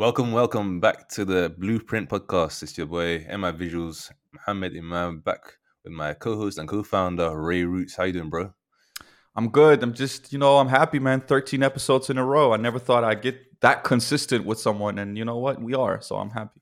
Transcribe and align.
Welcome, 0.00 0.32
welcome 0.32 0.80
back 0.80 1.10
to 1.10 1.26
the 1.26 1.54
Bluprint 1.58 2.08
Podcast. 2.08 2.62
It's 2.62 2.78
your 2.78 2.86
boy 2.86 3.18
MI 3.28 3.52
Visuals, 3.52 4.10
Mohammed 4.32 4.74
Imam, 4.74 5.20
back 5.20 5.58
with 5.84 5.92
my 5.92 6.14
co-host 6.14 6.56
and 6.56 6.66
co-founder 6.66 7.38
Ray 7.38 7.64
Roots. 7.64 7.96
How 7.96 8.04
you 8.04 8.14
doing, 8.14 8.30
bro? 8.30 8.54
I'm 9.36 9.50
good. 9.50 9.82
I'm 9.82 9.92
just, 9.92 10.32
you 10.32 10.38
know, 10.38 10.56
I'm 10.56 10.68
happy, 10.68 10.98
man. 11.00 11.20
13 11.20 11.62
episodes 11.62 12.08
in 12.08 12.16
a 12.16 12.24
row. 12.24 12.54
I 12.54 12.56
never 12.56 12.78
thought 12.78 13.04
I'd 13.04 13.20
get 13.20 13.60
that 13.60 13.84
consistent 13.84 14.46
with 14.46 14.58
someone, 14.58 14.98
and 14.98 15.18
you 15.18 15.26
know 15.26 15.36
what? 15.36 15.60
We 15.60 15.74
are, 15.74 16.00
so 16.00 16.16
I'm 16.16 16.30
happy. 16.30 16.59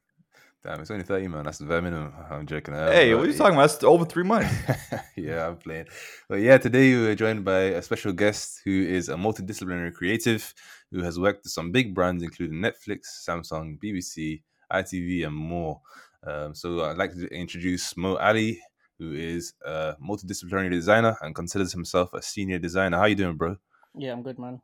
Damn, 0.64 0.80
it's 0.80 0.90
only 0.90 1.04
30, 1.04 1.28
man. 1.28 1.44
That's 1.44 1.58
the 1.58 1.66
bare 1.66 1.80
minimum. 1.80 2.12
I'm 2.30 2.46
joking. 2.46 2.74
Hey, 2.74 3.14
what 3.14 3.24
are 3.24 3.30
you 3.30 3.36
talking 3.36 3.54
about? 3.54 3.70
That's 3.70 3.84
over 3.84 4.04
three 4.04 4.24
months. 4.24 4.52
yeah, 5.16 5.46
I'm 5.46 5.56
playing. 5.56 5.86
But 6.28 6.40
yeah, 6.40 6.58
today 6.58 6.94
we 6.94 7.06
are 7.06 7.14
joined 7.14 7.44
by 7.44 7.60
a 7.60 7.82
special 7.82 8.12
guest 8.12 8.62
who 8.64 8.70
is 8.70 9.08
a 9.08 9.14
multidisciplinary 9.14 9.94
creative 9.94 10.52
who 10.90 11.02
has 11.02 11.18
worked 11.18 11.44
with 11.44 11.52
some 11.52 11.70
big 11.70 11.94
brands, 11.94 12.24
including 12.24 12.58
Netflix, 12.58 13.02
Samsung, 13.28 13.78
BBC, 13.78 14.42
ITV, 14.72 15.26
and 15.26 15.36
more. 15.36 15.80
Um, 16.26 16.54
so 16.56 16.84
I'd 16.84 16.98
like 16.98 17.12
to 17.12 17.28
introduce 17.28 17.96
Mo 17.96 18.16
Ali, 18.16 18.60
who 18.98 19.12
is 19.12 19.54
a 19.64 19.94
multidisciplinary 20.04 20.70
designer 20.70 21.16
and 21.22 21.36
considers 21.36 21.72
himself 21.72 22.12
a 22.14 22.20
senior 22.20 22.58
designer. 22.58 22.98
How 22.98 23.04
you 23.04 23.14
doing, 23.14 23.36
bro? 23.36 23.56
Yeah, 23.96 24.10
I'm 24.12 24.24
good, 24.24 24.40
man. 24.40 24.60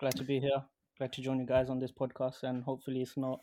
Glad 0.00 0.16
to 0.16 0.24
be 0.24 0.40
here. 0.40 0.64
Glad 0.98 1.12
to 1.12 1.22
join 1.22 1.38
you 1.38 1.46
guys 1.46 1.70
on 1.70 1.78
this 1.78 1.92
podcast, 1.92 2.42
and 2.42 2.64
hopefully 2.64 3.02
it's 3.02 3.16
not 3.16 3.38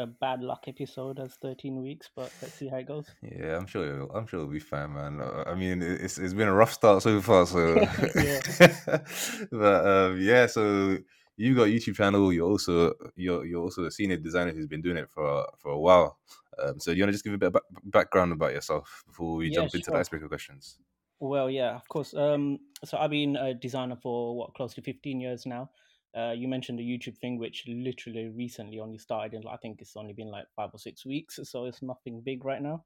a 0.00 0.06
bad 0.06 0.42
luck 0.42 0.64
episode 0.66 1.20
as 1.20 1.34
13 1.42 1.80
weeks, 1.80 2.10
but 2.14 2.32
let's 2.42 2.54
see 2.54 2.68
how 2.68 2.78
it 2.78 2.88
goes. 2.88 3.06
Yeah, 3.22 3.56
I'm 3.56 3.66
sure. 3.66 3.84
It'll, 3.84 4.10
I'm 4.16 4.26
sure 4.26 4.40
it'll 4.40 4.52
be 4.52 4.58
fine, 4.58 4.94
man. 4.94 5.20
Uh, 5.20 5.44
I 5.46 5.54
mean, 5.54 5.82
it's 5.82 6.18
it's 6.18 6.34
been 6.34 6.48
a 6.48 6.52
rough 6.52 6.72
start 6.72 7.02
so 7.02 7.20
far. 7.20 7.46
So, 7.46 7.74
but 9.52 9.86
um, 9.86 10.20
yeah, 10.20 10.46
so 10.46 10.98
you've 11.36 11.56
got 11.56 11.68
YouTube 11.68 11.96
channel. 11.96 12.32
You're 12.32 12.50
also 12.50 12.94
you're 13.16 13.44
you're 13.44 13.62
also 13.62 13.84
a 13.84 13.90
senior 13.90 14.16
designer 14.16 14.52
who's 14.52 14.66
been 14.66 14.82
doing 14.82 14.96
it 14.96 15.10
for 15.10 15.46
for 15.58 15.72
a 15.72 15.78
while. 15.78 16.18
Um, 16.62 16.78
so, 16.78 16.90
you 16.90 17.02
want 17.02 17.08
to 17.08 17.12
just 17.12 17.24
give 17.24 17.32
a 17.32 17.38
bit 17.38 17.46
of 17.46 17.52
back, 17.54 17.62
background 17.84 18.32
about 18.32 18.52
yourself 18.52 19.02
before 19.06 19.36
we 19.36 19.48
yeah, 19.48 19.54
jump 19.54 19.74
into 19.74 19.84
sure. 19.84 19.94
the 19.94 20.00
icebreaker 20.00 20.28
questions? 20.28 20.78
Well, 21.20 21.50
yeah, 21.50 21.74
of 21.74 21.88
course. 21.88 22.14
Um, 22.14 22.58
so 22.84 22.98
I've 22.98 23.10
been 23.10 23.36
a 23.36 23.54
designer 23.54 23.96
for 23.96 24.36
what 24.36 24.54
close 24.54 24.74
to 24.74 24.82
15 24.82 25.20
years 25.20 25.46
now. 25.46 25.70
Uh, 26.16 26.32
you 26.32 26.48
mentioned 26.48 26.78
the 26.78 26.82
YouTube 26.84 27.16
thing, 27.18 27.38
which 27.38 27.64
literally 27.68 28.28
recently 28.28 28.80
only 28.80 28.98
started, 28.98 29.34
and 29.34 29.44
I 29.48 29.56
think 29.56 29.80
it's 29.80 29.96
only 29.96 30.12
been 30.12 30.30
like 30.30 30.46
five 30.56 30.70
or 30.72 30.78
six 30.78 31.06
weeks, 31.06 31.38
so 31.44 31.66
it's 31.66 31.82
nothing 31.82 32.20
big 32.20 32.44
right 32.44 32.62
now. 32.62 32.84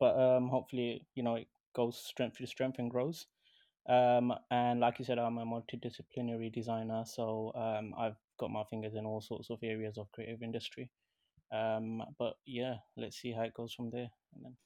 But 0.00 0.18
um, 0.18 0.48
hopefully, 0.48 1.06
you 1.14 1.22
know, 1.22 1.36
it 1.36 1.48
goes 1.74 1.96
strength 1.96 2.38
to 2.38 2.46
strength 2.46 2.78
and 2.78 2.90
grows. 2.90 3.26
Um, 3.88 4.32
and 4.50 4.80
like 4.80 4.98
you 4.98 5.04
said, 5.04 5.18
I'm 5.18 5.38
a 5.38 5.44
multidisciplinary 5.44 6.52
designer, 6.52 7.04
so 7.06 7.52
um, 7.54 7.94
I've 7.98 8.16
got 8.38 8.50
my 8.50 8.64
fingers 8.64 8.94
in 8.94 9.06
all 9.06 9.20
sorts 9.20 9.50
of 9.50 9.58
areas 9.62 9.98
of 9.98 10.10
creative 10.12 10.42
industry. 10.42 10.90
Um, 11.52 12.02
but 12.18 12.34
yeah, 12.46 12.76
let's 12.96 13.20
see 13.20 13.32
how 13.32 13.42
it 13.42 13.54
goes 13.54 13.72
from 13.72 13.90
there. 13.90 14.08
Then... 14.42 14.56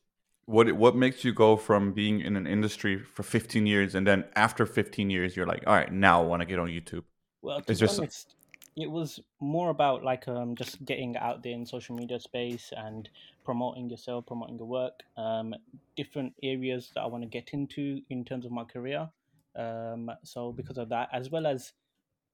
What 0.46 0.72
what 0.72 0.96
makes 0.96 1.24
you 1.24 1.34
go 1.34 1.56
from 1.56 1.92
being 1.92 2.20
in 2.20 2.36
an 2.36 2.46
industry 2.46 2.98
for 2.98 3.22
15 3.22 3.66
years 3.66 3.94
and 3.94 4.06
then 4.06 4.24
after 4.34 4.64
15 4.64 5.10
years 5.10 5.36
you're 5.36 5.46
like, 5.46 5.64
all 5.66 5.74
right, 5.74 5.92
now 5.92 6.22
I 6.22 6.26
want 6.26 6.40
to 6.40 6.46
get 6.46 6.58
on 6.58 6.68
YouTube? 6.68 7.04
Well, 7.42 7.60
to 7.60 7.74
be 7.74 7.86
honest, 7.86 8.34
it 8.76 8.90
was 8.90 9.20
more 9.40 9.70
about 9.70 10.04
like 10.04 10.28
um 10.28 10.54
just 10.54 10.84
getting 10.84 11.16
out 11.16 11.42
there 11.42 11.52
in 11.52 11.66
social 11.66 11.96
media 11.96 12.20
space 12.20 12.72
and 12.76 13.08
promoting 13.44 13.88
yourself, 13.90 14.26
promoting 14.26 14.58
your 14.58 14.68
work, 14.68 15.02
um, 15.16 15.54
different 15.96 16.34
areas 16.42 16.90
that 16.94 17.00
I 17.00 17.06
want 17.06 17.24
to 17.24 17.28
get 17.28 17.50
into 17.52 18.00
in 18.10 18.24
terms 18.24 18.44
of 18.44 18.52
my 18.52 18.64
career. 18.64 19.08
Um, 19.56 20.10
so 20.22 20.52
because 20.52 20.78
of 20.78 20.88
that, 20.90 21.08
as 21.12 21.30
well 21.30 21.46
as 21.46 21.72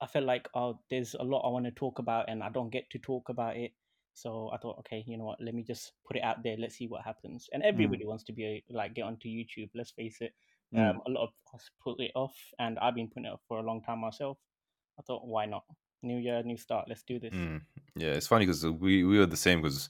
I 0.01 0.07
felt 0.07 0.27
like 0.27 0.49
oh, 0.55 0.79
there's 0.91 1.15
a 1.15 1.23
lot 1.23 1.47
I 1.47 1.49
want 1.49 1.65
to 1.67 1.71
talk 1.71 1.99
about 1.99 2.29
and 2.29 2.43
I 2.43 2.51
don't 2.51 2.71
get 2.71 2.91
to 2.91 2.99
talk 2.99 3.29
about 3.29 3.57
it. 3.57 3.73
So 4.15 4.51
I 4.53 4.59
thought, 4.59 4.79
okay, 4.81 5.03
you 5.07 5.17
know 5.17 5.25
what? 5.25 5.41
Let 5.41 5.55
me 5.55 5.63
just 5.63 5.93
put 6.07 6.17
it 6.17 6.23
out 6.23 6.43
there. 6.43 6.57
Let's 6.57 6.77
see 6.77 6.87
what 6.87 7.03
happens. 7.03 7.49
And 7.53 7.63
everybody 7.63 8.05
mm. 8.05 8.09
wants 8.09 8.25
to 8.25 8.33
be 8.33 8.63
like 8.71 8.95
get 8.95 9.03
onto 9.03 9.29
YouTube. 9.29 9.71
Let's 9.75 9.91
face 9.91 10.19
it. 10.21 10.33
Mm. 10.75 10.91
Um, 10.91 11.01
a 11.07 11.11
lot 11.11 11.25
of 11.25 11.31
us 11.55 11.71
put 11.83 11.99
it 12.01 12.13
off, 12.15 12.35
and 12.59 12.79
I've 12.79 12.95
been 12.95 13.09
putting 13.09 13.27
it 13.27 13.33
off 13.33 13.41
for 13.49 13.59
a 13.59 13.63
long 13.63 13.83
time 13.83 14.01
myself. 14.01 14.39
I 14.99 15.03
thought, 15.03 15.27
why 15.27 15.47
not? 15.47 15.65
New 16.03 16.19
year, 16.19 16.43
new 16.43 16.57
start. 16.57 16.87
Let's 16.89 17.03
do 17.03 17.19
this. 17.19 17.35
Mm. 17.35 17.63
Yeah, 17.97 18.11
it's 18.11 18.27
funny 18.27 18.45
because 18.45 18.65
we 18.67 19.05
we 19.05 19.19
were 19.19 19.27
the 19.27 19.37
same. 19.37 19.63
Because 19.63 19.89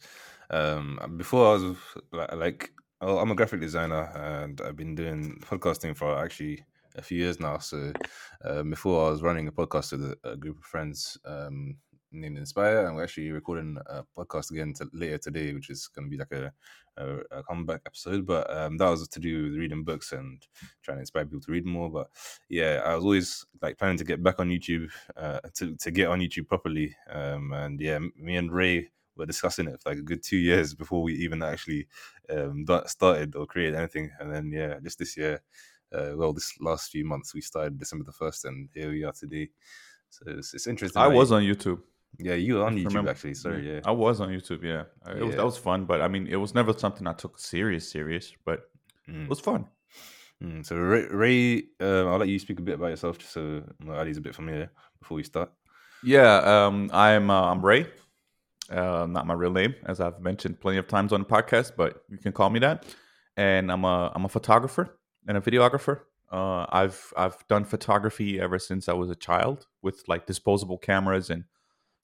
um, 0.51 0.99
before 1.17 1.49
I 1.49 1.53
was 1.53 1.77
like, 2.13 2.73
I'm 3.01 3.31
a 3.31 3.35
graphic 3.35 3.61
designer 3.61 4.11
and 4.15 4.61
I've 4.61 4.77
been 4.77 4.95
doing 4.95 5.39
podcasting 5.43 5.97
for 5.97 6.17
actually 6.17 6.65
a 6.97 7.03
few 7.03 7.19
years 7.19 7.41
now. 7.41 7.59
So 7.59 7.93
uh, 8.45 8.63
before 8.63 9.07
I 9.07 9.11
was 9.11 9.23
running 9.23 9.49
a 9.49 9.53
podcast 9.53 9.93
with 9.93 10.05
a, 10.05 10.31
a 10.31 10.37
group 10.37 10.59
of 10.59 10.65
friends. 10.65 11.19
Um, 11.25 11.77
named 12.15 12.39
Inspire, 12.39 12.87
and 12.87 12.97
we're 12.97 13.03
actually 13.03 13.31
recording 13.31 13.77
a 13.87 14.05
podcast 14.17 14.51
again 14.51 14.73
to, 14.75 14.89
later 14.93 15.19
today, 15.19 15.53
which 15.53 15.71
is 15.71 15.89
going 15.89 16.07
to 16.07 16.11
be 16.11 16.17
like 16.17 16.33
a, 16.33 16.53
a, 16.97 17.19
a 17.31 17.43
comeback 17.43 17.83
episode. 17.87 18.27
But 18.27 18.51
um, 18.55 18.77
that 18.79 18.89
was 18.89 19.07
to 19.09 19.21
do 19.21 19.45
with 19.45 19.59
reading 19.59 19.85
books 19.85 20.13
and 20.13 20.43
trying 20.83 20.99
to 20.99 21.01
inspire 21.01 21.25
people 21.25 21.41
to 21.41 21.53
read 21.53 21.67
more. 21.67 21.91
But 21.91 22.11
yeah, 22.49 22.83
I 22.85 22.95
was 22.95 23.05
always 23.05 23.47
like 23.63 23.79
planning 23.79 23.99
to 23.99 24.05
get 24.05 24.23
back 24.23 24.41
on 24.41 24.51
YouTube, 24.51 24.91
uh, 25.17 25.41
to 25.55 25.77
to 25.77 25.91
get 25.91 26.09
on 26.09 26.21
YouTube 26.21 26.49
properly. 26.49 26.95
Um, 27.11 27.53
and 27.53 27.81
yeah, 27.81 27.99
me 28.17 28.37
and 28.37 28.53
Ray 28.53 28.91
were 29.17 29.27
discussing 29.27 29.69
it 29.69 29.81
for 29.81 29.91
like 29.91 29.99
a 29.99 30.03
good 30.03 30.23
two 30.23 30.39
years 30.39 30.75
before 30.75 31.03
we 31.03 31.15
even 31.15 31.43
actually 31.43 31.87
um, 32.31 32.65
started 32.87 33.37
or 33.37 33.47
created 33.47 33.77
anything. 33.77 34.11
And 34.19 34.33
then 34.33 34.51
yeah, 34.51 34.79
just 34.83 34.99
this 34.99 35.17
year. 35.17 35.43
Uh, 35.93 36.13
well, 36.17 36.33
this 36.33 36.55
last 36.61 36.91
few 36.91 37.05
months 37.05 37.35
we 37.35 37.41
started 37.41 37.79
December 37.79 38.05
the 38.05 38.11
first, 38.13 38.45
and 38.47 38.69
here 38.75 38.91
we 38.91 39.05
are 39.05 39.13
today. 39.13 39.49
So 40.11 40.25
it's, 40.27 40.53
it's 40.53 40.67
interesting. 40.67 41.01
I 41.01 41.07
was 41.07 41.31
on 41.31 41.43
YouTube. 41.43 41.81
Yeah, 42.19 42.35
you 42.35 42.57
were 42.57 42.65
on 42.65 42.77
YouTube 42.77 42.87
remember. 42.87 43.11
actually. 43.11 43.35
Sorry, 43.35 43.75
yeah. 43.75 43.81
I 43.85 43.91
was 43.91 44.21
on 44.21 44.29
YouTube. 44.29 44.63
Yeah, 44.63 44.85
it 45.11 45.19
yeah. 45.19 45.25
was 45.25 45.37
that 45.37 45.45
was 45.45 45.59
fun, 45.59 45.85
but 45.85 46.01
I 46.01 46.09
mean, 46.09 46.27
it 46.27 46.37
was 46.37 46.55
never 46.55 46.73
something 46.73 47.07
I 47.07 47.13
took 47.13 47.39
serious, 47.39 47.91
serious. 47.91 48.33
But 48.45 48.69
mm. 49.09 49.25
it 49.25 49.29
was 49.29 49.41
fun. 49.41 49.67
Mm. 50.43 50.65
So 50.65 50.77
Ray, 50.77 51.07
Ray 51.07 51.63
uh, 51.81 52.07
I'll 52.07 52.19
let 52.19 52.29
you 52.29 52.39
speak 52.39 52.59
a 52.59 52.63
bit 52.63 52.75
about 52.75 52.89
yourself, 52.89 53.19
just 53.19 53.33
so 53.33 53.63
Ali's 53.89 54.19
a 54.19 54.21
bit 54.21 54.35
familiar 54.35 54.71
before 55.01 55.17
we 55.17 55.23
start. 55.23 55.51
Yeah, 56.03 56.37
um, 56.39 56.91
I'm 56.93 57.31
uh, 57.31 57.51
I'm 57.51 57.65
Ray. 57.65 57.87
Uh, 58.71 59.07
not 59.09 59.27
my 59.27 59.35
real 59.35 59.53
name, 59.53 59.75
as 59.85 60.01
I've 60.01 60.21
mentioned 60.21 60.59
plenty 60.61 60.79
of 60.79 60.89
times 60.89 61.13
on 61.13 61.21
the 61.21 61.27
podcast, 61.27 61.73
but 61.77 62.03
you 62.09 62.19
can 62.19 62.33
call 62.33 62.51
me 62.51 62.61
that. 62.61 62.85
And 63.37 63.71
I'm 63.71 63.85
a 63.85 64.13
I'm 64.15 64.25
a 64.25 64.29
photographer 64.29 64.99
and 65.27 65.37
a 65.37 65.41
videographer. 65.41 66.01
Uh, 66.31 66.67
I've 66.69 67.13
I've 67.17 67.47
done 67.49 67.65
photography 67.65 68.41
ever 68.41 68.59
since 68.59 68.89
I 68.89 68.93
was 68.93 69.11
a 69.11 69.15
child 69.15 69.67
with 69.83 70.03
like 70.09 70.27
disposable 70.27 70.79
cameras 70.79 71.31
and 71.31 71.45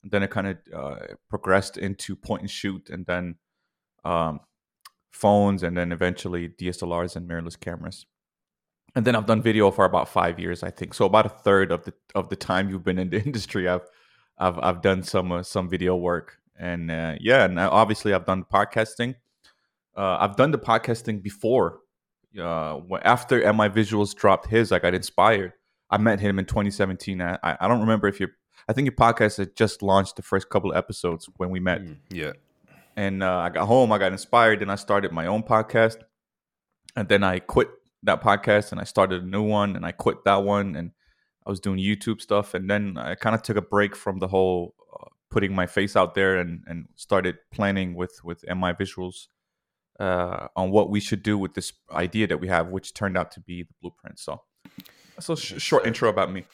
and 0.03 0.11
then 0.11 0.23
it 0.23 0.31
kind 0.31 0.47
of 0.47 0.57
uh, 0.75 0.95
progressed 1.29 1.77
into 1.77 2.15
point 2.15 2.41
and 2.41 2.49
shoot, 2.49 2.89
and 2.89 3.05
then 3.05 3.35
um, 4.03 4.39
phones, 5.11 5.63
and 5.63 5.77
then 5.77 5.91
eventually 5.91 6.49
DSLRs 6.49 7.15
and 7.15 7.29
mirrorless 7.29 7.59
cameras. 7.59 8.05
And 8.95 9.05
then 9.05 9.15
I've 9.15 9.25
done 9.25 9.41
video 9.41 9.71
for 9.71 9.85
about 9.85 10.09
five 10.09 10.39
years, 10.39 10.63
I 10.63 10.69
think. 10.69 10.93
So 10.93 11.05
about 11.05 11.25
a 11.25 11.29
third 11.29 11.71
of 11.71 11.85
the 11.85 11.93
of 12.15 12.29
the 12.29 12.35
time 12.35 12.69
you've 12.69 12.83
been 12.83 12.99
in 12.99 13.09
the 13.09 13.21
industry, 13.25 13.67
I've 13.67 13.87
I've 14.37 14.59
I've 14.59 14.81
done 14.81 15.03
some 15.03 15.31
uh, 15.31 15.43
some 15.43 15.69
video 15.69 15.95
work, 15.95 16.37
and 16.57 16.91
uh, 16.91 17.15
yeah, 17.19 17.45
and 17.45 17.59
obviously 17.59 18.13
I've 18.13 18.25
done 18.25 18.43
podcasting. 18.51 19.15
Uh, 19.95 20.17
I've 20.19 20.35
done 20.35 20.51
the 20.51 20.59
podcasting 20.59 21.21
before. 21.21 21.79
Uh, 22.39 22.79
after 23.03 23.39
MI 23.39 23.67
Visuals 23.67 24.15
dropped 24.15 24.47
his, 24.47 24.71
I 24.71 24.79
got 24.79 24.93
inspired. 24.93 25.53
I 25.89 25.97
met 25.97 26.21
him 26.21 26.39
in 26.39 26.45
2017. 26.45 27.21
I, 27.21 27.37
I 27.43 27.67
don't 27.67 27.81
remember 27.81 28.07
if 28.07 28.19
you're 28.19 28.31
I 28.67 28.73
think 28.73 28.85
your 28.85 28.95
podcast 28.95 29.37
had 29.37 29.55
just 29.55 29.81
launched 29.81 30.15
the 30.15 30.21
first 30.21 30.49
couple 30.49 30.71
of 30.71 30.77
episodes 30.77 31.29
when 31.37 31.49
we 31.49 31.59
met. 31.59 31.81
Mm, 31.81 31.97
yeah. 32.09 32.33
And 32.95 33.23
uh, 33.23 33.37
I 33.37 33.49
got 33.49 33.67
home, 33.67 33.91
I 33.91 33.97
got 33.97 34.11
inspired, 34.11 34.61
and 34.61 34.71
I 34.71 34.75
started 34.75 35.11
my 35.11 35.25
own 35.25 35.43
podcast. 35.43 35.97
And 36.95 37.07
then 37.07 37.23
I 37.23 37.39
quit 37.39 37.69
that 38.03 38.21
podcast 38.21 38.71
and 38.71 38.81
I 38.81 38.83
started 38.83 39.23
a 39.23 39.25
new 39.25 39.43
one 39.43 39.75
and 39.75 39.85
I 39.85 39.91
quit 39.91 40.23
that 40.25 40.43
one 40.43 40.75
and 40.75 40.91
I 41.45 41.49
was 41.49 41.59
doing 41.59 41.79
YouTube 41.79 42.21
stuff. 42.21 42.53
And 42.53 42.69
then 42.69 42.97
I 42.97 43.15
kind 43.15 43.35
of 43.35 43.43
took 43.43 43.57
a 43.57 43.61
break 43.61 43.95
from 43.95 44.19
the 44.19 44.27
whole 44.27 44.75
uh, 44.93 45.05
putting 45.29 45.55
my 45.55 45.67
face 45.67 45.95
out 45.95 46.15
there 46.15 46.37
and, 46.37 46.63
and 46.67 46.87
started 46.95 47.37
planning 47.51 47.95
with, 47.95 48.19
with 48.23 48.43
MI 48.47 48.73
Visuals 48.73 49.27
uh, 49.99 50.47
on 50.55 50.71
what 50.71 50.89
we 50.89 50.99
should 50.99 51.23
do 51.23 51.37
with 51.37 51.53
this 51.53 51.73
idea 51.91 52.27
that 52.27 52.39
we 52.39 52.47
have, 52.47 52.69
which 52.69 52.93
turned 52.93 53.17
out 53.17 53.31
to 53.31 53.39
be 53.39 53.63
the 53.63 53.73
Bluprint. 53.81 54.19
So, 54.19 54.41
so 55.19 55.35
sh- 55.35 55.61
short 55.61 55.85
intro 55.85 56.09
about 56.09 56.31
me. 56.31 56.45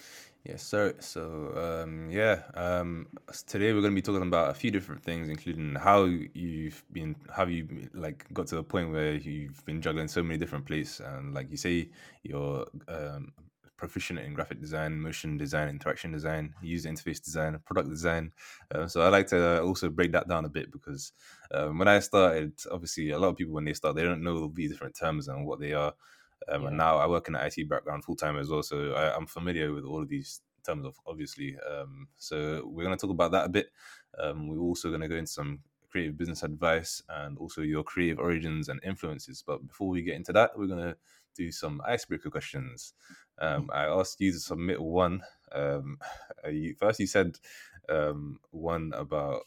Yes, 0.47 0.63
sir. 0.63 0.93
So, 0.99 1.83
um, 1.83 2.09
yeah, 2.09 2.43
um, 2.53 3.07
today 3.47 3.73
we're 3.73 3.81
going 3.81 3.91
to 3.91 3.95
be 3.95 4.01
talking 4.01 4.25
about 4.25 4.49
a 4.49 4.53
few 4.53 4.71
different 4.71 5.03
things, 5.03 5.27
including 5.27 5.75
how 5.75 6.05
you've 6.05 6.85
been, 6.93 7.17
how 7.29 7.45
you 7.47 7.89
like 7.93 8.25
got 8.31 8.47
to 8.47 8.55
the 8.55 8.63
point 8.63 8.91
where 8.93 9.15
you've 9.15 9.63
been 9.65 9.81
juggling 9.81 10.07
so 10.07 10.23
many 10.23 10.37
different 10.37 10.65
places, 10.65 11.01
and 11.01 11.33
like 11.33 11.51
you 11.51 11.57
say, 11.57 11.89
you're 12.23 12.65
um, 12.87 13.33
proficient 13.75 14.19
in 14.19 14.33
graphic 14.33 14.61
design, 14.61 14.97
motion 15.01 15.35
design, 15.35 15.67
interaction 15.67 16.13
design, 16.13 16.53
user 16.61 16.87
interface 16.89 17.21
design, 17.21 17.59
product 17.65 17.89
design. 17.89 18.31
Um, 18.73 18.87
so 18.87 19.01
I 19.01 19.09
like 19.09 19.27
to 19.27 19.61
also 19.61 19.89
break 19.89 20.13
that 20.13 20.29
down 20.29 20.45
a 20.45 20.49
bit 20.49 20.71
because 20.71 21.11
um, 21.53 21.77
when 21.77 21.89
I 21.89 21.99
started, 21.99 22.53
obviously 22.71 23.09
a 23.09 23.19
lot 23.19 23.29
of 23.29 23.35
people 23.35 23.53
when 23.53 23.65
they 23.65 23.73
start 23.73 23.97
they 23.97 24.03
don't 24.03 24.23
know 24.23 24.47
the 24.47 24.67
different 24.69 24.95
terms 24.95 25.27
and 25.27 25.45
what 25.45 25.59
they 25.59 25.73
are. 25.73 25.93
Um, 26.49 26.61
yeah. 26.61 26.67
And 26.69 26.77
now 26.77 26.97
I 26.97 27.07
work 27.07 27.27
in 27.27 27.33
the 27.33 27.45
IT 27.45 27.69
background 27.69 28.03
full 28.03 28.15
time 28.15 28.37
as 28.37 28.49
well, 28.49 28.63
so 28.63 28.93
I, 28.93 29.15
am 29.15 29.27
familiar 29.27 29.73
with 29.73 29.85
all 29.85 30.01
of 30.01 30.09
these 30.09 30.41
terms 30.65 30.85
of 30.85 30.95
obviously. 31.05 31.57
Um, 31.69 32.07
so 32.17 32.63
we're 32.65 32.83
going 32.83 32.97
to 32.97 33.01
talk 33.01 33.13
about 33.13 33.31
that 33.31 33.45
a 33.45 33.49
bit. 33.49 33.67
Um, 34.19 34.47
we're 34.47 34.59
also 34.59 34.89
going 34.89 35.01
to 35.01 35.07
go 35.07 35.15
into 35.15 35.31
some 35.31 35.59
creative 35.89 36.17
business 36.17 36.43
advice 36.43 37.01
and 37.09 37.37
also 37.37 37.61
your 37.61 37.83
creative 37.83 38.19
origins 38.19 38.69
and 38.69 38.79
influences. 38.83 39.43
But 39.45 39.65
before 39.67 39.89
we 39.89 40.03
get 40.03 40.15
into 40.15 40.33
that, 40.33 40.51
we're 40.57 40.67
going 40.67 40.83
to 40.83 40.97
do 41.35 41.51
some 41.51 41.81
icebreaker 41.85 42.29
questions. 42.29 42.93
Um, 43.39 43.69
I 43.73 43.85
asked 43.85 44.19
you 44.19 44.31
to 44.31 44.39
submit 44.39 44.81
one. 44.81 45.21
Um, 45.51 45.97
you, 46.51 46.75
first, 46.77 46.99
you 46.99 47.07
said 47.07 47.37
um, 47.89 48.39
one 48.51 48.93
about 48.95 49.43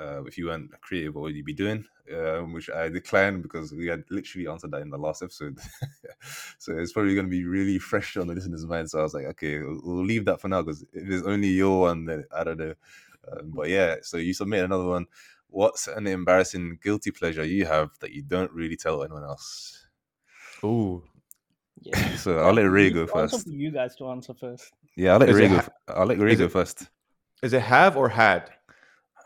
uh, 0.00 0.24
if 0.24 0.36
you 0.38 0.46
weren't 0.46 0.70
creative, 0.80 1.14
what 1.14 1.22
would 1.22 1.36
you 1.36 1.44
be 1.44 1.52
doing? 1.54 1.84
Um, 2.14 2.52
which 2.52 2.68
I 2.68 2.88
declined 2.90 3.42
because 3.42 3.72
we 3.72 3.86
had 3.86 4.04
literally 4.10 4.46
answered 4.48 4.72
that 4.72 4.82
in 4.82 4.90
the 4.90 4.98
last 4.98 5.22
episode. 5.22 5.58
so 6.58 6.76
it's 6.76 6.92
probably 6.92 7.14
going 7.14 7.26
to 7.26 7.30
be 7.30 7.44
really 7.44 7.78
fresh 7.78 8.16
on 8.16 8.26
the 8.26 8.34
listener's 8.34 8.66
mind. 8.66 8.90
So 8.90 8.98
I 8.98 9.02
was 9.02 9.14
like, 9.14 9.24
okay, 9.26 9.58
we'll, 9.60 9.80
we'll 9.82 10.04
leave 10.04 10.24
that 10.26 10.40
for 10.40 10.48
now 10.48 10.62
because 10.62 10.82
if 10.92 11.08
it's 11.08 11.26
only 11.26 11.48
your 11.48 11.80
one, 11.82 12.04
then 12.04 12.24
I 12.34 12.44
don't 12.44 12.58
know. 12.58 12.74
Um, 13.32 13.52
but 13.54 13.68
yeah, 13.70 13.96
so 14.02 14.18
you 14.18 14.34
submit 14.34 14.64
another 14.64 14.84
one. 14.84 15.06
What's 15.48 15.86
an 15.86 16.06
embarrassing 16.06 16.80
guilty 16.82 17.10
pleasure 17.10 17.44
you 17.44 17.64
have 17.64 17.90
that 18.00 18.10
you 18.12 18.22
don't 18.22 18.50
really 18.52 18.76
tell 18.76 19.02
anyone 19.02 19.22
else? 19.24 19.86
Oh, 20.62 21.02
Yeah. 21.80 22.16
So 22.16 22.38
I'll 22.40 22.52
let 22.54 22.64
Ray 22.64 22.90
go 22.90 23.06
first. 23.06 23.44
for 23.44 23.50
you 23.50 23.70
guys 23.70 23.94
to 23.96 24.08
answer 24.08 24.34
first. 24.34 24.72
Yeah, 24.96 25.12
I'll 25.14 25.20
let 25.20 25.30
Ray 25.34 25.48
go. 25.48 25.54
ha- 25.54 25.60
f- 25.60 25.70
I'll 25.96 26.06
let 26.06 26.18
Ray 26.18 26.34
go 26.36 26.48
first. 26.48 26.88
Is 27.44 27.52
it 27.52 27.62
have 27.62 27.96
or 27.96 28.08
had? 28.08 28.50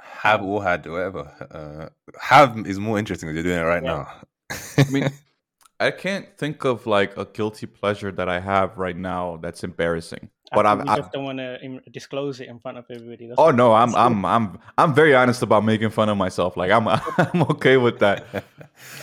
Have 0.00 0.42
or 0.42 0.62
had, 0.62 0.84
whatever. 0.86 1.22
Uh, 1.58 1.88
have 2.20 2.66
is 2.66 2.78
more 2.78 2.98
interesting 2.98 3.28
because 3.28 3.44
you're 3.44 3.52
doing 3.54 3.64
it 3.64 3.68
right 3.74 3.82
Yeah. 3.84 4.06
now. 4.50 4.56
I 4.78 4.90
mean, 4.90 5.08
I 5.80 5.90
can't 5.92 6.26
think 6.36 6.64
of 6.64 6.86
like 6.86 7.16
a 7.16 7.24
guilty 7.24 7.66
pleasure 7.66 8.10
that 8.12 8.28
I 8.28 8.40
have 8.40 8.76
right 8.78 8.96
now 8.96 9.38
that's 9.42 9.62
embarrassing. 9.62 10.30
But 10.52 10.66
I 10.66 10.72
I'm, 10.72 10.78
think 10.78 10.88
you 10.88 10.92
I, 10.94 10.96
just 10.96 11.12
don't 11.12 11.24
want 11.24 11.38
to 11.38 11.90
disclose 11.92 12.40
it 12.40 12.48
in 12.48 12.58
front 12.58 12.78
of 12.78 12.86
everybody. 12.90 13.28
That's 13.28 13.38
oh 13.38 13.50
no, 13.50 13.74
I'm 13.74 13.94
I'm 13.94 14.24
I'm 14.24 14.58
I'm 14.78 14.94
very 14.94 15.14
honest 15.14 15.42
about 15.42 15.62
making 15.64 15.90
fun 15.90 16.08
of 16.08 16.16
myself. 16.16 16.56
Like 16.56 16.70
I'm 16.72 16.88
I'm 17.32 17.42
okay 17.52 17.76
with 17.76 17.98
that. 18.00 18.24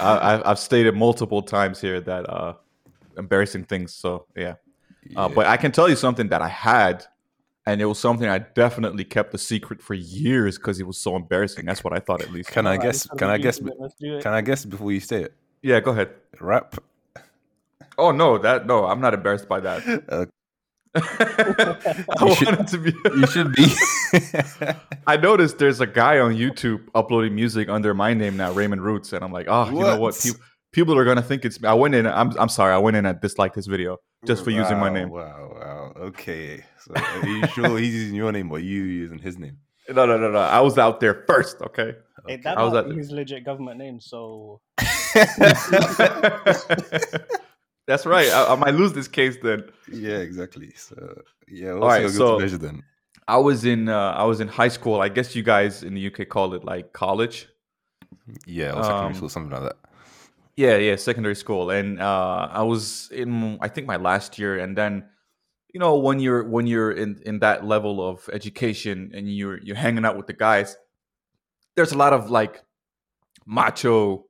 I, 0.01 0.05
I- 0.29 0.49
I've 0.51 0.59
stated 0.59 0.95
multiple 0.95 1.41
times 1.43 1.79
here 1.79 2.01
that 2.01 2.27
uh, 2.29 2.53
embarrassing 3.17 3.65
things. 3.65 3.93
So 3.93 4.25
yeah. 4.35 4.55
Uh, 5.15 5.27
Yeah. 5.29 5.35
but 5.35 5.45
I 5.45 5.55
can 5.57 5.71
tell 5.71 5.87
you 5.87 5.95
something 5.95 6.29
that 6.29 6.41
I 6.41 6.47
had, 6.49 7.05
and 7.65 7.81
it 7.81 7.85
was 7.85 7.99
something 7.99 8.27
I 8.29 8.39
definitely 8.39 9.03
kept 9.03 9.33
a 9.33 9.37
secret 9.37 9.81
for 9.81 9.93
years 9.95 10.57
because 10.57 10.79
it 10.79 10.85
was 10.87 10.97
so 10.97 11.15
embarrassing. 11.15 11.65
That's 11.65 11.83
what 11.83 11.93
I 11.93 11.99
thought, 11.99 12.21
at 12.21 12.31
least. 12.31 12.49
Can 12.51 12.67
I 12.67 12.77
guess? 12.77 13.07
Can 13.17 13.29
I 13.29 13.37
guess? 13.37 13.57
easy, 13.57 13.65
then 13.69 13.77
Let's 13.79 13.95
do 13.95 14.17
it. 14.17 14.23
Can 14.23 14.33
I 14.33 14.41
guess 14.41 14.65
before 14.65 14.91
you 14.91 14.99
say 14.99 15.23
it? 15.23 15.33
Yeah, 15.61 15.79
go 15.79 15.91
ahead. 15.91 16.09
Rap. 16.39 16.75
Oh 17.97 18.11
no, 18.11 18.37
that 18.37 18.67
no, 18.67 18.85
I'm 18.85 18.99
not 19.01 19.13
embarrassed 19.13 19.47
by 19.49 19.59
that. 19.61 19.81
Uh, 20.09 20.25
I 20.97 22.25
You 22.25 22.35
should- 22.35 22.47
wanted 22.47 22.67
to 22.67 22.77
be. 22.77 22.93
you 23.17 23.27
should 23.27 23.51
be. 23.53 23.65
I 25.07 25.17
noticed 25.17 25.57
there's 25.57 25.81
a 25.81 25.85
guy 25.87 26.19
on 26.19 26.35
YouTube 26.35 26.87
uploading 26.95 27.35
music 27.35 27.67
under 27.67 27.93
my 27.93 28.13
name 28.13 28.37
now, 28.37 28.53
Raymond 28.53 28.81
Roots, 28.81 29.11
and 29.11 29.21
I'm 29.23 29.31
like, 29.33 29.47
oh, 29.49 29.65
you 29.65 29.71
know 29.79 29.79
what? 29.79 29.99
What? 29.99 30.19
People, 30.21 30.39
people 30.75 30.97
are 30.97 31.05
gonna 31.05 31.21
think 31.23 31.45
it's 31.45 31.59
me. 31.61 31.67
I 31.69 31.73
went 31.73 31.95
in. 31.95 32.05
I'm 32.05 32.37
I'm 32.37 32.49
sorry. 32.49 32.73
I 32.73 32.77
went 32.77 32.97
in 32.97 33.05
and 33.05 33.19
disliked 33.19 33.55
this 33.55 33.65
video 33.65 33.97
just 34.27 34.43
for 34.43 34.51
using 34.51 34.77
my 34.77 34.89
name. 34.89 35.09
Wow, 35.09 35.53
wow. 35.55 35.93
Okay. 36.09 36.63
So 36.83 36.93
are 36.95 37.27
you 37.27 37.47
sure 37.47 37.77
he's 37.79 37.95
using 37.95 38.15
your 38.15 38.31
name 38.31 38.51
or 38.51 38.59
you 38.59 38.83
using 38.83 39.19
his 39.19 39.37
name? 39.37 39.57
No, 39.89 40.05
no, 40.05 40.17
no, 40.17 40.29
no. 40.29 40.39
I 40.39 40.59
was 40.59 40.77
out 40.77 40.99
there 40.99 41.23
first. 41.27 41.61
Okay. 41.61 41.93
Hey, 42.27 42.37
that 42.37 42.57
I 42.57 42.63
was 42.63 42.73
might 42.73 42.79
at 42.79 42.89
be 42.89 42.95
his 42.97 43.11
legit 43.11 43.45
government 43.45 43.77
name, 43.77 43.99
so 43.99 44.61
That's 47.87 48.05
right. 48.05 48.29
I, 48.31 48.53
I 48.53 48.55
might 48.55 48.73
lose 48.73 48.93
this 48.93 49.07
case 49.07 49.37
then. 49.41 49.63
yeah, 49.91 50.17
exactly. 50.17 50.73
So 50.75 51.21
yeah, 51.47 51.73
what's 51.73 51.83
All 51.83 51.89
right, 51.89 52.09
so- 52.09 52.37
pleasure 52.37 52.57
then? 52.57 52.83
I 53.27 53.37
was 53.37 53.65
in 53.65 53.89
uh, 53.89 54.11
I 54.11 54.23
was 54.25 54.39
in 54.39 54.47
high 54.47 54.67
school. 54.67 55.01
I 55.01 55.09
guess 55.09 55.35
you 55.35 55.41
guys 55.41 55.81
in 55.81 55.95
the 55.95 56.07
UK 56.07 56.29
call 56.29 56.53
it 56.53 56.63
like 56.63 56.93
college. 56.93 57.47
Yeah, 58.45 58.71
or 58.73 58.83
secondary 58.83 59.07
um, 59.07 59.13
school, 59.15 59.29
something 59.29 59.51
like 59.51 59.63
that. 59.63 59.77
Yeah, 60.57 60.77
yeah, 60.77 60.95
secondary 60.95 61.35
school, 61.35 61.69
and 61.69 61.99
uh, 61.99 62.47
I 62.49 62.63
was 62.63 63.09
in 63.11 63.57
I 63.61 63.67
think 63.67 63.87
my 63.87 63.97
last 63.97 64.39
year, 64.39 64.59
and 64.59 64.77
then 64.77 65.03
you 65.73 65.81
know 65.81 65.97
when 65.97 66.19
you're 66.19 66.45
when 66.45 66.65
you're 66.65 66.93
in 66.93 67.21
in 67.25 67.39
that 67.39 67.65
level 67.65 68.07
of 68.07 68.29
education 68.31 69.11
and 69.13 69.29
you're 69.35 69.59
you're 69.61 69.75
hanging 69.75 70.05
out 70.05 70.15
with 70.15 70.27
the 70.27 70.33
guys, 70.33 70.77
there's 71.75 71.91
a 71.91 71.97
lot 71.97 72.13
of 72.13 72.29
like 72.29 72.63
macho, 73.45 74.27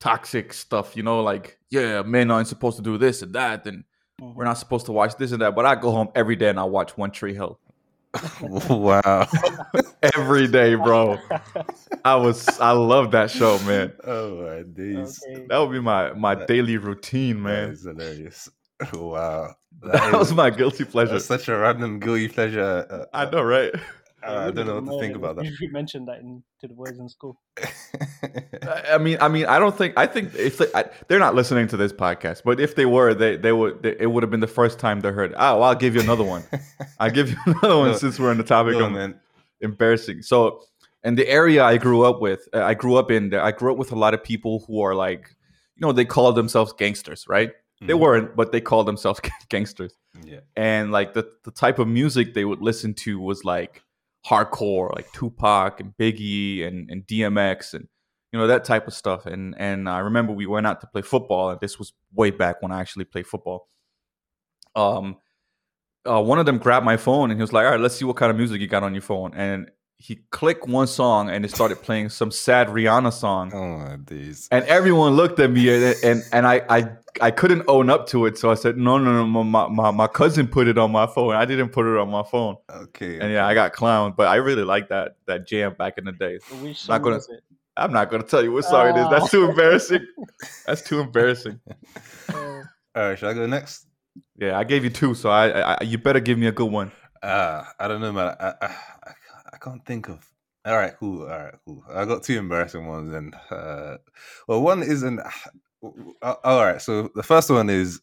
toxic 0.00 0.54
stuff. 0.54 0.96
You 0.96 1.02
know, 1.02 1.22
like 1.22 1.58
yeah, 1.70 2.00
men 2.02 2.30
aren't 2.30 2.48
supposed 2.48 2.78
to 2.78 2.82
do 2.82 2.96
this 2.96 3.20
and 3.20 3.34
that, 3.34 3.66
and 3.66 3.84
mhm. 4.22 4.34
we're 4.34 4.44
not 4.44 4.56
supposed 4.56 4.86
to 4.86 4.92
watch 4.92 5.16
this 5.16 5.32
and 5.32 5.42
that. 5.42 5.54
But 5.54 5.66
I 5.66 5.74
go 5.74 5.90
home 5.90 6.08
every 6.14 6.36
day 6.36 6.48
and 6.48 6.58
I 6.58 6.64
watch 6.64 6.96
One 6.96 7.10
Tree 7.10 7.34
Hill 7.34 7.60
wow. 8.40 9.26
every 10.14 10.46
day, 10.48 10.74
bro. 10.74 11.18
I 12.04 12.16
was 12.16 12.46
I 12.60 12.72
love 12.72 13.10
that 13.12 13.30
show, 13.30 13.58
man. 13.60 13.92
oh 14.04 14.42
my 14.42 14.62
days. 14.62 15.20
Okay. 15.24 15.46
That 15.48 15.58
would 15.58 15.72
be 15.72 15.80
my 15.80 16.12
my 16.12 16.34
daily 16.46 16.76
routine, 16.76 17.42
man. 17.42 17.70
is 17.70 17.84
hilarious. 17.84 18.48
Wow. 18.92 19.54
That 19.82 20.06
is- 20.08 20.12
was 20.14 20.32
my 20.34 20.50
guilty 20.50 20.84
pleasure. 20.84 21.18
such 21.18 21.48
a 21.48 21.56
random 21.56 21.98
guilty 21.98 22.28
pleasure. 22.28 22.86
Uh, 22.88 23.04
I 23.12 23.28
know, 23.28 23.42
right? 23.42 23.74
Uh, 24.28 24.46
I 24.48 24.50
don't 24.50 24.66
know 24.66 24.80
what 24.80 24.92
to 24.92 25.00
think 25.00 25.16
about 25.16 25.36
that. 25.36 25.44
You 25.46 25.70
mentioned 25.72 26.08
that 26.08 26.20
in, 26.20 26.42
to 26.60 26.68
the 26.68 26.74
boys 26.74 26.98
in 26.98 27.08
school. 27.08 27.40
I 28.92 28.98
mean, 28.98 29.18
I 29.20 29.28
mean, 29.28 29.46
I 29.46 29.58
don't 29.58 29.76
think. 29.76 29.94
I 29.96 30.06
think 30.06 30.34
if 30.34 30.58
they, 30.58 30.66
I, 30.74 30.84
they're 31.08 31.18
not 31.18 31.34
listening 31.34 31.68
to 31.68 31.76
this 31.76 31.92
podcast, 31.92 32.42
but 32.44 32.60
if 32.60 32.74
they 32.74 32.86
were, 32.86 33.14
they 33.14 33.36
they 33.36 33.52
would. 33.52 33.82
They, 33.82 33.96
it 33.98 34.10
would 34.10 34.22
have 34.22 34.30
been 34.30 34.40
the 34.40 34.46
first 34.46 34.78
time 34.78 35.00
they 35.00 35.10
heard. 35.10 35.34
Oh, 35.36 35.62
I'll 35.62 35.74
give 35.74 35.94
you 35.94 36.00
another 36.00 36.24
one. 36.24 36.42
I'll 36.98 37.10
give 37.10 37.30
you 37.30 37.36
another 37.46 37.76
one 37.78 37.88
No, 37.90 37.96
since 37.96 38.18
we're 38.18 38.30
on 38.30 38.38
the 38.38 38.44
topic 38.44 38.74
No, 38.74 38.86
of 38.86 38.92
man. 38.92 39.18
embarrassing. 39.60 40.22
So, 40.22 40.62
in 41.04 41.14
the 41.14 41.28
area 41.28 41.64
I 41.64 41.78
grew 41.78 42.02
up 42.04 42.20
with, 42.20 42.48
I 42.52 42.74
grew 42.74 42.96
up 42.96 43.10
in. 43.10 43.32
I 43.34 43.52
grew 43.52 43.72
up 43.72 43.78
with 43.78 43.92
a 43.92 43.96
lot 43.96 44.14
of 44.14 44.22
people 44.22 44.64
who 44.66 44.80
are 44.82 44.94
like, 44.94 45.28
you 45.76 45.80
know, 45.86 45.92
they 45.92 46.04
call 46.04 46.32
themselves 46.32 46.72
gangsters, 46.72 47.26
right? 47.28 47.52
They 47.80 47.92
Mhm. 47.94 48.00
weren't, 48.00 48.36
but 48.36 48.50
they 48.52 48.60
called 48.60 48.86
themselves 48.88 49.20
gangsters. 49.48 49.94
Yeah. 50.24 50.40
and 50.56 50.90
like 50.90 51.12
the 51.14 51.30
the 51.44 51.52
type 51.52 51.78
of 51.78 51.86
music 51.86 52.34
they 52.34 52.44
would 52.44 52.60
listen 52.60 52.92
to 53.04 53.20
was 53.20 53.44
like 53.44 53.84
hardcore, 54.26 54.94
like 54.94 55.12
Tupac 55.12 55.80
and 55.80 55.92
Biggie 55.98 56.66
and 56.66 56.90
and 56.90 57.06
DMX 57.06 57.74
and 57.74 57.88
you 58.32 58.38
know 58.38 58.46
that 58.46 58.64
type 58.64 58.86
of 58.86 58.94
stuff. 58.94 59.26
And 59.26 59.54
and 59.58 59.88
I 59.88 59.98
remember 60.00 60.32
we 60.32 60.46
went 60.46 60.66
out 60.66 60.80
to 60.82 60.86
play 60.86 61.02
football, 61.02 61.50
and 61.50 61.60
this 61.60 61.78
was 61.78 61.92
way 62.14 62.30
back 62.30 62.62
when 62.62 62.72
I 62.72 62.80
actually 62.80 63.04
played 63.04 63.26
football. 63.26 63.68
Um, 64.74 65.16
uh, 66.08 66.22
one 66.22 66.38
of 66.38 66.46
them 66.46 66.58
grabbed 66.58 66.84
my 66.86 66.96
phone 66.96 67.30
and 67.30 67.38
he 67.38 67.42
was 67.42 67.52
like, 67.52 67.64
"All 67.64 67.72
right, 67.72 67.80
let's 67.80 67.96
see 67.96 68.04
what 68.04 68.16
kind 68.16 68.30
of 68.30 68.36
music 68.36 68.60
you 68.60 68.66
got 68.66 68.82
on 68.82 68.94
your 68.94 69.02
phone." 69.02 69.32
And 69.34 69.70
he 69.98 70.20
clicked 70.30 70.68
one 70.68 70.86
song 70.86 71.28
and 71.28 71.44
it 71.44 71.50
started 71.50 71.82
playing 71.82 72.08
some 72.08 72.30
sad 72.30 72.68
Rihanna 72.68 73.12
song 73.12 73.52
Oh 73.52 73.96
days. 73.96 74.46
and 74.52 74.64
everyone 74.66 75.14
looked 75.14 75.40
at 75.40 75.50
me 75.50 75.68
and 75.74 75.96
and, 76.04 76.22
and 76.32 76.46
I, 76.46 76.62
I 76.68 76.90
I 77.20 77.30
couldn't 77.30 77.64
own 77.68 77.90
up 77.90 78.06
to 78.08 78.26
it 78.26 78.36
so 78.38 78.50
I 78.50 78.54
said 78.54 78.76
no 78.76 78.98
no 78.98 79.12
no 79.26 79.44
my, 79.44 79.68
my 79.68 79.90
my 79.90 80.06
cousin 80.06 80.46
put 80.46 80.68
it 80.68 80.78
on 80.78 80.92
my 80.92 81.06
phone 81.06 81.34
I 81.34 81.44
didn't 81.44 81.70
put 81.70 81.86
it 81.86 81.98
on 81.98 82.10
my 82.10 82.22
phone 82.22 82.56
Okay. 82.70 83.18
and 83.18 83.32
yeah 83.32 83.46
I 83.46 83.54
got 83.54 83.72
clowned 83.72 84.16
but 84.16 84.28
I 84.28 84.36
really 84.36 84.64
liked 84.64 84.88
that 84.90 85.16
that 85.26 85.46
jam 85.46 85.74
back 85.78 85.98
in 85.98 86.04
the 86.04 86.12
day 86.12 86.38
Which 86.62 86.88
Not 86.88 87.02
gonna- 87.02 87.16
was 87.16 87.28
it? 87.28 87.40
I'm 87.76 87.92
not 87.92 88.10
gonna 88.10 88.24
tell 88.24 88.42
you 88.42 88.52
what 88.52 88.64
song 88.64 88.88
it 88.88 89.00
is 89.00 89.08
that's 89.10 89.30
too 89.30 89.48
embarrassing 89.48 90.06
that's 90.66 90.82
too 90.82 91.00
embarrassing 91.00 91.60
Uh, 92.28 92.62
All 92.94 93.02
right, 93.08 93.18
should 93.18 93.28
I 93.28 93.34
go 93.34 93.46
next? 93.46 93.86
yeah 94.36 94.58
I 94.58 94.64
gave 94.64 94.84
you 94.84 94.90
two 94.90 95.14
so 95.14 95.30
I, 95.30 95.74
I 95.74 95.82
you 95.82 95.98
better 95.98 96.20
give 96.20 96.38
me 96.38 96.46
a 96.48 96.52
good 96.52 96.70
one 96.70 96.90
Uh, 97.22 97.64
I 97.80 97.88
don't 97.88 98.00
know, 98.00 98.12
man. 98.12 98.36
I, 98.38 98.54
I, 98.62 98.66
I, 98.66 99.12
I 99.54 99.56
can't 99.58 99.84
think 99.84 100.08
of. 100.08 100.24
All 100.64 100.76
right, 100.76 100.94
cool. 101.00 101.22
All 101.22 101.38
right, 101.44 101.54
cool. 101.64 101.82
I 101.92 102.04
got 102.04 102.22
two 102.22 102.38
embarrassing 102.38 102.86
ones, 102.86 103.12
and 103.12 103.34
uh, 103.50 103.96
well, 104.46 104.62
one 104.62 104.84
isn't. 104.84 105.18
All 105.82 106.64
right, 106.64 106.80
so 106.80 107.10
the 107.14 107.22
first 107.22 107.50
one 107.50 107.70
is 107.70 108.00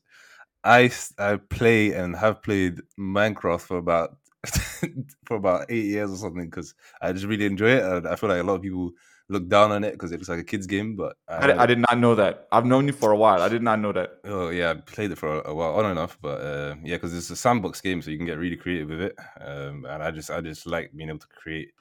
I 0.63 0.91
I 1.17 1.38
play 1.38 1.94
and 1.94 2.15
have 2.15 2.41
played 2.41 2.82
Minecraft 3.00 3.62
for 3.62 3.77
about 3.77 4.17
for 5.25 5.38
about 5.38 5.65
eight 5.70 5.86
years 5.86 6.12
or 6.12 6.17
something 6.17 6.50
because 6.50 6.74
I 7.01 7.12
just 7.13 7.25
really 7.25 7.46
enjoy 7.46 7.70
it. 7.70 7.84
And 7.84 8.08
I 8.08 8.15
feel 8.15 8.29
like 8.29 8.41
a 8.41 8.44
lot 8.44 8.55
of 8.55 8.62
people 8.62 8.91
look 9.27 9.48
down 9.48 9.72
on 9.72 9.84
it 9.84 9.94
because 9.94 10.12
it 10.12 10.17
looks 10.17 10.29
like 10.29 10.39
a 10.39 10.44
kid's 10.44 10.67
game, 10.67 10.96
but 10.96 11.17
I, 11.27 11.53
I 11.53 11.65
did 11.65 11.79
not 11.79 11.98
know 11.98 12.15
that 12.15 12.48
I've 12.51 12.65
known 12.65 12.88
you 12.88 12.94
for 12.94 13.12
a 13.12 13.17
while 13.17 13.41
I 13.41 13.50
did 13.50 13.63
not 13.63 13.79
know 13.79 13.91
that 13.91 14.20
Oh 14.24 14.50
yeah, 14.50 14.72
I 14.72 14.74
played 14.75 15.12
it 15.12 15.17
for 15.17 15.41
a, 15.41 15.50
a 15.50 15.53
while, 15.53 15.75
on 15.75 15.86
and 15.86 16.00
off, 16.00 16.17
but 16.22 16.41
uh, 16.41 16.75
yeah, 16.84 16.96
because 16.96 17.15
it's 17.15 17.29
a 17.29 17.36
sandbox 17.36 17.82
game, 17.82 18.01
so 18.01 18.12
you 18.12 18.17
can 18.17 18.25
get 18.25 18.38
really 18.38 18.55
creative 18.58 18.89
with 18.89 19.01
it. 19.01 19.15
Um, 19.41 19.86
and 19.86 20.03
I 20.03 20.12
just, 20.12 20.29
I 20.29 20.41
just 20.41 20.65
like 20.65 20.91
being 20.96 21.10
able 21.10 21.20
to 21.20 21.27
create 21.27 21.72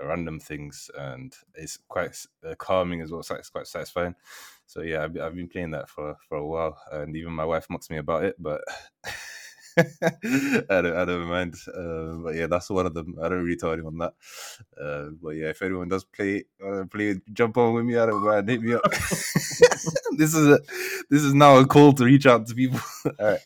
random 0.00 0.40
things, 0.40 0.90
and 0.96 1.34
it's 1.54 1.78
quite 1.88 2.16
uh, 2.48 2.54
calming 2.56 3.00
as 3.00 3.10
well. 3.10 3.22
So 3.22 3.34
it's 3.34 3.50
quite 3.50 3.66
satisfying. 3.66 4.14
So 4.68 4.82
yeah, 4.82 5.02
I've, 5.02 5.16
I've 5.18 5.34
been 5.34 5.48
playing 5.48 5.70
that 5.70 5.88
for 5.88 6.14
for 6.28 6.36
a 6.36 6.46
while, 6.46 6.78
and 6.92 7.16
even 7.16 7.32
my 7.32 7.46
wife 7.46 7.66
mocks 7.70 7.88
me 7.88 7.96
about 7.96 8.24
it, 8.24 8.36
but 8.38 8.60
I 9.78 10.82
don't, 10.82 10.94
I 10.96 11.04
don't 11.06 11.26
mind. 11.26 11.54
Uh, 11.74 12.22
but 12.22 12.34
yeah, 12.34 12.48
that's 12.48 12.68
one 12.68 12.84
of 12.84 12.92
them. 12.92 13.16
I 13.22 13.30
don't 13.30 13.44
really 13.44 13.56
tell 13.56 13.72
anyone 13.72 13.96
that. 13.96 14.12
Uh, 14.78 15.06
but 15.22 15.30
yeah, 15.30 15.48
if 15.48 15.62
anyone 15.62 15.88
does 15.88 16.04
play, 16.04 16.44
uh, 16.62 16.84
play, 16.84 17.18
jump 17.32 17.56
on 17.56 17.72
with 17.72 17.86
me. 17.86 17.96
I 17.96 18.04
don't 18.04 18.22
mind. 18.22 18.46
Hit 18.46 18.60
me 18.60 18.74
up. 18.74 18.90
this 18.90 20.34
is 20.34 20.48
a, 20.48 20.60
this 21.08 21.22
is 21.22 21.32
now 21.32 21.56
a 21.56 21.66
call 21.66 21.94
to 21.94 22.04
reach 22.04 22.26
out 22.26 22.46
to 22.48 22.54
people. 22.54 22.80
All 23.18 23.26
right. 23.26 23.40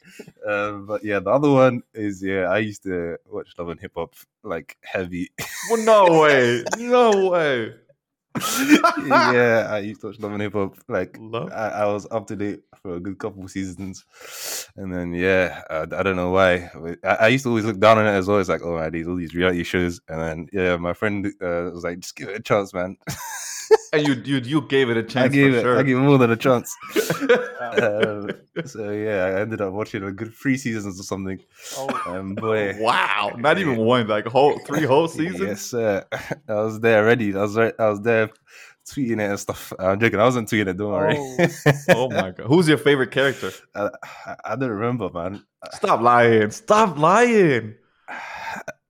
Um, 0.45 0.87
but 0.87 1.05
yeah, 1.05 1.21
the 1.21 1.31
other 1.31 1.51
one 1.51 1.83
is 1.95 2.21
yeah. 2.21 2.49
I 2.49 2.59
used 2.59 2.83
to 2.83 3.17
watch 3.31 3.55
Love 3.59 3.69
and 3.69 3.81
Hip 3.81 3.93
Hop 3.95 4.17
like 4.43 4.77
heavy. 4.83 5.31
well, 5.71 5.85
no 5.85 6.21
way, 6.21 6.65
no 6.79 7.31
way. 7.31 7.75
Yeah, 9.07 9.67
I 9.71 9.79
used 9.81 10.01
to 10.01 10.09
watch 10.09 10.19
Love 10.21 10.33
and 10.33 10.43
Hip 10.43 10.53
Hop. 10.55 10.77
Like? 10.89 11.19
I, 11.21 11.69
I 11.69 11.87
was 11.87 12.07
up 12.11 12.27
to 12.29 12.37
date 12.37 12.63
for 12.81 12.97
a 12.97 13.01
good 13.01 13.19
couple 13.19 13.45
of 13.45 13.51
seasons, 13.51 14.05
and 14.77 14.93
then 14.93 15.13
yeah, 15.13 15.63
I, 15.69 15.83
I 15.83 16.03
don't 16.03 16.17
know 16.17 16.31
why. 16.31 16.71
I, 17.05 17.09
I 17.15 17.29
used 17.29 17.45
to 17.45 17.51
always 17.51 17.65
look 17.65 17.79
down 17.79 17.99
on 17.99 18.07
it 18.07 18.11
as 18.11 18.27
well. 18.27 18.39
It's 18.39 18.49
like, 18.49 18.63
oh, 18.63 18.79
man, 18.79 18.93
these 18.93 19.07
all 19.07 19.17
these 19.17 19.35
reality 19.35 19.65
shows, 19.65 20.01
and 20.09 20.21
then 20.21 20.49
yeah, 20.53 20.77
my 20.77 20.93
friend 20.93 21.27
uh, 21.27 21.71
was 21.73 21.85
like, 21.85 22.01
just 22.01 22.17
give 22.17 22.29
it 22.29 22.37
a 22.37 22.43
chance, 22.43 22.73
man. 22.73 22.97
And 23.95 24.09
you 24.09 24.15
you 24.25 24.37
you 24.39 24.63
gave 24.63 24.89
it 24.89 24.97
a 24.97 25.03
chance. 25.03 25.27
I 25.27 25.29
gave 25.29 25.53
for 25.53 25.59
it, 25.59 25.63
sure. 25.63 25.79
I 25.79 25.83
gave 25.83 25.99
it 25.99 26.01
more 26.01 26.17
than 26.17 26.31
a 26.31 26.37
chance. 26.37 26.75
um, 27.61 28.31
so 28.65 28.91
yeah, 28.91 29.25
I 29.27 29.41
ended 29.43 29.61
up 29.61 29.75
watching 29.75 30.03
a 30.03 30.11
good 30.11 30.33
three 30.35 30.57
seasons 30.57 30.99
or 30.99 31.03
something. 31.03 31.39
Oh, 31.77 32.03
Um, 32.07 32.35
boy, 32.35 32.75
wow, 32.81 33.33
not 33.37 33.59
even 33.59 33.77
one, 33.77 34.07
like 34.07 34.25
whole 34.27 34.59
three 34.61 34.85
whole 34.85 35.09
seasons. 35.09 35.41
Yes, 35.41 35.61
sir. 35.61 36.07
I 36.49 36.55
was 36.55 36.81
there 36.81 37.05
ready. 37.05 37.37
I 37.37 37.43
was 37.43 37.55
right. 37.55 37.75
I 37.79 37.91
was 37.91 38.01
there 38.01 38.31
tweeting 38.91 39.21
it 39.21 39.29
and 39.31 39.39
stuff. 39.39 39.75
I'm 39.79 40.01
joking. 40.01 40.21
I 40.21 40.25
wasn't 40.25 40.49
tweeting 40.49 40.69
it. 40.69 40.77
Don't 40.79 40.91
worry. 40.91 41.19
Oh 41.91 42.09
my 42.09 42.31
god, 42.31 42.47
who's 42.47 42.69
your 42.69 42.79
favorite 42.79 43.11
character? 43.11 43.51
I, 43.75 43.91
I, 44.27 44.37
I 44.45 44.57
don't 44.57 44.71
remember, 44.71 45.11
man. 45.11 45.45
Stop 45.73 46.01
lying! 46.01 46.51
Stop 46.51 46.97
lying! 46.97 47.75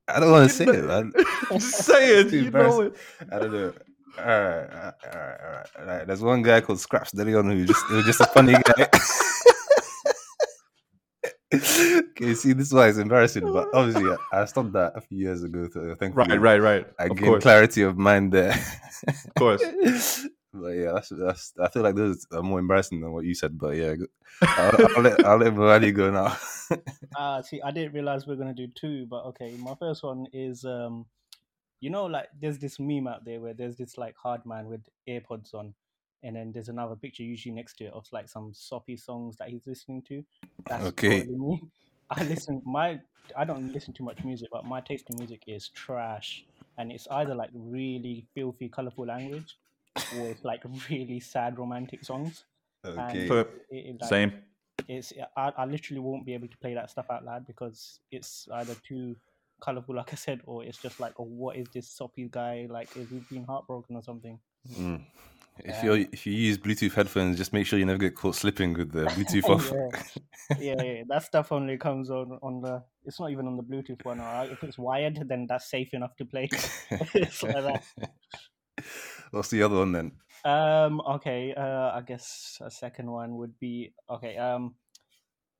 I 0.09 0.21
don't 0.21 0.31
want 0.31 0.49
to 0.49 0.55
say 0.55 0.65
it, 0.67 0.85
man. 0.85 1.13
Just 1.51 1.79
say 1.85 2.21
it. 2.21 2.33
You 2.33 2.51
know 2.51 2.83
it. 2.83 2.97
I 3.33 3.39
don't 3.41 3.53
know. 3.53 3.73
All 4.19 4.25
right, 4.25 4.31
all 4.31 4.43
right, 4.45 4.95
all 5.05 5.21
right, 5.21 5.41
all 5.45 5.51
right. 5.53 5.67
All 5.79 5.85
right. 5.87 6.07
There's 6.07 6.23
one 6.23 6.43
guy 6.43 6.61
called 6.61 6.79
Scrapp 6.79 7.11
DeLeon 7.15 7.53
who 7.53 7.65
just 7.67 7.85
he 7.89 7.95
was 7.95 8.05
just 8.05 8.21
a 8.21 8.27
funny 8.27 8.53
guy. 8.53 8.89
okay, 11.55 12.35
see, 12.35 12.53
this 12.53 12.69
is 12.69 12.73
why 12.75 12.89
it's 12.89 12.99
embarrassing, 12.99 13.51
but 13.53 13.69
obviously 13.75 14.11
I, 14.33 14.43
I 14.43 14.45
stopped 14.47 14.73
that 14.73 14.93
a 14.97 15.01
few 15.01 15.19
years 15.19 15.43
ago. 15.43 15.69
So 15.73 15.95
thankfully, 15.99 16.39
Right, 16.39 16.41
right, 16.41 16.61
right. 16.61 16.87
I 16.99 17.09
of 17.09 17.17
gained 17.17 17.21
course, 17.21 17.43
clarity 17.43 17.83
of 17.83 17.99
mind 17.99 18.33
there. 18.33 18.55
of 19.09 19.35
course. 19.39 19.63
but 20.53 20.69
yeah, 20.69 20.93
that's 20.95 21.09
that's. 21.11 21.53
I 21.61 21.69
feel 21.69 21.83
like 21.83 21.95
those 21.95 22.27
are 22.33 22.43
more 22.43 22.59
embarrassing 22.59 23.01
than 23.01 23.13
what 23.13 23.25
you 23.25 23.35
said. 23.35 23.59
But 23.59 23.77
yeah, 23.77 23.95
I'll, 24.43 24.87
I'll 24.97 25.03
let 25.03 25.25
I'll 25.27 25.37
let 25.39 25.55
Mo 25.55 25.69
Ali 25.69 25.93
go 25.93 26.11
now. 26.11 26.37
Ah, 27.17 27.43
see, 27.43 27.61
I 27.61 27.71
didn't 27.71 27.93
realize 27.93 28.27
we 28.27 28.33
are 28.33 28.37
gonna 28.37 28.55
do 28.55 28.67
two, 28.69 29.07
but 29.07 29.25
okay. 29.27 29.55
My 29.59 29.75
first 29.75 30.03
one 30.03 30.27
is 30.33 30.65
um, 30.65 31.05
you 31.83 31.91
know, 31.91 32.07
like 32.07 32.29
there's 32.41 32.61
this 32.61 32.79
meme 32.79 33.09
out 33.09 33.25
there 33.25 33.41
where 33.41 33.55
there's 33.55 33.77
this 33.77 33.99
like 33.99 34.15
hard 34.17 34.47
man 34.47 34.69
with 34.69 34.83
AirPods 35.09 35.53
on, 35.53 35.75
and 36.23 36.37
then 36.37 36.53
there's 36.53 36.69
another 36.69 36.95
picture 36.95 37.25
usually 37.25 37.53
next 37.53 37.75
to 37.79 37.87
it 37.87 37.93
of 37.93 38.07
like 38.13 38.29
some 38.29 38.53
soppy 38.55 38.97
songs 38.97 39.37
that 39.39 39.49
he's 39.49 39.67
listening 39.67 40.01
to. 40.03 40.25
That's 40.69 40.87
Okay. 40.87 41.27
me. 41.29 41.61
I 42.11 42.23
listen 42.23 42.63
my 42.65 43.01
I 43.37 43.45
don't 43.45 43.73
listen 43.73 43.93
to 43.95 44.05
much 44.05 44.23
music, 44.25 44.49
but 44.53 44.65
my 44.65 44.81
taste 44.81 45.11
in 45.11 45.17
music 45.19 45.43
is 45.49 45.71
trash, 45.71 46.45
and 46.79 46.93
it's 46.93 47.09
either 47.11 47.35
like 47.35 47.51
really 47.53 48.29
filthy, 48.33 48.69
colorful 48.69 49.07
language, 49.07 49.59
or 50.17 50.31
it's 50.31 50.45
like 50.45 50.63
really 50.89 51.19
sad 51.19 51.59
romantic 51.59 52.05
songs. 52.05 52.45
okay. 52.87 53.29
It, 53.29 53.47
it, 53.71 53.97
like, 54.01 54.09
Same. 54.09 54.33
it's 54.87 55.13
I, 55.37 55.53
I 55.59 55.65
literally 55.65 56.01
won't 56.01 56.25
be 56.25 56.35
able 56.35 56.47
to 56.47 56.59
play 56.59 56.75
that 56.75 56.91
stuff 56.91 57.07
out 57.11 57.25
loud 57.25 57.45
because 57.45 57.99
it's 58.13 58.47
either 58.53 58.77
too 58.87 59.17
colorful, 59.63 59.95
like 59.97 60.13
I 60.13 60.17
said, 60.17 60.41
or 60.45 60.65
it's 60.65 60.79
just 60.79 61.01
like, 61.01 61.15
oh, 61.19 61.25
what 61.25 61.57
is 61.57 61.67
this 61.73 61.89
soppy 61.89 62.29
guy 62.31 62.67
like? 62.69 62.95
Is 62.97 63.09
he 63.09 63.21
been 63.31 63.45
heartbroken 63.45 63.97
or 63.97 64.03
something? 64.03 64.39
Mm. 64.79 65.05
If 65.59 65.67
Yeah. 65.85 65.85
you 65.93 66.09
if 66.13 66.27
you 66.27 66.33
use 66.33 66.59
Bluetooth 66.59 66.95
headphones, 66.95 67.37
just 67.37 67.53
make 67.53 67.67
sure 67.67 67.79
you 67.79 67.85
never 67.85 67.99
get 67.99 68.15
caught 68.15 68.35
slipping 68.35 68.73
with 68.75 68.91
the 68.93 69.05
Bluetooth 69.17 69.49
off. 69.49 69.71
yeah. 69.71 70.57
yeah, 70.77 70.83
yeah, 70.83 71.03
that 71.09 71.23
stuff 71.25 71.53
only 71.53 71.77
comes 71.77 72.11
on 72.11 72.39
on 72.43 72.61
the. 72.63 72.83
It's 73.05 73.21
not 73.21 73.31
even 73.31 73.47
on 73.47 73.57
the 73.57 73.63
Bluetooth 73.63 74.05
one. 74.05 74.21
If 74.51 74.63
it's 74.65 74.79
wired, 74.79 75.29
then 75.29 75.47
that's 75.49 75.69
safe 75.71 75.93
enough 75.95 76.17
to 76.17 76.25
play. 76.25 76.49
it's 77.15 77.43
like 77.43 77.55
that. 77.55 77.85
What's 79.31 79.51
the 79.51 79.63
other 79.63 79.77
one 79.77 79.93
then? 79.93 80.13
Um. 80.45 81.01
Okay. 81.03 81.55
Uh. 81.55 81.91
I 81.93 82.03
guess 82.07 82.59
a 82.61 82.71
second 82.71 83.11
one 83.11 83.37
would 83.37 83.59
be 83.61 83.93
okay. 84.09 84.37
Um. 84.39 84.75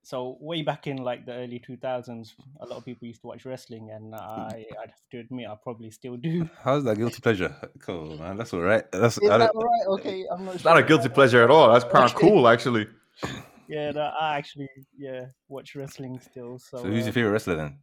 So 0.05 0.37
way 0.41 0.61
back 0.63 0.85
in 0.87 0.97
like 0.97 1.25
the 1.25 1.31
early 1.31 1.59
two 1.59 1.77
thousands, 1.77 2.35
a 2.59 2.65
lot 2.65 2.77
of 2.77 2.85
people 2.85 3.07
used 3.07 3.21
to 3.21 3.27
watch 3.27 3.45
wrestling, 3.45 3.89
and 3.89 4.13
I, 4.13 4.65
I'd 4.81 4.89
have 4.89 5.09
to 5.11 5.19
admit, 5.19 5.47
I 5.49 5.55
probably 5.55 5.91
still 5.91 6.17
do. 6.17 6.49
How's 6.61 6.83
that 6.83 6.97
guilty 6.97 7.21
pleasure? 7.23 7.55
Cool, 7.79 8.17
man. 8.17 8.35
That's 8.35 8.53
all 8.53 8.59
right. 8.59 8.83
That's 8.91 9.17
Is 9.17 9.29
that 9.29 9.37
don't. 9.37 9.99
Okay, 9.99 10.25
I'm 10.29 10.43
not. 10.43 10.55
It's 10.55 10.65
not 10.65 10.75
a 10.75 10.81
sure. 10.81 10.87
guilty 10.87 11.09
pleasure 11.09 11.41
at 11.43 11.49
all. 11.49 11.71
That's 11.71 11.85
kind 11.85 12.03
of 12.03 12.13
cool, 12.23 12.49
actually. 12.49 12.87
Yeah, 13.69 13.91
no, 13.91 14.01
I 14.01 14.35
actually 14.37 14.67
yeah 14.97 15.27
watch 15.47 15.73
wrestling 15.73 16.19
still. 16.19 16.59
So, 16.59 16.77
so 16.79 16.83
who's 16.83 17.03
uh, 17.03 17.05
your 17.05 17.13
favorite 17.13 17.31
wrestler 17.31 17.55
then? 17.55 17.77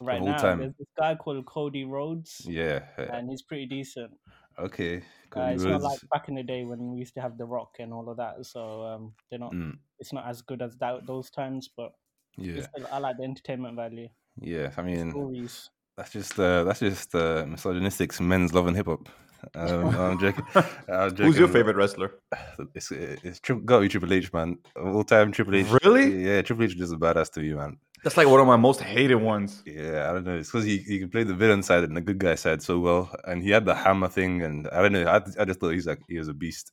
right 0.00 0.20
all 0.20 0.26
now? 0.28 0.36
time? 0.38 0.58
There's 0.60 0.74
this 0.78 0.88
guy 0.98 1.14
called 1.14 1.44
Cody 1.46 1.84
Rhodes, 1.84 2.42
Yeah. 2.48 2.80
uh, 2.98 3.02
and 3.12 3.28
he's 3.30 3.42
pretty 3.42 3.66
decent. 3.66 4.12
Okay. 4.60 5.02
Uh, 5.36 5.42
it's 5.54 5.62
not 5.62 5.82
like 5.82 6.00
back 6.12 6.28
in 6.28 6.34
the 6.34 6.42
day 6.42 6.64
when 6.64 6.90
we 6.90 6.98
used 6.98 7.14
to 7.14 7.20
have 7.20 7.38
The 7.38 7.44
Rock 7.44 7.76
and 7.78 7.92
all 7.92 8.08
of 8.10 8.16
that. 8.16 8.44
So 8.44 8.82
um, 8.82 9.12
they're 9.30 9.38
not. 9.38 9.52
Mm, 9.52 9.78
It's 9.98 10.12
not 10.12 10.26
as 10.26 10.42
good 10.42 10.60
as 10.62 10.76
that 10.78 11.06
those 11.06 11.30
times, 11.30 11.68
but 11.76 11.92
yeah. 12.36 12.62
still, 12.62 12.86
I 12.90 12.98
like 12.98 13.16
the 13.16 13.24
entertainment 13.24 13.76
value. 13.76 14.08
Yeah. 14.40 14.70
I 14.76 14.82
mean, 14.82 15.10
Stories. 15.12 15.70
that's 15.96 16.10
just 16.12 16.38
uh, 16.38 16.64
that's 16.64 16.80
just 16.80 17.14
uh, 17.14 17.44
misogynistic 17.46 18.18
men's 18.20 18.52
love 18.52 18.66
and 18.66 18.76
hip 18.76 18.86
hop. 18.86 19.08
Um, 19.54 19.94
I'm 19.96 20.18
joking. 20.18 20.44
I'm 20.92 21.14
Who's 21.16 21.38
your 21.38 21.48
favorite 21.48 21.76
wrestler? 21.76 22.20
It's 22.74 22.90
it's 22.92 23.40
tri- 23.40 23.56
gotta 23.64 23.82
be 23.82 23.88
Triple 23.88 24.12
H, 24.12 24.32
man. 24.32 24.58
All 24.76 25.04
time 25.04 25.32
Triple 25.32 25.54
H. 25.54 25.66
Really? 25.82 26.24
Yeah, 26.26 26.42
Triple 26.42 26.64
H 26.64 26.76
is 26.78 26.92
a 26.92 26.96
badass 26.96 27.32
to 27.32 27.42
you, 27.42 27.56
man. 27.56 27.78
That's 28.02 28.16
like 28.16 28.28
one 28.28 28.40
of 28.40 28.46
my 28.46 28.56
most 28.56 28.80
hated 28.80 29.16
ones. 29.16 29.62
Yeah, 29.66 30.08
I 30.08 30.12
don't 30.14 30.24
know. 30.24 30.36
It's 30.36 30.48
because 30.50 30.64
he, 30.64 30.78
he 30.78 30.98
can 30.98 31.10
play 31.10 31.22
the 31.22 31.34
villain 31.34 31.62
side 31.62 31.84
and 31.84 31.96
the 31.96 32.00
good 32.00 32.18
guy 32.18 32.34
side 32.34 32.62
so 32.62 32.78
well, 32.78 33.14
and 33.24 33.42
he 33.42 33.50
had 33.50 33.64
the 33.66 33.74
hammer 33.74 34.08
thing, 34.08 34.42
and 34.42 34.68
I 34.68 34.80
don't 34.82 34.92
know. 34.92 35.06
I, 35.06 35.20
I 35.38 35.44
just 35.44 35.60
thought 35.60 35.70
he's 35.70 35.86
like 35.86 36.00
he 36.08 36.18
was 36.18 36.28
a 36.28 36.34
beast. 36.34 36.72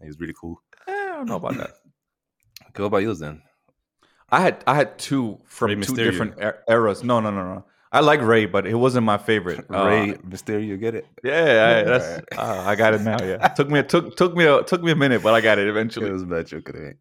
He 0.00 0.06
was 0.06 0.18
really 0.18 0.34
cool. 0.38 0.62
Eh, 0.88 0.92
I 0.92 1.16
don't 1.16 1.28
know 1.28 1.36
about 1.36 1.56
that. 1.58 1.70
Okay, 2.68 2.82
what 2.82 2.86
about 2.86 2.98
yours 2.98 3.18
then? 3.18 3.42
I 4.30 4.40
had 4.40 4.64
I 4.66 4.74
had 4.74 4.98
two 4.98 5.40
from 5.44 5.68
Rey 5.70 5.74
two 5.76 5.92
Mysterio. 5.92 5.96
different 5.96 6.34
er- 6.40 6.62
eras. 6.68 7.04
No, 7.04 7.20
no, 7.20 7.30
no, 7.30 7.42
no. 7.54 7.64
I 7.90 8.00
like 8.00 8.22
Ray, 8.22 8.46
but 8.46 8.66
it 8.66 8.74
wasn't 8.74 9.04
my 9.04 9.18
favorite. 9.18 9.66
Uh, 9.70 9.84
Ray 9.84 10.12
Mysterio, 10.14 10.80
get 10.80 10.94
it? 10.94 11.06
Yeah, 11.22 11.82
I, 11.82 11.82
that's 11.82 12.38
uh, 12.38 12.64
I 12.66 12.74
got 12.76 12.94
it 12.94 13.02
now. 13.02 13.22
Yeah, 13.22 13.48
took 13.56 13.68
me 13.68 13.82
took 13.82 14.16
took 14.16 14.34
me 14.34 14.46
a, 14.46 14.62
took 14.62 14.82
me 14.82 14.92
a 14.92 14.96
minute, 14.96 15.22
but 15.22 15.34
I 15.34 15.42
got 15.42 15.58
it 15.58 15.68
eventually. 15.68 16.08
It 16.08 16.12
was 16.12 16.22
a 16.22 16.26
bad 16.26 16.46
joke, 16.46 16.70
right? 16.72 16.96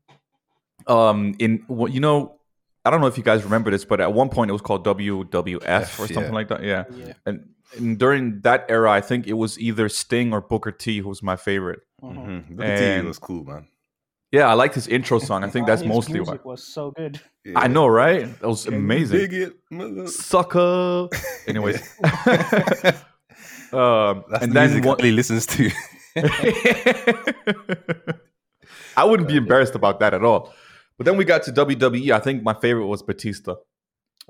Um, 0.88 1.36
in 1.40 1.64
well, 1.70 1.88
you 1.90 2.02
know, 2.02 2.41
I 2.84 2.90
don't 2.90 3.02
know 3.02 3.08
if 3.08 3.18
you 3.18 3.24
guys 3.24 3.44
remember 3.44 3.70
this, 3.72 3.86
but 3.86 4.02
at 4.02 4.14
one 4.14 4.30
point 4.30 4.50
it 4.50 4.54
was 4.54 4.62
called 4.62 4.86
WWF 4.86 5.62
F, 5.66 6.00
or 6.00 6.08
something 6.08 6.24
yeah. 6.26 6.32
like 6.32 6.48
that. 6.48 6.64
Yeah, 6.64 6.86
Yeah. 6.96 7.14
and, 7.26 7.50
and 7.78 7.98
during 8.00 8.42
that 8.42 8.66
era, 8.70 8.92
I 8.92 9.02
think 9.02 9.28
it 9.28 9.34
was 9.34 9.60
either 9.60 9.88
Sting 9.90 10.34
or 10.34 10.42
Booker 10.42 10.72
T 10.72 11.00
who 11.00 11.10
was 11.10 11.22
my 11.22 11.36
favorite. 11.36 11.82
Mhm. 12.02 12.16
Mm-hmm. 12.18 12.56
Booker 12.56 13.02
T 13.02 13.08
was 13.08 13.20
cool, 13.20 13.44
man. 13.44 13.68
Yeah, 14.32 14.48
I 14.48 14.54
liked 14.54 14.76
his 14.76 14.88
intro 14.88 15.20
song. 15.20 15.44
I 15.44 15.50
think 15.50 15.68
that's 15.68 15.82
his 15.82 15.90
mostly 15.90 16.22
why. 16.22 16.32
music 16.32 16.46
was 16.46 16.64
so 16.64 16.92
good. 16.92 17.20
I 17.56 17.68
know, 17.68 17.86
right? 17.88 18.22
That 18.40 18.48
was 18.48 18.64
Can 18.64 18.76
amazing. 18.76 19.18
dig 19.18 19.34
it, 19.34 20.10
Sucker. 20.10 21.10
Anyways, 21.48 21.82
um, 23.74 24.24
That's 24.30 24.44
and 24.44 24.52
the 24.52 24.54
then 24.54 24.70
music 24.70 24.86
one, 24.86 24.98
Ali 25.02 25.12
listens 25.12 25.46
to. 25.48 25.70
I 28.98 29.06
wouldn't 29.06 29.28
be 29.28 29.38
embarrassed 29.38 29.76
about 29.76 30.00
that 30.00 30.14
at 30.14 30.24
all. 30.24 30.54
But 31.02 31.06
then 31.10 31.18
we 31.18 31.26
got 31.26 31.42
to 31.44 31.52
WWE. 31.52 32.12
I 32.12 32.20
think 32.20 32.44
my 32.44 32.54
favorite 32.54 32.86
was 32.86 33.02
Batista. 33.02 33.56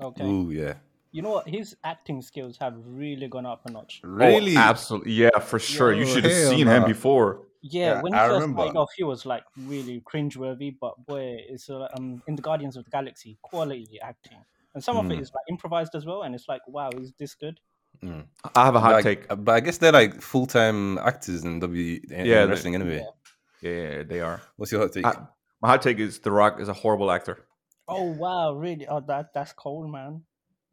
Okay. 0.00 0.24
Ooh, 0.24 0.50
yeah. 0.50 0.74
You 1.10 1.20
know 1.20 1.30
what? 1.32 1.46
His 1.48 1.76
acting 1.84 2.22
skills 2.22 2.56
have 2.60 2.74
really 2.86 3.28
gone 3.28 3.44
up 3.44 3.60
a 3.66 3.70
notch. 3.70 4.00
Really? 4.02 4.56
Oh, 4.56 4.60
absolutely. 4.60 5.12
Yeah, 5.12 5.38
for 5.38 5.58
sure. 5.58 5.92
you 5.92 6.06
should 6.06 6.24
have 6.24 6.32
hell 6.32 6.50
seen 6.50 6.66
him 6.66 6.84
before. 6.84 7.42
Yeah, 7.60 7.96
Yeah, 7.96 8.02
when 8.02 8.12
he 8.14 8.18
I 8.18 8.26
first 8.28 8.34
remember. 8.40 8.62
started 8.62 8.78
off, 8.78 8.90
he 8.96 9.04
was 9.04 9.26
like 9.26 9.44
really 9.58 10.00
cringeworthy. 10.10 10.74
But 10.80 10.94
boy, 11.06 11.36
it's 11.50 11.68
uh, 11.68 11.86
um 11.96 12.22
in 12.26 12.34
the 12.36 12.42
Guardians 12.42 12.76
of 12.78 12.84
the 12.86 12.90
Galaxy, 12.90 13.36
quality 13.42 13.98
acting, 14.02 14.38
and 14.74 14.82
some 14.82 14.96
of 14.96 15.04
it 15.10 15.18
Mm. 15.18 15.34
like 15.34 15.44
improvised 15.50 15.94
as 15.94 16.06
well. 16.06 16.22
And 16.22 16.34
it's 16.34 16.48
like, 16.48 16.62
wow, 16.66 16.88
is 16.98 17.12
this 17.18 17.34
good? 17.34 17.60
Mm. 18.02 18.24
I 18.56 18.64
have 18.64 18.74
a 18.74 18.80
hot 18.80 18.92
Like, 18.92 19.04
take. 19.04 19.28
but 19.44 19.52
I 19.52 19.60
guess 19.60 19.76
they're 19.78 19.92
like 19.92 20.22
full 20.22 20.46
time 20.46 20.96
actors 20.98 21.44
in 21.44 21.60
W 21.60 22.00
in 22.10 22.24
Yeah, 22.26 22.46
they- 22.46 22.50
wrestling 22.50 22.74
anyway. 22.76 23.04
Yeah. 23.04 23.70
Yeah, 23.70 24.02
they 24.02 24.20
are. 24.20 24.40
What's 24.56 24.72
your 24.72 24.80
hot 24.80 24.92
take? 24.92 25.04
I- 25.06 25.26
my 25.62 25.68
hot 25.68 25.82
take 25.82 25.98
is 25.98 26.18
The 26.18 26.30
Rock 26.32 26.60
is 26.60 26.68
a 26.68 26.72
horrible 26.72 27.10
actor. 27.10 27.46
Oh 27.88 28.04
wow, 28.12 28.52
really? 28.54 28.86
Oh, 28.86 29.00
that 29.00 29.32
that's 29.34 29.52
cold, 29.52 29.90
man. 29.90 30.22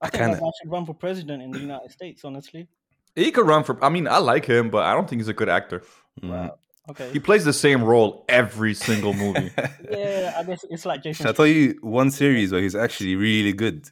I, 0.01 0.07
I 0.07 0.09
think 0.09 0.21
that 0.21 0.25
kinda- 0.31 0.39
guy 0.39 0.49
should 0.61 0.71
run 0.71 0.85
for 0.85 0.93
president 0.93 1.43
in 1.43 1.51
the 1.51 1.59
United 1.59 1.91
States. 1.91 2.23
Honestly, 2.25 2.67
He 3.15 3.31
could 3.31 3.47
run 3.47 3.63
for. 3.63 3.83
I 3.83 3.89
mean, 3.89 4.07
I 4.07 4.17
like 4.17 4.45
him, 4.45 4.69
but 4.69 4.83
I 4.83 4.93
don't 4.93 5.07
think 5.09 5.21
he's 5.21 5.27
a 5.27 5.33
good 5.33 5.49
actor. 5.49 5.83
Mm. 6.21 6.29
wow. 6.29 6.57
Okay. 6.89 7.11
He 7.11 7.19
plays 7.19 7.45
the 7.45 7.53
same 7.53 7.83
role 7.83 8.25
every 8.27 8.73
single 8.73 9.13
movie. 9.13 9.51
Yeah, 9.91 10.33
I 10.37 10.43
guess 10.43 10.65
it's 10.69 10.85
like 10.85 11.03
Jason. 11.03 11.27
I 11.27 11.31
tell 11.33 11.45
you 11.47 11.77
one 11.81 12.09
series 12.11 12.51
where 12.51 12.61
he's 12.61 12.75
actually 12.75 13.15
really 13.15 13.53
good? 13.53 13.89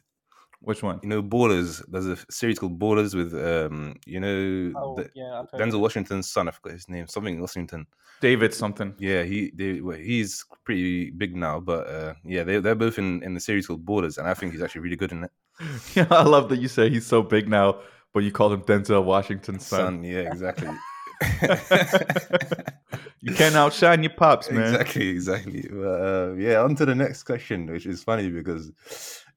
Which 0.60 0.82
one? 0.82 0.98
You 1.02 1.08
know, 1.08 1.22
Ballers. 1.22 1.84
There's 1.88 2.06
a 2.06 2.16
series 2.30 2.58
called 2.58 2.78
Ballers 2.78 3.14
with 3.14 3.32
um, 3.32 3.94
you 4.06 4.18
know, 4.18 4.72
Oh, 4.76 4.96
the, 4.96 5.08
yeah, 5.14 5.42
Denzel 5.54 5.80
Washington's 5.80 6.30
son. 6.30 6.48
I 6.48 6.50
forgot 6.50 6.72
his 6.72 6.88
name. 6.88 7.06
Something 7.06 7.40
Washington. 7.40 7.86
David 8.20 8.52
something. 8.52 8.94
Yeah, 8.98 9.22
he 9.22 9.52
they, 9.54 9.80
well, 9.80 9.96
he's 9.96 10.44
pretty 10.64 11.10
big 11.10 11.36
now, 11.36 11.60
but 11.60 11.86
uh, 11.86 12.14
yeah, 12.24 12.42
they 12.42 12.58
they're 12.58 12.74
both 12.74 12.98
in 12.98 13.22
in 13.22 13.34
the 13.34 13.40
series 13.40 13.68
called 13.68 13.86
Ballers, 13.86 14.18
and 14.18 14.26
I 14.26 14.34
think 14.34 14.52
he's 14.52 14.62
actually 14.62 14.80
really 14.80 14.96
good 14.96 15.12
in 15.12 15.24
it. 15.24 15.30
Yeah, 15.94 16.06
I 16.10 16.22
love 16.22 16.48
that 16.50 16.58
you 16.58 16.68
say 16.68 16.88
he's 16.90 17.06
so 17.06 17.22
big 17.22 17.48
now, 17.48 17.80
but 18.12 18.20
you 18.20 18.32
call 18.32 18.52
him 18.52 18.62
Denzel 18.62 19.04
Washington's 19.04 19.66
son. 19.66 19.80
Son, 19.80 20.02
yeah, 20.04 20.20
exactly. 20.20 20.68
you 23.20 23.34
can't 23.34 23.56
outshine 23.56 24.02
your 24.02 24.12
pops, 24.12 24.50
man. 24.50 24.74
Exactly, 24.74 25.08
exactly. 25.08 25.68
But, 25.70 26.00
uh, 26.00 26.34
yeah, 26.34 26.62
on 26.62 26.76
to 26.76 26.86
the 26.86 26.94
next 26.94 27.24
question, 27.24 27.66
which 27.66 27.86
is 27.86 28.02
funny 28.04 28.30
because, 28.30 28.70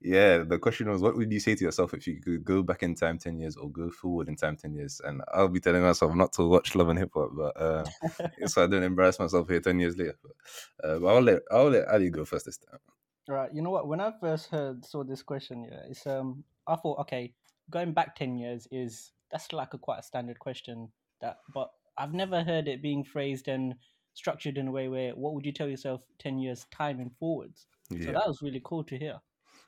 yeah, 0.03 0.39
the 0.39 0.57
question 0.57 0.89
was, 0.89 1.01
what 1.01 1.15
would 1.15 1.31
you 1.31 1.39
say 1.39 1.55
to 1.55 1.63
yourself 1.63 1.93
if 1.93 2.07
you 2.07 2.19
could 2.19 2.43
go 2.43 2.63
back 2.63 2.83
in 2.83 2.95
time 2.95 3.17
10 3.17 3.39
years 3.39 3.55
or 3.55 3.69
go 3.69 3.89
forward 3.89 4.27
in 4.27 4.35
time 4.35 4.57
10 4.57 4.73
years? 4.73 5.01
And 5.03 5.21
I'll 5.33 5.47
be 5.47 5.59
telling 5.59 5.83
myself 5.83 6.15
not 6.15 6.33
to 6.33 6.47
watch 6.47 6.75
Love 6.75 6.89
and 6.89 6.99
Hip 6.99 7.11
Hop, 7.13 7.31
but 7.33 7.61
uh, 7.61 7.85
so 8.47 8.63
I 8.63 8.67
don't 8.67 8.83
embarrass 8.83 9.19
myself 9.19 9.47
here 9.47 9.59
10 9.59 9.79
years 9.79 9.97
later. 9.97 10.17
But, 10.23 10.89
uh, 10.89 10.99
but 10.99 11.07
I'll, 11.07 11.21
let, 11.21 11.41
I'll 11.51 11.69
let 11.69 11.87
Ali 11.87 12.09
go 12.09 12.25
first 12.25 12.45
this 12.45 12.57
time. 12.57 12.79
Right. 13.27 13.53
You 13.53 13.61
know 13.61 13.69
what? 13.69 13.87
When 13.87 14.01
I 14.01 14.11
first 14.19 14.49
heard 14.49 14.83
saw 14.83 15.03
this 15.03 15.21
question, 15.21 15.67
yeah, 15.69 15.81
it's 15.89 16.05
um, 16.07 16.43
I 16.67 16.75
thought, 16.75 16.99
okay, 17.01 17.33
going 17.69 17.93
back 17.93 18.15
ten 18.15 18.35
years 18.35 18.67
is 18.71 19.11
that's 19.31 19.53
like 19.53 19.73
a 19.73 19.77
quite 19.77 19.99
a 19.99 20.03
standard 20.03 20.39
question. 20.39 20.89
That, 21.21 21.37
but 21.53 21.69
I've 21.97 22.13
never 22.13 22.43
heard 22.43 22.67
it 22.67 22.81
being 22.81 23.03
phrased 23.03 23.47
and 23.47 23.75
structured 24.15 24.57
in 24.57 24.67
a 24.67 24.71
way 24.71 24.87
where 24.89 25.11
what 25.11 25.33
would 25.35 25.45
you 25.45 25.51
tell 25.51 25.69
yourself 25.69 26.01
ten 26.17 26.39
years 26.39 26.65
time 26.71 26.99
and 26.99 27.11
forwards? 27.19 27.67
So 27.91 28.11
that 28.11 28.27
was 28.27 28.41
really 28.41 28.61
cool 28.63 28.83
to 28.85 28.97
hear. 28.97 29.19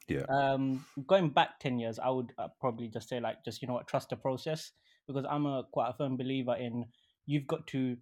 Yeah, 0.08 0.26
Um, 0.30 0.86
going 1.08 1.32
back 1.32 1.60
ten 1.60 1.80
years, 1.80 2.00
I 2.00 2.10
would 2.10 2.34
uh, 2.38 2.50
probably 2.60 2.88
just 2.90 3.10
say 3.10 3.20
like, 3.20 3.44
just 3.44 3.62
you 3.62 3.68
know 3.68 3.74
what, 3.76 3.88
trust 3.88 4.10
the 4.10 4.18
process 4.18 4.72
because 5.08 5.26
I'm 5.30 5.46
a 5.46 5.66
quite 5.72 5.90
a 5.90 5.94
firm 5.94 6.18
believer 6.18 6.56
in 6.56 6.92
you've 7.26 7.48
got 7.48 7.68
to 7.68 7.98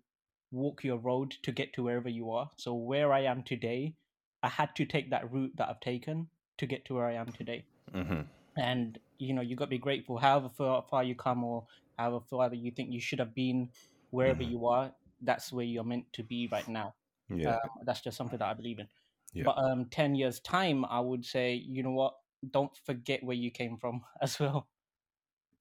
walk 0.52 0.84
your 0.84 0.98
road 0.98 1.32
to 1.44 1.52
get 1.52 1.74
to 1.74 1.84
wherever 1.84 2.10
you 2.10 2.32
are. 2.32 2.50
So 2.58 2.76
where 2.76 3.12
I 3.14 3.22
am 3.22 3.44
today, 3.44 3.96
I 4.44 4.50
had 4.50 4.76
to 4.78 4.86
take 4.86 5.10
that 5.12 5.32
route 5.32 5.54
that 5.58 5.70
I've 5.70 5.80
taken 5.80 6.30
to 6.58 6.66
get 6.68 6.86
to 6.86 6.96
where 6.96 7.06
I 7.08 7.14
am 7.16 7.32
today. 7.34 7.68
hmm 7.94 8.22
And 8.58 9.00
you 9.18 9.34
know, 9.34 9.42
you 9.42 9.56
got 9.56 9.66
to 9.66 9.70
be 9.70 9.78
grateful, 9.78 10.18
however 10.18 10.50
far, 10.50 10.86
far 10.90 11.04
you 11.04 11.16
come, 11.16 11.44
or 11.44 11.68
however 11.98 12.26
far 12.30 12.54
you 12.54 12.72
think 12.72 12.92
you 12.92 13.00
should 13.02 13.20
have 13.20 13.34
been, 13.36 13.72
wherever 14.10 14.42
Mhm. 14.42 14.44
you 14.44 14.66
are. 14.68 14.96
That's 15.22 15.54
where 15.54 15.66
you're 15.66 15.84
meant 15.84 16.12
to 16.14 16.24
be 16.24 16.48
right 16.52 16.68
now. 16.68 16.96
yeah, 17.30 17.54
Um, 17.54 17.60
that's 17.86 18.02
just 18.02 18.18
something 18.18 18.40
that 18.40 18.50
I 18.50 18.54
believe 18.54 18.80
in. 18.80 18.90
Yeah. 19.34 19.44
But 19.46 19.58
um, 19.58 19.86
ten 19.90 20.16
years 20.16 20.40
time, 20.40 20.86
I 20.86 21.00
would 21.00 21.26
say, 21.26 21.54
you 21.54 21.84
know 21.84 21.92
what? 21.92 22.14
Don't 22.50 22.72
forget 22.86 23.24
where 23.24 23.36
you 23.36 23.52
came 23.52 23.78
from 23.78 24.02
as 24.22 24.40
well. 24.40 24.68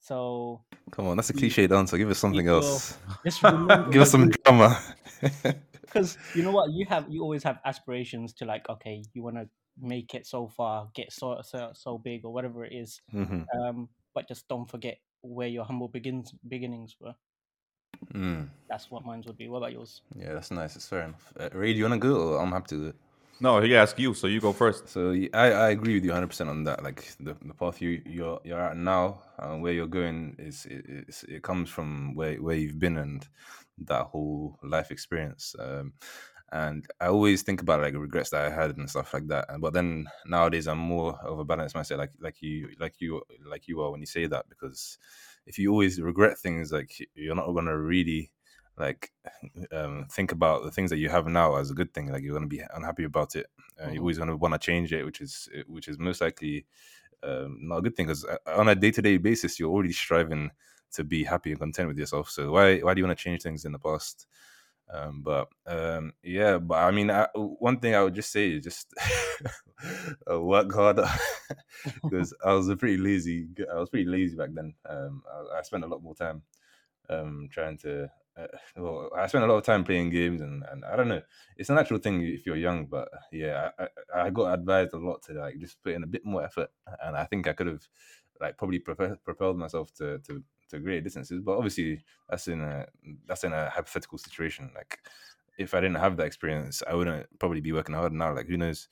So 0.00 0.64
Come 0.90 1.06
on, 1.08 1.16
that's 1.16 1.30
a 1.30 1.34
cliched 1.34 1.70
answer. 1.76 1.98
Give 1.98 2.10
us 2.10 2.18
something 2.18 2.46
else. 2.48 2.96
Give 3.90 4.02
us 4.02 4.10
some 4.10 4.30
drama. 4.30 4.80
because 5.82 6.16
you 6.34 6.42
know 6.42 6.50
what 6.52 6.70
you 6.72 6.86
have. 6.88 7.06
You 7.08 7.22
always 7.22 7.42
have 7.44 7.58
aspirations 7.64 8.32
to 8.34 8.44
like, 8.44 8.68
okay, 8.68 9.02
you 9.12 9.22
want 9.22 9.36
to 9.36 9.48
make 9.80 10.14
it 10.14 10.26
so 10.26 10.48
far, 10.48 10.88
get 10.94 11.12
so 11.12 11.40
so 11.42 11.70
so 11.74 11.98
big, 11.98 12.24
or 12.24 12.32
whatever 12.32 12.64
it 12.64 12.72
is. 12.72 13.00
hmm 13.10 13.42
Um, 13.54 13.88
but 14.14 14.26
just 14.26 14.48
don't 14.48 14.68
forget 14.68 14.98
where 15.22 15.48
your 15.48 15.64
humble 15.64 15.88
begins 15.88 16.32
beginnings 16.48 16.96
were. 16.98 17.14
mm. 18.14 18.48
That's 18.68 18.90
what 18.90 19.04
mine 19.04 19.22
would 19.26 19.36
be. 19.36 19.48
What 19.48 19.58
about 19.58 19.72
yours? 19.72 20.02
Yeah, 20.16 20.32
that's 20.34 20.50
nice. 20.50 20.76
It's 20.76 20.88
fair 20.88 21.02
enough. 21.02 21.32
Uh, 21.38 21.48
Ray, 21.52 21.72
do 21.72 21.78
you 21.78 21.84
want 21.88 22.00
to 22.00 22.08
go? 22.08 22.34
Or 22.34 22.40
I'm 22.42 22.52
happy 22.52 22.68
to 22.68 22.76
go. 22.86 22.92
No, 23.42 23.60
he 23.62 23.74
asked 23.74 23.98
you, 23.98 24.12
so 24.12 24.26
you 24.26 24.38
go 24.40 24.52
first. 24.52 24.88
So 24.88 25.12
I, 25.32 25.50
I 25.52 25.70
agree 25.70 25.94
with 25.94 26.04
you 26.04 26.10
100 26.10 26.26
percent 26.28 26.50
on 26.50 26.64
that. 26.64 26.82
Like 26.82 27.08
the, 27.20 27.34
the 27.42 27.54
path 27.54 27.80
you 27.80 28.02
you're 28.04 28.38
you're 28.44 28.60
at 28.60 28.76
now, 28.76 29.22
and 29.38 29.62
where 29.62 29.72
you're 29.72 29.86
going 29.86 30.36
is 30.38 30.66
it, 30.66 31.14
it 31.28 31.42
comes 31.42 31.70
from 31.70 32.14
where 32.14 32.36
where 32.36 32.56
you've 32.56 32.78
been 32.78 32.98
and 32.98 33.26
that 33.78 34.06
whole 34.06 34.58
life 34.62 34.90
experience. 34.90 35.54
Um, 35.58 35.94
and 36.52 36.84
I 37.00 37.06
always 37.06 37.42
think 37.42 37.62
about 37.62 37.80
like 37.80 37.94
regrets 37.94 38.30
that 38.30 38.44
I 38.44 38.50
had 38.50 38.76
and 38.76 38.90
stuff 38.90 39.14
like 39.14 39.28
that. 39.28 39.46
But 39.60 39.72
then 39.72 40.06
nowadays 40.26 40.66
I'm 40.68 40.78
more 40.78 41.18
of 41.24 41.38
a 41.38 41.44
balanced 41.44 41.74
mindset, 41.76 41.96
like 41.98 42.12
like 42.20 42.42
you 42.42 42.68
like 42.78 43.00
you 43.00 43.22
like 43.48 43.68
you 43.68 43.80
are 43.80 43.90
when 43.90 44.00
you 44.00 44.06
say 44.06 44.26
that 44.26 44.48
because 44.50 44.98
if 45.46 45.58
you 45.58 45.70
always 45.70 45.98
regret 46.00 46.38
things, 46.38 46.72
like 46.72 46.92
you're 47.14 47.34
not 47.36 47.50
gonna 47.52 47.76
really 47.78 48.32
like 48.80 49.12
um, 49.72 50.06
think 50.10 50.32
about 50.32 50.64
the 50.64 50.70
things 50.70 50.90
that 50.90 50.98
you 50.98 51.08
have 51.08 51.26
now 51.26 51.56
as 51.56 51.70
a 51.70 51.74
good 51.74 51.92
thing. 51.94 52.10
Like 52.10 52.22
you're 52.22 52.34
gonna 52.34 52.46
be 52.46 52.62
unhappy 52.74 53.04
about 53.04 53.36
it. 53.36 53.46
Uh, 53.80 53.86
Mhm. 53.86 53.94
You're 53.94 54.02
always 54.02 54.18
gonna 54.18 54.36
want 54.36 54.54
to 54.54 54.58
change 54.58 54.92
it, 54.92 55.04
which 55.04 55.20
is 55.20 55.48
which 55.66 55.88
is 55.88 55.98
most 55.98 56.20
likely 56.20 56.66
um, 57.22 57.58
not 57.60 57.78
a 57.78 57.82
good 57.82 57.96
thing 57.96 58.06
because 58.06 58.26
on 58.46 58.68
a 58.68 58.74
day 58.74 58.90
to 58.90 59.02
day 59.02 59.18
basis 59.18 59.58
you're 59.58 59.70
already 59.70 59.92
striving 59.92 60.50
to 60.92 61.04
be 61.04 61.22
happy 61.24 61.50
and 61.52 61.60
content 61.60 61.88
with 61.88 61.98
yourself. 61.98 62.30
So 62.30 62.50
why 62.52 62.78
why 62.80 62.94
do 62.94 63.00
you 63.00 63.06
want 63.06 63.16
to 63.18 63.22
change 63.22 63.42
things 63.42 63.64
in 63.64 63.72
the 63.72 63.78
past? 63.78 64.26
Um, 64.92 65.22
but 65.22 65.48
um, 65.66 66.12
yeah, 66.22 66.58
but 66.58 66.78
I 66.78 66.90
mean, 66.90 67.10
I, 67.10 67.28
one 67.34 67.78
thing 67.78 67.94
I 67.94 68.02
would 68.02 68.14
just 68.14 68.32
say 68.32 68.50
is 68.50 68.64
just 68.64 68.92
uh, 70.30 70.40
work 70.40 70.72
harder 70.74 71.08
because 72.02 72.34
I 72.44 72.52
was 72.54 72.68
a 72.68 72.76
pretty 72.76 72.96
lazy. 72.96 73.48
I 73.72 73.76
was 73.76 73.88
pretty 73.90 74.06
lazy 74.10 74.36
back 74.36 74.50
then. 74.52 74.74
Um, 74.88 75.22
I, 75.32 75.58
I 75.58 75.62
spent 75.62 75.84
a 75.84 75.86
lot 75.86 76.02
more 76.02 76.14
time 76.14 76.42
um, 77.08 77.48
trying 77.50 77.78
to. 77.78 78.10
Uh, 78.40 78.46
well, 78.76 79.10
I 79.16 79.26
spent 79.26 79.44
a 79.44 79.46
lot 79.46 79.58
of 79.58 79.64
time 79.64 79.84
playing 79.84 80.10
games, 80.10 80.40
and, 80.40 80.64
and 80.70 80.84
I 80.84 80.96
don't 80.96 81.08
know. 81.08 81.22
It's 81.56 81.70
a 81.70 81.74
natural 81.74 82.00
thing 82.00 82.22
if 82.22 82.46
you're 82.46 82.56
young, 82.56 82.86
but 82.86 83.08
yeah, 83.32 83.70
I, 83.78 83.84
I, 84.14 84.26
I 84.26 84.30
got 84.30 84.54
advised 84.54 84.92
a 84.94 84.98
lot 84.98 85.22
to 85.24 85.34
like 85.34 85.58
just 85.58 85.82
put 85.82 85.94
in 85.94 86.02
a 86.02 86.06
bit 86.08 86.24
more 86.24 86.44
effort, 86.44 86.70
and 87.02 87.16
I 87.16 87.24
think 87.24 87.46
I 87.46 87.52
could 87.52 87.66
have 87.66 87.86
like 88.40 88.56
probably 88.56 88.78
prope- 88.78 89.22
propelled 89.24 89.58
myself 89.58 89.92
to 89.94 90.18
to 90.20 90.42
to 90.70 90.78
great 90.78 91.04
distances. 91.04 91.40
But 91.44 91.56
obviously, 91.56 92.02
that's 92.28 92.48
in 92.48 92.60
a 92.60 92.86
that's 93.26 93.44
in 93.44 93.52
a 93.52 93.70
hypothetical 93.70 94.18
situation. 94.18 94.70
Like 94.74 94.98
if 95.58 95.74
I 95.74 95.80
didn't 95.80 95.98
have 95.98 96.16
that 96.16 96.26
experience, 96.26 96.82
I 96.86 96.94
wouldn't 96.94 97.26
probably 97.38 97.60
be 97.60 97.72
working 97.72 97.94
hard 97.94 98.12
now. 98.12 98.34
Like 98.34 98.46
who 98.46 98.56
knows? 98.56 98.88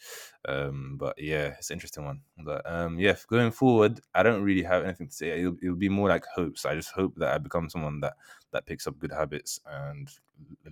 Um, 0.47 0.97
but 0.99 1.15
yeah, 1.19 1.55
it's 1.59 1.71
an 1.71 1.75
interesting 1.75 2.05
one. 2.05 2.21
But 2.45 2.71
um, 2.71 2.99
yeah, 2.99 3.15
going 3.29 3.51
forward, 3.51 4.01
I 4.15 4.23
don't 4.23 4.43
really 4.43 4.63
have 4.63 4.85
anything 4.85 5.09
to 5.09 5.15
say. 5.15 5.41
It'll, 5.41 5.57
it'll 5.63 5.77
be 5.77 5.89
more 5.89 6.09
like 6.09 6.27
hopes. 6.35 6.67
I 6.67 6.75
just 6.75 6.91
hope 6.91 7.15
that 7.17 7.33
I 7.33 7.39
become 7.39 7.71
someone 7.71 8.01
that 8.01 8.15
that 8.53 8.67
picks 8.67 8.87
up 8.87 8.99
good 8.99 9.13
habits 9.13 9.61
and 9.67 10.11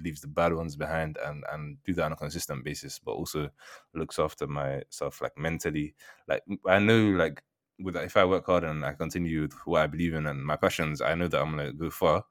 leaves 0.02 0.20
the 0.20 0.28
bad 0.28 0.52
ones 0.52 0.76
behind, 0.76 1.18
and 1.24 1.44
and 1.52 1.82
do 1.84 1.94
that 1.94 2.04
on 2.04 2.12
a 2.12 2.16
consistent 2.16 2.64
basis. 2.64 2.98
But 2.98 3.12
also 3.12 3.50
looks 3.94 4.18
after 4.18 4.46
myself, 4.46 5.22
like 5.22 5.38
mentally. 5.38 5.94
Like 6.28 6.42
I 6.66 6.78
know, 6.78 7.10
like 7.10 7.42
with 7.78 7.96
if 7.96 8.16
I 8.16 8.24
work 8.24 8.46
hard 8.46 8.64
and 8.64 8.84
I 8.84 8.92
continue 8.92 9.42
with 9.42 9.54
what 9.64 9.82
I 9.82 9.86
believe 9.86 10.14
in 10.14 10.26
and 10.26 10.44
my 10.44 10.56
passions, 10.56 11.00
I 11.00 11.14
know 11.14 11.28
that 11.28 11.40
I'm 11.40 11.50
gonna 11.50 11.72
go 11.72 11.90
far. 11.90 12.24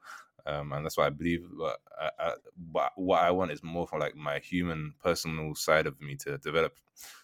Um, 0.46 0.72
and 0.74 0.86
that's 0.86 0.98
what 0.98 1.08
I 1.08 1.10
believe. 1.10 1.46
But, 1.58 1.80
I, 2.00 2.10
I, 2.20 2.34
what 2.96 3.24
I 3.24 3.32
want 3.32 3.52
is 3.52 3.64
more 3.64 3.88
for 3.88 4.00
like 4.00 4.16
my 4.16 4.40
human, 4.40 4.94
personal 5.04 5.56
side 5.56 5.88
of 5.88 6.00
me 6.02 6.16
to 6.18 6.38
develop. 6.38 6.76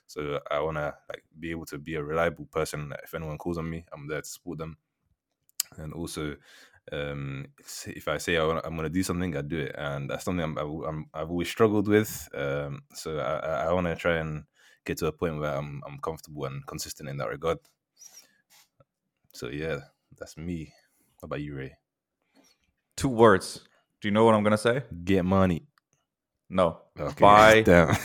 So 0.08 0.40
I 0.50 0.60
want 0.60 0.78
to 0.78 0.96
like 1.10 1.24
be 1.40 1.52
able 1.52 1.66
to 1.68 1.78
be 1.78 1.96
a 1.96 2.04
reliable 2.04 2.46
person. 2.46 2.94
If 3.04 3.14
anyone 3.14 3.38
calls 3.38 3.58
on 3.58 3.70
me, 3.70 3.86
I'm 3.94 4.08
there 4.08 4.22
to 4.22 4.28
support 4.28 4.58
them. 4.58 4.78
And 5.78 5.94
also, 5.94 6.36
um, 6.92 7.46
if 7.88 8.08
I 8.08 8.18
say 8.18 8.38
I 8.38 8.44
I'm 8.44 8.76
going 8.76 8.84
to 8.84 8.90
do 8.90 9.04
something, 9.04 9.38
I 9.38 9.42
do 9.42 9.60
it, 9.60 9.76
and 9.78 10.10
that's 10.10 10.26
something 10.26 10.58
I- 10.58 11.20
I've 11.22 11.30
always 11.30 11.50
struggled 11.50 11.88
with. 11.88 12.28
Um, 12.34 12.84
so 12.94 13.20
I, 13.20 13.68
I, 13.68 13.72
want 13.74 13.88
to 13.88 13.96
try 13.96 14.18
and 14.18 14.44
get 14.86 14.98
to 14.98 15.08
a 15.08 15.12
point 15.12 15.40
where 15.40 15.56
I'm 15.56 15.82
I'm 15.86 16.00
comfortable 16.00 16.46
and 16.46 16.66
consistent 16.66 17.08
in 17.10 17.18
that 17.18 17.30
regard. 17.30 17.60
So 19.34 19.48
yeah, 19.50 19.80
that's 20.18 20.38
me. 20.38 20.74
What 21.20 21.28
about 21.28 21.42
you, 21.42 21.56
Ray? 21.56 21.81
Two 23.02 23.10
words. 23.10 23.62
Do 24.00 24.08
you 24.08 24.12
know 24.12 24.24
what 24.26 24.36
I'm 24.36 24.44
gonna 24.44 24.60
say? 24.60 24.84
Get 25.04 25.26
money. 25.26 25.64
No. 26.52 26.82
Okay. 27.00 27.20
Buy 27.20 27.62
Damn. 27.64 27.88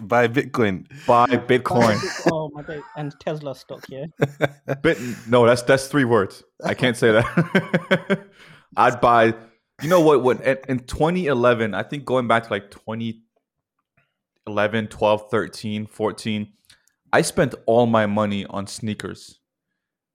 Buy 0.00 0.28
Bitcoin. 0.28 0.86
buy 1.08 1.26
Bitcoin. 1.26 1.98
oh 2.30 2.50
my 2.54 2.62
day, 2.62 2.78
and 2.96 3.12
Tesla 3.18 3.52
stock, 3.52 3.84
yeah. 3.88 4.04
Bit 4.82 4.98
no, 5.26 5.44
that's 5.44 5.62
that's 5.62 5.88
three 5.88 6.04
words. 6.04 6.44
I 6.62 6.74
can't 6.74 6.96
say 6.96 7.10
that. 7.10 8.28
I'd 8.76 9.00
buy. 9.00 9.34
You 9.82 9.88
know 9.88 10.02
what? 10.02 10.22
What 10.22 10.40
in, 10.42 10.56
in 10.68 10.78
2011, 10.78 11.74
I 11.74 11.82
think 11.82 12.04
going 12.04 12.28
back 12.28 12.44
to 12.44 12.50
like 12.50 12.70
2011, 12.70 14.86
12, 14.86 15.30
13, 15.32 15.86
14, 15.86 16.52
I 17.12 17.22
spent 17.22 17.56
all 17.66 17.86
my 17.86 18.06
money 18.06 18.46
on 18.46 18.68
sneakers. 18.68 19.40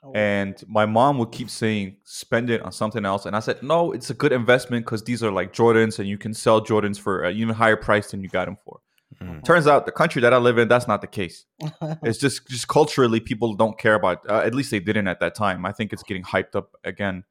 Oh, 0.02 0.14
And 0.14 0.64
my 0.68 0.86
mom 0.86 1.18
would 1.18 1.32
keep 1.32 1.50
saying, 1.50 1.98
spend 2.06 2.50
it 2.50 2.62
on 2.62 2.72
something 2.72 3.06
else. 3.06 3.26
And 3.26 3.36
I 3.36 3.40
said, 3.42 3.62
no, 3.62 3.92
it's 3.92 4.10
a 4.10 4.14
good 4.14 4.32
investment 4.32 4.86
because 4.86 5.04
these 5.04 5.22
are 5.24 5.32
like 5.32 5.52
Jordans 5.54 6.00
and 6.00 6.08
you 6.08 6.18
can 6.18 6.34
sell 6.34 6.62
Jordans 6.64 6.98
for 6.98 7.24
an 7.24 7.36
even 7.36 7.54
higher 7.54 7.76
price 7.76 8.12
than 8.12 8.22
you 8.22 8.30
got 8.30 8.46
them 8.46 8.58
for. 8.64 8.80
Mhm. 9.22 9.44
Turns 9.44 9.68
out 9.68 9.86
the 9.86 9.92
country 9.92 10.22
that 10.22 10.34
I 10.34 10.38
live 10.38 10.58
in, 10.58 10.68
that's 10.70 10.88
not 10.88 11.02
the 11.02 11.08
case. 11.08 11.46
It's 12.04 12.18
just 12.18 12.48
just 12.48 12.68
culturally, 12.70 13.20
people 13.20 13.56
don't 13.56 13.78
care 13.78 13.96
about. 13.96 14.30
Uh, 14.30 14.38
at 14.46 14.56
least 14.56 14.72
they 14.72 14.80
didn't 14.80 15.08
at 15.08 15.20
that 15.20 15.36
time. 15.36 15.66
I 15.66 15.74
think 15.74 15.92
it's 15.92 16.04
getting 16.04 16.24
hyped 16.24 16.56
up 16.56 16.76
again, 16.86 17.24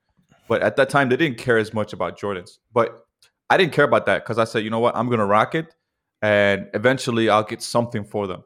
but 0.48 0.60
at 0.60 0.76
that 0.76 0.90
time 0.90 1.08
they 1.08 1.16
didn't 1.16 1.38
care 1.38 1.56
as 1.56 1.72
much 1.72 1.92
about 1.94 2.18
Jordans. 2.18 2.58
But 2.74 3.06
I 3.48 3.56
didn't 3.56 3.72
care 3.72 3.84
about 3.86 4.04
that 4.06 4.24
because 4.24 4.38
I 4.38 4.44
said, 4.44 4.64
you 4.64 4.70
know 4.70 4.80
what, 4.80 4.94
I'm 4.96 5.08
gonna 5.08 5.24
rock 5.24 5.54
it, 5.54 5.74
and 6.20 6.68
eventually 6.74 7.30
I'll 7.30 7.44
get 7.44 7.62
something 7.62 8.04
for 8.04 8.26
them. 8.26 8.42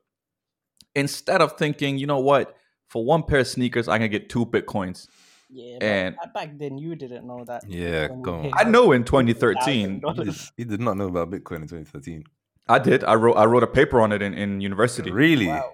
Instead 0.95 1.41
of 1.41 1.57
thinking, 1.57 1.99
you 1.99 2.07
know 2.07 2.21
what, 2.21 2.55
for 2.93 3.03
one 3.05 3.23
pair 3.23 3.41
of 3.41 3.49
sneakers, 3.49 3.89
I 3.89 3.99
can 3.99 4.11
get 4.11 4.29
two 4.29 4.45
bitcoins. 4.45 5.09
Yeah, 5.49 5.79
And- 5.81 6.17
back 6.35 6.51
then 6.59 6.79
you 6.79 6.95
didn't 6.95 7.27
know 7.27 7.45
that. 7.47 7.63
Yeah, 7.69 8.09
when 8.09 8.19
you 8.19 8.25
go 8.25 8.35
on. 8.35 8.51
I 8.55 8.65
know 8.65 8.93
in 8.93 9.05
2013, 9.05 10.03
He 10.15 10.25
did, 10.25 10.35
he 10.59 10.65
did 10.65 10.81
not 10.81 10.97
know 10.97 11.09
about 11.09 11.31
Bitcoin 11.31 11.57
in 11.63 11.69
2013. 11.69 12.25
I 12.69 12.79
did. 12.79 13.03
I 13.05 13.15
wrote 13.15 13.37
I 13.37 13.45
wrote 13.45 13.63
a 13.63 13.67
paper 13.67 14.01
on 14.01 14.13
it 14.13 14.23
in, 14.23 14.35
in 14.35 14.61
university. 14.61 15.11
Really? 15.11 15.49
Wow. 15.49 15.73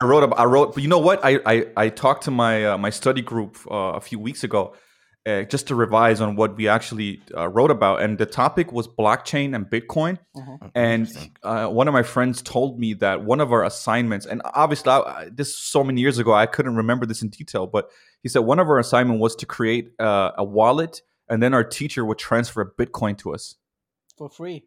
I 0.00 0.04
wrote. 0.04 0.22
ab- 0.24 0.34
I 0.36 0.44
wrote. 0.44 0.74
But 0.74 0.82
you 0.82 0.88
know 0.88 0.98
what? 0.98 1.20
I 1.24 1.38
I, 1.46 1.66
I 1.76 1.88
talked 1.90 2.24
to 2.24 2.30
my 2.30 2.64
uh, 2.64 2.78
my 2.78 2.90
study 2.90 3.22
group 3.22 3.58
uh, 3.70 3.92
a 4.00 4.00
few 4.00 4.18
weeks 4.18 4.42
ago, 4.42 4.74
uh, 5.26 5.42
just 5.42 5.66
to 5.68 5.74
revise 5.74 6.20
on 6.20 6.34
what 6.36 6.56
we 6.56 6.66
actually 6.68 7.20
uh, 7.36 7.46
wrote 7.48 7.70
about, 7.70 8.00
and 8.02 8.16
the 8.18 8.26
topic 8.26 8.72
was 8.72 8.88
blockchain 8.88 9.54
and 9.54 9.66
Bitcoin. 9.66 10.18
Mhm. 10.36 10.70
And 10.74 11.30
uh, 11.42 11.66
one 11.68 11.88
of 11.88 11.94
my 11.94 12.02
friends 12.02 12.40
told 12.42 12.78
me 12.78 12.94
that 12.94 13.22
one 13.24 13.40
of 13.40 13.52
our 13.52 13.64
assignments, 13.64 14.24
and 14.26 14.40
obviously 14.54 14.90
I, 14.90 14.98
I- 14.98 15.28
this 15.32 15.56
so 15.56 15.84
many 15.84 16.00
years 16.00 16.18
ago, 16.18 16.32
I 16.32 16.46
couldn't 16.46 16.76
remember 16.76 17.04
this 17.06 17.20
in 17.22 17.28
detail, 17.28 17.66
but 17.66 17.90
he 18.22 18.28
said 18.28 18.40
one 18.40 18.58
of 18.58 18.68
our 18.68 18.78
assignment 18.78 19.20
was 19.20 19.36
to 19.36 19.46
create 19.46 19.92
uh, 19.98 20.32
a 20.38 20.44
wallet, 20.44 21.02
and 21.28 21.42
then 21.42 21.52
our 21.54 21.64
teacher 21.64 22.04
would 22.04 22.18
transfer 22.18 22.62
a 22.62 22.70
Bitcoin 22.70 23.16
to 23.18 23.34
us 23.34 23.56
For 24.16 24.28
free. 24.30 24.64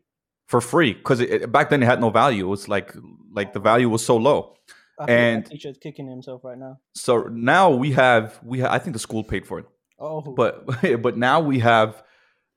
for 0.48 0.62
free 0.62 0.94
because 0.94 1.20
it, 1.20 1.30
it- 1.32 1.52
back 1.52 1.70
then 1.72 1.82
it 1.82 1.88
had 1.88 2.00
no 2.00 2.10
value. 2.12 2.46
It 2.46 2.50
was 2.50 2.68
like 2.70 2.96
like 3.32 3.54
the 3.54 3.60
value 3.60 3.90
was 3.90 4.06
so 4.06 4.18
low. 4.18 4.56
I 5.00 5.06
And- 5.12 5.44
my 5.46 5.50
teacher's 5.50 5.78
kicking 5.80 6.08
himself 6.08 6.44
right 6.44 6.58
now. 6.60 6.78
So 6.94 7.24
now 7.24 7.72
we 7.72 7.94
have 7.94 8.40
we 8.44 8.60
ha- 8.60 8.72
I 8.72 8.78
think 8.78 8.94
the 8.94 9.00
school 9.00 9.24
paid 9.24 9.46
for 9.48 9.58
it, 9.60 9.66
Oh, 10.04 10.20
but 10.22 10.66
but 11.02 11.18
now 11.18 11.40
we 11.40 11.60
have 11.60 12.04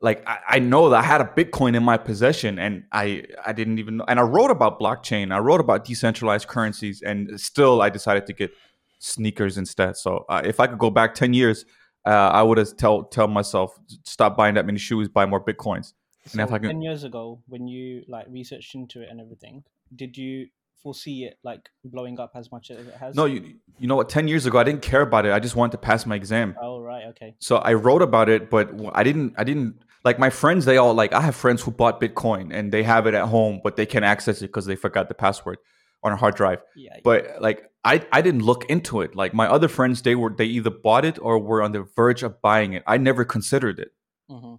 like 0.01 0.29
I, 0.29 0.39
I 0.49 0.59
know 0.59 0.91
that 0.91 0.97
I 0.97 1.03
had 1.03 1.21
a 1.21 1.25
Bitcoin 1.25 1.77
in 1.77 1.85
my 1.85 1.97
possession 1.97 2.59
and 2.59 2.85
I 2.91 3.25
I 3.45 3.53
didn't 3.53 3.79
even 3.79 3.99
know 3.99 4.05
and 4.09 4.19
I 4.19 4.23
wrote 4.23 4.51
about 4.51 4.81
blockchain. 4.81 5.33
I 5.33 5.39
wrote 5.39 5.61
about 5.61 5.85
decentralized 5.85 6.49
currencies 6.49 7.03
and 7.03 7.41
still 7.41 7.81
I 7.81 7.89
decided 7.89 8.27
to 8.27 8.33
get 8.33 8.51
sneakers 8.99 9.57
instead. 9.59 9.97
So 9.97 10.25
uh, 10.29 10.43
if 10.45 10.59
I 10.59 10.67
could 10.67 10.79
go 10.79 10.91
back 10.91 11.15
ten 11.15 11.33
years, 11.33 11.65
uh, 12.05 12.11
I 12.11 12.43
would 12.43 12.59
have 12.59 12.77
tell 12.77 13.05
tell 13.05 13.29
myself 13.29 13.79
stop 14.03 14.37
buying 14.37 14.57
that 14.57 14.67
many 14.67 14.79
shoes, 14.79 15.09
buy 15.09 15.25
more 15.25 15.43
Bitcoins. 15.43 15.93
so 16.27 16.43
if 16.43 16.53
I 16.53 16.59
can- 16.59 16.71
ten 16.71 16.83
years 16.83 17.05
ago, 17.05 17.41
when 17.47 17.69
you 17.69 18.03
like 18.09 18.27
researched 18.29 18.75
into 18.75 19.03
it 19.03 19.09
and 19.09 19.21
everything, 19.21 19.63
did 19.95 20.19
you 20.19 20.49
foresee 20.87 21.25
it 21.25 21.39
like 21.43 21.69
blowing 21.85 22.21
up 22.21 22.33
as 22.35 22.53
much 22.53 22.71
as 22.71 22.87
it 22.87 22.95
has? 22.95 23.17
No, 23.17 23.25
you 23.25 23.55
you 23.79 23.89
know 23.89 23.97
what? 23.97 24.09
Ten 24.09 24.29
years 24.29 24.47
ago, 24.47 24.59
I 24.59 24.65
didn't 24.65 24.83
care 24.83 25.01
about 25.01 25.27
it. 25.27 25.33
I 25.33 25.41
just 25.41 25.57
wanted 25.57 25.73
to 25.73 25.79
pass 25.79 26.07
my 26.07 26.15
exam. 26.15 26.55
Oh 26.63 26.79
right, 26.79 27.07
okay. 27.11 27.35
So 27.41 27.57
I 27.57 27.73
wrote 27.75 28.03
about 28.03 28.29
it, 28.29 28.51
but 28.51 28.71
I 28.95 29.03
didn't. 29.03 29.35
I 29.37 29.45
didn't 29.45 29.83
like 30.05 30.19
my 30.21 30.31
friends. 30.31 30.65
They 30.65 30.77
all 30.77 30.95
like. 30.95 31.13
I 31.13 31.21
have 31.23 31.35
friends 31.35 31.63
who 31.63 31.73
bought 31.73 32.01
Bitcoin 32.01 32.55
and 32.55 32.71
they 32.71 32.85
have 32.85 33.09
it 33.09 33.15
at 33.15 33.27
home, 33.27 33.61
but 33.65 33.77
they 33.77 33.87
can't 33.87 34.05
access 34.05 34.39
it 34.43 34.49
because 34.53 34.67
they 34.67 34.77
forgot 34.77 35.09
the 35.09 35.15
password 35.15 35.59
on 36.05 36.13
a 36.13 36.17
hard 36.17 36.37
drive. 36.37 36.63
Yeah. 36.77 36.99
But 37.03 37.43
like 37.43 37.69
I, 37.85 38.07
I 38.13 38.23
didn't 38.23 38.43
look 38.43 38.65
into 38.67 39.01
it. 39.01 39.17
Like 39.17 39.35
my 39.35 39.49
other 39.49 39.69
friends, 39.69 40.03
they 40.03 40.15
were 40.15 40.31
they 40.31 40.47
either 40.47 40.71
bought 40.71 41.05
it 41.05 41.19
or 41.21 41.39
were 41.39 41.63
on 41.63 41.73
the 41.73 41.83
verge 41.97 42.23
of 42.23 42.41
buying 42.41 42.75
it. 42.75 42.85
I 42.87 42.99
never 42.99 43.25
considered 43.25 43.79
it 43.81 43.91
hmm 44.29 44.57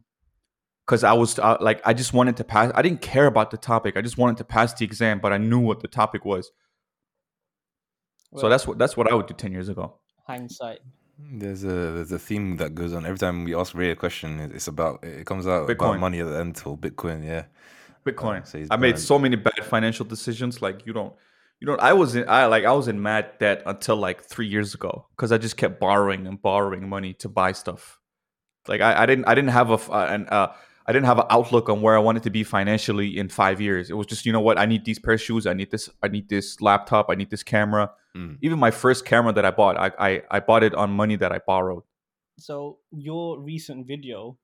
because 0.87 1.03
I 1.03 1.13
was 1.13 1.37
uh, 1.37 1.57
like 1.59 1.81
I 1.85 1.93
just 1.93 2.13
wanted 2.13 2.37
to 2.37 2.43
pass. 2.45 2.71
I 2.73 2.81
didn't 2.81 3.01
care 3.01 3.25
about 3.27 3.51
the 3.51 3.57
topic. 3.57 3.97
I 3.97 4.01
just 4.01 4.17
wanted 4.17 4.37
to 4.37 4.43
pass 4.45 4.73
the 4.73 4.85
exam, 4.85 5.19
but 5.19 5.33
I 5.33 5.37
knew 5.37 5.59
what 5.59 5.81
the 5.81 5.87
topic 5.89 6.23
was. 6.25 6.49
so 8.35 8.49
that's 8.49 8.67
what 8.67 8.77
that's 8.77 8.95
what 8.97 9.11
I 9.11 9.15
would 9.15 9.27
do 9.27 9.33
ten 9.33 9.51
years 9.51 9.69
ago. 9.69 9.95
hindsight. 10.27 10.79
There's 11.19 11.63
a 11.63 11.67
there's 11.67 12.11
a 12.11 12.19
theme 12.19 12.57
that 12.57 12.75
goes 12.75 12.93
on 12.93 13.05
every 13.05 13.17
time 13.17 13.43
we 13.43 13.55
ask 13.55 13.73
Ray 13.73 13.91
a 13.91 13.95
question. 13.95 14.39
it- 14.39 14.51
It's 14.53 14.67
about 14.67 15.03
it 15.03 15.25
comes 15.25 15.47
out 15.47 15.67
Bitcoin. 15.67 15.73
about 15.95 15.99
money 15.99 16.19
at 16.19 16.27
the 16.27 16.39
end 16.39 16.61
or 16.65 16.77
Bitcoin. 16.77 17.25
Yeah, 17.25 17.45
Bitcoin. 18.05 18.45
so 18.45 18.59
he's 18.59 18.67
I 18.69 18.75
made 18.77 18.99
so 18.99 19.17
many 19.17 19.35
bad 19.35 19.63
financial 19.65 20.05
decisions. 20.05 20.61
Like 20.61 20.85
you 20.85 20.93
don't, 20.93 21.13
you 21.59 21.65
don't. 21.67 21.81
I 21.81 21.93
was 21.93 22.15
in, 22.15 22.29
I 22.29 22.45
like 22.45 22.65
I 22.65 22.71
was 22.73 22.87
in 22.87 23.01
mad 23.01 23.31
debt 23.39 23.63
until 23.65 23.95
like 23.95 24.21
three 24.23 24.47
years 24.47 24.75
ago 24.75 25.07
because 25.15 25.31
I 25.31 25.37
just 25.39 25.57
kept 25.57 25.79
borrowing 25.79 26.27
and 26.27 26.39
borrowing 26.39 26.87
money 26.87 27.13
to 27.15 27.29
buy 27.29 27.51
stuff. 27.53 27.99
Like 28.67 28.81
I, 28.81 29.03
I 29.03 29.05
didn't, 29.07 29.25
I 29.25 29.33
didn't 29.33 29.51
have 29.51 29.69
a 29.71 29.91
uh, 29.91 30.07
an, 30.09 30.27
uh, 30.29 30.53
I 30.87 30.93
didn't 30.93 31.05
have 31.05 31.19
an 31.19 31.25
outlook 31.29 31.67
on 31.67 31.81
where 31.81 31.95
I 31.95 31.99
wanted 31.99 32.23
to 32.23 32.29
be 32.29 32.43
financially 32.45 33.17
in 33.17 33.27
five 33.27 33.59
years. 33.59 33.89
It 33.89 33.97
was 33.97 34.07
just, 34.07 34.25
you 34.25 34.31
know 34.31 34.39
what, 34.39 34.57
I 34.57 34.65
need 34.65 34.85
these 34.85 34.99
pair 34.99 35.15
of 35.15 35.21
shoes. 35.21 35.45
I 35.45 35.53
need 35.53 35.69
this. 35.69 35.89
I 36.01 36.07
need 36.07 36.29
this 36.29 36.61
laptop. 36.61 37.07
I 37.09 37.15
need 37.15 37.29
this 37.29 37.43
camera. 37.43 37.91
Mm. 38.15 38.37
Even 38.41 38.57
my 38.57 38.71
first 38.71 39.05
camera 39.05 39.33
that 39.33 39.43
I 39.43 39.51
bought, 39.51 39.77
I, 39.77 39.91
I, 39.99 40.21
I 40.31 40.39
bought 40.39 40.63
it 40.63 40.73
on 40.73 40.91
money 40.91 41.17
that 41.17 41.33
I 41.33 41.39
borrowed. 41.45 41.83
So 42.39 42.77
your 42.91 43.39
recent 43.39 43.85
video 43.85 44.37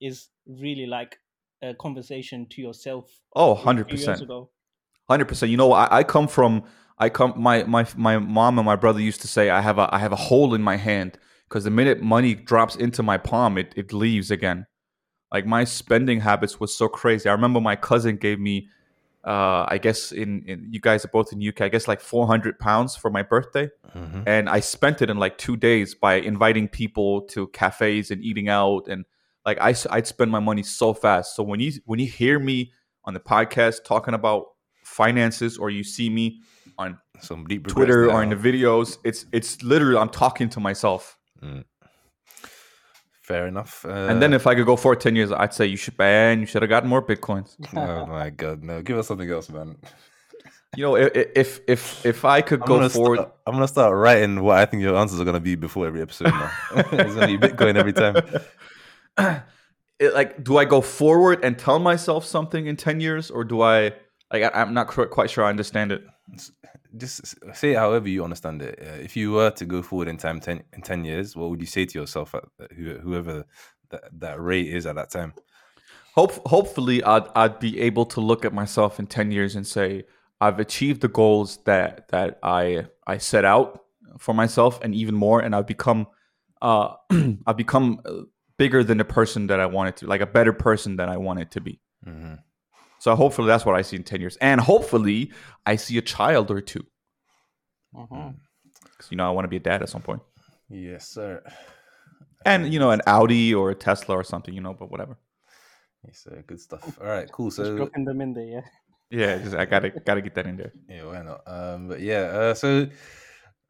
is 0.00 0.28
really 0.46 0.84
like 0.84 1.18
a 1.62 1.74
conversation 1.74 2.46
to 2.50 2.60
yourself. 2.60 3.10
Oh, 3.34 3.54
100 3.54 3.88
percent. 3.88 4.22
Hundred 5.08 5.26
percent. 5.26 5.50
You 5.50 5.56
know, 5.56 5.72
I, 5.72 5.98
I 5.98 6.02
come 6.02 6.28
from. 6.28 6.64
I 6.98 7.08
come. 7.08 7.34
My 7.36 7.62
my 7.64 7.86
my 7.96 8.18
mom 8.18 8.58
and 8.58 8.66
my 8.66 8.76
brother 8.76 9.00
used 9.00 9.20
to 9.20 9.28
say 9.28 9.50
I 9.50 9.60
have 9.60 9.78
a 9.78 9.88
I 9.94 9.98
have 9.98 10.12
a 10.12 10.16
hole 10.16 10.54
in 10.54 10.62
my 10.62 10.76
hand 10.76 11.18
because 11.48 11.64
the 11.64 11.70
minute 11.70 12.02
money 12.02 12.34
drops 12.34 12.74
into 12.74 13.02
my 13.02 13.16
palm, 13.16 13.56
it 13.56 13.72
it 13.76 13.92
leaves 13.92 14.30
again. 14.30 14.66
Like 15.36 15.46
my 15.58 15.64
spending 15.64 16.20
habits 16.30 16.54
was 16.62 16.70
so 16.80 16.86
crazy. 17.00 17.28
I 17.28 17.32
remember 17.32 17.60
my 17.72 17.76
cousin 17.90 18.16
gave 18.26 18.38
me, 18.50 18.56
uh, 19.32 19.62
I 19.74 19.78
guess 19.86 20.12
in, 20.22 20.30
in 20.50 20.58
you 20.74 20.80
guys 20.88 21.04
are 21.04 21.12
both 21.18 21.28
in 21.34 21.38
UK. 21.50 21.60
I 21.68 21.68
guess 21.74 21.86
like 21.92 22.00
four 22.12 22.24
hundred 22.32 22.54
pounds 22.58 22.90
for 23.02 23.10
my 23.10 23.22
birthday, 23.34 23.68
Mhm. 23.94 24.22
and 24.34 24.44
I 24.48 24.60
spent 24.60 24.96
it 25.02 25.08
in 25.10 25.18
like 25.24 25.36
two 25.46 25.56
days 25.68 25.88
by 26.06 26.14
inviting 26.32 26.66
people 26.68 27.10
to 27.32 27.38
cafes 27.60 28.10
and 28.12 28.20
eating 28.28 28.48
out, 28.48 28.82
and 28.92 29.04
like 29.48 29.58
I'd 29.60 30.06
spend 30.06 30.30
my 30.30 30.40
money 30.50 30.62
so 30.62 30.94
fast. 30.94 31.36
So 31.36 31.42
when 31.50 31.60
you 31.64 31.70
when 31.90 31.98
you 31.98 32.08
hear 32.22 32.38
me 32.50 32.72
on 33.04 33.12
the 33.14 33.20
podcast 33.20 33.84
talking 33.84 34.14
about 34.14 34.42
finances, 34.84 35.58
or 35.58 35.68
you 35.70 35.84
see 35.84 36.08
me 36.08 36.40
on 36.78 36.98
Some 37.20 37.46
deep 37.46 37.66
Twitter 37.66 38.00
or 38.12 38.22
in 38.22 38.30
the 38.30 38.36
videos, 38.48 38.98
it's 39.04 39.26
it's 39.32 39.62
literally 39.62 39.98
I'm 40.02 40.08
talking 40.24 40.48
to 40.56 40.60
myself. 40.60 41.18
Fair 43.26 43.48
enough. 43.48 43.84
Uh, 43.84 44.06
and 44.10 44.22
then 44.22 44.32
if 44.32 44.46
I 44.46 44.54
could 44.54 44.66
go 44.66 44.76
for 44.76 44.94
10 44.94 45.16
years, 45.16 45.32
I'd 45.32 45.52
say 45.52 45.66
you 45.66 45.76
should 45.76 45.96
ban, 45.96 46.38
you 46.38 46.46
should 46.46 46.62
have 46.62 46.68
gotten 46.68 46.88
more 46.88 47.02
bitcoins. 47.02 47.56
oh 47.76 48.06
my 48.06 48.30
god, 48.30 48.62
no! 48.62 48.82
Give 48.82 48.96
us 48.98 49.08
something 49.08 49.28
else, 49.28 49.48
man. 49.50 49.76
You 50.76 50.84
know, 50.84 50.96
i- 50.96 51.10
i- 51.20 51.26
if 51.34 51.58
if 51.66 52.06
if 52.06 52.24
I 52.24 52.40
could 52.40 52.60
I'm 52.62 52.68
go 52.68 52.88
forward, 52.88 53.16
Start, 53.18 53.34
I'm 53.46 53.54
gonna 53.54 53.66
start 53.66 53.96
writing 53.96 54.42
what 54.42 54.58
I 54.58 54.64
think 54.66 54.80
your 54.82 54.94
answers 54.96 55.18
are 55.20 55.24
gonna 55.24 55.40
be 55.40 55.56
before 55.56 55.88
every 55.88 56.02
episode. 56.02 56.28
Now 56.28 56.50
it's 56.76 57.14
gonna 57.14 57.26
be 57.26 57.38
Bitcoin 57.38 57.74
every 57.74 57.92
time. 57.92 58.14
it, 59.98 60.14
like, 60.14 60.44
do 60.44 60.58
I 60.58 60.64
go 60.64 60.80
forward 60.80 61.40
and 61.42 61.58
tell 61.58 61.78
myself 61.80 62.24
something 62.24 62.66
in 62.66 62.76
10 62.76 63.00
years, 63.00 63.30
or 63.30 63.42
do 63.42 63.60
I 63.62 63.92
like 64.32 64.42
I, 64.44 64.50
I'm 64.60 64.72
not 64.72 64.86
quite 64.88 65.30
sure 65.30 65.44
I 65.44 65.48
understand 65.50 65.90
it. 65.92 66.04
Just 66.96 67.36
say 67.54 67.72
it 67.72 67.78
however 67.78 68.08
you 68.08 68.24
understand 68.24 68.62
it. 68.62 68.78
Uh, 68.80 69.00
if 69.02 69.16
you 69.16 69.32
were 69.32 69.50
to 69.50 69.64
go 69.64 69.82
forward 69.82 70.08
in 70.08 70.16
time, 70.16 70.40
ten 70.40 70.62
in 70.72 70.82
ten 70.82 71.04
years, 71.04 71.36
what 71.36 71.50
would 71.50 71.60
you 71.60 71.66
say 71.66 71.84
to 71.86 71.98
yourself, 71.98 72.34
at, 72.34 72.44
who- 72.72 72.98
whoever 72.98 73.44
that, 73.90 74.04
that 74.20 74.40
rate 74.40 74.68
is 74.68 74.86
at 74.86 74.96
that 74.96 75.10
time? 75.10 75.34
Hope 76.14 76.32
hopefully 76.48 77.02
I'd 77.04 77.24
I'd 77.34 77.58
be 77.58 77.80
able 77.80 78.06
to 78.06 78.20
look 78.20 78.44
at 78.44 78.52
myself 78.54 78.98
in 78.98 79.06
10 79.06 79.30
years 79.30 79.54
and 79.56 79.66
say 79.66 80.04
I've 80.40 80.58
achieved 80.60 81.00
the 81.02 81.08
goals 81.08 81.58
that 81.64 82.08
that 82.08 82.38
I 82.42 82.86
I 83.06 83.18
set 83.18 83.44
out 83.44 83.80
for 84.18 84.34
myself 84.34 84.80
and 84.82 84.94
even 84.94 85.14
more 85.14 85.40
and 85.40 85.54
I've 85.54 85.66
become 85.66 86.06
uh 86.62 86.94
I've 87.46 87.56
become 87.58 88.00
uh, 88.06 88.22
bigger 88.56 88.82
than 88.82 88.96
the 88.96 89.04
person 89.04 89.48
that 89.48 89.60
I 89.60 89.66
wanted 89.66 89.96
to 89.98 90.06
like 90.06 90.22
a 90.22 90.26
better 90.26 90.54
person 90.54 90.96
than 90.96 91.10
I 91.10 91.18
wanted 91.18 91.50
to 91.50 91.60
be. 91.60 91.80
hmm 92.02 92.34
So 92.98 93.14
hopefully 93.14 93.48
that's 93.48 93.64
what 93.66 93.76
I 93.76 93.82
see 93.82 93.96
in 93.96 94.02
10 94.04 94.20
years. 94.20 94.36
And 94.40 94.60
hopefully 94.60 95.32
I 95.64 95.76
see 95.76 95.98
a 95.98 96.02
child 96.02 96.50
or 96.50 96.60
two 96.60 96.84
Mhm. 97.94 98.34
cuz 98.98 99.10
you 99.10 99.16
know 99.16 99.26
I 99.26 99.30
want 99.30 99.44
to 99.44 99.48
be 99.48 99.56
a 99.56 99.60
dad 99.60 99.82
at 99.82 99.88
some 99.88 100.02
point. 100.02 100.22
Yes, 100.68 101.08
sir. 101.08 101.42
And 102.44 102.72
you 102.72 102.78
know 102.78 102.90
an 102.90 103.02
Audi 103.06 103.54
or 103.54 103.70
a 103.70 103.74
Tesla 103.74 104.16
or 104.16 104.24
something, 104.24 104.54
you 104.54 104.60
know, 104.60 104.74
but 104.74 104.90
whatever. 104.90 105.16
Yes, 106.04 106.18
sir. 106.24 106.42
Good 106.46 106.60
stuff. 106.60 106.98
All 107.00 107.06
right, 107.06 107.30
cool. 107.32 107.50
So 107.50 107.62
Just 107.62 107.70
So 107.72 107.76
dropping 107.76 108.04
them 108.04 108.20
in 108.20 108.34
there, 108.34 108.44
yeah. 108.44 108.66
Yeah, 109.10 109.38
just 109.38 109.54
I 109.54 109.64
got 109.66 109.80
to 109.80 109.90
got 109.90 110.14
to 110.14 110.20
get 110.20 110.34
that 110.34 110.46
in 110.46 110.56
there. 110.56 110.72
Yeah, 110.88 111.04
why 111.04 111.22
not? 111.22 111.42
Um, 111.46 111.88
but 111.88 112.00
yeah, 112.00 112.22
uh, 112.22 112.54
so 112.54 112.88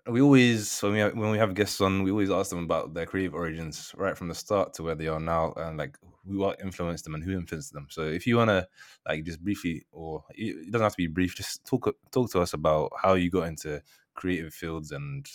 we 0.07 0.21
always 0.23 0.81
when 0.81 0.93
we 0.93 0.99
have, 0.99 1.15
when 1.15 1.31
we 1.31 1.39
have 1.39 1.55
guests 1.55 1.81
on, 1.81 2.03
we 2.03 2.11
always 2.11 2.31
ask 2.31 2.51
them 2.51 2.65
about 2.65 2.95
their 2.95 3.07
creative 3.07 3.35
origins 3.35 3.93
right 3.97 4.17
from 4.17 4.29
the 4.29 4.35
start 4.35 4.73
to 4.75 4.83
where 4.83 4.95
they 4.95 5.09
are 5.09 5.21
now, 5.21 5.53
and 5.57 5.77
like 5.79 5.99
who 6.27 6.39
what 6.39 6.61
influenced 6.61 7.05
them 7.05 7.15
and 7.15 7.25
who 7.25 7.33
influenced 7.39 7.73
them. 7.73 7.87
So 7.91 8.03
if 8.03 8.27
you 8.27 8.37
wanna 8.37 8.69
like 9.07 9.25
just 9.25 9.43
briefly, 9.43 9.87
or 9.93 10.25
it 10.31 10.71
doesn't 10.71 10.85
have 10.85 10.93
to 10.93 10.97
be 10.97 11.07
brief, 11.07 11.35
just 11.35 11.65
talk 11.65 11.95
talk 12.11 12.31
to 12.33 12.41
us 12.41 12.53
about 12.53 12.93
how 13.01 13.15
you 13.15 13.31
got 13.31 13.49
into 13.49 13.83
creative 14.15 14.55
fields 14.55 14.93
and 14.93 15.29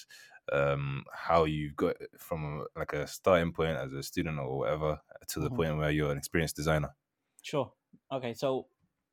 um 0.52 1.06
how 1.14 1.46
you 1.46 1.72
got 1.74 1.96
from 2.18 2.66
like 2.76 2.94
a 2.94 3.08
starting 3.08 3.54
point 3.54 3.78
as 3.78 3.94
a 3.94 4.04
student 4.04 4.40
or 4.40 4.58
whatever 4.60 5.00
to 5.28 5.40
the 5.40 5.50
Mhm. 5.50 5.52
point 5.52 5.78
where 5.78 5.92
you're 5.92 6.12
an 6.12 6.18
experienced 6.18 6.56
designer. 6.56 6.96
Sure. 7.42 7.72
Okay, 8.12 8.34
so 8.34 8.68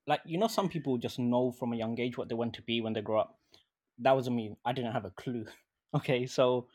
like 0.06 0.20
you 0.24 0.38
know, 0.38 0.46
some 0.48 0.68
people 0.68 0.98
just 0.98 1.18
know 1.18 1.52
from 1.52 1.72
a 1.72 1.76
young 1.76 1.98
age 2.00 2.16
what 2.18 2.28
they 2.28 2.34
want 2.34 2.54
to 2.54 2.62
be 2.62 2.80
when 2.80 2.92
they 2.92 3.00
grow 3.02 3.20
up. 3.20 3.38
That 3.98 4.12
wasn't 4.12 4.36
me. 4.36 4.56
I 4.64 4.72
didn't 4.72 4.92
have 4.92 5.04
a 5.04 5.10
clue. 5.10 5.46
Okay, 5.94 6.26
so 6.26 6.68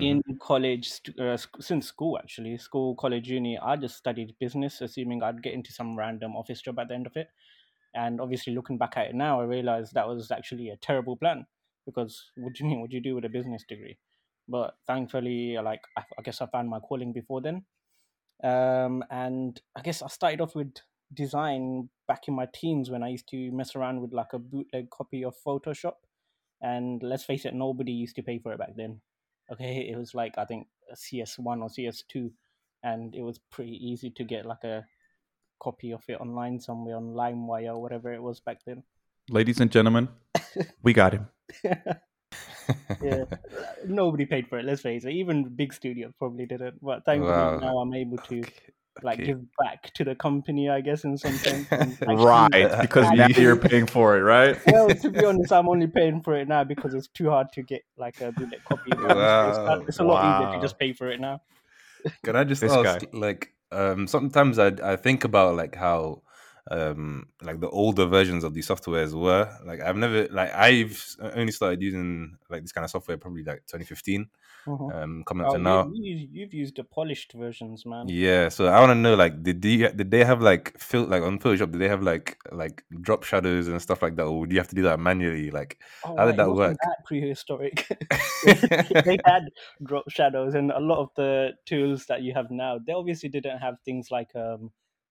in 0.00 0.22
college 0.40 1.00
uh, 1.20 1.36
since 1.60 1.86
school 1.86 2.18
actually. 2.18 2.56
School 2.58 2.94
college 2.94 3.28
uni 3.28 3.58
i 3.58 3.76
just 3.76 3.96
studied 3.96 4.34
business 4.40 4.80
assuming 4.80 5.22
i'd 5.22 5.42
get 5.42 5.54
into 5.54 5.72
some 5.72 5.96
random 5.96 6.36
office 6.36 6.60
job 6.62 6.78
at 6.78 6.88
the 6.88 6.94
end 6.94 7.06
of 7.06 7.16
it. 7.16 7.28
And 7.94 8.20
obviously 8.20 8.54
looking 8.54 8.78
back 8.78 8.96
at 8.96 9.08
it 9.08 9.14
now 9.14 9.40
i 9.40 9.44
realized 9.44 9.94
that 9.94 10.08
was 10.08 10.30
actually 10.30 10.70
a 10.70 10.76
terrible 10.76 11.16
plan 11.16 11.46
because 11.86 12.30
what 12.36 12.54
do 12.54 12.64
you 12.64 12.70
mean 12.70 12.80
what 12.80 12.90
do 12.90 12.96
you 12.96 13.02
do 13.02 13.14
with 13.14 13.24
a 13.24 13.28
business 13.28 13.64
degree? 13.68 13.98
But 14.48 14.76
thankfully 14.86 15.56
like 15.62 15.82
i, 15.96 16.02
I 16.18 16.22
guess 16.22 16.40
i 16.40 16.46
found 16.46 16.68
my 16.68 16.80
calling 16.80 17.12
before 17.12 17.40
then. 17.40 17.64
Um, 18.42 19.02
and 19.10 19.60
i 19.76 19.82
guess 19.82 20.02
i 20.02 20.06
started 20.08 20.40
off 20.40 20.54
with 20.54 20.74
design 21.12 21.88
back 22.06 22.28
in 22.28 22.34
my 22.34 22.46
teens 22.54 22.90
when 22.90 23.02
i 23.02 23.08
used 23.08 23.28
to 23.30 23.50
mess 23.50 23.74
around 23.74 24.00
with 24.00 24.12
like 24.12 24.32
a 24.32 24.38
bootleg 24.38 24.90
copy 24.90 25.24
of 25.24 25.34
photoshop. 25.44 25.94
And 26.60 27.02
let's 27.02 27.24
face 27.24 27.44
it 27.44 27.54
nobody 27.54 27.92
used 27.92 28.16
to 28.16 28.22
pay 28.22 28.38
for 28.38 28.52
it 28.52 28.58
back 28.58 28.74
then 28.76 29.00
okay 29.52 29.88
it 29.90 29.96
was 29.96 30.14
like 30.14 30.36
i 30.38 30.44
think 30.44 30.66
a 30.90 30.94
cs1 30.94 31.62
or 31.62 31.68
cs2 31.68 32.30
and 32.82 33.14
it 33.14 33.22
was 33.22 33.38
pretty 33.50 33.76
easy 33.86 34.10
to 34.10 34.24
get 34.24 34.46
like 34.46 34.64
a 34.64 34.84
copy 35.60 35.92
of 35.92 36.02
it 36.08 36.20
online 36.20 36.60
somewhere 36.60 36.96
on 36.96 37.14
limewire 37.14 37.74
or 37.74 37.82
whatever 37.82 38.12
it 38.12 38.22
was 38.22 38.40
back 38.40 38.58
then 38.66 38.82
Ladies 39.30 39.60
and 39.60 39.70
gentlemen, 39.70 40.08
we 40.82 40.94
got 40.94 41.12
him. 41.12 41.28
yeah 43.02 43.24
nobody 43.86 44.24
paid 44.24 44.48
for 44.48 44.58
it 44.58 44.64
let's 44.64 44.80
face 44.82 45.04
it 45.04 45.12
even 45.12 45.44
big 45.44 45.72
studios 45.72 46.12
probably 46.18 46.46
didn't 46.46 46.82
but 46.82 47.04
thankfully 47.04 47.30
Wow. 47.30 47.58
now 47.58 47.78
i'm 47.78 47.92
able 47.94 48.16
to 48.18 48.40
Okay, 48.40 48.72
like 49.02 49.18
okay. 49.18 49.26
give 49.26 49.40
back 49.58 49.92
to 49.94 50.04
the 50.04 50.14
company 50.14 50.68
i 50.68 50.80
guess 50.80 51.04
in 51.04 51.16
some 51.16 51.32
sense 51.34 51.70
actually- 51.72 52.16
Right, 52.16 52.80
because 52.80 53.10
now 53.12 53.26
you're 53.28 53.56
paying 53.56 53.86
for 53.86 54.16
it, 54.16 54.22
right? 54.22 54.58
well, 54.66 54.88
to 54.88 55.10
be 55.10 55.24
honest, 55.24 55.52
I'm 55.52 55.68
only 55.68 55.86
paying 55.86 56.20
for 56.22 56.34
it 56.36 56.48
now 56.48 56.64
because 56.64 56.94
it's 56.94 57.08
too 57.08 57.30
hard 57.30 57.52
to 57.52 57.62
get 57.62 57.82
like 57.96 58.20
a 58.20 58.32
bootleg 58.32 58.64
copy. 58.64 58.90
But 58.90 59.16
it's, 59.16 59.88
it's 59.88 59.98
a 60.00 60.04
lot 60.04 60.24
easier 60.24 60.54
to 60.56 60.60
just 60.60 60.78
pay 60.78 60.92
for 60.92 61.10
it 61.10 61.20
now. 61.20 61.40
Can 62.24 62.36
I 62.36 62.44
just 62.44 62.60
This 62.60 62.72
ask, 62.72 63.00
guy. 63.00 63.06
like, 63.12 63.52
um, 63.72 64.06
sometimes 64.06 64.58
I 64.58 64.68
I 64.82 64.96
think 64.96 65.24
about 65.24 65.56
like 65.56 65.74
how, 65.74 66.22
um, 66.70 67.28
like 67.42 67.60
the 67.60 67.68
older 67.70 68.06
versions 68.06 68.44
of 68.44 68.54
these 68.54 68.68
softwares 68.68 69.12
were. 69.12 69.50
Like, 69.64 69.80
I've 69.80 69.96
never 69.96 70.28
like 70.28 70.52
I've 70.52 71.16
only 71.34 71.52
started 71.52 71.82
using 71.82 72.36
like 72.50 72.62
this 72.62 72.72
kind 72.72 72.84
of 72.84 72.90
software 72.90 73.16
probably 73.16 73.42
like 73.44 73.66
2015. 73.66 74.28
Mhm. 74.66 74.94
Um, 74.94 75.24
coming 75.24 75.46
up 75.46 75.50
Oh, 75.50 75.54
to 75.54 75.58
you, 75.58 75.64
now. 75.64 75.90
you, 75.94 76.28
you've 76.30 76.52
used 76.52 76.76
the 76.76 76.84
polished 76.84 77.32
versions, 77.32 77.86
man. 77.86 78.06
Yeah, 78.08 78.48
so 78.50 78.66
I 78.66 78.80
want 78.80 78.90
to 78.90 78.94
know 78.94 79.14
like 79.14 79.42
did 79.42 79.62
they 79.62 79.76
did 79.76 80.10
they 80.10 80.24
have 80.24 80.42
like 80.42 80.78
fil- 80.78 81.06
like 81.06 81.22
on 81.22 81.38
Photoshop 81.38 81.72
did 81.72 81.80
they 81.80 81.88
have 81.88 82.02
like 82.02 82.36
like 82.52 82.84
drop 83.00 83.24
shadows 83.24 83.68
and 83.68 83.80
stuff 83.80 84.02
like 84.02 84.16
that 84.16 84.24
or 84.24 84.40
would 84.40 84.52
you 84.52 84.58
have 84.58 84.68
to 84.68 84.74
do 84.74 84.82
that 84.82 85.00
manually 85.00 85.50
like 85.50 85.78
Oh, 86.04 86.16
How 86.16 86.26
did 86.26 86.36
that 86.36 86.50
work? 86.50 86.76
That 86.82 86.96
prehistoric. 87.06 87.86
they 88.44 89.18
had 89.24 89.48
drop 89.82 90.08
shadows, 90.10 90.54
and 90.54 90.70
a 90.70 90.78
lot 90.80 90.98
of 90.98 91.10
the 91.16 91.52
tools 91.66 92.06
that 92.06 92.22
you 92.22 92.34
have 92.34 92.50
now, 92.50 92.78
they 92.78 92.92
obviously 92.92 93.28
didn't 93.28 93.58
have 93.58 93.76
things 93.84 94.10
like 94.10 94.34
um, 94.36 94.70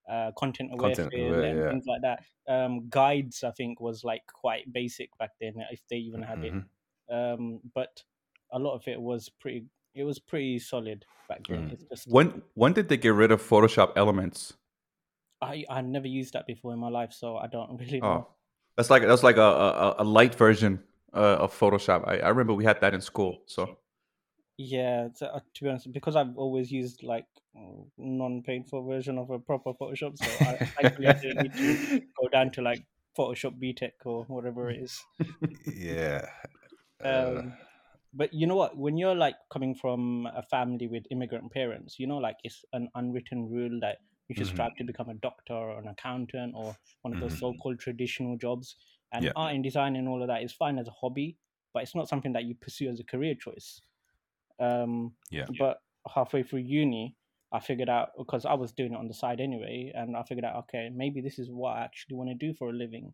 uh, 0.09 0.31
content 0.37 0.71
aware 0.73 0.95
Content 0.95 1.13
aware, 1.13 1.41
and 1.41 1.59
yeah. 1.59 1.69
things 1.69 1.85
like 1.85 2.01
that. 2.01 2.23
Um, 2.47 2.87
guides, 2.89 3.43
I 3.43 3.51
think, 3.51 3.79
was 3.79 4.03
like 4.03 4.23
quite 4.27 4.71
basic 4.71 5.15
back 5.17 5.31
then, 5.41 5.53
if 5.71 5.81
they 5.89 5.97
even 5.97 6.21
had 6.21 6.43
it. 6.43 6.53
Mhm. 6.53 6.65
Um, 7.09 7.59
but 7.73 8.03
a 8.51 8.59
lot 8.59 8.75
of 8.75 8.87
it 8.87 9.01
was 9.01 9.29
pretty. 9.29 9.65
It 9.93 10.03
was 10.03 10.19
pretty 10.19 10.59
solid 10.59 11.05
back 11.27 11.41
then. 11.47 11.69
Mm. 11.69 11.73
It's 11.73 11.83
just 11.83 12.07
When 12.07 12.43
when 12.53 12.73
did 12.73 12.87
they 12.87 12.97
get 12.97 13.13
rid 13.13 13.31
of 13.31 13.41
Photoshop 13.41 13.93
elements? 13.95 14.53
I 15.41 15.65
I 15.69 15.81
never 15.81 16.07
used 16.07 16.33
that 16.33 16.47
before 16.47 16.73
in 16.73 16.79
my 16.79 16.89
life, 16.89 17.13
so 17.13 17.37
I 17.37 17.47
don't 17.47 17.77
really 17.79 17.99
know. 17.99 18.07
Oh, 18.07 18.27
that's 18.75 18.89
like 18.89 19.03
that's 19.03 19.23
like 19.23 19.37
a 19.37 19.41
a, 19.41 19.95
a 19.99 20.03
light 20.03 20.35
version 20.35 20.83
uh, 21.13 21.37
of 21.43 21.57
Photoshop. 21.57 22.07
I, 22.07 22.19
I 22.19 22.29
remember 22.29 22.53
we 22.53 22.63
had 22.63 22.79
that 22.81 22.93
in 22.93 23.01
school. 23.01 23.41
So 23.45 23.77
Yeah, 24.57 25.09
to, 25.17 25.35
uh, 25.35 25.39
to 25.53 25.63
be 25.63 25.69
honest, 25.69 25.91
because 25.91 26.15
I've 26.15 26.35
always 26.37 26.71
used 26.71 27.03
like 27.03 27.27
non-paid 27.97 28.67
for 28.67 28.83
version 28.83 29.17
of 29.19 29.29
a 29.29 29.39
proper 29.39 29.73
Photoshop, 29.73 30.17
so 30.17 30.39
I 30.41 30.57
actually 30.81 31.13
didn't 31.21 31.41
need 31.41 31.53
to 31.57 31.75
go 32.19 32.27
down 32.29 32.51
to 32.51 32.61
like 32.63 32.81
Photoshop 33.17 33.59
BTEC 33.59 33.91
or 34.05 34.23
whatever 34.25 34.69
it 34.71 34.81
is. 34.81 35.05
yeah 35.65 36.25
uh, 37.03 37.39
Um, 37.39 37.57
but 38.13 38.33
you 38.33 38.47
know 38.47 38.55
what? 38.55 38.77
When 38.77 38.97
you're 38.97 39.15
like 39.15 39.35
coming 39.51 39.75
from 39.75 40.27
a 40.27 40.41
family 40.43 40.87
with 40.87 41.05
immigrant 41.11 41.51
parents, 41.51 41.99
you 41.99 42.07
know, 42.07 42.17
like 42.17 42.37
it's 42.43 42.65
an 42.73 42.89
unwritten 42.95 43.49
rule 43.49 43.79
that 43.81 43.99
you 44.27 44.35
should 44.35 44.47
Mhm. 44.47 44.47
strive 44.47 44.75
to 44.77 44.83
become 44.83 45.09
a 45.09 45.13
doctor 45.15 45.53
or 45.53 45.79
an 45.79 45.87
accountant 45.87 46.53
or 46.55 46.77
one 47.01 47.13
of 47.13 47.19
those 47.19 47.37
Mhm. 47.37 47.39
so-called 47.39 47.79
traditional 47.79 48.37
jobs. 48.37 48.75
And 49.11 49.27
Yeah. 49.27 49.33
art 49.35 49.53
and 49.55 49.63
design 49.63 49.95
and 49.95 50.07
all 50.07 50.21
of 50.21 50.27
that 50.27 50.43
is 50.43 50.53
fine 50.53 50.77
as 50.79 50.87
a 50.87 50.91
hobby, 50.91 51.37
but 51.73 51.83
it's 51.83 51.95
not 51.95 52.09
something 52.09 52.33
that 52.33 52.45
you 52.45 52.55
pursue 52.55 52.89
as 52.89 52.99
a 52.99 53.03
career 53.05 53.35
choice. 53.35 53.81
Um, 54.59 55.13
Yeah. 55.31 55.45
But 55.57 55.81
halfway 56.13 56.43
through 56.43 56.61
uni, 56.61 57.15
I 57.51 57.59
figured 57.59 57.89
out 57.89 58.09
because 58.17 58.45
I 58.45 58.53
was 58.53 58.71
doing 58.73 58.93
it 58.93 58.97
on 58.97 59.07
the 59.07 59.13
side 59.13 59.39
anyway, 59.39 59.91
and 59.95 60.15
I 60.17 60.23
figured 60.23 60.45
out 60.45 60.55
okay, 60.63 60.89
maybe 60.93 61.21
this 61.21 61.39
is 61.39 61.49
what 61.49 61.77
I 61.77 61.83
actually 61.83 62.15
want 62.17 62.29
to 62.29 62.35
do 62.35 62.53
for 62.53 62.69
a 62.69 62.73
living. 62.73 63.13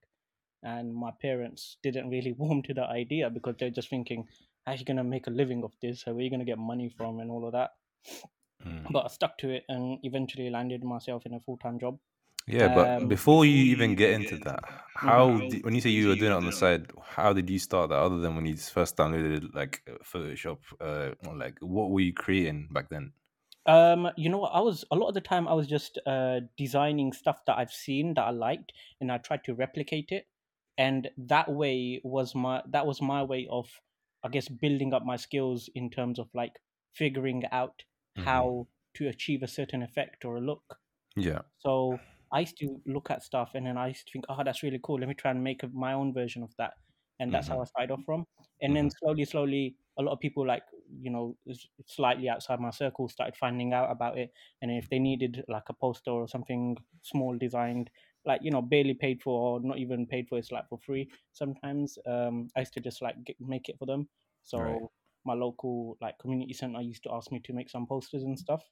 And 0.63 0.93
my 0.93 1.11
parents 1.21 1.77
didn't 1.83 2.09
really 2.09 2.31
warm 2.37 2.63
to 2.63 2.73
the 2.73 2.85
idea 2.85 3.29
because 3.29 3.55
they're 3.59 3.69
just 3.69 3.89
thinking, 3.89 4.27
"How 4.65 4.73
are 4.73 4.75
you 4.75 4.85
gonna 4.85 5.03
make 5.03 5.27
a 5.27 5.31
living 5.31 5.63
of 5.63 5.73
this? 5.81 6.05
Where 6.05 6.15
are 6.15 6.21
you 6.21 6.31
gonna 6.31 6.45
get 6.45 6.57
money 6.57 6.89
from?" 6.89 7.19
and 7.19 7.29
all 7.29 7.45
of 7.45 7.51
that. 7.53 7.71
mm. 8.65 8.91
But 8.91 9.05
I 9.05 9.07
stuck 9.09 9.37
to 9.39 9.49
it 9.49 9.65
and 9.69 9.99
eventually 10.03 10.49
landed 10.49 10.83
myself 10.83 11.25
in 11.25 11.33
a 11.33 11.39
full 11.39 11.57
time 11.57 11.79
job. 11.79 11.99
Yeah 12.47 12.67
but 12.67 12.95
um, 12.97 13.07
before 13.07 13.45
you 13.45 13.55
even 13.71 13.95
get 13.95 14.11
into 14.11 14.37
that 14.37 14.59
how 14.95 15.41
did, 15.41 15.63
when 15.63 15.73
you 15.75 15.81
say 15.81 15.89
you 15.89 16.07
were 16.07 16.15
doing 16.15 16.31
it 16.31 16.35
on 16.35 16.45
the 16.45 16.51
side 16.51 16.91
how 17.01 17.31
did 17.33 17.49
you 17.49 17.57
start 17.59 17.89
that 17.89 17.97
other 17.99 18.19
than 18.19 18.35
when 18.35 18.45
you 18.45 18.55
first 18.57 18.97
downloaded 18.97 19.53
like 19.53 19.81
Photoshop 20.03 20.59
uh 20.81 21.13
like 21.35 21.57
what 21.61 21.89
were 21.91 22.01
you 22.01 22.13
creating 22.13 22.67
back 22.71 22.89
then 22.89 23.13
Um, 23.65 24.09
you 24.17 24.29
know 24.29 24.39
what? 24.39 24.49
I 24.53 24.59
was 24.59 24.83
a 24.91 24.95
lot 24.95 25.07
of 25.07 25.13
the 25.13 25.21
time 25.21 25.47
I 25.47 25.53
was 25.53 25.67
just 25.67 25.97
uh 26.05 26.41
designing 26.57 27.13
stuff 27.13 27.45
that 27.45 27.57
I've 27.57 27.71
seen 27.71 28.13
that 28.15 28.23
I 28.25 28.31
liked, 28.31 28.73
and 28.99 29.11
I 29.11 29.17
tried 29.19 29.43
to 29.45 29.53
replicate 29.55 30.11
it, 30.11 30.27
and 30.77 31.09
that 31.17 31.49
way 31.51 32.01
was 32.03 32.35
my 32.35 32.61
that 32.67 32.85
was 32.85 33.01
my 33.01 33.23
way 33.23 33.47
of, 33.49 33.81
I 34.23 34.29
guess, 34.29 34.49
building 34.49 34.93
up 34.93 35.03
my 35.05 35.15
skills 35.15 35.69
in 35.75 35.89
terms 35.89 36.19
of 36.19 36.29
like 36.33 36.59
figuring 36.93 37.43
out 37.51 37.83
Mhm. 38.15 38.53
how 38.53 38.67
to 38.95 39.07
achieve 39.07 39.41
a 39.43 39.47
certain 39.47 39.81
effect 39.81 40.25
or 40.25 40.35
a 40.37 40.41
look. 40.41 40.79
yeah 41.15 41.41
So 41.57 42.05
I 42.33 42.41
used 42.41 42.57
to 42.59 42.81
look 42.85 43.11
at 43.11 43.23
stuff, 43.23 43.51
and 43.55 43.65
then 43.67 43.77
I 43.77 43.89
used 43.89 44.07
to 44.07 44.11
think, 44.13 44.25
oh, 44.29 44.43
that's 44.43 44.63
really 44.63 44.79
cool. 44.83 44.99
Let 44.99 45.07
me 45.09 45.15
try 45.15 45.31
and 45.31 45.43
make 45.43 45.63
a, 45.63 45.69
my 45.69 45.93
own 45.93 46.13
version 46.13 46.43
of 46.43 46.53
that, 46.57 46.73
and 47.19 47.33
that's 47.33 47.47
how 47.47 47.61
I 47.61 47.65
started 47.65 47.91
off 47.91 48.03
from. 48.05 48.25
And 48.61 48.75
then 48.75 48.89
slowly, 48.89 49.25
slowly, 49.25 49.77
a 49.97 50.01
lot 50.01 50.13
of 50.13 50.19
people 50.19 50.45
like 50.47 50.63
you 50.99 51.11
know 51.11 51.37
slightly 51.87 52.29
outside 52.29 52.59
my 52.59 52.71
circle 52.71 53.07
started 53.09 53.35
finding 53.37 53.73
out 53.73 53.91
about 53.91 54.17
it, 54.17 54.31
and 54.61 54.71
if 54.71 54.89
they 54.89 54.99
needed 54.99 55.43
like 55.47 55.63
a 55.69 55.73
poster 55.73 56.11
or 56.11 56.27
something 56.27 56.77
small 57.01 57.37
designed, 57.37 57.89
like 58.25 58.41
you 58.43 58.51
know 58.51 58.61
barely 58.61 58.93
paid 58.95 59.21
for 59.21 59.55
or 59.57 59.61
not 59.61 59.77
even 59.77 60.07
paid 60.07 60.27
for, 60.27 60.37
it's 60.37 60.51
like 60.51 60.67
for 60.69 60.79
free. 60.79 61.09
Sometimes 61.33 61.97
um, 62.07 62.47
I 62.55 62.61
used 62.61 62.73
to 62.73 62.79
just 62.81 63.01
like 63.01 63.23
get, 63.23 63.37
make 63.39 63.69
it 63.69 63.77
for 63.77 63.85
them. 63.85 64.09
So 64.43 64.59
Right. 64.59 64.81
my 65.25 65.33
local 65.33 65.97
like 66.01 66.17
community 66.19 66.53
center 66.53 66.81
used 66.81 67.03
to 67.03 67.11
ask 67.13 67.31
me 67.31 67.39
to 67.41 67.53
make 67.53 67.69
some 67.69 67.87
posters 67.87 68.23
and 68.23 68.37
stuff 68.37 68.63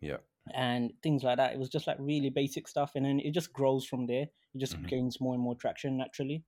yeah 0.00 0.18
and 0.52 0.92
things 1.02 1.22
like 1.24 1.36
that. 1.38 1.54
It 1.54 1.58
was 1.58 1.68
just 1.68 1.86
like 1.86 1.96
really 2.00 2.30
basic 2.30 2.68
stuff, 2.68 2.92
and 2.94 3.04
then 3.06 3.20
it 3.20 3.32
just 3.32 3.52
grows 3.52 3.84
from 3.86 4.06
there. 4.06 4.24
It 4.54 4.58
just 4.58 4.76
Mhm. 4.76 4.88
gains 4.88 5.20
more 5.20 5.34
and 5.34 5.42
more 5.42 5.54
traction 5.56 5.96
naturally. 5.96 6.44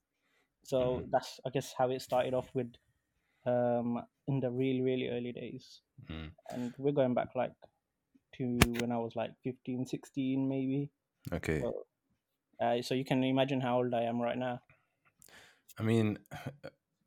So 0.65 1.03
Mhm. 1.03 1.11
that's 1.11 1.41
I 1.47 1.51
guess 1.51 1.75
how 1.79 1.91
it 1.91 2.03
started 2.03 2.35
off 2.35 2.55
with, 2.55 2.75
um, 3.47 4.03
in 4.29 4.41
the 4.41 4.51
really 4.51 4.83
really 4.83 5.09
early 5.09 5.33
days, 5.33 5.83
Mm. 6.11 6.37
and 6.51 6.75
we're 6.79 6.93
going 6.93 7.15
back 7.15 7.35
like 7.37 7.53
to 8.35 8.79
when 8.81 8.93
I 8.93 8.99
was 8.99 9.17
like 9.17 9.33
15, 9.43 9.87
16 9.87 10.49
maybe. 10.49 10.91
okay 11.33 11.65
So, 11.65 11.87
uh, 12.61 12.83
so 12.83 12.95
you 12.95 13.05
can 13.05 13.25
imagine 13.25 13.61
how 13.63 13.79
old 13.79 13.95
I 13.95 14.03
am 14.05 14.21
right 14.23 14.39
now. 14.39 14.63
I 15.79 15.83
mean, 15.83 16.19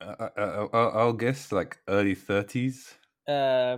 I, 0.02 0.14
I, 0.14 0.30
I, 0.38 0.44
I'll 0.74 0.92
I'll 1.00 1.14
guess 1.14 1.52
like 1.52 1.80
early 1.88 2.16
thirties. 2.16 2.99
Uh, 3.30 3.78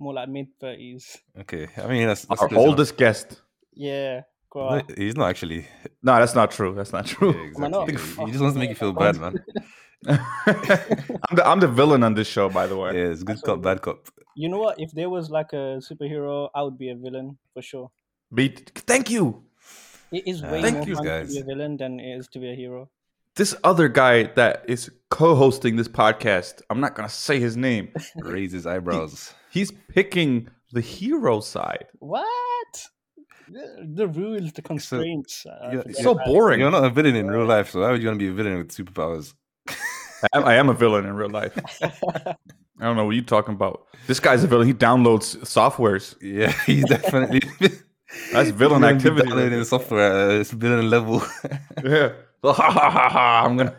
more 0.00 0.14
like 0.14 0.28
mid 0.28 0.48
thirties. 0.60 1.16
Okay, 1.40 1.68
I 1.76 1.86
mean 1.86 2.08
that's, 2.08 2.24
that's 2.26 2.42
our 2.42 2.48
close 2.48 2.58
enough. 2.58 2.70
oldest 2.70 2.96
guest. 2.96 3.42
Yeah, 3.74 4.22
go 4.50 4.58
No, 4.76 4.82
he's 4.96 5.14
not 5.16 5.30
actually. 5.30 5.66
No, 6.02 6.16
that's 6.18 6.34
not 6.34 6.50
true. 6.50 6.74
That's 6.74 6.92
not 6.92 7.06
true. 7.06 7.52
Am 7.56 7.64
I 7.64 7.68
not? 7.68 7.88
exactly. 7.88 8.24
He 8.26 8.30
just 8.32 8.42
wants 8.44 8.54
to 8.56 8.58
make 8.60 8.70
you 8.70 8.74
feel 8.74 8.92
bad, 8.92 9.16
man. 9.20 9.34
I'm 10.08 11.36
the 11.36 11.42
I'm 11.46 11.60
the 11.60 11.68
villain 11.68 12.02
on 12.02 12.14
this 12.14 12.26
show, 12.26 12.48
by 12.48 12.66
the 12.66 12.76
way. 12.76 12.90
Yeah, 12.96 13.10
it's 13.12 13.22
good 13.22 13.36
That's 13.36 13.42
cop, 13.42 13.62
bad 13.62 13.82
cop. 13.82 14.08
You 14.36 14.48
know 14.48 14.58
what? 14.58 14.80
If 14.80 14.92
there 14.92 15.10
was 15.10 15.30
like 15.30 15.52
a 15.52 15.78
superhero, 15.82 16.48
I 16.54 16.62
would 16.62 16.78
be 16.78 16.90
a 16.90 16.96
villain 16.96 17.38
for 17.54 17.62
sure. 17.62 17.90
Beat. 18.34 18.72
Thank 18.86 19.10
you. 19.10 19.44
It 20.10 20.26
is 20.26 20.42
Uh, 20.42 20.48
way 20.52 20.62
Thank 20.62 20.76
more 20.76 20.88
you, 20.88 20.94
fun 20.96 21.04
to 21.04 21.26
be 21.26 21.38
a 21.38 21.44
villain 21.44 21.76
than 21.76 22.00
it 22.00 22.18
is 22.18 22.28
to 22.28 22.38
be 22.38 22.50
a 22.50 22.54
hero. 22.54 22.88
This 23.38 23.54
other 23.62 23.88
guy 23.88 24.24
that 24.34 24.64
is 24.66 24.90
co-hosting 25.10 25.76
this 25.76 25.86
podcast, 25.86 26.60
I'm 26.70 26.80
not 26.80 26.96
gonna 26.96 27.08
say 27.08 27.38
his 27.38 27.56
name. 27.56 27.90
Raises 28.16 28.66
eyebrows. 28.66 29.32
He's 29.52 29.70
picking 29.70 30.48
the 30.72 30.80
hero 30.80 31.38
side. 31.38 31.86
What? 32.00 32.26
The, 33.46 33.92
the 33.94 34.08
rules, 34.08 34.50
the 34.54 34.62
constraints. 34.62 35.46
I 35.46 35.72
yeah, 35.72 35.82
forget 35.82 35.96
So 35.98 36.10
about 36.10 36.26
it. 36.26 36.32
boring. 36.32 36.58
You're 36.58 36.72
not 36.72 36.82
a 36.82 36.90
villain 36.90 37.14
in 37.14 37.28
real 37.28 37.46
life, 37.46 37.70
so 37.70 37.80
why 37.82 37.92
would 37.92 38.02
you 38.02 38.08
want 38.08 38.18
to 38.18 38.24
be 38.24 38.28
a 38.28 38.34
villain 38.34 38.58
with 38.58 38.72
superpowers? 38.72 39.32
I 39.68 40.28
am, 40.34 40.44
I 40.44 40.54
am 40.56 40.68
a 40.68 40.74
villain 40.74 41.06
in 41.06 41.14
real 41.14 41.30
life. 41.30 41.56
I 41.82 42.34
don't 42.80 42.96
know 42.96 43.04
what 43.04 43.14
you're 43.14 43.22
talking 43.22 43.54
about. 43.54 43.86
This 44.08 44.18
guy's 44.18 44.42
a 44.42 44.48
villain. 44.48 44.66
He 44.66 44.74
downloads 44.74 45.36
softwares. 45.42 46.16
Yeah, 46.20 46.50
he's 46.66 46.86
definitely 46.86 47.42
That's 48.32 48.50
villain 48.50 48.82
He's 48.82 48.92
activity. 48.92 49.22
right 49.22 49.28
Downloading 49.28 49.50
there. 49.58 49.64
software, 49.64 50.12
uh, 50.30 50.40
it's 50.40 50.50
villain 50.50 50.88
level. 50.90 51.22
Yeah. 51.84 52.12
So, 52.42 52.52
ha 52.52 52.70
ha 52.70 52.90
ha 52.90 53.08
ha. 53.08 53.42
I'm 53.44 53.56
gonna. 53.56 53.74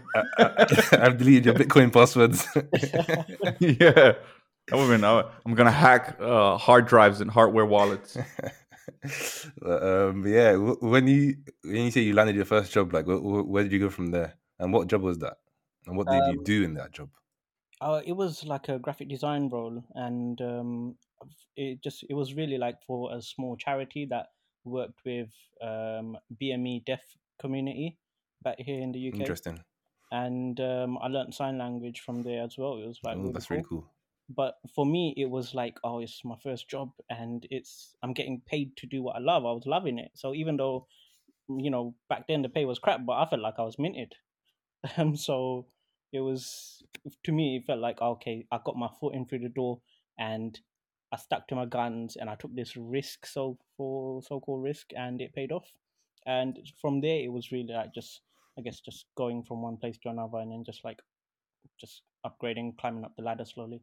I've 0.92 1.18
deleted 1.18 1.46
your 1.46 1.54
Bitcoin 1.56 1.92
passwords. 1.94 2.46
yeah. 3.60 4.14
I 4.72 4.76
mean, 4.88 5.04
I'm 5.04 5.54
gonna 5.56 5.72
hack 5.72 6.18
uh, 6.20 6.58
hard 6.58 6.86
drives 6.88 7.22
and 7.22 7.32
hardware 7.32 7.66
wallets. 7.66 8.18
But, 9.62 9.84
um, 9.84 10.24
but 10.24 10.30
yeah, 10.30 10.56
when 10.56 11.08
you 11.08 11.36
when 11.64 11.86
you 11.86 11.92
say 11.92 12.02
you 12.02 12.14
landed 12.14 12.36
your 12.36 12.44
first 12.46 12.72
job, 12.74 12.92
like 12.94 13.06
wh- 13.06 13.22
wh- 13.22 13.48
where 13.48 13.64
did 13.64 13.72
you 13.72 13.80
go 13.80 13.90
from 13.90 14.12
there, 14.12 14.34
and 14.60 14.74
what 14.74 14.88
job 14.88 15.02
was 15.04 15.20
that, 15.20 15.38
and 15.88 15.96
what 15.96 16.08
did 16.08 16.16
you 16.28 16.40
Um, 16.40 16.44
do 16.44 16.64
in 16.64 16.74
that 16.74 16.92
job? 16.92 17.10
Uh, 17.80 18.02
it 18.06 18.12
was 18.14 18.44
like 18.44 18.68
a 18.68 18.78
graphic 18.80 19.08
design 19.08 19.48
role, 19.48 19.82
and 19.96 20.42
um, 20.42 20.96
it 21.56 21.82
just 21.84 22.04
it 22.10 22.14
was 22.14 22.34
really 22.34 22.58
like 22.58 22.78
for 22.86 23.14
a 23.16 23.22
small 23.22 23.56
charity 23.58 24.06
that 24.10 24.28
worked 24.64 25.00
with 25.06 25.30
um, 25.62 26.18
BME 26.42 26.86
deaf 26.86 27.02
community 27.40 27.98
back 28.44 28.58
here 28.60 28.80
in 28.82 28.92
the 28.92 29.10
UK, 29.10 29.16
Interesting. 29.22 29.60
and 30.12 30.60
um, 30.60 30.98
I 31.02 31.08
learned 31.08 31.34
sign 31.34 31.58
language 31.58 32.02
from 32.02 32.24
there 32.24 32.44
as 32.44 32.58
well. 32.58 32.78
It 32.78 32.88
was 32.88 33.00
like 33.04 33.18
Oh, 33.18 33.32
that's 33.32 33.48
cool. 33.48 33.58
really 33.58 33.68
cool. 33.70 33.86
But 34.30 34.56
for 34.76 34.86
me, 34.86 35.14
it 35.18 35.30
was 35.30 35.56
like, 35.56 35.80
oh, 35.84 36.00
it's 36.00 36.24
my 36.24 36.36
first 36.44 36.70
job, 36.70 36.92
and 37.10 37.46
it's 37.50 37.96
I'm 38.04 38.14
getting 38.14 38.42
paid 38.46 38.78
to 38.78 38.86
do 38.88 39.02
what 39.02 39.16
I 39.16 39.20
love. 39.20 39.44
I 39.46 39.52
was 39.52 39.66
loving 39.66 39.98
it. 39.98 40.12
So 40.14 40.36
even 40.36 40.58
though, 40.58 40.88
you 41.50 41.72
know, 41.72 41.96
back 42.10 42.28
then 42.28 42.42
the 42.44 42.50
pay 42.50 42.66
was 42.66 42.80
crap, 42.80 43.06
but 43.06 43.14
I 43.14 43.26
felt 43.30 43.42
like 43.42 43.56
I 43.60 43.64
was 43.64 43.80
minted. 43.80 44.14
Um, 44.98 45.16
so 45.18 45.68
it 46.14 46.22
was 46.22 46.84
to 47.26 47.32
me, 47.32 47.58
it 47.58 47.66
felt 47.66 47.80
like 47.80 48.02
okay, 48.02 48.46
I 48.52 48.60
got 48.64 48.78
my 48.78 48.90
foot 49.00 49.14
in 49.16 49.26
through 49.26 49.40
the 49.40 49.50
door, 49.50 49.82
and 50.18 50.60
I 51.12 51.18
stuck 51.18 51.48
to 51.48 51.56
my 51.56 51.66
guns, 51.66 52.16
and 52.18 52.30
I 52.30 52.36
took 52.36 52.54
this 52.56 52.76
risk, 52.78 53.26
so 53.26 53.58
for 53.78 54.22
so-called 54.22 54.64
risk, 54.64 54.92
and 54.96 55.22
it 55.22 55.34
paid 55.34 55.52
off. 55.52 55.72
And 56.26 56.60
from 56.82 57.02
there, 57.02 57.20
it 57.20 57.32
was 57.32 57.52
really 57.52 57.74
like 57.74 57.94
just, 57.94 58.22
I 58.58 58.62
guess, 58.62 58.80
just 58.80 59.06
going 59.16 59.44
from 59.44 59.62
one 59.62 59.78
place 59.78 59.98
to 60.00 60.10
another, 60.10 60.38
and 60.38 60.52
then 60.52 60.64
just 60.64 60.84
like, 60.86 61.02
just 61.80 62.04
upgrading, 62.26 62.78
climbing 62.78 63.06
up 63.06 63.16
the 63.16 63.24
ladder 63.24 63.46
slowly 63.46 63.82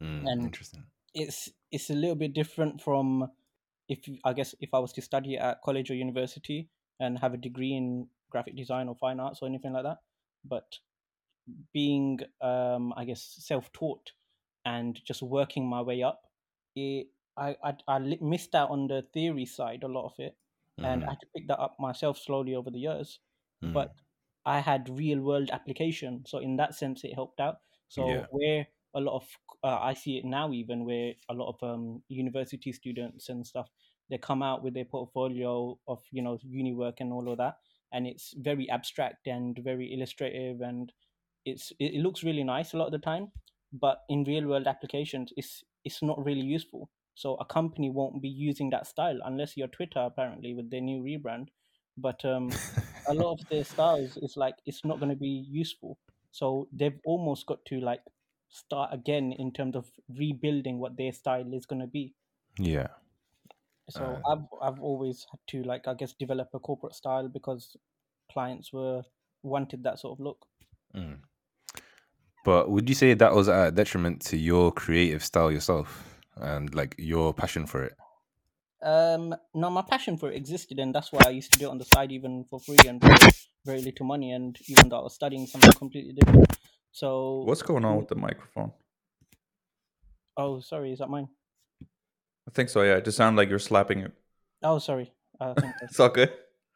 Mm, 0.00 0.26
And- 0.26 0.42
interesting. 0.46 0.84
it's 1.14 1.48
it's 1.70 1.90
a 1.90 1.94
little 1.94 2.16
bit 2.16 2.32
different 2.32 2.80
from 2.80 3.30
if 3.88 4.08
you- 4.08 4.18
I 4.24 4.32
guess 4.32 4.54
if 4.60 4.72
I 4.74 4.78
was 4.78 4.92
to 4.94 5.02
study 5.02 5.36
at 5.38 5.60
college 5.62 5.90
or 5.90 5.94
university 5.94 6.68
and 6.98 7.18
have 7.18 7.34
a 7.34 7.36
degree 7.36 7.74
in 7.76 8.08
graphic 8.30 8.56
design 8.56 8.88
or 8.88 8.96
fine 8.96 9.20
arts 9.20 9.42
or 9.42 9.46
anything 9.48 9.72
like 9.72 9.84
that. 9.84 9.98
But 10.44 10.78
being 11.72 12.20
um, 12.40 12.92
I 12.96 13.04
guess 13.04 13.22
self-taught 13.22 14.12
and 14.64 15.02
just 15.04 15.22
working 15.22 15.68
my 15.68 15.80
way 15.82 16.02
up, 16.02 16.26
it 16.74 17.08
I 17.36 17.56
I, 17.62 17.76
I 17.88 17.98
missed 18.20 18.54
out 18.54 18.70
on 18.70 18.88
the 18.88 19.02
theory 19.12 19.46
side 19.46 19.82
a 19.84 19.88
lot 19.88 20.06
of 20.06 20.14
it, 20.18 20.38
and 20.82 21.04
I 21.04 21.10
had 21.12 21.20
to 21.20 21.26
pick 21.36 21.48
that 21.48 21.60
up 21.60 21.76
myself 21.80 22.18
slowly 22.18 22.54
over 22.54 22.70
the 22.70 22.78
years. 22.80 23.20
mhm. 23.62 23.82
But 23.82 23.94
I 24.44 24.60
had 24.60 24.88
real 24.88 25.20
world 25.20 25.50
application, 25.50 26.24
so 26.26 26.38
in 26.38 26.56
that 26.56 26.74
sense, 26.74 27.04
it 27.04 27.14
helped 27.14 27.40
out. 27.40 27.60
So 27.88 28.24
Yeah. 28.24 28.26
where 28.30 28.66
a 28.94 29.00
lot 29.00 29.16
of 29.16 29.38
uh, 29.62 29.78
I 29.80 29.94
see 29.94 30.18
it 30.18 30.24
now, 30.24 30.52
even 30.52 30.84
where 30.84 31.14
a 31.28 31.34
lot 31.34 31.54
of 31.54 31.62
um, 31.62 32.02
university 32.08 32.72
students 32.72 33.28
and 33.28 33.46
stuff, 33.46 33.70
they 34.10 34.18
come 34.18 34.42
out 34.42 34.62
with 34.62 34.74
their 34.74 34.84
portfolio 34.84 35.78
of 35.86 36.02
you 36.10 36.22
know 36.22 36.38
uni 36.42 36.72
work 36.74 37.00
and 37.00 37.12
all 37.12 37.30
of 37.30 37.38
that, 37.38 37.58
and 37.92 38.06
it's 38.06 38.34
very 38.34 38.68
abstract 38.68 39.26
and 39.28 39.58
very 39.58 39.92
illustrative, 39.94 40.60
and 40.60 40.92
it's 41.44 41.72
it, 41.78 41.94
it 41.96 42.00
looks 42.02 42.24
really 42.24 42.44
nice 42.44 42.72
a 42.74 42.78
lot 42.78 42.86
of 42.86 42.92
the 42.92 42.98
time, 42.98 43.32
but 43.72 44.02
in 44.08 44.24
real 44.24 44.46
world 44.46 44.66
applications, 44.66 45.32
it's 45.36 45.64
it's 45.84 46.02
not 46.02 46.24
really 46.24 46.40
useful. 46.42 46.90
So 47.14 47.34
a 47.36 47.44
company 47.44 47.90
won't 47.90 48.22
be 48.22 48.28
using 48.28 48.70
that 48.70 48.86
style 48.86 49.18
unless 49.24 49.56
you're 49.56 49.68
Twitter, 49.68 50.00
apparently, 50.00 50.54
with 50.54 50.70
their 50.70 50.80
new 50.80 51.02
rebrand. 51.02 51.48
But 51.96 52.24
um, 52.24 52.50
a 53.06 53.14
lot 53.14 53.32
of 53.32 53.48
their 53.48 53.64
styles 53.64 54.16
is 54.16 54.36
like 54.36 54.56
it's 54.66 54.84
not 54.84 54.98
going 54.98 55.10
to 55.10 55.16
be 55.16 55.44
useful 55.48 55.98
so 56.30 56.68
they've 56.72 56.98
almost 57.04 57.46
got 57.46 57.64
to 57.66 57.80
like 57.80 58.00
start 58.48 58.92
again 58.92 59.32
in 59.32 59.52
terms 59.52 59.76
of 59.76 59.90
rebuilding 60.08 60.78
what 60.78 60.96
their 60.96 61.12
style 61.12 61.52
is 61.52 61.66
going 61.66 61.80
to 61.80 61.86
be 61.86 62.14
yeah. 62.58 62.88
so 63.88 64.04
Uh. 64.04 64.20
i've 64.30 64.46
i've 64.62 64.80
always 64.80 65.26
had 65.30 65.40
to 65.46 65.62
like 65.62 65.86
i 65.88 65.94
guess 65.94 66.12
develop 66.14 66.48
a 66.54 66.58
corporate 66.58 66.94
style 66.94 67.28
because 67.28 67.76
clients 68.30 68.72
were 68.72 69.02
wanted 69.42 69.82
that 69.82 69.98
sort 69.98 70.18
of 70.18 70.24
look 70.24 70.46
Mm. 70.94 71.22
But 72.44 72.70
would 72.70 72.88
you 72.88 72.94
say 72.94 73.14
that 73.14 73.34
was 73.34 73.48
a 73.48 73.70
detriment 73.70 74.20
to 74.26 74.36
your 74.36 74.72
creative 74.72 75.22
style 75.24 75.50
yourself 75.52 76.18
and 76.36 76.74
like 76.74 76.94
your 76.98 77.32
passion 77.34 77.66
for 77.66 77.84
it? 77.84 77.94
um 78.84 79.32
no 79.54 79.70
my 79.70 79.80
passion 79.82 80.16
for 80.16 80.28
it 80.32 80.34
existed 80.36 80.80
and 80.80 80.92
that's 80.92 81.12
why 81.12 81.20
i 81.26 81.30
used 81.30 81.52
to 81.52 81.56
do 81.60 81.66
it 81.68 81.70
on 81.70 81.78
the 81.78 81.84
side 81.84 82.10
even 82.10 82.42
for 82.50 82.58
free 82.58 82.76
and 82.88 83.00
for 83.00 83.14
very 83.64 83.80
little 83.80 84.04
money 84.04 84.32
and 84.32 84.58
even 84.66 84.88
though 84.88 84.98
i 84.98 85.02
was 85.04 85.14
studying 85.14 85.46
something 85.46 85.70
completely 85.74 86.12
different 86.12 86.56
so 86.90 87.44
What's 87.46 87.62
going 87.62 87.84
on 87.84 87.96
with 87.98 88.08
the 88.08 88.16
microphone? 88.16 88.72
oh 90.36 90.58
sorry 90.58 90.92
is 90.92 90.98
that 90.98 91.08
mine 91.08 91.28
I 92.48 92.50
think 92.50 92.70
so. 92.70 92.82
Yeah, 92.82 92.96
it 92.96 93.04
just 93.04 93.16
sounded 93.18 93.36
like 93.38 93.48
you're 93.48 93.60
slapping 93.60 94.00
it. 94.00 94.10
oh 94.64 94.80
sorry 94.80 95.12
I 95.40 95.54
think 95.54 95.74
I- 95.80 95.84
It's 95.84 96.00
all 96.00 96.08
good. 96.08 96.32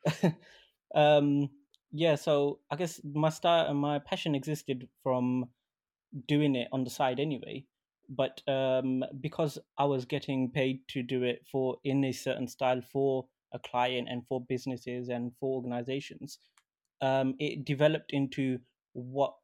um 0.95 1.51
yeah 1.93 2.15
so 2.15 2.59
i 2.71 2.77
guess 2.77 3.01
my 3.15 3.29
style 3.29 3.67
and 3.67 3.79
my 3.79 3.99
passion 3.99 4.35
existed 4.35 4.89
from 5.03 5.47
doing 6.29 6.55
it 6.55 6.69
on 6.73 6.85
the 6.85 6.91
side 6.91 7.21
anyway 7.21 7.65
but 8.09 8.41
um 8.49 9.05
because 9.21 9.59
i 9.79 9.85
was 9.85 10.05
getting 10.05 10.51
paid 10.51 10.81
to 10.89 11.03
do 11.03 11.23
it 11.23 11.45
for 11.51 11.77
in 11.85 12.05
a 12.05 12.13
certain 12.13 12.47
style 12.49 12.81
for 12.81 13.27
a 13.53 13.59
client 13.59 14.09
and 14.11 14.27
for 14.29 14.41
businesses 14.41 15.09
and 15.09 15.33
for 15.39 15.57
organizations 15.57 16.39
um 17.01 17.35
it 17.39 17.65
developed 17.65 18.13
into 18.13 18.59
what 18.93 19.35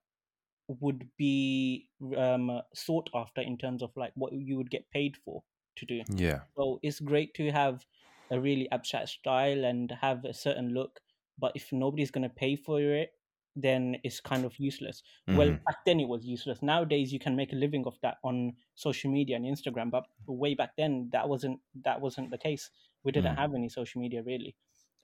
would 0.69 1.09
be 1.19 1.89
um 2.17 2.61
sought 2.75 3.11
after 3.15 3.41
in 3.41 3.59
terms 3.59 3.83
of 3.83 3.91
like 3.97 4.13
what 4.15 4.33
you 4.33 4.57
would 4.57 4.71
get 4.71 4.89
paid 4.91 5.17
for 5.25 5.43
to 5.77 5.87
do 5.87 6.03
Yeah. 6.09 6.41
so 6.57 6.79
it's 6.83 7.01
great 7.01 7.35
to 7.35 7.51
have 7.51 7.85
a 8.33 8.41
really 8.41 8.69
abstract 8.73 9.11
style 9.11 9.65
and 9.65 9.93
have 10.01 10.25
a 10.25 10.33
certain 10.33 10.73
look, 10.73 11.01
but 11.39 11.53
if 11.55 11.73
nobody's 11.73 12.11
going 12.11 12.29
to 12.29 12.35
pay 12.35 12.57
for 12.57 12.81
it, 12.81 13.13
then 13.55 13.97
it's 14.03 14.21
kind 14.21 14.45
of 14.45 14.59
useless. 14.59 15.03
Well, 15.33 15.51
Mhm. 15.51 15.61
back 15.67 15.85
then 15.85 16.01
it 16.01 16.09
was 16.09 16.25
useless. 16.25 16.63
Nowadays 16.63 17.13
you 17.13 17.19
can 17.19 17.37
make 17.37 17.53
a 17.53 17.57
living 17.57 17.87
of 17.87 17.99
that 18.03 18.17
on 18.25 18.57
social 18.75 19.11
media 19.13 19.37
and 19.37 19.45
Instagram, 19.45 19.91
but 19.91 20.07
way 20.27 20.55
back 20.55 20.77
then 20.77 21.11
that 21.13 21.29
wasn't 21.29 21.61
that 21.85 22.01
wasn't 22.01 22.31
the 22.31 22.39
case. 22.39 22.71
We 23.05 23.13
didn't 23.13 23.35
Mm. 23.35 23.37
have 23.37 23.55
any 23.55 23.69
social 23.69 24.01
media 24.01 24.23
really. 24.23 24.57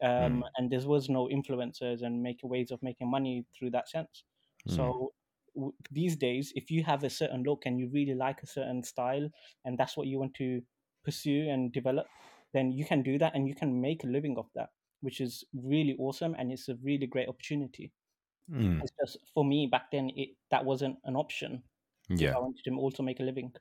Um, 0.02 0.44
and 0.56 0.70
there 0.70 0.80
was 0.86 1.08
no 1.08 1.26
influencers 1.28 2.02
and 2.02 2.22
make 2.22 2.40
ways 2.42 2.70
of 2.70 2.82
making 2.82 3.10
money 3.10 3.46
through 3.52 3.70
that 3.72 3.88
sense. 3.88 4.24
Mm. 4.66 4.92
So 4.94 5.12
w- 5.54 5.74
these 5.90 6.16
days, 6.16 6.52
if 6.54 6.70
you 6.70 6.84
have 6.84 7.02
a 7.02 7.10
certain 7.10 7.42
look 7.42 7.66
and 7.66 7.78
you 7.80 7.88
really 7.88 8.14
like 8.14 8.42
a 8.42 8.46
certain 8.46 8.82
style, 8.84 9.28
and 9.64 9.76
that's 9.76 9.96
what 9.96 10.06
you 10.06 10.18
want 10.20 10.34
to 10.34 10.62
pursue 11.04 11.48
and 11.48 11.72
develop, 11.72 12.06
then 12.52 12.70
you 12.72 12.84
can 12.84 13.02
do 13.02 13.18
that 13.18 13.34
and 13.34 13.48
you 13.48 13.54
can 13.56 13.80
make 13.80 14.04
a 14.04 14.06
living 14.06 14.38
of 14.38 14.48
that, 14.54 14.70
which 15.00 15.20
is 15.20 15.44
really 15.54 15.96
awesome 15.98 16.34
and 16.38 16.50
it's 16.52 16.68
a 16.68 16.76
really 16.82 17.06
great 17.06 17.28
opportunity. 17.28 17.92
Mm. 18.50 18.80
It's 18.82 18.92
just 19.00 19.18
for 19.34 19.44
me 19.44 19.66
back 19.66 19.90
then, 19.92 20.10
it 20.16 20.30
that 20.50 20.64
wasn't 20.64 20.96
an 21.04 21.16
option. 21.16 21.62
Yeah. 22.08 22.34
I 22.34 22.38
wanted 22.38 22.64
to 22.64 22.74
also 22.76 23.02
make 23.02 23.20
a 23.20 23.22
living. 23.22 23.52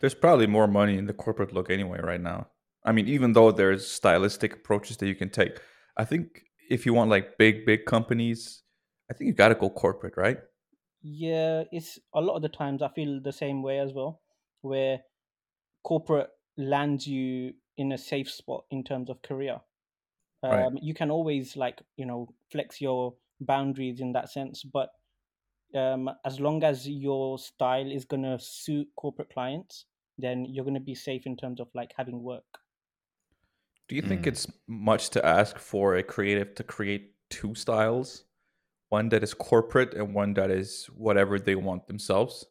There's 0.00 0.14
probably 0.14 0.46
more 0.46 0.68
money 0.68 0.96
in 0.96 1.06
the 1.06 1.12
corporate 1.12 1.52
look 1.52 1.70
anyway 1.70 2.00
right 2.00 2.20
now. 2.20 2.48
I 2.84 2.92
mean, 2.92 3.08
even 3.08 3.32
though 3.32 3.50
there's 3.50 3.86
stylistic 3.86 4.52
approaches 4.52 4.98
that 4.98 5.08
you 5.08 5.14
can 5.14 5.30
take, 5.30 5.58
I 5.96 6.04
think 6.04 6.44
if 6.70 6.86
you 6.86 6.94
want 6.94 7.10
like 7.10 7.38
big, 7.38 7.66
big 7.66 7.86
companies, 7.86 8.62
I 9.10 9.14
think 9.14 9.28
you 9.28 9.34
got 9.34 9.48
to 9.48 9.54
go 9.54 9.70
corporate, 9.70 10.16
right? 10.16 10.38
Yeah, 11.02 11.64
it's 11.72 11.98
a 12.14 12.20
lot 12.20 12.36
of 12.36 12.42
the 12.42 12.48
times 12.48 12.82
I 12.82 12.88
feel 12.88 13.20
the 13.20 13.32
same 13.32 13.62
way 13.62 13.78
as 13.78 13.92
well, 13.92 14.22
where 14.62 15.00
corporate 15.82 16.30
lands 16.56 17.06
you 17.06 17.54
in 17.76 17.92
a 17.92 17.98
safe 17.98 18.30
spot 18.30 18.64
in 18.70 18.84
terms 18.84 19.10
of 19.10 19.20
career. 19.22 19.60
Um, 20.44 20.74
Right. 20.74 20.82
You 20.82 20.94
can 20.94 21.10
always 21.10 21.56
like 21.56 21.80
you 21.96 22.06
know 22.06 22.28
flex 22.52 22.80
your 22.80 23.14
boundaries 23.40 24.00
in 24.00 24.12
that 24.12 24.30
sense, 24.30 24.62
but 24.62 24.90
um, 25.74 26.10
as 26.24 26.38
long 26.38 26.62
as 26.62 26.88
your 26.88 27.38
style 27.38 27.90
is 27.90 28.04
gonna 28.04 28.38
suit 28.38 28.88
corporate 28.96 29.30
clients, 29.32 29.86
then 30.18 30.44
you're 30.44 30.64
gonna 30.64 30.80
be 30.80 30.94
safe 30.94 31.26
in 31.26 31.36
terms 31.36 31.60
of 31.60 31.68
like 31.74 31.92
having 31.96 32.22
work. 32.22 32.44
Do 33.88 33.96
you 33.96 34.02
think 34.02 34.22
Mm. 34.22 34.28
it's 34.28 34.46
much 34.66 35.10
to 35.10 35.24
ask 35.24 35.58
for 35.58 35.96
a 35.96 36.02
creative 36.02 36.54
to 36.56 36.64
create 36.64 37.14
two 37.30 37.54
styles? 37.54 38.24
One 38.90 39.08
that 39.10 39.22
is 39.24 39.34
corporate 39.34 39.94
and 39.94 40.14
one 40.14 40.34
that 40.34 40.50
is 40.50 40.86
whatever 40.86 41.38
they 41.38 41.56
want 41.56 41.86
themselves? 41.88 42.46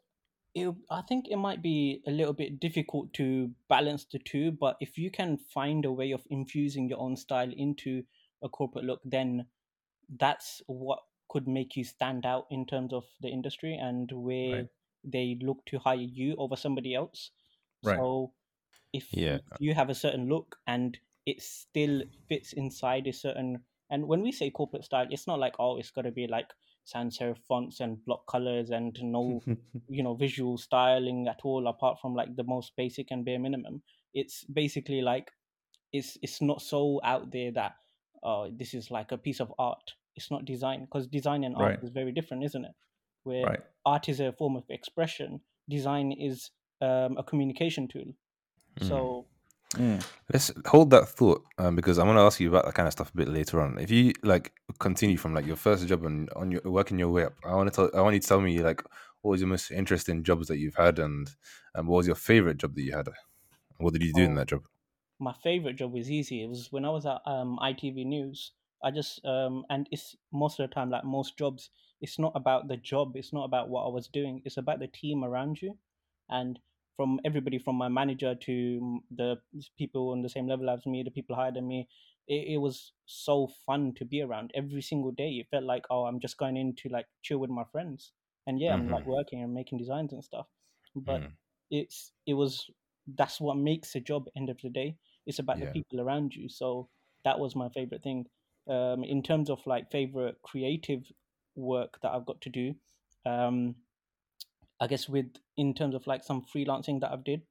It, 0.55 0.75
I 0.89 1.01
think 1.01 1.27
it 1.29 1.37
might 1.37 1.61
be 1.61 2.01
a 2.05 2.11
little 2.11 2.33
bit 2.33 2.59
difficult 2.59 3.13
to 3.13 3.51
balance 3.69 4.05
the 4.05 4.19
two, 4.19 4.51
but 4.51 4.77
if 4.79 4.97
you 4.97 5.09
can 5.11 5.37
find 5.37 5.85
a 5.85 5.91
way 5.91 6.11
of 6.11 6.27
infusing 6.29 6.89
your 6.89 6.99
own 6.99 7.15
style 7.17 7.51
into 7.51 8.03
a 8.41 8.49
corporate 8.49 8.85
look, 8.85 9.01
then 9.03 9.47
that's 10.09 10.61
what 10.67 10.99
could 11.29 11.47
make 11.47 11.75
you 11.75 11.83
stand 11.83 12.25
out 12.25 12.47
in 12.51 12.65
terms 12.65 12.93
of 12.93 13.05
the 13.21 13.29
industry 13.29 13.75
and 13.75 14.11
where 14.11 14.65
Right. 14.65 14.67
they 15.03 15.37
look 15.41 15.65
to 15.65 15.79
hire 15.79 15.95
you 15.97 16.35
over 16.37 16.55
somebody 16.55 16.93
else. 16.93 17.31
Right. 17.83 18.07
So 18.07 18.33
if 18.93 19.09
Yeah. 19.11 19.39
you 19.57 19.73
have 19.73 19.89
a 19.89 19.95
certain 19.95 20.29
look 20.29 20.57
and 20.67 20.99
it 21.25 21.41
still 21.41 22.03
fits 22.27 22.53
inside 22.53 23.07
a 23.07 23.13
certain 23.13 23.63
and 23.89 24.07
when 24.07 24.21
we 24.21 24.31
say 24.31 24.49
corporate 24.49 24.85
style, 24.85 25.07
it's 25.11 25.27
not 25.27 25.39
like 25.39 25.55
oh, 25.59 25.77
it's 25.77 25.91
got 25.91 26.03
to 26.03 26.11
be 26.11 26.27
like 26.27 26.51
sans 26.85 27.17
serif 27.17 27.37
fonts 27.47 27.79
and 27.79 28.03
block 28.05 28.25
colors 28.27 28.69
and 28.71 28.97
no 29.01 29.41
you 29.89 30.03
know 30.03 30.13
visual 30.15 30.57
styling 30.57 31.27
at 31.27 31.39
all 31.43 31.67
apart 31.67 31.99
from 31.99 32.13
like 32.15 32.35
the 32.35 32.43
most 32.43 32.73
basic 32.75 33.11
and 33.11 33.25
bare 33.25 33.39
minimum 33.39 33.81
it's 34.13 34.43
basically 34.45 35.01
like 35.01 35.31
it's 35.91 36.17
it's 36.21 36.41
not 36.41 36.61
so 36.61 36.99
out 37.03 37.31
there 37.31 37.51
that 37.51 37.73
uh 38.23 38.47
this 38.57 38.73
is 38.73 38.89
like 38.91 39.11
a 39.11 39.17
piece 39.17 39.39
of 39.39 39.53
art 39.59 39.93
it's 40.15 40.29
not 40.31 40.45
design 40.45 40.85
because 40.85 41.07
design 41.07 41.43
and 41.43 41.55
art 41.55 41.75
Right. 41.75 41.83
is 41.83 41.89
very 41.89 42.11
different 42.11 42.43
isn't 42.43 42.65
it 42.65 42.75
where 43.23 43.45
right. 43.45 43.59
art 43.85 44.09
is 44.09 44.19
a 44.19 44.31
form 44.31 44.55
of 44.55 44.63
expression 44.69 45.41
design 45.69 46.11
is 46.11 46.51
um, 46.81 47.17
a 47.17 47.23
communication 47.23 47.87
tool 47.87 48.13
Mm. 48.79 48.87
so 48.87 49.25
Mm. 49.73 50.05
Let's 50.31 50.51
hold 50.67 50.91
that 50.91 51.07
thought 51.07 51.43
um, 51.57 51.75
because 51.75 51.97
I'm 51.97 52.05
going 52.05 52.17
to 52.17 52.23
ask 52.23 52.39
you 52.39 52.49
about 52.49 52.65
that 52.65 52.75
kind 52.75 52.87
of 52.87 52.93
stuff 52.93 53.11
a 53.13 53.17
bit 53.17 53.27
later 53.27 53.61
on. 53.61 53.77
If 53.79 53.89
you 53.91 54.13
like 54.23 54.53
continue 54.79 55.17
from 55.17 55.33
like 55.33 55.45
your 55.45 55.55
first 55.55 55.87
job 55.87 56.05
and 56.05 56.29
on 56.35 56.51
your 56.51 56.61
working 56.65 56.99
your 56.99 57.09
way 57.09 57.25
up, 57.25 57.33
I 57.43 57.55
want 57.55 57.71
to 57.71 57.75
tell, 57.75 57.91
I 57.99 58.01
want 58.01 58.13
you 58.13 58.19
to 58.19 58.27
tell 58.27 58.41
me 58.41 58.61
like 58.61 58.83
what 59.21 59.31
was 59.31 59.41
your 59.41 59.49
most 59.49 59.71
interesting 59.71 60.23
jobs 60.23 60.47
that 60.47 60.57
you've 60.57 60.75
had 60.75 60.99
and 60.99 61.29
um, 61.75 61.87
what 61.87 61.97
was 61.97 62.07
your 62.07 62.15
favorite 62.15 62.57
job 62.57 62.75
that 62.75 62.81
you 62.83 62.93
had? 62.95 63.07
What 63.77 63.93
did 63.93 64.03
you 64.03 64.13
do 64.13 64.23
in 64.23 64.33
Oh. 64.33 64.35
that 64.35 64.47
job? 64.47 64.63
my 65.19 65.33
favorite 65.41 65.77
job 65.77 65.93
was 65.93 66.11
easy. 66.11 66.43
It 66.43 66.49
was 66.49 66.69
when 66.71 66.83
I 66.83 66.89
was 66.89 67.05
at 67.05 67.21
um, 67.25 67.57
ITV 67.61 68.05
News. 68.05 68.51
I 68.83 68.91
just 68.91 69.23
um, 69.25 69.63
and 69.69 69.87
it's 69.91 70.17
most 70.33 70.59
of 70.59 70.69
the 70.69 70.73
time 70.73 70.89
like 70.89 71.05
most 71.05 71.37
jobs. 71.37 71.69
It's 72.01 72.19
not 72.19 72.33
about 72.35 72.67
the 72.67 72.75
job. 72.75 73.15
It's 73.15 73.31
not 73.31 73.45
about 73.45 73.69
what 73.69 73.85
I 73.85 73.87
was 73.89 74.07
doing. 74.09 74.41
It's 74.43 74.57
about 74.57 74.79
the 74.79 74.87
team 74.87 75.23
around 75.23 75.61
you, 75.61 75.77
and 76.29 76.59
from 76.95 77.19
everybody 77.25 77.57
from 77.59 77.75
my 77.75 77.87
manager 77.89 78.35
to 78.35 79.01
the 79.15 79.37
people 79.77 80.09
on 80.11 80.21
the 80.21 80.29
same 80.29 80.47
level 80.47 80.69
as 80.69 80.85
me, 80.85 81.03
the 81.03 81.11
people 81.11 81.35
higher 81.35 81.51
than 81.51 81.67
me. 81.67 81.87
It, 82.27 82.53
it 82.53 82.57
was 82.57 82.93
so 83.05 83.47
fun 83.65 83.93
to 83.95 84.05
be 84.05 84.21
around 84.21 84.51
every 84.55 84.81
single 84.81 85.11
day. 85.11 85.31
It 85.31 85.47
felt 85.51 85.63
like 85.65 85.85
oh, 85.89 86.05
I'm 86.05 86.19
just 86.19 86.37
going 86.37 86.57
in 86.57 86.75
to 86.77 86.89
like 86.89 87.07
chill 87.21 87.39
with 87.39 87.49
my 87.49 87.63
friends, 87.71 88.11
and 88.47 88.59
yeah, 88.59 88.73
I'm 88.73 88.89
like 88.89 89.05
working 89.05 89.41
and 89.43 89.53
making 89.53 89.79
designs 89.79 90.13
and 90.13 90.23
stuff. 90.23 90.47
But 90.95 91.21
Mm. 91.21 91.31
it's 91.71 92.11
it 92.25 92.33
was 92.33 92.69
that's 93.15 93.39
what 93.41 93.57
makes 93.57 93.95
a 93.95 93.99
job 93.99 94.27
end 94.35 94.49
of 94.49 94.59
the 94.61 94.69
day 94.69 94.95
it's 95.25 95.39
about 95.39 95.59
Yeah. 95.59 95.65
the 95.65 95.71
people 95.71 95.99
around 95.99 96.33
you 96.35 96.47
so 96.47 96.89
that 97.25 97.39
was 97.39 97.55
my 97.55 97.69
favorite 97.69 98.03
thing 98.03 98.25
um 98.69 99.03
in 99.03 99.21
terms 99.21 99.49
of 99.49 99.65
like 99.65 99.91
favorite 99.91 100.37
creative 100.43 101.03
work 101.55 101.99
that 102.01 102.11
i've 102.11 102.25
got 102.25 102.39
to 102.41 102.49
do 102.49 102.73
um 103.25 103.75
i 104.83 104.87
guess 104.87 105.07
with 105.07 105.27
in 105.55 105.73
terms 105.73 105.95
of 105.95 106.05
like 106.05 106.23
some 106.23 106.41
freelancing 106.53 106.99
that 106.99 107.11
i've 107.11 107.23
did 107.23 107.41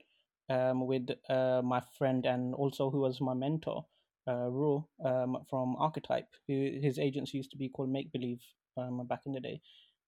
um 0.51 0.87
with 0.87 1.09
uh 1.31 1.63
my 1.65 1.81
friend 1.99 2.27
and 2.27 2.55
also 2.55 2.91
who 2.91 3.01
was 3.01 3.21
my 3.21 3.35
mentor 3.35 3.85
uh 4.29 4.49
Ru, 4.51 4.85
um 5.05 5.39
from 5.49 5.77
archetype 5.77 6.29
who 6.47 6.79
his 6.83 6.99
agency 6.99 7.39
used 7.39 7.51
to 7.53 7.57
be 7.57 7.71
called 7.71 7.91
make 7.91 8.13
believe 8.13 8.41
um 8.77 9.07
back 9.07 9.23
in 9.27 9.33
the 9.33 9.41
day. 9.41 9.61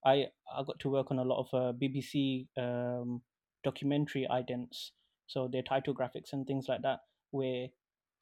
I 0.05 0.27
i 0.55 0.63
got 0.65 0.79
to 0.81 0.89
work 0.89 1.09
on 1.11 1.19
a 1.19 1.23
lot 1.31 1.39
of 1.43 1.47
uh, 1.53 1.73
bbc 1.73 2.47
um 2.57 3.21
documentary 3.63 4.27
idents 4.31 4.91
so 5.27 5.47
their 5.51 5.63
title 5.63 5.95
graphics 5.95 6.31
and 6.33 6.45
things 6.45 6.67
like 6.69 6.83
that 6.83 6.99
where 7.31 7.67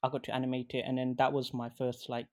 i 0.02 0.08
got 0.08 0.24
to 0.24 0.34
animate 0.34 0.70
it 0.72 0.84
and 0.86 0.96
then 0.96 1.14
that 1.18 1.32
was 1.32 1.52
my 1.52 1.68
first 1.76 2.08
like 2.08 2.26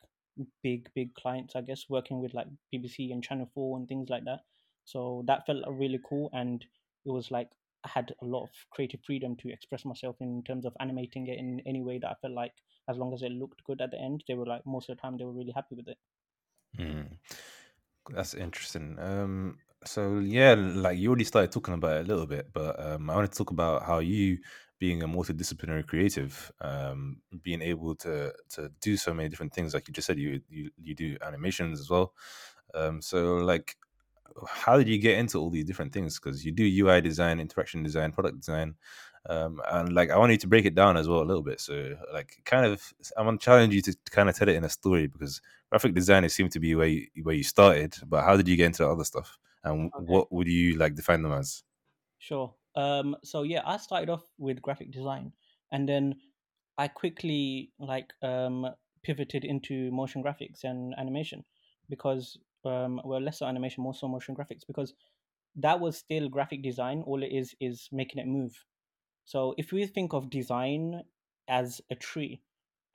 big 0.63 0.87
big 0.95 1.13
clients 1.15 1.55
i 1.57 1.61
guess 1.61 1.83
working 1.89 2.21
with 2.21 2.33
like 2.33 2.47
bbc 2.73 3.11
and 3.11 3.21
channel 3.21 3.49
4 3.53 3.77
and 3.77 3.89
things 3.89 4.09
like 4.09 4.23
that 4.23 4.39
so 4.85 5.23
that 5.27 5.45
felt 5.45 5.63
really 5.69 5.99
cool 6.07 6.29
and 6.33 6.65
it 7.05 7.11
was 7.11 7.31
like 7.31 7.49
i 7.83 7.89
had 7.89 8.13
a 8.21 8.25
lot 8.25 8.43
of 8.43 8.49
creative 8.71 8.99
freedom 9.05 9.35
to 9.35 9.51
express 9.51 9.85
myself 9.85 10.15
in 10.21 10.43
terms 10.43 10.65
of 10.65 10.75
animating 10.79 11.27
it 11.27 11.37
in 11.39 11.61
any 11.65 11.81
way 11.81 11.97
that 11.99 12.09
i 12.11 12.15
felt 12.21 12.33
like 12.33 12.53
as 12.89 12.97
long 12.97 13.13
as 13.13 13.21
it 13.21 13.31
looked 13.31 13.63
good 13.63 13.81
at 13.81 13.91
the 13.91 13.99
end 13.99 14.23
they 14.27 14.33
were 14.35 14.45
like 14.45 14.65
most 14.65 14.89
of 14.89 14.97
the 14.97 15.01
time 15.01 15.17
they 15.17 15.25
were 15.25 15.33
really 15.33 15.53
happy 15.55 15.75
with 15.75 15.87
it 15.87 15.97
Mm. 16.77 17.17
That's 18.09 18.33
interesting. 18.33 18.97
Um, 18.99 19.59
so 19.85 20.19
yeah, 20.19 20.53
like 20.55 20.97
you 20.97 21.09
already 21.09 21.23
started 21.25 21.51
talking 21.51 21.73
about 21.73 21.97
it 21.97 22.01
a 22.05 22.07
little 22.07 22.27
bit, 22.27 22.51
but 22.53 22.79
um, 22.83 23.09
I 23.09 23.15
want 23.15 23.31
to 23.31 23.37
talk 23.37 23.51
about 23.51 23.83
how 23.83 23.99
you, 23.99 24.39
being 24.79 25.03
a 25.03 25.07
multidisciplinary 25.07 25.85
creative, 25.87 26.51
um, 26.61 27.21
being 27.43 27.61
able 27.61 27.95
to 27.97 28.33
to 28.49 28.69
do 28.81 28.97
so 28.97 29.13
many 29.13 29.29
different 29.29 29.53
things. 29.53 29.73
Like 29.73 29.87
you 29.87 29.93
just 29.93 30.07
said, 30.07 30.19
you 30.19 30.41
you 30.49 30.71
you 30.77 30.95
do 30.95 31.17
animations 31.21 31.79
as 31.79 31.89
well. 31.89 32.13
Um, 32.73 33.01
so 33.01 33.37
like, 33.37 33.77
how 34.47 34.77
did 34.77 34.87
you 34.87 34.97
get 34.97 35.17
into 35.17 35.37
all 35.39 35.49
these 35.49 35.65
different 35.65 35.93
things? 35.93 36.19
Because 36.19 36.45
you 36.45 36.51
do 36.51 36.63
UI 36.63 37.01
design, 37.01 37.39
interaction 37.39 37.83
design, 37.83 38.11
product 38.11 38.37
design. 38.39 38.75
Um, 39.29 39.61
and 39.71 39.93
like 39.93 40.09
I 40.09 40.17
want 40.17 40.31
you 40.31 40.37
to 40.39 40.47
break 40.47 40.65
it 40.65 40.73
down 40.75 40.97
as 40.97 41.07
well 41.07 41.21
a 41.21 41.23
little 41.25 41.43
bit. 41.43 41.59
So 41.61 41.95
like 42.11 42.41
kind 42.45 42.65
of 42.65 42.93
I'm 43.17 43.25
gonna 43.25 43.37
challenge 43.37 43.73
you 43.75 43.81
to 43.83 43.95
kind 44.09 44.29
of 44.29 44.35
tell 44.35 44.49
it 44.49 44.55
in 44.55 44.63
a 44.63 44.69
story 44.69 45.07
because 45.07 45.41
graphic 45.69 45.93
design 45.93 46.23
it 46.23 46.29
seemed 46.31 46.51
to 46.53 46.59
be 46.59 46.73
where 46.75 46.87
you, 46.87 47.07
where 47.23 47.35
you 47.35 47.43
started, 47.43 47.95
but 48.07 48.23
how 48.23 48.35
did 48.35 48.47
you 48.47 48.55
get 48.55 48.67
into 48.67 48.83
the 48.83 48.89
other 48.89 49.03
stuff? 49.03 49.37
And 49.63 49.91
Okay. 49.93 50.05
what 50.05 50.31
would 50.31 50.47
you 50.47 50.75
like 50.77 50.95
define 50.95 51.21
them 51.21 51.33
as? 51.33 51.63
Sure. 52.19 52.55
Um, 52.75 53.15
so 53.23 53.43
yeah, 53.43 53.61
I 53.65 53.77
started 53.77 54.09
off 54.09 54.23
with 54.37 54.61
graphic 54.61 54.91
design, 54.91 55.33
and 55.71 55.87
then 55.87 56.15
I 56.77 56.87
quickly 56.87 57.71
like 57.79 58.13
um, 58.21 58.67
pivoted 59.03 59.43
into 59.43 59.91
motion 59.91 60.23
graphics 60.23 60.63
and 60.63 60.93
animation 60.97 61.43
because 61.89 62.37
um, 62.65 63.01
well, 63.03 63.21
less 63.21 63.39
so 63.39 63.45
animation, 63.45 63.83
more 63.83 63.93
so 63.93 64.07
motion 64.07 64.35
graphics 64.35 64.65
because 64.67 64.93
that 65.55 65.79
was 65.79 65.97
still 65.97 66.29
graphic 66.29 66.63
design. 66.63 67.03
All 67.05 67.23
it 67.23 67.31
is 67.31 67.55
is 67.59 67.89
making 67.91 68.21
it 68.21 68.27
move. 68.27 68.53
So 69.25 69.53
if 69.57 69.71
we 69.71 69.85
think 69.85 70.13
of 70.13 70.29
design 70.29 71.03
as 71.47 71.81
a 71.89 71.95
tree, 71.95 72.41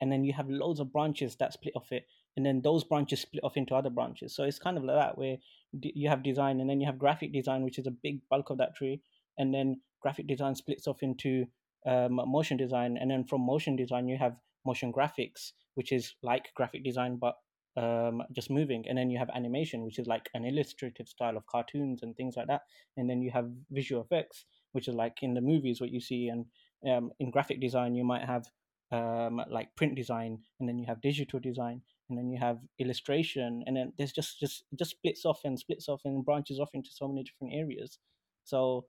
and 0.01 0.11
then 0.11 0.23
you 0.23 0.33
have 0.33 0.49
loads 0.49 0.79
of 0.79 0.91
branches 0.91 1.35
that 1.37 1.53
split 1.53 1.75
off 1.75 1.91
it, 1.91 2.05
and 2.35 2.45
then 2.45 2.61
those 2.61 2.83
branches 2.83 3.21
split 3.21 3.43
off 3.43 3.57
into 3.57 3.73
other 3.73 3.89
branches. 3.89 4.35
So 4.35 4.43
it's 4.43 4.59
kind 4.59 4.77
of 4.77 4.83
like 4.83 4.95
that 4.95 5.17
where 5.17 5.37
you 5.71 6.09
have 6.09 6.23
design, 6.23 6.59
and 6.59 6.69
then 6.69 6.79
you 6.79 6.85
have 6.85 6.99
graphic 6.99 7.33
design, 7.33 7.63
which 7.63 7.79
is 7.79 7.87
a 7.87 7.91
big 7.91 8.21
bulk 8.29 8.49
of 8.49 8.57
that 8.59 8.75
tree, 8.75 9.01
and 9.37 9.53
then 9.53 9.81
graphic 10.01 10.27
design 10.27 10.55
splits 10.55 10.87
off 10.87 11.01
into 11.01 11.45
um, 11.85 12.21
motion 12.25 12.57
design, 12.57 12.97
and 12.97 13.09
then 13.09 13.23
from 13.23 13.41
motion 13.41 13.75
design 13.75 14.07
you 14.07 14.17
have 14.17 14.35
motion 14.65 14.91
graphics, 14.91 15.53
which 15.75 15.91
is 15.91 16.13
like 16.21 16.53
graphic 16.55 16.83
design 16.83 17.17
but 17.17 17.35
um, 17.77 18.23
just 18.33 18.49
moving, 18.49 18.85
and 18.89 18.97
then 18.97 19.09
you 19.09 19.17
have 19.19 19.29
animation, 19.35 19.83
which 19.83 19.99
is 19.99 20.07
like 20.07 20.29
an 20.33 20.45
illustrative 20.45 21.07
style 21.07 21.37
of 21.37 21.45
cartoons 21.45 22.01
and 22.03 22.15
things 22.15 22.35
like 22.35 22.47
that, 22.47 22.61
and 22.97 23.09
then 23.09 23.21
you 23.21 23.31
have 23.31 23.49
visual 23.71 24.01
effects, 24.01 24.45
which 24.71 24.87
is 24.87 24.95
like 24.95 25.17
in 25.21 25.33
the 25.33 25.41
movies 25.41 25.79
what 25.79 25.91
you 25.91 26.01
see, 26.01 26.29
and 26.29 26.45
um, 26.91 27.11
in 27.19 27.31
graphic 27.31 27.61
design 27.61 27.95
you 27.95 28.03
might 28.03 28.25
have 28.25 28.45
um, 28.91 29.41
like 29.49 29.75
print 29.75 29.95
design, 29.95 30.39
and 30.59 30.67
then 30.67 30.79
you 30.79 30.85
have 30.87 31.01
digital 31.01 31.39
design, 31.39 31.81
and 32.09 32.17
then 32.17 32.29
you 32.29 32.39
have 32.39 32.57
illustration, 32.79 33.63
and 33.67 33.77
then 33.77 33.93
there's 33.97 34.11
just 34.11 34.39
just 34.39 34.63
just 34.77 34.91
splits 34.91 35.23
off 35.25 35.41
and 35.45 35.59
splits 35.59 35.87
off 35.87 36.01
and 36.05 36.25
branches 36.25 36.59
off 36.59 36.71
into 36.73 36.89
so 36.91 37.07
many 37.07 37.23
different 37.23 37.53
areas. 37.53 37.99
So 38.43 38.85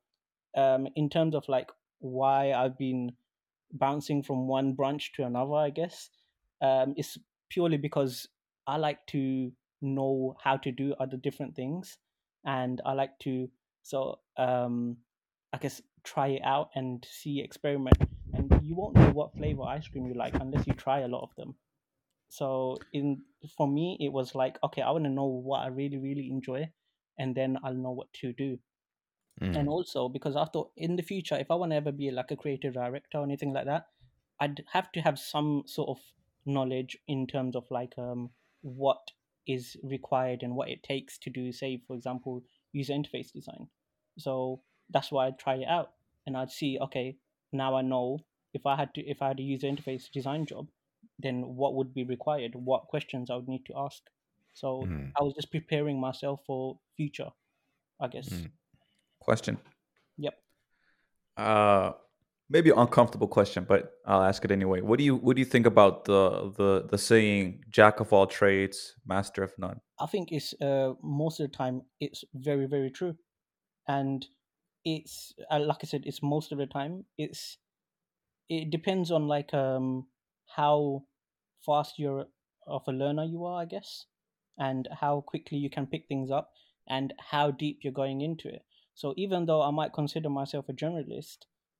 um, 0.57 0.89
in 0.97 1.11
terms 1.11 1.35
of 1.35 1.49
like 1.49 1.71
why 2.01 2.53
I've 2.53 2.79
been 2.79 3.13
bouncing 3.73 4.23
from 4.23 4.47
one 4.49 4.73
branch 4.73 5.13
to 5.15 5.25
another, 5.25 5.55
I 5.55 5.71
guess, 5.71 6.11
um, 6.63 6.95
it's 6.97 7.19
purely 7.51 7.77
because 7.77 8.29
I 8.69 8.77
like 8.77 9.07
to 9.09 9.53
know 9.83 10.37
how 10.43 10.59
to 10.59 10.73
do 10.73 10.95
other 11.01 11.17
different 11.17 11.57
things, 11.57 11.99
and 12.45 12.81
I 12.87 12.93
like 12.93 13.19
to 13.21 13.51
so 13.83 14.21
um, 14.37 14.99
I 15.53 15.59
guess 15.59 15.83
try 16.05 16.29
it 16.29 16.43
out 16.45 16.71
and 16.75 17.07
see 17.11 17.41
experiment. 17.41 17.97
And 18.35 18.61
you 18.63 18.77
won't 18.77 18.95
know 18.97 19.11
what 19.11 19.35
flavor 19.35 19.63
ice 19.63 19.89
cream 19.89 20.07
you 20.07 20.15
like 20.15 20.35
unless 20.35 20.67
you 20.67 20.75
try 20.75 21.01
a 21.01 21.09
lot 21.09 21.23
of 21.23 21.35
them. 21.37 21.57
So 22.29 22.77
in 22.93 23.23
for 23.57 23.69
me, 23.69 23.97
it 24.01 24.13
was 24.13 24.35
like 24.35 24.59
okay, 24.65 24.83
I 24.83 24.91
want 24.91 25.05
to 25.05 25.11
know 25.11 25.27
what 25.27 25.61
I 25.61 25.69
really 25.69 25.99
really 25.99 26.31
enjoy, 26.31 26.71
and 27.19 27.35
then 27.35 27.59
I'll 27.65 27.75
know 27.75 27.93
what 27.93 28.13
to 28.23 28.33
do 28.33 28.59
Mm. 29.41 29.57
and 29.57 29.69
also 29.69 30.09
because 30.09 30.37
I 30.37 30.45
thought 30.47 30.73
in 30.77 30.97
the 30.97 31.03
future, 31.03 31.37
if 31.37 31.51
I 31.51 31.55
want 31.55 31.73
to 31.73 31.77
ever 31.77 31.93
be 31.93 32.11
like 32.11 32.31
a 32.31 32.37
creative 32.37 32.75
director 32.75 33.19
or 33.19 33.25
anything 33.25 33.53
like 33.53 33.67
that, 33.67 33.87
I'd 34.41 34.65
have 34.73 34.91
to 34.93 35.01
have 35.01 35.19
some 35.19 35.63
sort 35.67 35.89
of 35.91 35.99
knowledge 36.45 36.99
in 37.07 37.27
terms 37.27 37.55
of 37.55 37.71
like 37.71 37.95
um 37.99 38.31
what 38.63 39.11
is 39.47 39.77
required 39.83 40.43
and 40.43 40.55
what 40.55 40.69
it 40.69 40.83
takes 40.83 41.19
to 41.19 41.31
do, 41.31 41.53
say, 41.53 41.77
for 41.87 41.97
example, 41.97 42.43
user 42.73 42.93
interface 42.93 43.33
design. 43.33 43.69
So 44.19 44.63
that's 44.91 45.11
why 45.11 45.27
I'd 45.27 45.39
try 45.39 45.57
it 45.57 45.69
out 45.69 45.93
and 46.27 46.37
I'd 46.37 46.51
see, 46.51 46.79
okay, 46.81 47.17
now 47.53 47.75
I 47.77 47.83
know 47.83 48.21
if 48.53 48.67
I 48.67 48.77
had 48.77 48.95
to 48.95 49.03
if 49.03 49.23
I 49.23 49.29
had 49.29 49.41
a 49.41 49.43
user 49.43 49.67
interface 49.69 50.11
design 50.11 50.47
job, 50.47 50.69
then 51.19 51.57
what 51.57 51.75
would 51.75 51.95
be 51.95 52.05
required, 52.05 52.55
what 52.55 52.89
questions 52.89 53.31
I 53.31 53.37
would 53.37 53.49
need 53.49 53.65
to 53.67 53.75
ask. 53.77 54.03
So 54.55 54.83
Mm. 54.83 55.13
I 55.19 55.23
was 55.23 55.35
just 55.35 55.51
preparing 55.51 56.01
myself 56.01 56.45
for 56.47 56.79
future, 56.97 57.31
I 58.01 58.09
guess. 58.09 58.29
Mm. 58.29 58.51
Question. 59.21 59.59
Yep. 60.19 60.35
Uh, 61.37 61.93
maybe 62.51 62.71
uncomfortable 62.71 63.29
question, 63.29 63.65
but 63.69 63.93
I'll 64.07 64.23
ask 64.23 64.45
it 64.45 64.51
anyway. 64.51 64.81
What 64.81 64.99
do 64.99 65.05
you 65.05 65.17
What 65.17 65.37
do 65.37 65.41
you 65.41 65.47
think 65.47 65.67
about 65.67 66.05
the 66.05 66.53
the 66.57 66.87
the 66.91 66.99
saying 66.99 67.65
"Jack 67.71 68.01
of 68.01 68.13
all 68.13 68.27
trades, 68.27 68.95
master 69.07 69.43
of 69.43 69.53
none"? 69.59 69.81
I 70.01 70.07
think 70.07 70.33
it's 70.33 70.55
uh, 70.61 70.95
most 71.03 71.41
of 71.41 71.51
the 71.51 71.57
time 71.57 71.83
it's 72.01 72.25
very 72.35 72.67
very 72.67 72.91
true, 72.91 73.17
and 73.87 74.27
it's 74.85 75.35
uh, 75.51 75.61
like 75.61 75.79
I 75.83 75.87
said, 75.87 76.03
it's 76.07 76.23
most 76.23 76.53
of 76.53 76.59
the 76.59 76.67
time. 76.67 77.05
It's 77.17 77.59
it 78.49 78.71
depends 78.71 79.11
on 79.11 79.29
like 79.29 79.53
um 79.55 80.07
how 80.57 81.05
fast 81.65 81.99
you're 81.99 82.27
of 82.67 82.83
a 82.87 82.93
learner 82.93 83.25
you 83.25 83.45
are, 83.45 83.63
I 83.63 83.65
guess, 83.65 84.07
and 84.59 84.89
how 85.01 85.23
quickly 85.23 85.59
you 85.59 85.71
can 85.71 85.87
pick 85.87 86.07
things 86.07 86.31
up 86.31 86.53
and 86.89 87.13
how 87.19 87.51
deep 87.51 87.81
you're 87.83 87.93
going 87.93 88.21
into 88.21 88.49
it. 88.49 88.63
So 88.95 89.15
even 89.17 89.47
though 89.47 89.63
I 89.63 89.71
might 89.71 89.93
consider 89.93 90.29
myself 90.29 90.69
a 90.69 90.73
generalist, 90.73 91.39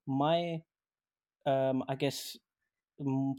my 0.09 0.63
um 1.47 1.85
I 1.89 1.95
guess 1.95 2.37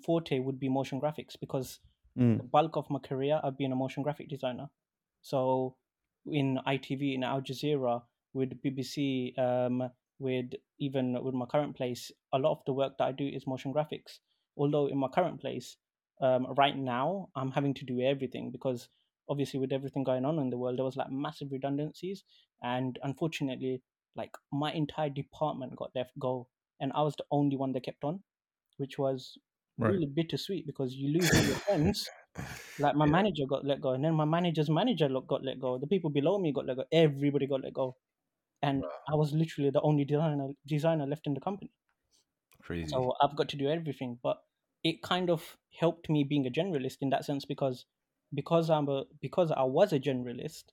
forte 0.05 0.39
would 0.39 0.59
be 0.59 0.69
motion 0.69 1.01
graphics 1.01 1.35
because 1.39 1.79
Mm. 2.17 2.37
the 2.37 2.43
bulk 2.43 2.75
of 2.75 2.89
my 2.89 2.99
career 2.99 3.39
I've 3.43 3.57
been 3.57 3.71
a 3.71 3.75
motion 3.75 4.03
graphic 4.03 4.29
designer. 4.29 4.69
So 5.21 5.75
in 6.25 6.59
ITV, 6.67 7.13
in 7.15 7.23
Al 7.23 7.41
Jazeera, 7.41 8.01
with 8.33 8.61
BBC, 8.61 9.37
um, 9.37 9.89
with 10.17 10.51
even 10.79 11.23
with 11.23 11.33
my 11.33 11.45
current 11.45 11.75
place, 11.77 12.11
a 12.33 12.39
lot 12.39 12.51
of 12.51 12.65
the 12.65 12.73
work 12.73 12.97
that 12.97 13.05
I 13.05 13.11
do 13.13 13.25
is 13.27 13.47
motion 13.47 13.73
graphics. 13.73 14.19
Although 14.57 14.87
in 14.87 14.97
my 14.97 15.07
current 15.07 15.39
place, 15.39 15.77
um, 16.21 16.47
right 16.57 16.75
now, 16.75 17.29
I'm 17.35 17.51
having 17.51 17.73
to 17.75 17.85
do 17.85 18.01
everything 18.01 18.51
because 18.51 18.89
obviously 19.29 19.59
with 19.59 19.71
everything 19.71 20.03
going 20.03 20.25
on 20.25 20.39
in 20.39 20.49
the 20.49 20.57
world, 20.57 20.77
there 20.77 20.85
was 20.85 20.97
like 20.97 21.11
massive 21.11 21.51
redundancies, 21.51 22.23
and 22.61 22.99
unfortunately, 23.03 23.81
like 24.15 24.31
my 24.51 24.73
entire 24.73 25.09
department 25.09 25.75
got 25.77 25.91
let 25.95 26.09
go, 26.19 26.47
and 26.79 26.91
I 26.93 27.01
was 27.03 27.15
the 27.17 27.25
only 27.31 27.57
one 27.57 27.73
that 27.73 27.83
kept 27.83 28.03
on, 28.03 28.23
which 28.77 28.97
was 28.99 29.37
Right. 29.79 29.99
really 29.99 30.07
bittersweet 30.07 30.67
because 30.67 30.95
you 30.95 31.09
lose 31.09 31.31
all 31.33 31.45
your 31.45 31.57
friends. 31.67 32.11
Like 32.79 32.95
my 32.95 33.05
manager 33.05 33.45
got 33.47 33.65
let 33.65 33.81
go, 33.81 33.91
and 33.93 34.03
then 34.05 34.15
my 34.15 34.25
manager's 34.25 34.69
manager 34.69 35.09
got 35.27 35.43
let 35.43 35.59
go. 35.59 35.77
The 35.77 35.87
people 35.87 36.09
below 36.11 36.39
me 36.39 36.53
got 36.53 36.65
let 36.67 36.77
go. 36.77 36.85
Everybody 36.91 37.47
got 37.47 37.61
let 37.63 37.73
go, 37.73 37.97
and 38.61 38.85
I 39.11 39.15
was 39.15 39.33
literally 39.33 39.71
the 39.71 39.81
only 39.81 40.05
designer 40.05 40.49
designer 40.67 41.07
left 41.07 41.27
in 41.27 41.35
the 41.35 41.41
company. 41.41 41.71
Crazy. 42.61 43.03
So 43.03 43.13
I've 43.21 43.35
got 43.35 43.49
to 43.49 43.57
do 43.57 43.69
everything. 43.69 44.19
But 44.21 44.43
it 44.83 45.01
kind 45.01 45.29
of 45.29 45.57
helped 45.79 46.09
me 46.09 46.23
being 46.23 46.45
a 46.47 46.51
generalist 46.51 46.97
in 47.01 47.09
that 47.11 47.25
sense 47.25 47.45
because 47.45 47.85
because 48.33 48.69
I'm 48.69 48.87
a 48.89 49.05
because 49.21 49.51
I 49.51 49.63
was 49.63 49.93
a 49.93 49.99
generalist, 49.99 50.65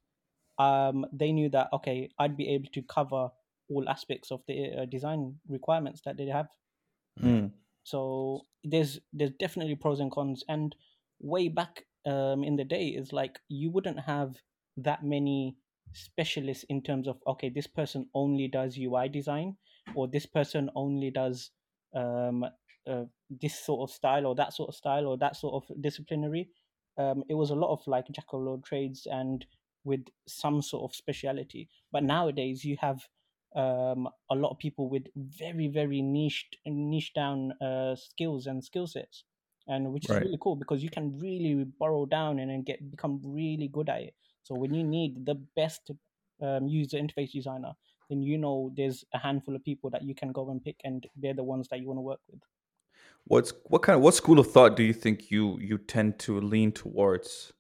um, 0.58 1.06
they 1.12 1.32
knew 1.32 1.48
that 1.50 1.72
okay, 1.72 2.10
I'd 2.18 2.36
be 2.36 2.48
able 2.50 2.70
to 2.72 2.82
cover 2.82 3.30
all 3.68 3.88
aspects 3.88 4.30
of 4.30 4.42
the 4.46 4.82
uh, 4.82 4.84
design 4.86 5.36
requirements 5.48 6.02
that 6.04 6.16
they 6.16 6.26
have. 6.26 6.46
Mm. 7.22 7.52
So 7.82 8.42
there's 8.64 9.00
there's 9.12 9.32
definitely 9.38 9.76
pros 9.76 10.00
and 10.00 10.10
cons. 10.10 10.44
And 10.48 10.74
way 11.20 11.48
back 11.48 11.84
um, 12.04 12.44
in 12.44 12.56
the 12.56 12.64
day, 12.64 12.88
is 12.88 13.12
like 13.12 13.38
you 13.48 13.70
wouldn't 13.70 14.00
have 14.00 14.36
that 14.78 15.04
many 15.04 15.56
specialists 15.92 16.64
in 16.68 16.82
terms 16.82 17.08
of 17.08 17.16
okay, 17.26 17.48
this 17.48 17.66
person 17.66 18.08
only 18.14 18.48
does 18.48 18.78
UI 18.78 19.08
design, 19.08 19.56
or 19.94 20.08
this 20.08 20.26
person 20.26 20.70
only 20.74 21.10
does 21.10 21.50
um, 21.94 22.44
uh, 22.88 23.04
this 23.30 23.58
sort 23.58 23.88
of 23.88 23.94
style, 23.94 24.26
or 24.26 24.34
that 24.34 24.52
sort 24.52 24.68
of 24.68 24.74
style, 24.74 25.06
or 25.06 25.16
that 25.18 25.36
sort 25.36 25.54
of 25.62 25.82
disciplinary. 25.82 26.48
Um, 26.98 27.24
it 27.28 27.34
was 27.34 27.50
a 27.50 27.54
lot 27.54 27.72
of 27.72 27.86
like 27.86 28.06
jack 28.10 28.26
of 28.32 28.40
all 28.40 28.60
trades 28.64 29.06
and 29.10 29.44
with 29.84 30.06
some 30.26 30.60
sort 30.60 30.90
of 30.90 30.96
speciality. 30.96 31.68
But 31.92 32.02
nowadays, 32.02 32.64
you 32.64 32.76
have 32.80 33.00
um, 33.54 34.08
a 34.30 34.34
lot 34.34 34.50
of 34.50 34.58
people 34.58 34.88
with 34.88 35.06
very 35.16 35.68
very 35.68 36.02
niched 36.02 36.56
niche 36.66 37.12
down 37.14 37.52
uh, 37.62 37.94
skills 37.96 38.46
and 38.46 38.64
skill 38.64 38.86
sets 38.86 39.24
and 39.68 39.92
which 39.92 40.08
is 40.08 40.18
Right. 40.18 40.22
really 40.22 40.38
cool 40.40 40.56
because 40.56 40.82
you 40.82 40.90
can 40.90 41.18
really 41.18 41.64
borrow 41.64 42.06
down 42.06 42.38
and 42.38 42.50
then 42.50 42.62
get 42.62 42.90
become 42.90 43.20
really 43.24 43.68
good 43.68 43.88
at 43.88 44.02
it 44.02 44.14
so 44.42 44.54
when 44.54 44.74
you 44.74 44.84
need 44.84 45.24
the 45.26 45.34
best 45.34 45.90
um, 46.40 46.68
user 46.68 46.98
interface 46.98 47.32
designer 47.32 47.72
then 48.08 48.22
you 48.22 48.36
know 48.38 48.70
there's 48.76 49.04
a 49.12 49.18
handful 49.18 49.56
of 49.56 49.64
people 49.64 49.90
that 49.90 50.02
you 50.02 50.14
can 50.14 50.32
go 50.32 50.50
and 50.50 50.62
pick 50.62 50.80
and 50.84 51.06
they're 51.16 51.34
the 51.34 51.44
ones 51.44 51.68
that 51.68 51.80
you 51.80 51.86
want 51.88 51.98
to 51.98 52.02
work 52.02 52.20
with 52.28 52.40
What's 53.24 53.52
what 53.66 53.82
kind 53.82 53.96
of 53.96 54.02
what 54.02 54.14
school 54.14 54.38
of 54.38 54.50
thought 54.50 54.76
do 54.76 54.82
you 54.82 54.92
think 54.92 55.30
you 55.30 55.58
you 55.58 55.78
tend 55.78 56.18
to 56.20 56.40
lean 56.40 56.72
towards? 56.72 57.52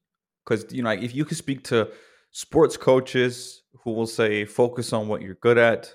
Because 0.44 0.72
you 0.72 0.82
know, 0.82 0.90
like, 0.90 1.02
if 1.02 1.14
you 1.14 1.24
could 1.24 1.36
speak 1.36 1.64
to 1.64 1.92
sports 2.36 2.76
coaches 2.76 3.62
who 3.82 3.92
will 3.92 4.06
say 4.06 4.44
focus 4.44 4.92
on 4.92 5.08
what 5.08 5.22
you're 5.22 5.36
good 5.36 5.56
at 5.56 5.94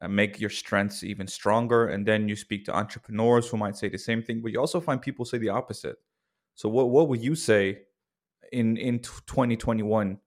and 0.00 0.14
make 0.14 0.40
your 0.40 0.50
strengths 0.50 1.02
even 1.02 1.26
stronger, 1.26 1.88
and 1.88 2.06
then 2.06 2.28
you 2.28 2.36
speak 2.36 2.64
to 2.64 2.74
entrepreneurs 2.74 3.48
who 3.48 3.56
might 3.56 3.76
say 3.76 3.88
the 3.88 3.98
same 3.98 4.22
thing, 4.22 4.40
but 4.40 4.52
you 4.52 4.60
also 4.60 4.80
find 4.80 5.02
people 5.02 5.24
say 5.24 5.38
the 5.38 5.48
opposite. 5.48 5.96
So 6.54 6.68
what 6.68 6.90
what 6.90 7.08
would 7.08 7.22
you 7.22 7.34
say 7.34 7.82
in 8.52 8.76
in 8.76 9.00
2021? 9.00 10.18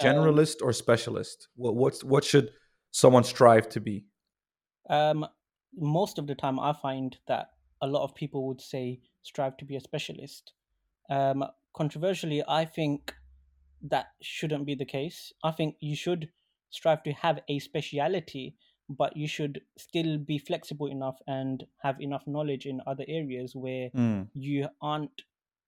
Generalist 0.00 0.62
or 0.62 0.72
specialist? 0.72 1.48
What 1.54 1.74
what's 1.74 2.02
what 2.02 2.24
should 2.24 2.50
someone 2.92 3.24
strive 3.24 3.68
to 3.70 3.80
be? 3.80 4.06
um, 4.88 5.26
most 5.76 6.18
of 6.18 6.26
the 6.26 6.34
time 6.34 6.60
i 6.60 6.72
find 6.72 7.18
that 7.26 7.50
a 7.80 7.86
lot 7.86 8.04
of 8.04 8.14
people 8.14 8.46
would 8.46 8.60
say 8.60 9.00
strive 9.22 9.56
to 9.56 9.64
be 9.64 9.76
a 9.76 9.80
specialist 9.80 10.52
um, 11.10 11.44
controversially 11.74 12.42
i 12.48 12.64
think 12.64 13.14
that 13.82 14.08
shouldn't 14.22 14.66
be 14.66 14.74
the 14.74 14.84
case. 14.84 15.32
I 15.42 15.50
think 15.52 15.76
you 15.80 15.96
should 15.96 16.32
strive 16.70 17.02
to 17.04 17.12
have 17.12 17.40
a 17.48 17.58
speciality 17.58 18.56
but 18.88 19.16
you 19.16 19.26
should 19.28 19.62
still 19.78 20.18
be 20.18 20.38
flexible 20.38 20.86
enough 20.86 21.18
and 21.26 21.66
have 21.82 22.00
enough 22.00 22.26
knowledge 22.26 22.66
in 22.66 22.82
other 22.86 23.04
areas 23.08 23.54
where 23.56 23.90
Mm, 23.94 24.30
you 24.34 24.68
aren't 24.82 25.22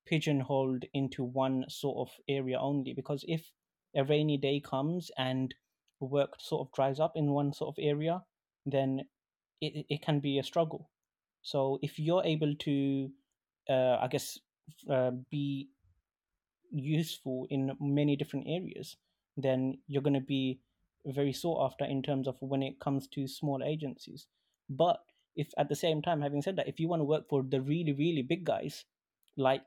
pigeonholed 0.04 0.84
into 0.92 1.24
one 1.24 1.64
sort 1.68 2.08
of 2.08 2.20
area 2.28 2.58
only. 2.58 2.92
Because 2.92 3.24
if 3.28 3.52
a 3.94 4.04
rainy 4.04 4.36
day 4.36 4.60
comes 4.60 5.10
and 5.16 5.54
work 6.00 6.34
sort 6.40 6.66
of 6.68 6.72
dries 6.74 7.00
up 7.00 7.16
in 7.16 7.30
one 7.32 7.52
sort 7.52 7.76
of 7.78 7.82
area 7.82 8.24
then 8.66 9.08
it, 9.60 9.86
it- 9.88 10.02
can 10.02 10.20
be 10.20 10.38
a 10.38 10.42
struggle. 10.42 10.90
So 11.42 11.78
if 11.82 11.98
you're 11.98 12.24
able 12.24 12.54
to 12.56 13.12
uh, 13.68 13.96
i 14.00 14.08
guess 14.08 14.38
uh, 14.90 15.10
be 15.30 15.70
useful 16.74 17.46
in 17.50 17.72
many 17.80 18.16
different 18.16 18.46
areas 18.48 18.96
then 19.36 19.78
you're 19.88 20.02
going 20.02 20.14
to 20.14 20.20
be 20.20 20.60
very 21.06 21.32
sought 21.32 21.64
after 21.64 21.84
in 21.84 22.02
terms 22.02 22.28
of 22.28 22.36
when 22.40 22.62
it 22.62 22.80
comes 22.80 23.06
to 23.08 23.26
small 23.28 23.62
agencies. 23.64 24.26
But 24.70 25.00
if 25.36 25.48
at 25.58 25.68
the 25.68 25.74
same 25.74 26.00
time 26.00 26.20
having 26.22 26.42
said 26.42 26.56
that 26.56 26.68
if 26.68 26.78
you 26.78 26.88
want 26.88 27.00
to 27.00 27.04
work 27.04 27.28
for 27.28 27.42
the 27.42 27.60
really 27.60 27.92
really 27.92 28.22
big 28.22 28.44
guys 28.44 28.84
like 29.36 29.62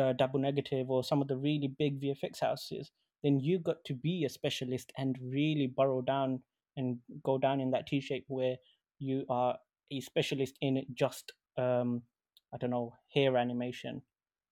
uh, 0.00 0.14
double 0.14 0.40
negative 0.40 0.90
or 0.90 1.04
some 1.04 1.20
of 1.20 1.28
the 1.28 1.36
really 1.36 1.70
big 1.78 2.00
vfx 2.00 2.40
houses 2.40 2.90
then 3.22 3.38
you 3.38 3.58
got 3.58 3.84
to 3.84 3.92
be 3.92 4.24
a 4.24 4.28
specialist 4.30 4.90
and 4.96 5.18
really 5.22 5.66
burrow 5.66 6.00
down 6.00 6.40
and 6.78 6.96
go 7.22 7.36
down 7.36 7.60
in 7.60 7.70
that 7.70 7.86
t 7.86 8.00
shape 8.00 8.24
where 8.28 8.56
you 8.98 9.26
are 9.28 9.54
a 9.90 10.00
specialist 10.00 10.56
in 10.62 10.82
just 10.94 11.32
um 11.58 12.00
i 12.54 12.56
don't 12.56 12.70
know 12.70 12.94
hair 13.14 13.36
animation 13.36 14.00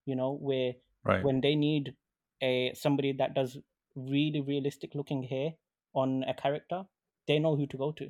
you 0.05 0.15
know 0.15 0.37
where 0.43 0.75
right. 1.05 1.25
when 1.25 1.41
they 1.41 1.55
need 1.55 1.95
a 2.43 2.73
somebody 2.75 3.13
that 3.13 3.35
does 3.35 3.59
really 3.97 4.41
realistic 4.41 4.95
looking 4.95 5.23
hair 5.23 5.53
on 5.95 6.25
a 6.29 6.35
character 6.35 6.83
they 7.29 7.39
know 7.39 7.57
who 7.57 7.67
to 7.67 7.77
go 7.77 7.93
to 7.93 8.05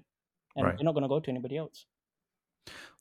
and 0.57 0.67
Right. 0.67 0.77
they're 0.77 0.85
not 0.85 0.93
going 0.95 1.03
to 1.03 1.09
go 1.09 1.21
to 1.21 1.31
anybody 1.31 1.57
else 1.57 1.87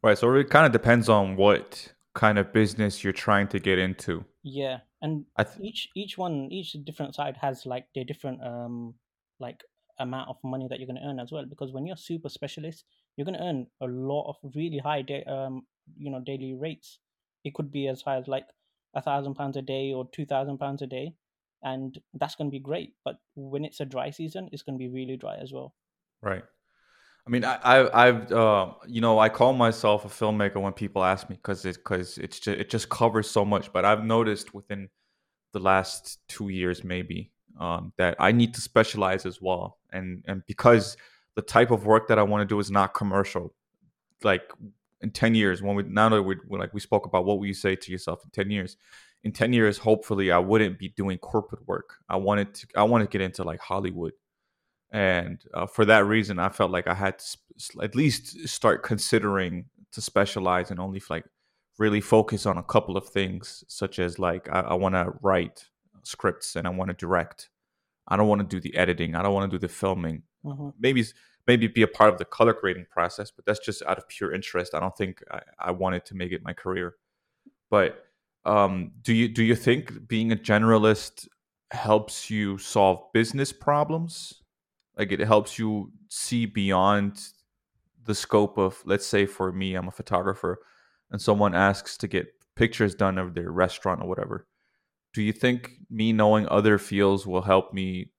Right. 0.02 0.18
So 0.18 0.34
it 0.36 0.50
kind 0.50 0.66
of 0.66 0.72
depends 0.72 1.10
on 1.10 1.36
what 1.36 1.94
kind 2.16 2.38
of 2.40 2.54
business 2.54 3.04
you're 3.04 3.14
trying 3.14 3.48
to 3.50 3.60
get 3.60 3.78
into. 3.80 4.26
yeah 4.44 4.80
and 5.02 5.26
I 5.38 5.44
th- 5.44 5.60
each 5.62 5.90
each 5.96 6.18
one 6.18 6.48
each 6.52 6.72
different 6.84 7.14
side 7.16 7.38
has 7.38 7.66
like 7.66 7.86
their 7.96 8.04
different 8.04 8.42
um 8.44 8.96
like 9.40 9.62
amount 10.00 10.30
of 10.30 10.38
money 10.44 10.66
that 10.70 10.80
you're 10.80 10.88
going 10.88 11.02
to 11.02 11.08
earn 11.08 11.20
as 11.20 11.32
well 11.32 11.46
because 11.46 11.72
when 11.74 11.86
you're 11.86 11.98
super 11.98 12.30
specialist 12.30 12.86
you're 13.16 13.26
going 13.26 13.38
to 13.38 13.44
earn 13.44 13.68
a 13.82 13.86
lot 13.88 14.26
of 14.30 14.36
really 14.56 14.78
high 14.78 15.02
da- 15.02 15.26
um 15.28 15.62
you 15.98 16.10
know 16.12 16.20
daily 16.26 16.54
rates 16.54 17.00
it 17.46 17.54
could 17.54 17.70
be 17.72 17.88
as 17.88 18.02
high 18.02 18.18
as 18.18 18.28
like 18.28 18.48
a 18.94 19.02
thousand 19.02 19.36
pounds 19.36 19.58
a 19.58 19.62
day 19.62 19.94
or 19.94 20.08
two 20.12 20.26
thousand 20.26 20.58
pounds 20.58 20.82
a 20.82 20.88
day 20.88 21.14
and 21.62 22.00
that's 22.14 22.36
going 22.36 22.50
to 22.50 22.52
be 22.52 22.60
great 22.60 22.94
but 23.04 23.18
when 23.36 23.66
it's 23.66 23.80
a 23.80 23.86
dry 23.86 24.10
season 24.10 24.50
it's 24.52 24.64
going 24.64 24.78
to 24.78 24.80
be 24.80 24.90
really 24.90 25.18
dry 25.18 25.36
as 25.42 25.52
well 25.52 25.74
right. 26.22 26.44
I 27.28 27.32
mean, 27.32 27.46
I, 27.46 27.58
I, 27.58 28.08
I've, 28.08 28.32
uh, 28.32 28.74
you 28.88 29.02
know, 29.02 29.20
I 29.20 29.30
call 29.30 29.54
myself 29.54 30.04
a 30.04 30.08
filmmaker 30.08 30.60
when 30.60 30.74
people 30.74 31.04
ask 31.04 31.30
me 31.30 31.36
because 31.36 31.64
it, 31.64 31.76
because 31.76 32.18
it's 32.18 32.40
just, 32.40 32.60
it 32.60 32.70
just 32.72 32.90
covers 32.90 33.30
so 33.30 33.46
much. 33.46 33.72
But 33.72 33.86
I've 33.86 34.04
noticed 34.04 34.56
within 34.56 34.90
the 35.54 35.60
last 35.60 36.18
two 36.28 36.50
years, 36.50 36.84
maybe, 36.84 37.32
um, 37.60 37.94
that 37.98 38.16
I 38.20 38.32
need 38.32 38.56
to 38.56 38.62
specialize 38.62 39.28
as 39.28 39.40
well, 39.42 39.78
and 39.92 40.24
and 40.28 40.44
because 40.48 40.98
the 41.36 41.42
type 41.44 41.70
of 41.70 41.86
work 41.86 42.08
that 42.08 42.18
I 42.18 42.24
want 42.24 42.42
to 42.42 42.52
do 42.52 42.60
is 42.60 42.72
not 42.72 42.96
commercial. 42.96 43.54
Like 44.24 44.52
in 45.02 45.12
ten 45.12 45.36
years, 45.36 45.62
when 45.62 45.76
we 45.76 45.84
now 45.84 46.10
that 46.10 46.24
we 46.24 46.36
like 46.50 46.74
we 46.74 46.80
spoke 46.80 47.06
about 47.06 47.26
what 47.26 47.40
will 47.40 47.46
you 47.48 47.54
say 47.54 47.76
to 47.76 47.92
yourself 47.92 48.24
in 48.24 48.30
ten 48.32 48.50
years. 48.52 48.78
In 49.24 49.32
ten 49.34 49.52
years, 49.54 49.78
hopefully, 49.78 50.32
I 50.32 50.38
wouldn't 50.40 50.80
be 50.80 50.90
doing 50.90 51.18
corporate 51.18 51.68
work. 51.68 51.96
I 52.08 52.16
wanted 52.18 52.54
to. 52.56 52.68
I 52.76 52.84
want 52.84 53.04
to 53.04 53.10
get 53.10 53.22
into 53.22 53.44
like 53.44 53.60
Hollywood 53.60 54.14
and 54.92 55.44
uh, 55.54 55.68
for 55.68 55.86
that 55.86 56.06
reason 56.06 56.40
i 56.40 56.50
felt 56.50 56.72
like 56.72 56.88
i 56.88 56.94
had 56.96 57.20
to 57.20 57.26
sp- 57.30 57.78
at 57.84 57.96
least 57.96 58.48
start 58.48 58.82
considering 58.82 59.66
to 59.92 60.02
specialize 60.02 60.72
and 60.72 60.80
only 60.80 61.02
like 61.10 61.26
really 61.78 62.02
focus 62.02 62.46
on 62.48 62.58
a 62.58 62.64
couple 62.64 62.98
of 62.98 63.08
things 63.08 63.64
such 63.68 64.00
as 64.00 64.18
like 64.18 64.50
i, 64.52 64.62
I 64.62 64.74
want 64.74 64.96
to 64.96 65.14
write 65.22 65.66
scripts 66.04 66.56
and 66.56 66.66
i 66.66 66.72
want 66.72 66.90
to 66.90 66.96
direct 66.96 67.50
i 68.08 68.18
don't 68.18 68.28
want 68.28 68.42
to 68.42 68.48
do 68.48 68.60
the 68.60 68.76
editing 68.76 69.14
i 69.14 69.22
don't 69.22 69.34
want 69.34 69.52
to 69.52 69.58
do 69.58 69.62
the 69.62 69.72
filming 69.72 70.24
Mhm. 70.44 70.74
maybe 70.80 71.04
maybe 71.50 71.66
be 71.66 71.82
a 71.82 71.88
part 71.88 72.14
of 72.14 72.20
the 72.20 72.26
color 72.26 72.54
grading 72.54 72.86
process, 72.92 73.32
but 73.32 73.44
that's 73.44 73.66
just 73.70 73.82
out 73.90 73.98
of 73.98 74.08
pure 74.08 74.32
interest. 74.32 74.76
I 74.76 74.80
don't 74.80 74.96
think 74.96 75.24
I, 75.32 75.42
I 75.70 75.72
wanted 75.72 76.06
to 76.06 76.16
make 76.16 76.32
it 76.32 76.44
my 76.44 76.54
career. 76.54 76.94
But 77.72 78.06
um, 78.46 78.92
do 79.02 79.14
you 79.20 79.28
do 79.28 79.44
you 79.44 79.56
think 79.56 80.08
being 80.08 80.32
a 80.32 80.36
generalist 80.36 81.28
helps 81.72 82.30
you 82.30 82.60
solve 82.60 83.12
business 83.14 83.52
problems? 83.52 84.44
Like 84.96 85.12
it 85.12 85.20
helps 85.20 85.58
you 85.58 85.92
see 86.10 86.46
beyond 86.46 87.12
the 88.06 88.14
scope 88.14 88.58
of, 88.58 88.82
let's 88.86 89.06
say, 89.06 89.26
for 89.26 89.52
me, 89.52 89.76
I'm 89.76 89.88
a 89.88 89.92
photographer, 90.02 90.60
and 91.12 91.20
someone 91.22 91.56
asks 91.56 91.98
to 91.98 92.08
get 92.08 92.28
pictures 92.56 92.94
done 92.94 93.18
of 93.18 93.34
their 93.34 93.52
restaurant 93.52 94.02
or 94.04 94.08
whatever. 94.08 94.48
Do 95.14 95.22
you 95.24 95.34
think 95.34 95.72
me 95.90 96.14
knowing 96.14 96.48
other 96.48 96.78
fields 96.78 97.26
will 97.26 97.42
help 97.42 97.74
me 97.74 98.12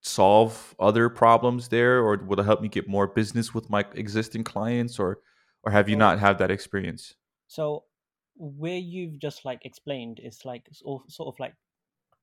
solve 0.00 0.74
other 0.78 1.08
problems 1.08 1.68
there, 1.68 1.98
or 2.00 2.16
will 2.18 2.40
it 2.40 2.44
help 2.46 2.60
me 2.60 2.68
get 2.68 2.88
more 2.88 3.06
business 3.06 3.54
with 3.54 3.68
my 3.70 3.84
existing 3.94 4.44
clients, 4.44 4.98
or 4.98 5.20
or 5.62 5.72
have 5.72 5.88
you 5.88 5.96
not 5.96 6.18
had 6.18 6.38
that 6.38 6.50
experience? 6.50 7.14
So 7.48 7.84
where 8.36 8.78
you've 8.78 9.18
just 9.18 9.44
like 9.44 9.64
explained 9.64 10.20
is 10.22 10.44
like 10.44 10.68
sort 10.72 11.02
of 11.28 11.34
like 11.38 11.54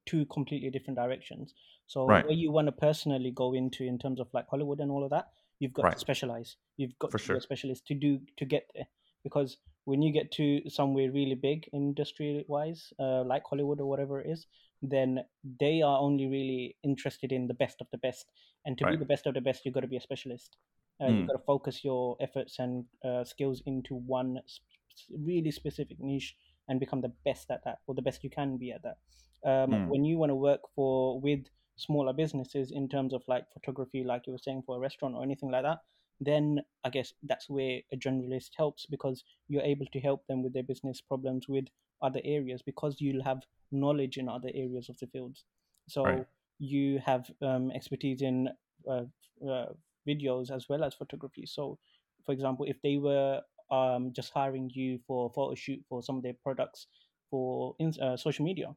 two 0.06 0.26
completely 0.28 0.70
different 0.70 0.98
directions. 0.98 1.54
So 1.88 2.10
Right. 2.10 2.26
where 2.26 2.34
you 2.34 2.52
want 2.52 2.68
to 2.68 2.72
personally 2.72 3.32
go 3.32 3.54
into 3.54 3.84
in 3.84 3.98
terms 4.00 4.20
of 4.20 4.28
like 4.34 4.48
Hollywood 4.50 4.80
and 4.80 4.92
all 4.92 5.04
of 5.04 5.10
that, 5.12 5.28
you've 5.60 5.74
got 5.74 5.84
Right. 5.84 5.94
to 5.94 6.00
specialize. 6.00 6.58
You've 6.78 6.98
got 7.00 7.12
For 7.12 7.18
to 7.18 7.28
be 7.28 7.38
a 7.38 7.42
specialist 7.42 7.88
to 7.88 7.94
do 7.96 8.20
to 8.38 8.46
get 8.46 8.70
there. 8.76 8.88
Because 9.24 9.58
when 9.86 10.02
you 10.02 10.12
get 10.12 10.32
to 10.34 10.70
somewhere 10.70 11.12
really 11.12 11.36
big 11.36 11.70
industry 11.74 12.46
wise, 12.48 12.94
uh, 13.00 13.24
like 13.24 13.44
Hollywood 13.50 13.80
or 13.80 13.90
whatever 13.90 14.20
it 14.22 14.30
is, 14.30 14.48
then 14.84 15.24
they 15.60 15.82
are 15.82 15.98
only 16.00 16.28
really 16.28 16.76
interested 16.84 17.32
in 17.32 17.48
the 17.48 17.54
best 17.54 17.78
of 17.82 17.88
the 17.92 17.98
best. 17.98 18.26
And 18.66 18.78
to 18.78 18.86
be 18.86 18.98
the 18.98 19.06
best 19.06 19.26
of 19.28 19.34
the 19.34 19.42
best, 19.42 19.66
you've 19.66 19.74
got 19.74 19.82
to 19.82 19.88
be 19.88 19.98
a 19.98 20.02
specialist. 20.02 20.58
Uh, 21.00 21.06
Mm. 21.06 21.18
You've 21.18 21.28
got 21.28 21.34
to 21.34 21.46
focus 21.46 21.84
your 21.84 22.18
efforts 22.20 22.60
and 22.60 22.86
uh, 23.04 23.24
skills 23.24 23.64
into 23.66 23.96
one 23.96 24.40
sp- 24.46 24.68
really 25.10 25.52
specific 25.52 25.98
niche 26.00 26.36
and 26.68 26.80
become 26.80 27.02
the 27.02 27.14
best 27.26 27.50
at 27.50 27.64
that, 27.66 27.80
or 27.88 27.96
the 27.96 28.02
best 28.02 28.24
you 28.24 28.30
can 28.30 28.58
be 28.58 28.72
at 28.72 28.84
that. 28.84 28.98
Um, 29.44 29.72
Mm. 29.72 29.88
When 29.88 30.06
you 30.06 30.18
want 30.18 30.30
to 30.30 30.36
work 30.36 30.62
for 30.76 31.20
with 31.20 31.46
smaller 31.76 32.14
businesses 32.14 32.72
in 32.72 32.88
terms 32.88 33.14
of 33.14 33.24
like 33.28 33.46
photography, 33.54 34.04
like 34.04 34.28
you 34.28 34.34
were 34.34 34.40
saying 34.48 34.64
for 34.66 34.78
a 34.78 34.80
restaurant 34.80 35.16
or 35.16 35.24
anything 35.24 35.50
like 35.50 35.64
that, 35.64 35.80
then 36.22 36.62
I 36.84 36.90
guess 36.90 37.14
that's 37.24 37.50
where 37.50 37.82
a 37.92 37.98
generalist 37.98 38.52
helps 38.56 38.86
because 38.86 39.24
you're 39.50 39.64
able 39.64 39.88
to 39.88 40.00
help 40.00 40.26
them 40.28 40.44
with 40.44 40.54
their 40.54 40.64
business 40.64 41.02
problems 41.02 41.50
with 41.50 41.66
other 42.04 42.22
areas 42.24 42.62
because 42.62 42.98
you'll 43.00 43.24
have 43.24 43.44
knowledge 43.72 44.18
in 44.18 44.30
other 44.30 44.50
areas 44.54 44.90
of 44.90 44.98
the 45.00 45.08
fields. 45.08 45.46
So 45.88 46.04
Right. 46.06 46.26
you 46.60 47.00
have 47.06 47.30
um, 47.42 47.72
expertise 47.72 48.22
in 48.22 48.50
uh, 48.90 49.04
uh, 49.48 49.66
videos 50.08 50.52
as 50.52 50.70
well 50.70 50.84
as 50.84 50.94
photography. 50.94 51.46
So, 51.46 51.80
for 52.26 52.32
example, 52.34 52.66
if 52.66 52.82
they 52.82 52.98
were 52.98 53.42
um, 53.72 54.12
just 54.14 54.32
hiring 54.34 54.70
you 54.74 55.00
for 55.08 55.28
a 55.28 55.34
photo 55.34 55.56
shoot 55.56 55.84
for 55.90 56.04
some 56.04 56.18
of 56.18 56.24
their 56.24 56.36
products 56.44 56.88
for 57.32 57.76
in, 57.80 57.94
uh, 58.02 58.18
social 58.18 58.46
media, 58.46 58.76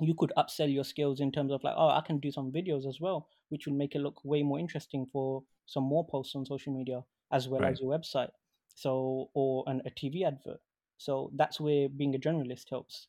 you 0.00 0.14
could 0.14 0.32
upsell 0.36 0.72
your 0.72 0.84
skills 0.84 1.20
in 1.20 1.30
terms 1.30 1.52
of 1.52 1.62
like, 1.62 1.74
oh, 1.76 1.88
I 1.88 2.00
can 2.06 2.18
do 2.18 2.30
some 2.30 2.50
videos 2.52 2.86
as 2.88 3.00
well, 3.00 3.28
which 3.50 3.66
will 3.66 3.74
make 3.74 3.94
it 3.94 4.00
look 4.00 4.24
way 4.24 4.42
more 4.42 4.58
interesting 4.58 5.06
for 5.12 5.42
some 5.66 5.84
more 5.84 6.06
posts 6.06 6.34
on 6.34 6.46
social 6.46 6.72
media 6.72 7.02
as 7.32 7.48
well 7.48 7.62
Right. 7.62 7.72
as 7.72 7.80
your 7.80 7.90
website. 7.98 8.30
So, 8.74 9.30
or 9.34 9.64
an, 9.66 9.82
a 9.84 9.90
TV 9.90 10.24
advert. 10.24 10.60
So 11.00 11.30
that's 11.34 11.60
where 11.60 11.88
being 11.88 12.14
a 12.14 12.18
journalist 12.18 12.70
helps. 12.70 13.08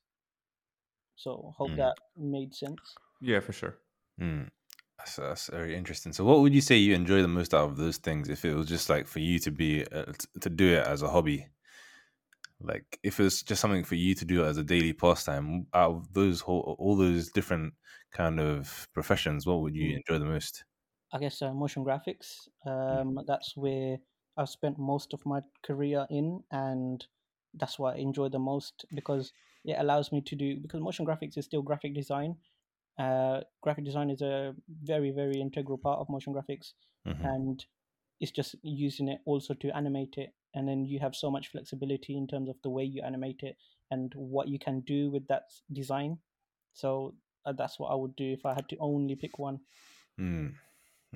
So 1.15 1.53
hope 1.57 1.75
Mm. 1.75 1.77
that 1.77 1.95
made 2.17 2.53
sense. 2.53 2.99
Yeah, 3.19 3.39
for 3.39 3.53
sure. 3.53 3.77
Mm. 4.19 4.49
That's, 4.97 5.15
that's 5.15 5.47
very 5.49 5.75
interesting. 5.75 6.13
So, 6.13 6.25
what 6.25 6.39
would 6.41 6.53
you 6.53 6.61
say 6.61 6.77
you 6.77 6.93
enjoy 6.95 7.21
the 7.21 7.27
most 7.27 7.53
out 7.53 7.69
of 7.69 7.77
those 7.77 7.97
things? 7.97 8.29
If 8.29 8.45
it 8.45 8.53
was 8.55 8.67
just 8.67 8.89
like 8.89 9.07
for 9.07 9.19
you 9.19 9.39
to 9.39 9.51
be 9.51 9.85
uh, 9.87 10.13
to 10.41 10.49
do 10.49 10.75
it 10.75 10.85
as 10.87 11.01
a 11.01 11.09
hobby, 11.09 11.49
like 12.59 12.99
if 13.03 13.19
it 13.19 13.23
was 13.23 13.41
just 13.41 13.61
something 13.61 13.83
for 13.83 13.95
you 13.95 14.13
to 14.15 14.25
do 14.25 14.45
as 14.45 14.57
a 14.57 14.63
daily 14.63 14.93
pastime, 14.93 15.67
out 15.73 15.91
of 15.91 16.13
those 16.13 16.41
whole 16.41 16.75
all 16.79 16.95
those 16.95 17.31
different 17.31 17.73
kind 18.11 18.39
of 18.39 18.87
professions, 18.93 19.45
what 19.45 19.61
would 19.61 19.75
you 19.75 19.95
Mm. 19.95 20.01
enjoy 20.07 20.19
the 20.19 20.25
most? 20.25 20.63
I 21.13 21.19
guess 21.19 21.41
uh, 21.41 21.53
motion 21.53 21.83
graphics. 21.85 22.47
Mm. 22.89 23.01
Um, 23.01 23.19
that's 23.25 23.55
where 23.55 23.99
I've 24.37 24.49
spent 24.49 24.77
most 24.77 25.13
of 25.13 25.25
my 25.25 25.41
career 25.63 26.05
in, 26.09 26.43
and 26.51 27.05
that's 27.55 27.77
what 27.79 27.95
I 27.95 27.99
enjoy 27.99 28.29
the 28.29 28.39
most 28.39 28.85
because 28.93 29.33
it 29.65 29.75
allows 29.77 30.11
me 30.11 30.21
to 30.21 30.35
do. 30.35 30.57
Because 30.59 30.81
motion 30.81 31.05
graphics 31.05 31.37
is 31.37 31.45
still 31.45 31.61
graphic 31.61 31.93
design. 31.93 32.35
Uh, 32.97 33.41
graphic 33.61 33.85
design 33.85 34.09
is 34.09 34.21
a 34.21 34.53
very, 34.83 35.11
very 35.11 35.39
integral 35.41 35.77
part 35.77 35.99
of 35.99 36.09
motion 36.09 36.33
graphics, 36.33 36.73
Mhm. 37.05 37.25
and 37.25 37.65
it's 38.19 38.31
just 38.31 38.55
using 38.63 39.07
it 39.09 39.21
also 39.25 39.53
to 39.55 39.75
animate 39.75 40.17
it, 40.17 40.33
and 40.53 40.67
then 40.67 40.85
you 40.85 40.99
have 40.99 41.15
so 41.15 41.31
much 41.31 41.47
flexibility 41.47 42.15
in 42.17 42.27
terms 42.27 42.49
of 42.49 42.61
the 42.61 42.69
way 42.69 42.83
you 42.83 43.01
animate 43.01 43.41
it 43.43 43.57
and 43.89 44.13
what 44.15 44.47
you 44.47 44.59
can 44.59 44.81
do 44.81 45.09
with 45.09 45.27
that 45.27 45.51
design. 45.71 46.19
So 46.73 47.15
uh, 47.45 47.53
that's 47.53 47.79
what 47.79 47.89
I 47.89 47.95
would 47.95 48.15
do 48.15 48.31
if 48.31 48.45
I 48.45 48.53
had 48.53 48.69
to 48.69 48.77
only 48.77 49.15
pick 49.15 49.39
one. 49.39 49.59
Mm. 50.19 50.55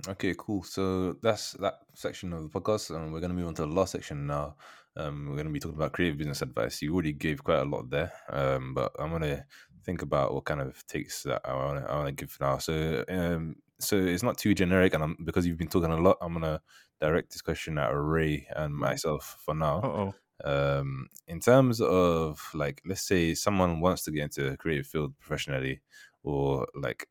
Okay, 0.09 0.35
cool. 0.37 0.61
So 0.63 1.13
that's 1.21 1.53
that 1.53 1.79
section 1.93 2.33
of 2.33 2.43
the 2.43 2.49
podcast, 2.49 2.93
and 2.95 3.13
we're 3.13 3.21
going 3.21 3.31
to 3.31 3.35
move 3.35 3.47
on 3.47 3.55
to 3.55 3.61
the 3.61 3.67
last 3.67 3.93
section 3.93 4.27
now. 4.27 4.55
Um, 4.97 5.27
we're 5.27 5.35
going 5.35 5.47
to 5.47 5.53
be 5.53 5.59
talking 5.59 5.77
about 5.77 5.93
creative 5.93 6.17
business 6.17 6.41
advice. 6.41 6.81
You 6.81 6.93
already 6.93 7.13
gave 7.13 7.43
quite 7.43 7.59
a 7.59 7.63
lot 7.63 7.89
there, 7.89 8.11
um, 8.29 8.73
but 8.73 8.91
I'm 8.99 9.09
going 9.09 9.21
to 9.21 9.45
think 9.85 10.01
about 10.01 10.33
what 10.33 10.45
kind 10.45 10.61
of 10.61 10.85
takes 10.87 11.23
that 11.23 11.41
I 11.45 11.53
want 11.53 11.85
to 11.85 11.91
I 11.91 11.95
want 11.95 12.07
to 12.07 12.11
give 12.13 12.37
now. 12.41 12.57
So, 12.57 13.05
um, 13.07 13.55
so 13.79 13.95
it's 13.97 14.23
not 14.23 14.37
too 14.37 14.53
generic, 14.53 14.93
and 14.93 15.03
I'm, 15.03 15.17
because 15.23 15.47
you've 15.47 15.57
been 15.57 15.69
talking 15.69 15.91
a 15.91 15.97
lot, 15.97 16.17
I'm 16.21 16.33
going 16.33 16.43
to 16.43 16.61
direct 16.99 17.31
this 17.31 17.41
question 17.41 17.77
at 17.77 17.89
Ray 17.93 18.47
and 18.55 18.75
myself 18.75 19.37
for 19.39 19.55
now. 19.55 19.79
Uh 19.81 19.87
oh. 19.87 20.13
Um, 20.43 21.07
in 21.29 21.39
terms 21.39 21.79
of 21.79 22.41
like, 22.53 22.81
let's 22.85 23.01
say 23.01 23.33
someone 23.33 23.79
wants 23.79 24.03
to 24.03 24.11
get 24.11 24.23
into 24.23 24.51
a 24.51 24.57
creative 24.57 24.85
field 24.85 25.17
professionally, 25.17 25.79
or 26.25 26.67
like, 26.73 27.07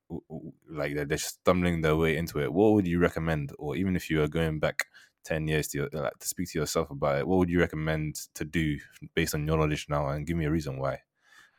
like 0.69 0.95
they're 0.95 1.05
just 1.05 1.41
stumbling 1.41 1.81
their 1.81 1.97
way 1.97 2.17
into 2.17 2.41
it. 2.41 2.53
What 2.53 2.73
would 2.75 2.87
you 2.87 2.99
recommend, 2.99 3.53
or 3.59 3.77
even 3.77 3.97
if 3.97 4.11
you 4.11 4.23
are 4.23 4.29
going 4.29 4.59
back 4.59 4.87
ten 5.25 5.49
years 5.49 5.69
to 5.69 5.89
like, 5.93 6.19
to 6.19 6.29
speak 6.29 6.51
to 6.51 6.59
yourself 6.59 6.91
about 6.91 7.19
it, 7.19 7.27
what 7.27 7.39
would 7.39 7.51
you 7.51 7.61
recommend 7.61 8.17
to 8.35 8.45
do 8.45 8.79
based 9.15 9.35
on 9.35 9.47
your 9.47 9.57
knowledge 9.57 9.87
now, 9.89 10.09
and 10.09 10.27
give 10.27 10.37
me 10.37 10.47
a 10.47 10.51
reason 10.51 10.79
why? 10.79 10.99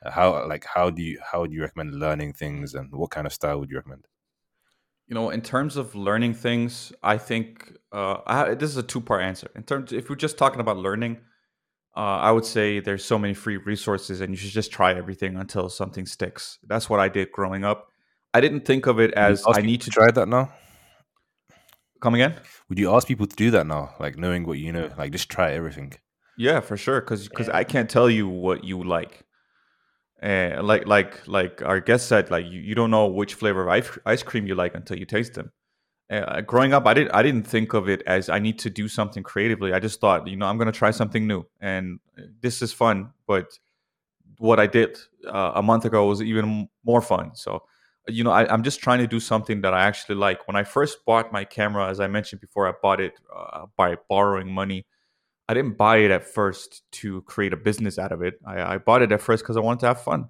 Uh, 0.04 0.12
How 0.12 0.48
like 0.48 0.66
how 0.76 0.92
do 0.92 1.02
you 1.02 1.20
how 1.32 1.42
would 1.42 1.54
you 1.54 1.62
recommend 1.62 2.00
learning 2.00 2.34
things, 2.34 2.76
and 2.76 2.92
what 2.92 3.12
kind 3.12 3.26
of 3.26 3.34
style 3.34 3.60
would 3.60 3.72
you 3.72 3.78
recommend? 3.78 4.06
You 5.08 5.16
know, 5.16 5.30
in 5.30 5.42
terms 5.42 5.78
of 5.78 5.96
learning 5.96 6.34
things, 6.34 6.92
I 7.04 7.18
think 7.18 7.72
uh, 7.92 8.18
I, 8.26 8.56
this 8.56 8.72
is 8.72 8.78
a 8.78 8.84
two-part 8.84 9.22
answer. 9.22 9.50
In 9.56 9.64
terms, 9.64 9.94
if 9.94 10.10
we're 10.10 10.16
just 10.16 10.38
talking 10.38 10.60
about 10.60 10.78
learning, 10.78 11.18
uh, 11.96 12.00
I 12.00 12.32
would 12.32 12.46
say 12.46 12.80
there's 12.80 13.06
so 13.06 13.18
many 13.18 13.34
free 13.34 13.58
resources, 13.58 14.22
and 14.22 14.32
you 14.32 14.38
should 14.38 14.52
just 14.52 14.72
try 14.72 14.94
everything 14.94 15.38
until 15.38 15.70
something 15.70 16.06
sticks. 16.06 16.60
That's 16.68 16.90
what 16.90 17.00
I 17.00 17.08
did 17.10 17.32
growing 17.32 17.64
up. 17.64 17.88
I 18.34 18.42
didn't 18.42 18.66
think 18.66 18.86
of 18.86 19.00
it 19.00 19.14
as 19.14 19.44
I 19.48 19.62
need 19.62 19.82
to 19.82 19.90
try 19.90 20.12
that 20.12 20.28
now. 20.28 20.52
come 22.02 22.14
again. 22.16 22.36
Would 22.70 22.78
you 22.80 22.94
ask 22.94 23.08
people 23.08 23.28
to 23.28 23.36
do 23.36 23.50
that 23.52 23.66
now, 23.66 23.94
like 24.00 24.18
knowing 24.18 24.46
what 24.46 24.58
you 24.58 24.72
know, 24.72 24.92
like 24.98 25.12
just 25.12 25.30
try 25.30 25.52
everything? 25.54 25.94
Yeah, 26.38 26.60
for 26.60 26.76
sure. 26.76 27.00
Because 27.00 27.30
Yeah. 27.38 27.50
I 27.54 27.64
can't 27.64 27.90
tell 27.90 28.10
you 28.10 28.28
what 28.28 28.64
you 28.66 28.84
like. 28.84 29.24
And 30.22 30.66
like 30.68 30.88
like 30.88 31.26
like 31.28 31.62
our 31.62 31.80
guest 31.80 32.08
said, 32.08 32.30
like 32.32 32.46
you, 32.46 32.60
you 32.60 32.76
don't 32.76 32.92
know 32.92 33.08
which 33.08 33.36
flavor 33.36 33.62
of 33.64 33.70
ice, 33.70 33.98
ice 34.06 34.24
cream 34.24 34.48
you 34.48 34.56
like 34.56 34.76
until 34.76 34.98
you 34.98 35.06
taste 35.06 35.34
them. 35.36 35.52
Uh, 36.10 36.42
growing 36.42 36.74
up, 36.74 36.86
I 36.86 36.94
didn't 36.94 37.12
I 37.16 37.24
didn't 37.24 37.48
think 37.48 37.74
of 37.74 37.90
it 37.90 38.04
as 38.06 38.30
I 38.30 38.38
need 38.38 38.60
to 38.60 38.70
do 38.70 38.88
something 38.88 39.24
creatively. 39.24 39.74
I 39.74 39.80
just 39.80 40.00
thought, 40.00 40.28
you 40.28 40.36
know, 40.36 40.46
I'm 40.46 40.58
gonna 40.58 40.72
try 40.72 40.92
something 40.92 41.26
new, 41.26 41.46
and 41.60 42.00
uh, 42.18 42.24
this 42.42 42.62
is 42.62 42.72
fun. 42.72 43.12
But 43.26 43.58
what 44.38 44.60
I 44.60 44.68
did 44.68 45.00
uh, 45.28 45.54
a 45.56 45.64
month 45.64 45.86
ago 45.86 46.06
was 46.06 46.22
even 46.22 46.70
more 46.84 47.02
fun. 47.02 47.32
So, 47.36 47.64
you 48.08 48.24
know, 48.24 48.30
I, 48.32 48.52
I'm 48.54 48.62
just 48.62 48.82
trying 48.82 49.00
to 49.00 49.08
do 49.08 49.20
something 49.20 49.62
that 49.62 49.74
I 49.74 49.84
actually 49.84 50.16
like. 50.16 50.48
When 50.48 50.56
I 50.56 50.64
first 50.64 51.04
bought 51.06 51.34
my 51.34 51.44
camera, 51.44 51.88
as 51.90 52.00
I 52.00 52.06
mentioned 52.08 52.42
before, 52.42 52.68
I 52.68 52.74
bought 52.82 53.02
it 53.02 53.14
uh, 53.36 53.66
by 53.76 53.96
borrowing 54.08 54.52
money. 54.52 54.86
I 55.50 55.56
didn't 55.56 55.78
buy 55.78 55.98
it 55.98 56.12
at 56.12 56.24
first 56.24 56.84
to 56.94 57.22
create 57.24 57.54
a 57.54 57.58
business 57.58 57.98
out 57.98 58.12
of 58.12 58.22
it. 58.22 58.36
I, 58.46 58.76
I 58.76 58.78
bought 58.78 59.02
it 59.02 59.12
at 59.12 59.22
first 59.22 59.44
because 59.44 59.58
I 59.58 59.62
wanted 59.62 59.80
to 59.82 59.88
have 59.88 60.04
fun, 60.04 60.30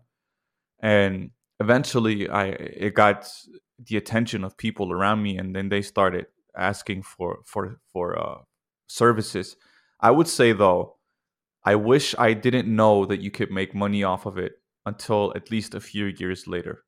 and 0.80 1.32
eventually, 1.59 2.30
I 2.30 2.45
it 2.47 2.93
got 2.93 3.30
the 3.78 3.97
attention 3.97 4.43
of 4.43 4.57
people 4.57 4.91
around 4.91 5.21
me, 5.23 5.38
and 5.38 5.55
then 5.55 5.69
they 5.69 5.82
started 5.82 6.28
asking 6.57 7.03
for 7.03 7.39
for 7.45 7.80
for 7.91 8.17
uh, 8.17 8.38
services. 8.88 9.55
I 9.99 10.11
would 10.11 10.28
say 10.28 10.51
though, 10.51 10.97
I 11.63 11.76
wish 11.76 12.15
I 12.17 12.34
didn't 12.34 12.73
know 12.73 13.05
that 13.05 13.21
you 13.21 13.32
could 13.32 13.51
make 13.51 13.73
money 13.73 14.03
off 14.03 14.26
of 14.26 14.38
it 14.38 14.53
until 14.86 15.34
at 15.36 15.51
least 15.51 15.73
a 15.73 15.80
few 15.80 16.05
years 16.05 16.47
later. 16.47 16.84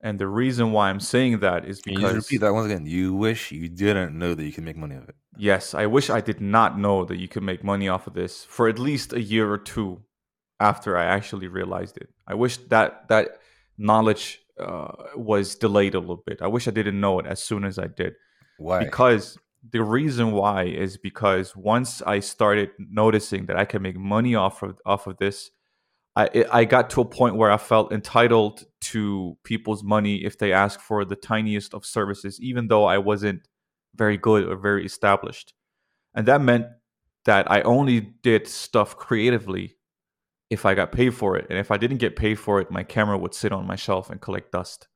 And 0.00 0.18
the 0.18 0.28
reason 0.28 0.70
why 0.70 0.90
I'm 0.90 1.00
saying 1.00 1.40
that 1.40 1.64
is 1.64 1.80
Can 1.80 1.94
you 1.94 1.98
because 1.98 2.14
repeat 2.14 2.38
that 2.38 2.54
once 2.54 2.66
again? 2.66 2.86
You 2.86 3.14
wish 3.14 3.50
you 3.50 3.68
didn't 3.68 4.16
know 4.16 4.34
that 4.34 4.44
you 4.44 4.52
can 4.52 4.64
make 4.64 4.76
money 4.76 4.94
of 4.94 5.08
it. 5.08 5.16
Yes, 5.36 5.74
I 5.74 5.86
wish 5.86 6.08
I 6.08 6.20
did 6.20 6.40
not 6.40 6.78
know 6.78 7.04
that 7.04 7.18
you 7.18 7.28
could 7.28 7.42
make 7.42 7.64
money 7.64 7.88
off 7.88 8.06
of 8.06 8.14
this 8.14 8.44
for 8.44 8.68
at 8.68 8.78
least 8.78 9.12
a 9.12 9.20
year 9.20 9.50
or 9.50 9.58
two 9.58 10.02
after 10.60 10.96
I 10.96 11.04
actually 11.04 11.48
realized 11.48 11.96
it. 11.96 12.10
I 12.26 12.34
wish 12.34 12.58
that 12.68 13.08
that 13.08 13.40
knowledge 13.76 14.40
uh, 14.60 14.92
was 15.16 15.54
delayed 15.54 15.94
a 15.94 16.00
little 16.00 16.22
bit. 16.26 16.42
I 16.42 16.46
wish 16.46 16.68
I 16.68 16.70
didn't 16.70 17.00
know 17.00 17.18
it 17.20 17.26
as 17.26 17.42
soon 17.42 17.64
as 17.64 17.78
I 17.78 17.86
did. 17.86 18.14
Why? 18.58 18.84
Because 18.84 19.38
the 19.70 19.82
reason 19.82 20.32
why 20.32 20.64
is 20.64 20.96
because 20.96 21.56
once 21.56 22.02
I 22.02 22.20
started 22.20 22.70
noticing 22.78 23.46
that 23.46 23.56
I 23.56 23.64
can 23.64 23.82
make 23.82 23.96
money 23.96 24.34
off 24.34 24.62
of 24.62 24.80
off 24.86 25.06
of 25.06 25.18
this, 25.18 25.50
I 26.16 26.44
I 26.50 26.64
got 26.64 26.90
to 26.90 27.00
a 27.00 27.04
point 27.04 27.36
where 27.36 27.50
I 27.50 27.56
felt 27.56 27.92
entitled 27.92 28.64
to 28.80 29.36
people's 29.44 29.82
money 29.82 30.24
if 30.24 30.38
they 30.38 30.52
ask 30.52 30.80
for 30.80 31.04
the 31.04 31.16
tiniest 31.16 31.74
of 31.74 31.84
services, 31.84 32.40
even 32.40 32.68
though 32.68 32.84
I 32.84 32.98
wasn't 32.98 33.48
very 33.94 34.16
good 34.16 34.48
or 34.48 34.56
very 34.56 34.84
established, 34.84 35.54
and 36.14 36.26
that 36.26 36.40
meant 36.40 36.66
that 37.24 37.50
I 37.50 37.60
only 37.62 38.00
did 38.00 38.46
stuff 38.46 38.96
creatively 38.96 39.77
if 40.50 40.64
I 40.64 40.74
got 40.74 40.92
paid 40.92 41.14
for 41.14 41.36
it, 41.36 41.46
and 41.50 41.58
if 41.58 41.70
I 41.70 41.76
didn't 41.76 41.98
get 41.98 42.16
paid 42.16 42.36
for 42.38 42.60
it, 42.60 42.70
my 42.70 42.82
camera 42.82 43.18
would 43.18 43.34
sit 43.34 43.52
on 43.52 43.66
my 43.66 43.76
shelf 43.76 44.10
and 44.10 44.20
collect 44.20 44.52
dust. 44.52 44.88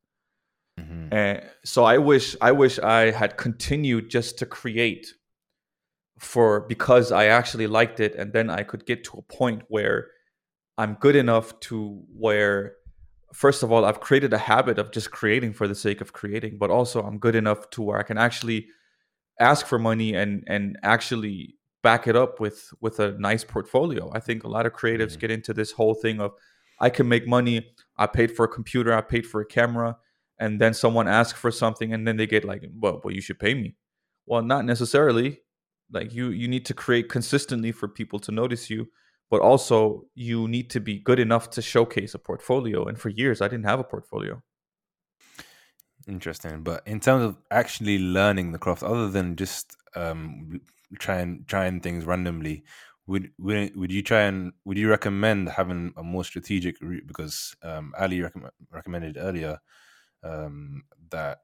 Mhm. 0.79 1.13
And 1.13 1.43
so 1.63 1.83
I 1.83 1.97
wish 1.99 2.35
I 2.41 2.51
wish 2.51 2.79
I 2.79 3.11
had 3.11 3.37
continued 3.37 4.09
just 4.09 4.39
to 4.39 4.45
create 4.45 5.13
for 6.19 6.61
because 6.61 7.11
I 7.11 7.25
actually 7.25 7.67
liked 7.67 7.99
it 7.99 8.15
and 8.15 8.33
then 8.33 8.49
I 8.49 8.63
could 8.63 8.85
get 8.85 9.03
to 9.05 9.17
a 9.17 9.21
point 9.21 9.63
where 9.67 10.07
I'm 10.77 10.95
good 10.95 11.15
enough 11.15 11.59
to 11.61 12.03
where 12.15 12.75
first 13.33 13.61
of 13.63 13.71
all 13.71 13.85
I've 13.85 13.99
created 13.99 14.33
a 14.33 14.37
habit 14.37 14.79
of 14.79 14.91
just 14.91 15.11
creating 15.11 15.53
for 15.53 15.67
the 15.67 15.75
sake 15.75 16.01
of 16.01 16.13
creating 16.13 16.57
but 16.57 16.69
also 16.71 17.03
I'm 17.03 17.19
good 17.19 17.35
enough 17.35 17.69
to 17.71 17.81
where 17.81 17.99
I 17.99 18.03
can 18.03 18.17
actually 18.17 18.67
ask 19.39 19.65
for 19.65 19.79
money 19.79 20.13
and 20.15 20.43
and 20.47 20.77
actually 20.83 21.55
back 21.83 22.07
it 22.07 22.15
up 22.15 22.39
with 22.39 22.73
with 22.81 22.99
a 22.99 23.11
nice 23.19 23.43
portfolio. 23.43 24.11
I 24.13 24.19
think 24.19 24.43
a 24.43 24.47
lot 24.49 24.65
of 24.65 24.73
creatives 24.73 25.15
Mhm. 25.15 25.19
get 25.19 25.31
into 25.31 25.53
this 25.53 25.71
whole 25.73 25.93
thing 25.95 26.19
of 26.21 26.31
I 26.79 26.89
can 26.89 27.07
make 27.07 27.27
money, 27.27 27.57
I 27.97 28.07
paid 28.07 28.31
for 28.35 28.45
a 28.45 28.47
computer, 28.49 28.93
I 28.93 29.01
paid 29.01 29.25
for 29.27 29.41
a 29.41 29.45
camera, 29.45 29.97
and 30.39 30.59
then 30.61 30.73
someone 30.73 31.07
asks 31.07 31.39
for 31.39 31.51
something 31.51 31.93
and 31.93 32.07
then 32.07 32.17
they 32.17 32.27
get 32.27 32.43
like 32.45 32.63
well, 32.81 33.01
well 33.03 33.13
you 33.13 33.21
should 33.21 33.39
pay 33.39 33.53
me. 33.53 33.75
Well 34.25 34.41
not 34.43 34.65
necessarily. 34.65 35.41
Like 35.91 36.13
you 36.13 36.29
you 36.29 36.47
need 36.47 36.65
to 36.67 36.73
create 36.73 37.09
consistently 37.09 37.71
for 37.71 37.87
people 37.87 38.19
to 38.19 38.31
notice 38.31 38.69
you 38.69 38.87
but 39.29 39.41
also 39.41 40.05
you 40.15 40.47
need 40.47 40.69
to 40.69 40.79
be 40.79 40.99
good 40.99 41.19
enough 41.19 41.49
to 41.49 41.61
showcase 41.61 42.13
a 42.15 42.19
portfolio. 42.19 42.85
And 42.85 42.97
for 42.99 43.09
years 43.09 43.41
i 43.41 43.47
didn't 43.47 43.65
have 43.65 43.79
a 43.79 43.83
portfolio. 43.83 44.41
Interesting. 46.07 46.63
But 46.63 46.85
in 46.85 46.99
terms 46.99 47.23
of 47.23 47.37
actually 47.49 47.97
learning 47.99 48.51
the 48.51 48.59
craft, 48.59 48.83
other 48.83 49.09
than 49.09 49.35
just 49.35 49.75
um 49.95 50.61
trying 50.99 51.45
trying 51.47 51.81
things 51.81 52.05
randomly, 52.05 52.63
would 53.07 53.31
would 53.37 53.75
would 53.75 53.91
you 53.91 54.01
try 54.03 54.21
and 54.21 54.53
would 54.65 54.77
you 54.77 54.89
recommend 54.89 55.49
having 55.49 55.93
a 55.97 56.03
more 56.03 56.23
strategic 56.23 56.79
route? 56.81 57.07
Because 57.07 57.55
um, 57.63 57.93
Ali 57.99 58.19
recomm- 58.19 58.51
recommended 58.71 59.17
earlier 59.17 59.59
um, 60.23 60.83
that 61.09 61.41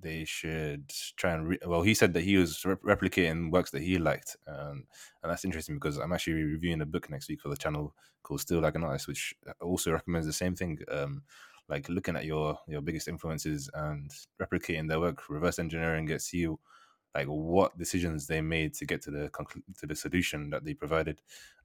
they 0.00 0.24
should 0.24 0.88
try 1.16 1.32
and 1.32 1.48
re- 1.48 1.58
well, 1.66 1.82
he 1.82 1.94
said 1.94 2.14
that 2.14 2.22
he 2.24 2.36
was 2.36 2.64
rep- 2.64 2.82
replicating 2.82 3.50
works 3.50 3.70
that 3.72 3.82
he 3.82 3.98
liked, 3.98 4.36
um, 4.46 4.86
and 5.22 5.30
that's 5.30 5.44
interesting 5.44 5.76
because 5.76 5.98
I'm 5.98 6.12
actually 6.12 6.42
reviewing 6.42 6.80
a 6.80 6.86
book 6.86 7.10
next 7.10 7.28
week 7.28 7.40
for 7.40 7.48
the 7.48 7.56
channel 7.56 7.94
called 8.22 8.40
Steal 8.40 8.60
Like 8.60 8.74
an 8.74 8.84
Artist, 8.84 9.08
which 9.08 9.34
also 9.60 9.92
recommends 9.92 10.26
the 10.26 10.32
same 10.32 10.54
thing. 10.56 10.78
Um, 10.88 11.24
like 11.68 11.88
looking 11.88 12.16
at 12.16 12.24
your 12.24 12.58
your 12.66 12.80
biggest 12.80 13.08
influences 13.08 13.70
and 13.74 14.10
replicating 14.40 14.88
their 14.88 15.00
work, 15.00 15.28
reverse 15.28 15.58
engineering 15.58 16.08
it, 16.08 16.22
see 16.22 16.38
like 17.14 17.26
what 17.26 17.76
decisions 17.78 18.26
they 18.26 18.40
made 18.40 18.74
to 18.74 18.86
get 18.86 19.02
to 19.02 19.10
the 19.10 19.30
to 19.78 19.86
the 19.86 19.94
solution 19.94 20.50
that 20.50 20.64
they 20.64 20.74
provided 20.74 21.20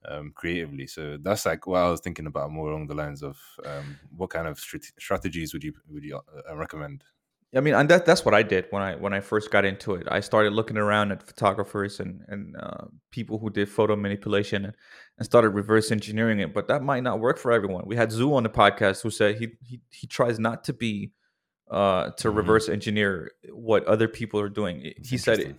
um, 0.07 0.31
creatively. 0.35 0.87
So 0.87 1.17
that's 1.21 1.45
like 1.45 1.67
what 1.67 1.79
I 1.79 1.89
was 1.89 2.01
thinking 2.01 2.27
about 2.27 2.51
more 2.51 2.69
along 2.69 2.87
the 2.87 2.95
lines 2.95 3.23
of 3.23 3.37
um, 3.65 3.97
what 4.15 4.29
kind 4.29 4.47
of 4.47 4.59
strate- 4.59 4.91
strategies 4.99 5.53
would 5.53 5.63
you 5.63 5.73
would 5.89 6.03
you 6.03 6.19
uh, 6.49 6.55
recommend? 6.55 7.03
i 7.55 7.61
mean 7.61 7.73
and 7.73 7.87
that, 7.89 8.05
that's 8.05 8.25
what 8.25 8.33
i 8.33 8.43
did 8.43 8.65
when 8.71 8.81
i 8.81 8.95
when 8.95 9.13
i 9.13 9.19
first 9.19 9.51
got 9.51 9.63
into 9.63 9.95
it 9.95 10.05
i 10.11 10.19
started 10.19 10.51
looking 10.51 10.77
around 10.77 11.11
at 11.11 11.23
photographers 11.23 11.99
and 11.99 12.21
and 12.27 12.55
uh, 12.57 12.85
people 13.09 13.39
who 13.39 13.49
did 13.49 13.69
photo 13.69 13.95
manipulation 13.95 14.65
and, 14.65 14.73
and 15.17 15.25
started 15.25 15.49
reverse 15.49 15.91
engineering 15.91 16.39
it 16.39 16.53
but 16.53 16.67
that 16.67 16.83
might 16.83 17.03
not 17.03 17.19
work 17.19 17.37
for 17.37 17.51
everyone 17.51 17.83
we 17.85 17.95
had 17.95 18.11
zoo 18.11 18.33
on 18.33 18.43
the 18.43 18.49
podcast 18.49 19.01
who 19.01 19.09
said 19.09 19.37
he 19.37 19.47
he, 19.61 19.79
he 19.89 20.07
tries 20.07 20.39
not 20.39 20.63
to 20.63 20.73
be 20.73 21.11
uh 21.71 22.11
to 22.11 22.29
Mhm. 22.29 22.35
reverse 22.35 22.69
engineer 22.69 23.31
what 23.51 23.83
other 23.85 24.07
people 24.07 24.39
are 24.39 24.49
doing 24.49 24.81
It's 24.83 25.09
he 25.09 25.17
said 25.17 25.57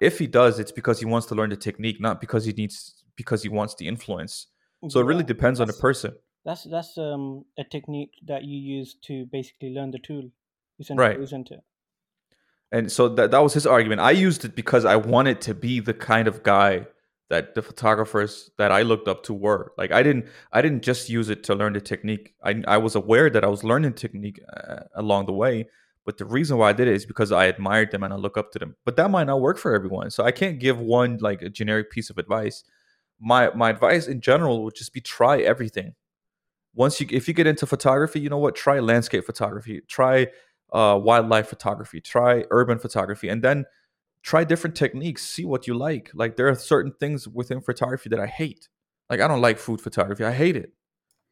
if 0.00 0.18
he 0.18 0.26
does 0.26 0.58
it's 0.58 0.72
because 0.72 0.98
he 1.00 1.06
wants 1.06 1.26
to 1.28 1.34
learn 1.34 1.50
the 1.50 1.56
technique 1.56 2.00
not 2.00 2.20
because 2.20 2.44
he 2.44 2.52
needs 2.52 3.04
because 3.16 3.42
he 3.42 3.48
wants 3.48 3.74
the 3.76 3.88
influence 3.88 4.48
so 4.88 5.00
it 5.00 5.04
really 5.04 5.20
Yeah, 5.20 5.26
depends 5.34 5.58
on 5.60 5.66
the 5.66 5.72
person 5.72 6.12
That's 6.44 6.64
that's 6.64 6.96
um 6.98 7.44
a 7.58 7.64
technique 7.64 8.12
that 8.26 8.44
you 8.44 8.58
use 8.78 8.94
to 9.08 9.26
basically 9.26 9.70
learn 9.74 9.90
the 9.90 9.98
tool, 9.98 10.30
essentially, 10.78 11.08
Right. 11.08 11.20
isn't 11.20 11.50
it? 11.50 11.60
and 12.72 12.90
so 12.90 13.08
that, 13.08 13.30
that 13.30 13.42
was 13.42 13.54
his 13.54 13.66
argument 13.66 14.00
i 14.00 14.10
used 14.10 14.44
it 14.44 14.54
because 14.54 14.84
i 14.84 14.96
wanted 14.96 15.40
to 15.40 15.54
be 15.54 15.80
the 15.80 15.94
kind 15.94 16.28
of 16.28 16.42
guy 16.42 16.86
that 17.28 17.54
the 17.54 17.62
photographers 17.62 18.50
that 18.56 18.70
i 18.70 18.82
looked 18.82 19.08
up 19.08 19.22
to 19.24 19.34
were. 19.34 19.72
Like 19.76 19.92
i 19.92 20.02
didn't 20.02 20.26
i 20.52 20.62
didn't 20.62 20.82
just 20.82 21.08
use 21.08 21.28
it 21.28 21.42
to 21.44 21.54
learn 21.54 21.72
the 21.72 21.80
technique. 21.80 22.34
I, 22.42 22.62
I 22.66 22.78
was 22.78 22.94
aware 22.94 23.30
that 23.30 23.44
i 23.44 23.48
was 23.48 23.64
learning 23.64 23.94
technique 23.94 24.40
uh, 24.56 24.84
along 24.94 25.26
the 25.26 25.32
way 25.32 25.68
but 26.04 26.18
the 26.18 26.24
reason 26.24 26.56
why 26.56 26.70
i 26.70 26.72
did 26.72 26.88
it 26.88 26.94
is 26.94 27.06
because 27.06 27.32
i 27.32 27.46
admired 27.46 27.90
them 27.90 28.02
and 28.02 28.12
i 28.12 28.16
look 28.16 28.36
up 28.36 28.52
to 28.52 28.58
them. 28.58 28.76
But 28.84 28.96
that 28.96 29.10
might 29.10 29.26
not 29.26 29.40
work 29.40 29.58
for 29.58 29.74
everyone 29.74 30.10
so 30.10 30.24
i 30.24 30.30
can't 30.30 30.58
give 30.58 30.78
one 30.78 31.18
like 31.20 31.42
a 31.42 31.50
generic 31.50 31.90
piece 31.90 32.10
of 32.10 32.18
advice. 32.18 32.64
My 33.20 33.50
my 33.54 33.70
advice 33.70 34.06
in 34.06 34.20
general 34.20 34.62
would 34.64 34.74
just 34.74 34.92
be 34.92 35.00
try 35.00 35.38
everything. 35.38 35.94
Once 36.74 37.00
you 37.00 37.06
if 37.10 37.26
you 37.26 37.34
get 37.34 37.46
into 37.46 37.66
photography 37.66 38.20
you 38.20 38.28
know 38.28 38.38
what? 38.38 38.54
Try 38.54 38.78
landscape 38.80 39.24
photography. 39.24 39.80
Try 39.88 40.28
uh, 40.72 40.98
wildlife 41.02 41.48
photography, 41.48 42.00
try 42.00 42.44
urban 42.50 42.78
photography, 42.78 43.28
and 43.28 43.42
then 43.42 43.64
try 44.26 44.42
different 44.42 44.74
techniques. 44.74 45.22
See 45.22 45.44
what 45.44 45.68
you 45.68 45.74
like. 45.74 46.10
Like 46.12 46.36
there 46.36 46.48
are 46.48 46.54
certain 46.56 46.92
things 46.98 47.28
within 47.28 47.60
photography 47.60 48.08
that 48.10 48.18
I 48.20 48.26
hate. 48.26 48.68
Like 49.08 49.20
I 49.20 49.28
don't 49.28 49.40
like 49.40 49.58
food 49.58 49.80
photography. 49.80 50.24
I 50.24 50.32
hate 50.32 50.56
it. 50.56 50.72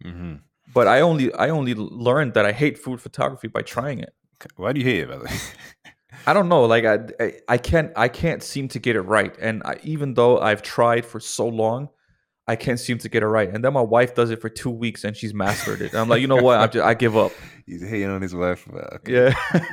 hmm 0.01 0.37
But 0.73 0.87
I 0.87 1.01
only 1.01 1.35
I 1.35 1.49
only 1.49 1.75
learned 1.75 2.35
that 2.35 2.47
I 2.47 2.53
hate 2.53 2.79
food 2.79 3.01
photography 3.01 3.49
by 3.49 3.63
trying 3.63 3.99
it. 3.99 4.15
Why 4.57 4.73
do 4.73 4.81
you 4.81 4.87
hate 4.87 5.01
it, 5.01 5.09
by 5.09 5.19
the 5.19 5.25
way? 5.25 5.31
I 6.27 6.33
don't 6.33 6.49
know. 6.49 6.65
Like 6.65 6.85
I, 6.85 6.99
I, 7.21 7.33
I 7.49 7.59
can't 7.59 7.91
I 7.97 8.09
can't 8.09 8.43
seem 8.43 8.69
to 8.69 8.79
get 8.79 8.95
it 8.95 9.03
right. 9.03 9.35
And 9.41 9.63
I, 9.65 9.75
even 9.83 10.15
though 10.15 10.39
I've 10.39 10.63
tried 10.63 11.05
for 11.05 11.19
so 11.19 11.49
long, 11.49 11.89
I 12.47 12.55
can't 12.55 12.79
seem 12.79 12.99
to 12.99 13.09
get 13.09 13.25
it 13.25 13.27
right. 13.27 13.53
And 13.53 13.65
then 13.65 13.73
my 13.73 13.87
wife 13.97 14.15
does 14.15 14.31
it 14.31 14.41
for 14.41 14.49
two 14.49 14.71
weeks 14.71 15.03
and 15.03 15.17
she's 15.17 15.35
mastered 15.35 15.81
it. 15.83 15.91
And 15.93 16.01
I'm 16.01 16.09
like, 16.09 16.21
you 16.21 16.29
know 16.29 16.43
what? 16.49 16.61
I'm 16.61 16.71
just, 16.71 16.85
I 16.85 16.95
give 16.95 17.17
up. 17.17 17.33
He's 17.67 17.83
hating 17.83 18.11
on 18.11 18.21
his 18.21 18.35
wife. 18.35 18.69
Okay. 18.97 19.13
Yeah. 19.15 19.65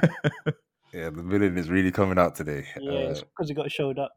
yeah. 0.94 1.10
The 1.10 1.22
villain 1.24 1.58
is 1.58 1.70
really 1.70 1.92
coming 1.92 2.18
out 2.18 2.36
today. 2.36 2.66
Yeah, 2.80 2.92
Uh, 2.92 3.10
it's 3.12 3.22
because 3.22 3.50
it 3.50 3.54
got 3.56 3.72
showed 3.72 4.00
up. 4.00 4.12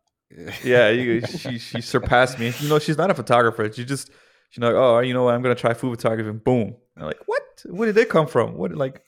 yeah, 0.65 0.89
you, 0.91 1.21
she 1.27 1.59
she 1.59 1.81
surpassed 1.81 2.39
me. 2.39 2.53
You 2.61 2.69
know, 2.69 2.79
she's 2.79 2.99
not 2.99 3.11
a 3.11 3.15
photographer. 3.15 3.71
She 3.73 3.85
just 3.85 4.11
she's 4.51 4.63
like, 4.63 4.75
oh, 4.75 5.01
you 5.01 5.15
know, 5.15 5.25
what? 5.25 5.35
I'm 5.35 5.43
gonna 5.43 5.55
try 5.55 5.75
food 5.75 5.97
photography, 5.97 6.31
and 6.31 6.43
boom. 6.43 6.75
I'm 6.97 7.05
like, 7.07 7.21
what? 7.27 7.43
Where 7.67 7.87
did 7.87 7.95
they 7.95 8.05
come 8.05 8.27
from? 8.27 8.55
What 8.55 8.75
like 8.75 9.03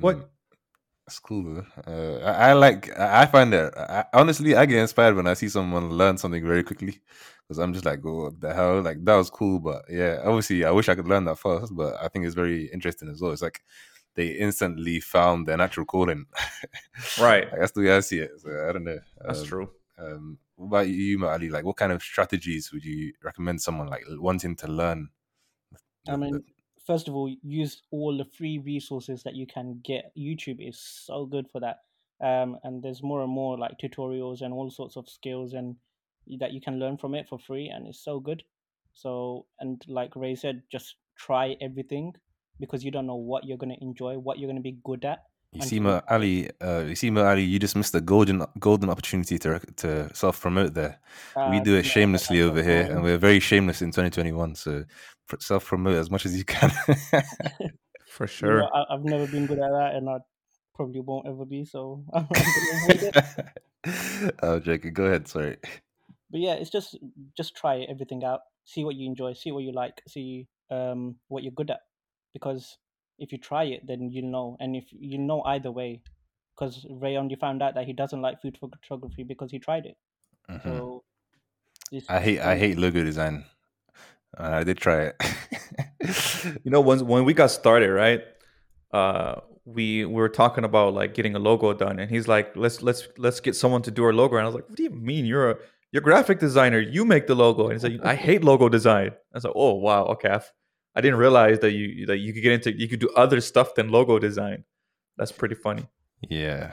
what? 0.00 0.16
Mm, 0.16 0.24
That's 1.06 1.18
cool. 1.20 1.64
Uh, 1.86 2.16
I, 2.18 2.50
I 2.50 2.52
like. 2.54 2.98
I 2.98 3.22
I 3.22 3.26
find 3.26 3.52
that 3.52 3.76
I, 3.78 4.04
honestly, 4.12 4.54
I 4.56 4.66
get 4.66 4.78
inspired 4.80 5.16
when 5.16 5.26
I 5.26 5.34
see 5.34 5.48
someone 5.48 5.90
learn 5.90 6.16
something 6.18 6.44
very 6.46 6.62
quickly 6.64 7.00
because 7.46 7.58
I'm 7.58 7.72
just 7.74 7.84
like, 7.84 8.00
oh, 8.04 8.24
what 8.24 8.40
the 8.40 8.54
hell? 8.54 8.80
Like 8.82 9.04
that 9.04 9.16
was 9.16 9.30
cool, 9.30 9.60
but 9.60 9.84
yeah, 9.88 10.20
obviously, 10.24 10.64
I 10.64 10.70
wish 10.70 10.88
I 10.88 10.94
could 10.94 11.08
learn 11.08 11.24
that 11.26 11.38
fast. 11.38 11.74
But 11.76 11.94
I 12.02 12.08
think 12.08 12.24
it's 12.26 12.34
very 12.34 12.66
interesting 12.72 13.08
as 13.10 13.20
well. 13.20 13.32
It's 13.32 13.42
like 13.42 13.60
they 14.14 14.28
instantly 14.28 15.00
found 15.00 15.46
their 15.46 15.56
natural 15.56 15.86
calling. 15.86 16.26
Right. 17.20 17.50
Like, 17.50 17.60
that's 17.60 17.72
the 17.72 17.80
way 17.82 17.92
I 17.96 18.00
see 18.00 18.20
it. 18.20 18.30
So 18.38 18.48
I 18.68 18.72
don't 18.72 18.84
know. 18.84 18.98
That's 19.26 19.40
Um, 19.40 19.46
true. 19.46 19.70
Um, 19.98 20.38
what 20.56 20.66
about 20.66 20.88
you, 20.88 21.18
Mo 21.18 21.28
Ali? 21.28 21.50
Like, 21.50 21.64
what 21.64 21.76
kind 21.76 21.92
of 21.92 22.02
strategies 22.02 22.72
would 22.72 22.84
you 22.84 23.12
recommend 23.22 23.60
someone 23.60 23.88
like 23.88 24.04
wanting 24.08 24.56
to 24.56 24.68
learn? 24.68 25.08
I 26.08 26.16
mean, 26.16 26.32
the- 26.32 26.44
first 26.86 27.08
of 27.08 27.14
all, 27.14 27.28
use 27.42 27.82
all 27.90 28.16
the 28.16 28.24
free 28.24 28.58
resources 28.58 29.22
that 29.24 29.34
you 29.34 29.46
can 29.46 29.80
get. 29.84 30.12
YouTube 30.16 30.66
is 30.66 30.78
so 30.78 31.26
good 31.26 31.48
for 31.50 31.60
that. 31.60 31.78
Um, 32.20 32.58
and 32.62 32.82
there's 32.82 33.02
more 33.02 33.22
and 33.22 33.30
more 33.32 33.58
like 33.58 33.72
tutorials 33.82 34.42
and 34.42 34.54
all 34.54 34.70
sorts 34.70 34.96
of 34.96 35.08
skills 35.08 35.54
and 35.54 35.76
that 36.38 36.52
you 36.52 36.60
can 36.60 36.78
learn 36.78 36.96
from 36.96 37.14
it 37.14 37.28
for 37.28 37.38
free, 37.38 37.68
and 37.68 37.86
it's 37.86 38.00
so 38.02 38.18
good. 38.20 38.42
So, 38.92 39.46
and 39.60 39.82
like 39.88 40.14
Ray 40.16 40.34
said, 40.36 40.62
just 40.70 40.96
try 41.16 41.56
everything 41.60 42.14
because 42.60 42.84
you 42.84 42.90
don't 42.90 43.06
know 43.06 43.16
what 43.16 43.44
you're 43.44 43.58
gonna 43.58 43.76
enjoy, 43.80 44.18
what 44.18 44.38
you're 44.38 44.48
gonna 44.48 44.60
be 44.60 44.78
good 44.84 45.04
at. 45.04 45.20
You 45.52 45.62
see, 45.62 45.76
you 45.76 45.80
Ma 45.80 46.00
try 46.00 46.00
it. 46.00 46.04
Ali. 46.08 46.50
Uh, 46.60 46.84
you 46.88 46.94
see, 46.96 47.10
Mo 47.10 47.24
Ali. 47.24 47.42
You 47.42 47.58
just 47.58 47.76
missed 47.76 47.94
a 47.94 48.00
golden, 48.00 48.44
golden 48.58 48.90
opportunity 48.90 49.38
to 49.38 49.60
to 49.76 50.14
self 50.14 50.40
promote 50.40 50.74
there. 50.74 50.98
we 51.50 51.60
Uh, 51.60 51.60
do 51.60 51.74
it 51.76 51.84
no, 51.84 51.90
shamelessly 51.90 52.40
over 52.42 52.62
here, 52.62 52.82
and 52.90 53.02
we're 53.02 53.18
very 53.18 53.40
shameless 53.40 53.80
in 53.82 53.90
2021. 53.90 54.54
So 54.56 54.84
self 55.40 55.64
promote 55.66 55.96
as 55.96 56.10
much 56.10 56.26
as 56.26 56.36
you 56.36 56.44
can. 56.44 56.70
For 58.06 58.26
You 58.26 58.28
sure. 58.28 58.58
know, 58.60 58.70
I, 58.74 58.94
I've 58.94 59.04
never 59.04 59.26
been 59.26 59.46
good 59.46 59.58
at 59.58 59.70
that, 59.70 59.94
and 59.94 60.08
I 60.08 60.18
probably 60.74 61.00
won't 61.00 61.26
ever 61.26 61.44
be. 61.44 61.64
So 61.64 62.04
I'm 62.14 62.26
gonna 62.26 62.78
avoid 62.78 63.02
it. 63.02 64.34
oh, 64.42 64.58
joking. 64.60 64.92
Go 64.92 65.04
ahead. 65.04 65.28
Sorry. 65.28 65.56
but 66.30 66.40
yeah, 66.40 66.54
it's 66.54 66.70
just 66.70 66.96
just 67.36 67.54
try 67.56 67.80
everything 67.82 68.24
out, 68.24 68.40
see 68.64 68.84
what 68.84 68.96
you 68.96 69.06
enjoy, 69.06 69.32
see 69.34 69.52
what 69.52 69.62
you 69.64 69.72
like, 69.72 70.02
see 70.08 70.46
um 70.70 71.16
what 71.28 71.42
you're 71.42 71.52
good 71.52 71.70
at. 71.70 71.80
Because 72.34 72.76
if 73.18 73.32
you 73.32 73.38
try 73.38 73.64
it, 73.64 73.86
then 73.86 74.10
you'll 74.10 74.30
know, 74.30 74.56
and 74.60 74.76
if 74.76 74.84
you 74.90 75.16
know 75.18 75.42
either 75.44 75.70
way, 75.72 76.02
because 76.54 76.84
Ray 76.90 77.16
only 77.16 77.36
found 77.36 77.62
out 77.62 77.74
that 77.74 77.86
he 77.86 77.92
doesn't 77.94 78.20
like 78.20 78.42
food 78.42 78.58
photography 78.60 79.22
because 79.22 79.50
he 79.50 79.58
tried 79.58 79.86
it. 79.86 79.96
Mhm. 80.50 80.62
So 80.62 81.04
I 82.08 82.20
hate 82.20 82.40
I 82.40 82.56
hate 82.56 82.76
logo 82.78 83.02
design. 83.04 83.44
Uh, 84.36 84.50
I 84.60 84.64
did 84.64 84.78
try 84.78 85.10
it. 85.10 85.16
You 86.64 86.70
know, 86.70 86.80
when 86.80 87.06
when 87.06 87.24
we 87.24 87.32
got 87.34 87.50
started, 87.50 87.90
right? 87.90 88.20
Uh, 88.92 89.40
we 89.64 90.04
we 90.04 90.14
were 90.14 90.28
talking 90.28 90.64
about 90.64 90.92
like 90.92 91.14
getting 91.14 91.34
a 91.34 91.38
logo 91.38 91.72
done, 91.72 91.98
and 91.98 92.10
he's 92.10 92.28
like, 92.28 92.54
"Let's 92.56 92.82
let's 92.82 93.08
let's 93.16 93.40
get 93.40 93.56
someone 93.56 93.82
to 93.82 93.90
do 93.90 94.04
our 94.04 94.12
logo." 94.12 94.36
And 94.36 94.42
I 94.44 94.46
was 94.46 94.54
like, 94.54 94.68
"What 94.68 94.76
do 94.76 94.82
you 94.82 94.90
mean? 94.90 95.24
You're 95.24 95.50
a 95.52 95.56
you're 95.92 96.02
a 96.02 96.04
graphic 96.04 96.38
designer. 96.40 96.78
You 96.80 97.04
make 97.06 97.26
the 97.26 97.34
logo." 97.34 97.64
And 97.68 97.72
he's 97.72 97.84
like, 97.84 98.04
"I 98.04 98.14
hate 98.14 98.44
logo 98.44 98.68
design." 98.68 99.10
I 99.12 99.34
was 99.36 99.44
like, 99.44 99.54
"Oh 99.56 99.74
wow, 99.74 100.04
okay." 100.14 100.28
I've- 100.30 100.50
I 100.94 101.00
didn't 101.00 101.18
realize 101.18 101.58
that 101.60 101.72
you 101.72 102.06
that 102.06 102.18
you 102.18 102.32
could 102.32 102.42
get 102.42 102.52
into 102.52 102.78
you 102.78 102.88
could 102.88 103.00
do 103.00 103.10
other 103.16 103.40
stuff 103.40 103.74
than 103.74 103.88
logo 103.90 104.18
design. 104.18 104.64
That's 105.16 105.32
pretty 105.32 105.54
funny. 105.56 105.88
yeah. 106.30 106.72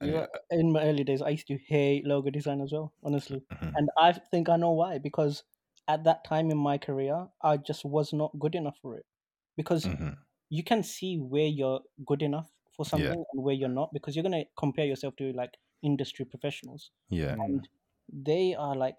Yeah, 0.00 0.26
in 0.50 0.72
my 0.72 0.82
early 0.82 1.04
days, 1.04 1.22
I 1.22 1.30
used 1.30 1.46
to 1.48 1.58
hate 1.68 2.04
logo 2.06 2.30
design 2.30 2.60
as 2.60 2.72
well, 2.72 2.92
honestly. 3.04 3.42
Mhm. 3.52 3.72
And 3.76 3.88
I 3.96 4.12
think 4.12 4.48
I 4.48 4.56
know 4.56 4.72
why. 4.72 4.98
Because 4.98 5.44
at 5.88 6.04
that 6.04 6.24
time 6.24 6.50
in 6.50 6.58
my 6.58 6.78
career, 6.78 7.28
I 7.42 7.56
just 7.58 7.84
was 7.84 8.12
not 8.12 8.36
good 8.38 8.54
enough 8.54 8.78
for 8.82 8.96
it. 8.96 9.06
Because 9.56 9.84
Mhm. 9.84 10.16
you 10.50 10.64
can 10.64 10.82
see 10.82 11.16
where 11.18 11.46
you're 11.46 11.80
good 12.06 12.22
enough 12.22 12.50
for 12.72 12.84
Yeah. 12.84 12.90
something 12.90 13.24
and 13.32 13.42
where 13.44 13.54
you're 13.54 13.68
not, 13.68 13.92
because 13.92 14.16
you're 14.16 14.22
gonna 14.24 14.44
compare 14.56 14.86
yourself 14.86 15.14
to 15.16 15.32
like 15.32 15.56
industry 15.82 16.24
professionals, 16.24 16.90
Yeah. 17.08 17.34
and 17.38 17.68
they 18.12 18.54
are 18.54 18.74
like 18.76 18.98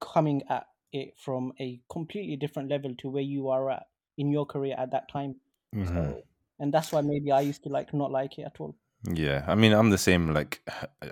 coming 0.00 0.42
at 0.48 0.66
it 0.92 1.16
from 1.18 1.52
a 1.60 1.80
completely 1.90 2.36
different 2.36 2.70
level 2.70 2.94
to 2.96 3.08
where 3.10 3.22
you 3.22 3.48
are 3.48 3.70
at 3.70 3.88
in 4.16 4.30
your 4.30 4.46
career 4.46 4.74
at 4.78 4.90
that 4.92 5.08
time. 5.08 5.40
Mhm. 5.74 5.86
So, 5.88 6.22
and 6.58 6.72
that's 6.72 6.92
why 6.92 7.00
maybe 7.02 7.32
I 7.32 7.40
used 7.42 7.62
to 7.64 7.68
like 7.68 7.92
not 7.94 8.10
like 8.10 8.38
it 8.38 8.42
at 8.42 8.60
all. 8.60 8.76
Yeah, 9.04 9.44
I 9.46 9.54
mean, 9.54 9.72
I'm 9.72 9.90
the 9.90 9.98
same. 9.98 10.34
Like, 10.34 10.60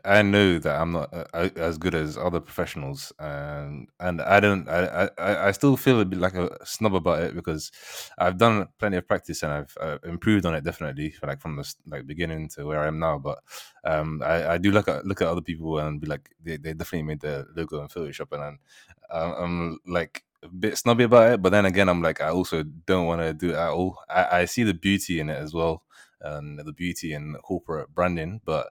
I 0.05 0.21
know 0.23 0.59
that 0.59 0.81
I'm 0.81 0.91
not 0.91 1.09
uh, 1.15 1.49
as 1.55 1.79
good 1.79 1.95
as 1.95 2.19
other 2.19 2.41
professionals, 2.41 3.13
and 3.21 3.87
and 4.01 4.21
I 4.21 4.41
don't. 4.41 4.69
I 4.69 5.09
I, 5.17 5.49
I 5.49 5.53
still 5.53 5.77
feel 5.77 6.01
a 6.01 6.05
bit 6.05 6.19
like 6.19 6.35
a 6.35 6.51
snub 6.67 6.97
about 6.97 7.23
it 7.23 7.37
because 7.37 7.71
I've 8.19 8.39
done 8.39 8.67
plenty 8.81 8.97
of 8.97 9.07
practice 9.07 9.45
and 9.45 9.53
I've 9.53 9.77
uh, 9.81 9.99
improved 10.05 10.47
on 10.47 10.55
it 10.57 10.65
definitely, 10.65 11.15
like 11.23 11.41
from 11.41 11.55
the 11.57 11.75
like 11.87 12.09
beginning 12.09 12.49
to 12.51 12.67
where 12.67 12.81
I 12.81 12.89
am 12.89 12.99
now. 12.99 13.19
But 13.19 13.39
um, 13.85 14.21
I, 14.25 14.55
I 14.55 14.59
do 14.59 14.73
look 14.73 14.89
at 14.89 15.07
look 15.07 15.23
at 15.23 15.29
other 15.29 15.41
people 15.41 15.79
and 15.79 16.01
be 16.01 16.09
like, 16.09 16.29
they, 16.43 16.57
they 16.57 16.75
definitely 16.75 17.05
made 17.07 17.21
their 17.21 17.47
logo 17.55 17.81
in 17.83 17.89
Photoshop, 17.89 18.33
and 18.33 18.43
I'm, 18.43 18.59
I'm, 19.13 19.33
I'm 19.43 19.79
like 19.87 20.25
a 20.43 20.49
bit 20.49 20.77
snobby 20.77 21.05
about 21.05 21.33
it. 21.35 21.43
But 21.43 21.51
then 21.51 21.67
again, 21.67 21.89
I'm 21.89 22.03
like, 22.03 22.21
I 22.21 22.31
also 22.31 22.63
don't 22.65 23.07
want 23.07 23.21
to 23.21 23.33
do 23.33 23.51
it 23.51 23.57
at 23.57 23.71
all. 23.71 23.99
I, 24.09 24.41
I 24.41 24.45
see 24.47 24.65
the 24.65 24.75
beauty 24.75 25.21
in 25.21 25.31
it 25.31 25.39
as 25.39 25.55
well 25.55 25.83
and 26.35 26.59
the 26.59 26.73
beauty 26.73 27.13
in 27.13 27.35
corporate 27.43 27.95
branding, 27.95 28.41
but 28.45 28.69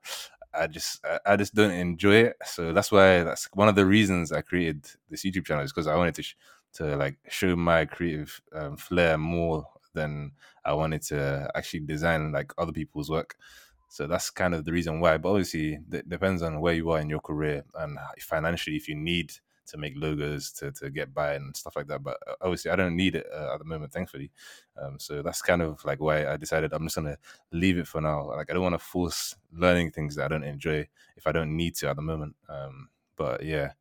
I 0.54 0.68
just 0.68 1.04
I 1.26 1.36
just 1.36 1.54
don't 1.54 1.72
enjoy 1.72 2.16
it. 2.28 2.38
So 2.46 2.74
that's 2.74 2.92
why 2.92 3.24
that's 3.24 3.50
one 3.54 3.68
of 3.70 3.76
the 3.76 3.86
reasons 3.86 4.32
I 4.32 4.42
created 4.42 4.86
this 5.10 5.24
YouTube 5.26 5.46
channel 5.46 5.64
is 5.64 5.72
because 5.72 5.88
I 5.88 5.96
wanted 5.96 6.16
to 6.16 6.24
sh- 6.24 6.36
to 6.74 6.96
like 6.96 7.18
show 7.30 7.56
my 7.56 7.86
creative 7.86 8.42
um, 8.54 8.78
flair 8.78 9.18
more 9.18 9.66
than 9.94 10.32
I 10.64 10.74
wanted 10.74 11.02
to 11.04 11.50
actually 11.56 11.82
design 11.82 12.32
like 12.32 12.54
other 12.58 12.72
people's 12.74 13.10
work. 13.10 13.36
So 13.90 14.08
that's 14.08 14.30
kind 14.30 14.54
of 14.54 14.66
the 14.66 14.74
reason 14.74 15.00
why. 15.00 15.18
But 15.18 15.30
obviously, 15.30 15.80
it 15.92 16.10
depends 16.10 16.42
on 16.42 16.60
where 16.60 16.74
you 16.74 16.90
are 16.92 17.00
in 17.00 17.10
your 17.10 17.22
career 17.22 17.64
and 17.76 17.98
financially 18.20 18.76
if 18.76 18.88
you 18.88 18.96
need 18.96 19.34
to 19.68 19.78
make 19.78 19.94
logos 19.96 20.52
to, 20.54 20.72
to 20.74 20.90
get 20.90 21.14
by 21.14 21.34
and 21.34 21.56
stuff 21.56 21.76
like 21.76 21.88
that. 21.88 22.04
But 22.04 22.18
uh, 22.28 22.36
obviously, 22.42 22.72
I 22.72 22.76
don't 22.76 22.96
need 22.96 23.16
it 23.16 23.26
uh, 23.34 23.54
at 23.54 23.60
the 23.60 23.66
moment, 23.66 23.94
thankfully. 23.94 24.32
Um, 24.82 25.00
so 25.00 25.22
that's 25.22 25.42
kind 25.42 25.62
of 25.62 25.84
like 25.86 26.00
why 26.00 26.26
I 26.28 26.38
decided 26.38 26.74
I'm 26.74 26.84
just 26.86 26.96
gonna 26.96 27.18
leave 27.52 27.78
it 27.78 27.88
for 27.88 28.02
now. 28.02 28.28
Like 28.28 28.50
I 28.50 28.54
don't 28.54 28.64
want 28.64 28.76
to 28.76 28.80
force 28.80 29.36
learning 29.54 29.92
things 29.92 30.16
that 30.16 30.26
I 30.26 30.28
don't 30.30 30.44
enjoy 30.44 30.88
if 31.16 31.28
I 31.28 31.32
don't 31.32 31.56
need 31.56 31.76
to 31.76 31.90
at 31.90 31.96
the 31.96 32.02
moment. 32.02 32.36
Um, 32.50 32.90
but 33.16 33.44
yeah, 33.44 33.72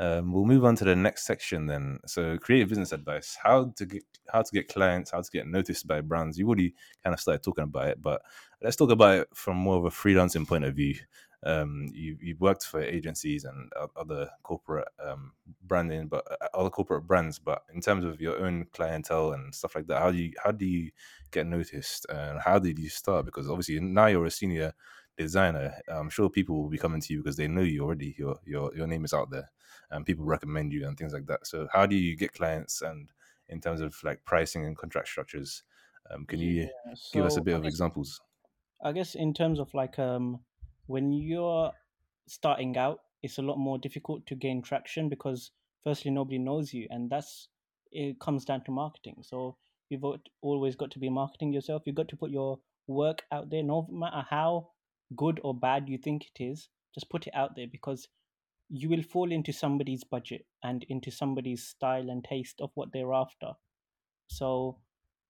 um, 0.00 0.32
we'll 0.32 0.44
move 0.44 0.64
on 0.64 0.74
to 0.76 0.84
the 0.84 0.96
next 0.96 1.24
section 1.24 1.66
then. 1.66 2.00
So 2.06 2.36
creative 2.38 2.68
business 2.68 2.92
advice: 2.92 3.36
how 3.40 3.72
to 3.76 3.86
get 3.86 4.02
how 4.32 4.42
to 4.42 4.52
get 4.52 4.68
clients, 4.68 5.12
how 5.12 5.20
to 5.20 5.30
get 5.30 5.46
noticed 5.46 5.86
by 5.86 6.00
brands. 6.00 6.38
You 6.38 6.46
already 6.46 6.74
kind 7.02 7.14
of 7.14 7.20
started 7.20 7.42
talking 7.44 7.64
about 7.64 7.88
it, 7.88 8.02
but 8.02 8.22
let's 8.60 8.76
talk 8.76 8.90
about 8.90 9.18
it 9.18 9.28
from 9.34 9.56
more 9.56 9.76
of 9.76 9.84
a 9.84 9.90
freelancing 9.90 10.48
point 10.48 10.64
of 10.64 10.74
view. 10.74 10.96
Um, 11.44 11.88
you 11.92 12.16
you've 12.22 12.40
worked 12.40 12.64
for 12.64 12.80
agencies 12.80 13.44
and 13.44 13.70
other 13.96 14.30
corporate 14.42 14.88
um, 15.04 15.32
branding, 15.62 16.08
but 16.08 16.24
uh, 16.30 16.46
other 16.54 16.70
corporate 16.70 17.06
brands. 17.06 17.38
But 17.38 17.62
in 17.74 17.80
terms 17.80 18.04
of 18.04 18.20
your 18.20 18.38
own 18.44 18.66
clientele 18.72 19.32
and 19.32 19.54
stuff 19.54 19.74
like 19.74 19.86
that, 19.88 20.00
how 20.00 20.10
do 20.10 20.16
you 20.18 20.32
how 20.42 20.52
do 20.52 20.64
you 20.64 20.90
get 21.30 21.46
noticed 21.46 22.06
and 22.08 22.40
how 22.40 22.58
did 22.58 22.78
you 22.78 22.88
start? 22.88 23.26
Because 23.26 23.50
obviously 23.50 23.78
now 23.80 24.06
you're 24.06 24.24
a 24.24 24.30
senior 24.30 24.72
designer. 25.18 25.74
I'm 25.88 26.08
sure 26.10 26.30
people 26.30 26.62
will 26.62 26.70
be 26.70 26.78
coming 26.78 27.00
to 27.02 27.12
you 27.12 27.22
because 27.22 27.36
they 27.36 27.46
know 27.48 27.62
you 27.62 27.82
already. 27.84 28.14
Your 28.18 28.38
your 28.46 28.74
your 28.74 28.86
name 28.86 29.04
is 29.04 29.12
out 29.12 29.30
there, 29.30 29.50
and 29.90 30.06
people 30.06 30.24
recommend 30.24 30.72
you 30.72 30.86
and 30.88 30.96
things 30.96 31.12
like 31.12 31.26
that. 31.26 31.46
So 31.46 31.68
how 31.72 31.84
do 31.84 31.94
you 31.94 32.16
get 32.16 32.32
clients 32.32 32.80
and 32.80 33.10
in 33.50 33.60
terms 33.60 33.82
of 33.82 33.94
like 34.02 34.24
pricing 34.24 34.64
and 34.64 34.76
contract 34.78 35.08
structures? 35.08 35.62
Um, 36.10 36.24
can 36.24 36.40
you 36.40 36.62
Yeah, 36.62 36.94
give 37.12 37.24
us 37.26 37.36
a 37.36 37.42
bit 37.42 37.52
I 37.54 37.56
of 37.58 37.62
guess- 37.64 37.72
examples? 37.74 38.20
I 38.82 38.92
guess 38.92 39.14
in 39.14 39.32
terms 39.34 39.60
of 39.60 39.72
like 39.74 39.98
um 39.98 40.40
when 40.86 41.12
you're 41.12 41.72
starting 42.26 42.76
out, 42.76 43.00
it's 43.22 43.38
a 43.38 43.42
lot 43.42 43.58
more 43.58 43.78
difficult 43.78 44.26
to 44.26 44.34
gain 44.34 44.62
traction 44.62 45.08
because 45.08 45.50
firstly 45.82 46.10
nobody 46.10 46.38
knows 46.38 46.72
you 46.74 46.86
and 46.90 47.10
that's 47.10 47.48
it 47.92 48.18
comes 48.20 48.44
down 48.44 48.64
to 48.64 48.70
marketing. 48.70 49.16
So 49.22 49.56
you've 49.88 50.04
always 50.42 50.76
got 50.76 50.90
to 50.92 50.98
be 50.98 51.08
marketing 51.08 51.52
yourself. 51.52 51.82
You've 51.86 51.94
got 51.94 52.08
to 52.08 52.16
put 52.16 52.30
your 52.30 52.58
work 52.86 53.22
out 53.32 53.50
there 53.50 53.62
no 53.62 53.86
matter 53.90 54.24
how 54.28 54.68
good 55.16 55.40
or 55.44 55.54
bad 55.54 55.88
you 55.88 55.98
think 55.98 56.26
it 56.34 56.42
is, 56.42 56.68
just 56.94 57.10
put 57.10 57.26
it 57.26 57.34
out 57.34 57.56
there 57.56 57.66
because 57.70 58.08
you 58.68 58.88
will 58.88 59.02
fall 59.02 59.30
into 59.30 59.52
somebody's 59.52 60.04
budget 60.04 60.46
and 60.62 60.84
into 60.88 61.10
somebody's 61.10 61.62
style 61.62 62.10
and 62.10 62.24
taste 62.24 62.60
of 62.60 62.70
what 62.74 62.92
they're 62.92 63.12
after. 63.12 63.52
So, 64.28 64.78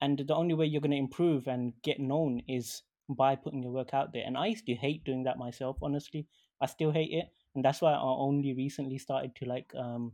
and 0.00 0.18
the 0.18 0.34
only 0.34 0.54
way 0.54 0.66
you're 0.66 0.80
going 0.80 0.92
to 0.92 0.96
improve 0.96 1.46
and 1.46 1.72
get 1.82 1.98
known 1.98 2.42
is 2.48 2.82
by 3.08 3.36
putting 3.36 3.62
your 3.62 3.72
work 3.72 3.92
out 3.92 4.12
there. 4.12 4.24
And 4.26 4.36
I 4.36 4.46
used 4.46 4.66
to 4.66 4.74
hate 4.74 5.04
doing 5.04 5.24
that 5.24 5.38
myself, 5.38 5.76
honestly. 5.82 6.26
I 6.60 6.66
still 6.66 6.90
hate 6.90 7.10
it. 7.12 7.26
And 7.54 7.64
that's 7.64 7.80
why 7.80 7.92
I 7.92 8.00
only 8.00 8.54
recently 8.54 8.98
started 8.98 9.34
to 9.36 9.44
like 9.44 9.72
um, 9.76 10.12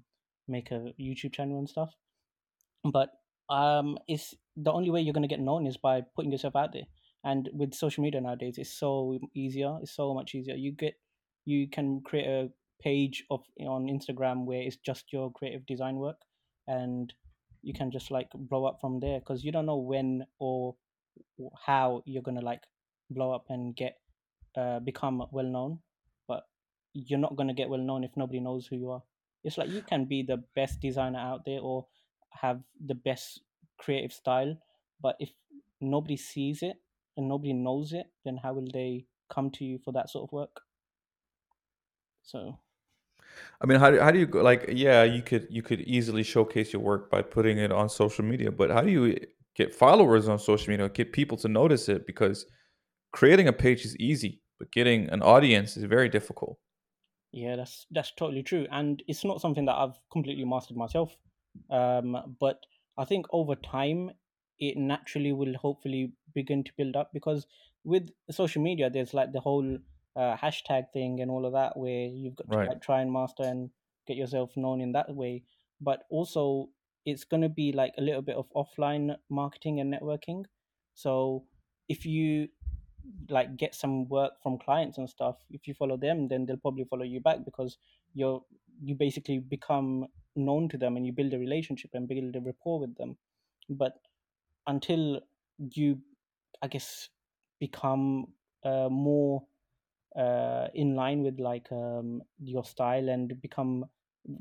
make 0.48 0.70
a 0.70 0.92
YouTube 1.00 1.32
channel 1.32 1.58
and 1.58 1.68
stuff. 1.68 1.94
But 2.84 3.10
um, 3.48 3.98
it's 4.08 4.34
the 4.56 4.72
only 4.72 4.90
way 4.90 5.00
you're 5.00 5.14
to 5.14 5.28
get 5.28 5.40
known 5.40 5.66
is 5.66 5.76
by 5.76 6.02
putting 6.14 6.32
yourself 6.32 6.56
out 6.56 6.72
there. 6.72 6.86
And 7.24 7.48
with 7.52 7.74
social 7.74 8.02
media 8.02 8.20
nowadays, 8.20 8.56
it's 8.58 8.72
so 8.72 9.18
easier. 9.34 9.76
It's 9.82 9.94
so 9.94 10.14
much 10.14 10.34
easier. 10.34 10.54
You 10.54 10.72
get, 10.72 10.94
you 11.44 11.68
can 11.68 12.00
create 12.00 12.26
a 12.26 12.50
page 12.82 13.24
of 13.30 13.42
on 13.60 13.86
Instagram 13.86 14.46
where 14.46 14.62
it's 14.62 14.76
just 14.76 15.12
your 15.12 15.30
creative 15.32 15.66
design 15.66 15.96
work, 15.96 16.16
and 16.66 17.12
you 17.62 17.74
can 17.74 17.90
just 17.90 18.10
like 18.10 18.28
blow 18.34 18.64
up 18.64 18.78
from 18.80 19.00
there 19.00 19.20
because 19.20 19.44
you 19.44 19.52
don't 19.52 19.66
know 19.66 19.76
when 19.76 20.24
or 20.38 20.76
how 21.66 22.02
you're 22.06 22.22
gonna 22.22 22.40
like 22.40 22.62
blow 23.10 23.32
up 23.32 23.46
and 23.48 23.76
get 23.76 23.98
uh, 24.56 24.80
become 24.80 25.24
well 25.30 25.44
known 25.44 25.78
but 26.26 26.44
you're 26.92 27.18
not 27.18 27.36
gonna 27.36 27.54
get 27.54 27.68
well 27.68 27.80
known 27.80 28.04
if 28.04 28.16
nobody 28.16 28.40
knows 28.40 28.66
who 28.66 28.76
you 28.76 28.90
are 28.90 29.02
it's 29.44 29.58
like 29.58 29.70
you 29.70 29.82
can 29.82 30.04
be 30.04 30.22
the 30.22 30.42
best 30.54 30.80
designer 30.80 31.18
out 31.18 31.44
there 31.44 31.60
or 31.60 31.86
have 32.30 32.60
the 32.86 32.94
best 32.94 33.40
creative 33.78 34.12
style 34.12 34.56
but 35.00 35.16
if 35.18 35.30
nobody 35.80 36.16
sees 36.16 36.62
it 36.62 36.76
and 37.16 37.28
nobody 37.28 37.52
knows 37.52 37.92
it 37.92 38.06
then 38.24 38.36
how 38.36 38.52
will 38.52 38.68
they 38.72 39.04
come 39.28 39.50
to 39.50 39.64
you 39.64 39.78
for 39.78 39.92
that 39.92 40.10
sort 40.10 40.28
of 40.28 40.32
work 40.32 40.60
so 42.22 42.58
I 43.60 43.66
mean, 43.66 43.78
how 43.78 43.90
do, 43.90 44.00
how 44.00 44.10
do 44.10 44.18
you 44.18 44.26
like? 44.26 44.66
Yeah, 44.68 45.04
you 45.04 45.22
could 45.22 45.46
you 45.50 45.62
could 45.62 45.82
easily 45.82 46.22
showcase 46.22 46.72
your 46.72 46.82
work 46.82 47.10
by 47.10 47.22
putting 47.22 47.58
it 47.58 47.70
on 47.72 47.88
social 47.88 48.24
media, 48.24 48.50
but 48.50 48.70
how 48.70 48.80
do 48.80 48.90
you 48.90 49.18
get 49.54 49.74
followers 49.74 50.28
on 50.28 50.38
social 50.38 50.70
media? 50.70 50.88
Get 50.88 51.12
people 51.12 51.36
to 51.38 51.48
notice 51.48 51.88
it 51.88 52.06
because 52.06 52.46
creating 53.12 53.48
a 53.48 53.52
page 53.52 53.84
is 53.84 53.96
easy, 53.98 54.42
but 54.58 54.70
getting 54.72 55.08
an 55.10 55.22
audience 55.22 55.76
is 55.76 55.84
very 55.84 56.08
difficult. 56.08 56.58
Yeah, 57.32 57.56
that's 57.56 57.86
that's 57.90 58.12
totally 58.12 58.42
true, 58.42 58.66
and 58.72 59.02
it's 59.06 59.24
not 59.24 59.40
something 59.40 59.64
that 59.66 59.76
I've 59.76 60.00
completely 60.10 60.44
mastered 60.44 60.76
myself. 60.76 61.16
Um, 61.70 62.36
but 62.40 62.66
I 62.98 63.04
think 63.04 63.26
over 63.30 63.54
time, 63.54 64.10
it 64.58 64.76
naturally 64.76 65.32
will 65.32 65.54
hopefully 65.54 66.12
begin 66.34 66.64
to 66.64 66.72
build 66.76 66.96
up 66.96 67.12
because 67.12 67.46
with 67.84 68.10
social 68.30 68.62
media, 68.62 68.90
there's 68.90 69.14
like 69.14 69.32
the 69.32 69.40
whole 69.40 69.78
uh, 70.16 70.36
hashtag 70.36 70.92
thing 70.92 71.20
and 71.20 71.30
all 71.30 71.46
of 71.46 71.52
that, 71.52 71.76
where 71.76 72.06
you've 72.08 72.34
got 72.36 72.50
to 72.52 72.58
Right. 72.58 72.66
like 72.66 72.80
try 72.82 73.00
and 73.00 73.12
master 73.12 73.44
and 73.44 73.70
get 74.08 74.16
yourself 74.16 74.56
known 74.56 74.80
in 74.80 74.92
that 74.92 75.14
way. 75.14 75.44
But 75.80 76.06
also, 76.10 76.70
it's 77.06 77.22
gonna 77.24 77.48
be 77.48 77.70
like 77.72 77.94
a 77.96 78.02
little 78.02 78.22
bit 78.22 78.36
of 78.36 78.50
offline 78.56 79.16
marketing 79.28 79.78
and 79.78 79.94
networking. 79.94 80.46
So 80.94 81.46
if 81.88 82.04
you 82.04 82.48
like 83.28 83.56
get 83.56 83.74
some 83.74 84.08
work 84.08 84.32
from 84.42 84.58
clients 84.58 84.98
and 84.98 85.08
stuff 85.08 85.36
if 85.50 85.66
you 85.66 85.74
follow 85.74 85.96
them 85.96 86.28
then 86.28 86.46
they'll 86.46 86.56
probably 86.56 86.84
follow 86.84 87.04
you 87.04 87.20
back 87.20 87.44
because 87.44 87.78
you're 88.14 88.42
you 88.82 88.94
basically 88.94 89.38
become 89.38 90.06
known 90.36 90.68
to 90.68 90.78
them 90.78 90.96
and 90.96 91.06
you 91.06 91.12
build 91.12 91.34
a 91.34 91.38
relationship 91.38 91.90
and 91.94 92.08
build 92.08 92.34
a 92.34 92.40
rapport 92.40 92.80
with 92.80 92.96
them. 92.96 93.16
But 93.68 93.94
until 94.66 95.20
you 95.58 95.98
i 96.62 96.66
guess 96.66 97.08
become 97.58 98.26
uh, 98.64 98.88
more 98.88 99.42
uh, 100.16 100.68
in 100.74 100.94
line 100.94 101.22
with 101.22 101.38
like 101.38 101.70
um, 101.70 102.22
your 102.38 102.64
style 102.64 103.08
and 103.08 103.40
become 103.40 103.84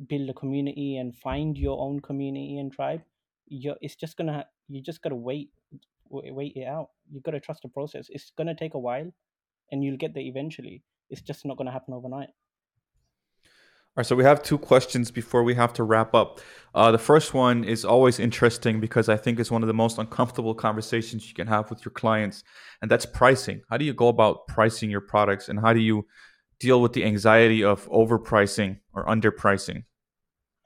build 0.08 0.30
a 0.30 0.34
community 0.34 0.98
and 0.98 1.16
find 1.16 1.58
your 1.58 1.80
own 1.80 2.00
community 2.00 2.58
and 2.58 2.72
tribe 2.72 3.02
you're 3.48 3.78
it's 3.82 3.96
just 3.96 4.18
gonna 4.18 4.46
you 4.68 4.82
just 4.82 5.02
gotta 5.02 5.16
wait 5.16 5.52
wait 6.10 6.54
it 6.56 6.66
out 6.66 6.90
you 7.12 7.22
gotta 7.22 7.40
trust 7.40 7.62
the 7.62 7.70
process 7.70 8.08
it's 8.10 8.32
gonna 8.38 8.56
take 8.56 8.74
a 8.74 8.80
while 8.80 9.10
and 9.72 9.84
you'll 9.84 9.98
get 9.98 10.14
there 10.14 10.24
eventually 10.24 10.84
it's 11.10 11.22
just 11.22 11.46
not 11.46 11.58
gonna 11.58 11.72
happen 11.72 11.94
overnight 11.94 12.30
All 12.30 14.02
right, 14.02 14.06
so 14.06 14.16
we 14.16 14.24
have 14.24 14.44
two 14.44 14.58
questions 14.58 15.12
before 15.12 15.44
we 15.44 15.56
have 15.56 15.74
to 15.74 15.84
wrap 15.84 16.14
up. 16.14 16.40
Uh, 16.76 16.92
the 16.92 17.00
first 17.00 17.34
one 17.34 17.64
is 17.64 17.84
always 17.84 18.20
interesting 18.20 18.80
because 18.80 19.10
I 19.10 19.18
think 19.18 19.40
it's 19.40 19.52
one 19.52 19.64
of 19.64 19.68
the 19.68 19.74
most 19.74 19.98
uncomfortable 19.98 20.54
conversations 20.54 21.28
you 21.28 21.34
can 21.34 21.48
have 21.48 21.70
with 21.70 21.84
your 21.84 21.92
clients, 21.92 22.44
and 22.82 22.92
that's 22.92 23.08
pricing. 23.08 23.62
How 23.70 23.78
do 23.78 23.86
you 23.86 23.94
go 23.94 24.08
about 24.08 24.48
pricing 24.48 24.92
your 24.92 25.02
products, 25.02 25.50
and 25.50 25.60
how 25.60 25.74
do 25.74 25.80
you 25.80 26.06
deal 26.60 26.82
with 26.84 26.94
the 26.94 27.04
anxiety 27.04 27.64
of 27.64 27.90
overpricing 27.90 28.80
or 28.94 29.06
underpricing? 29.06 29.84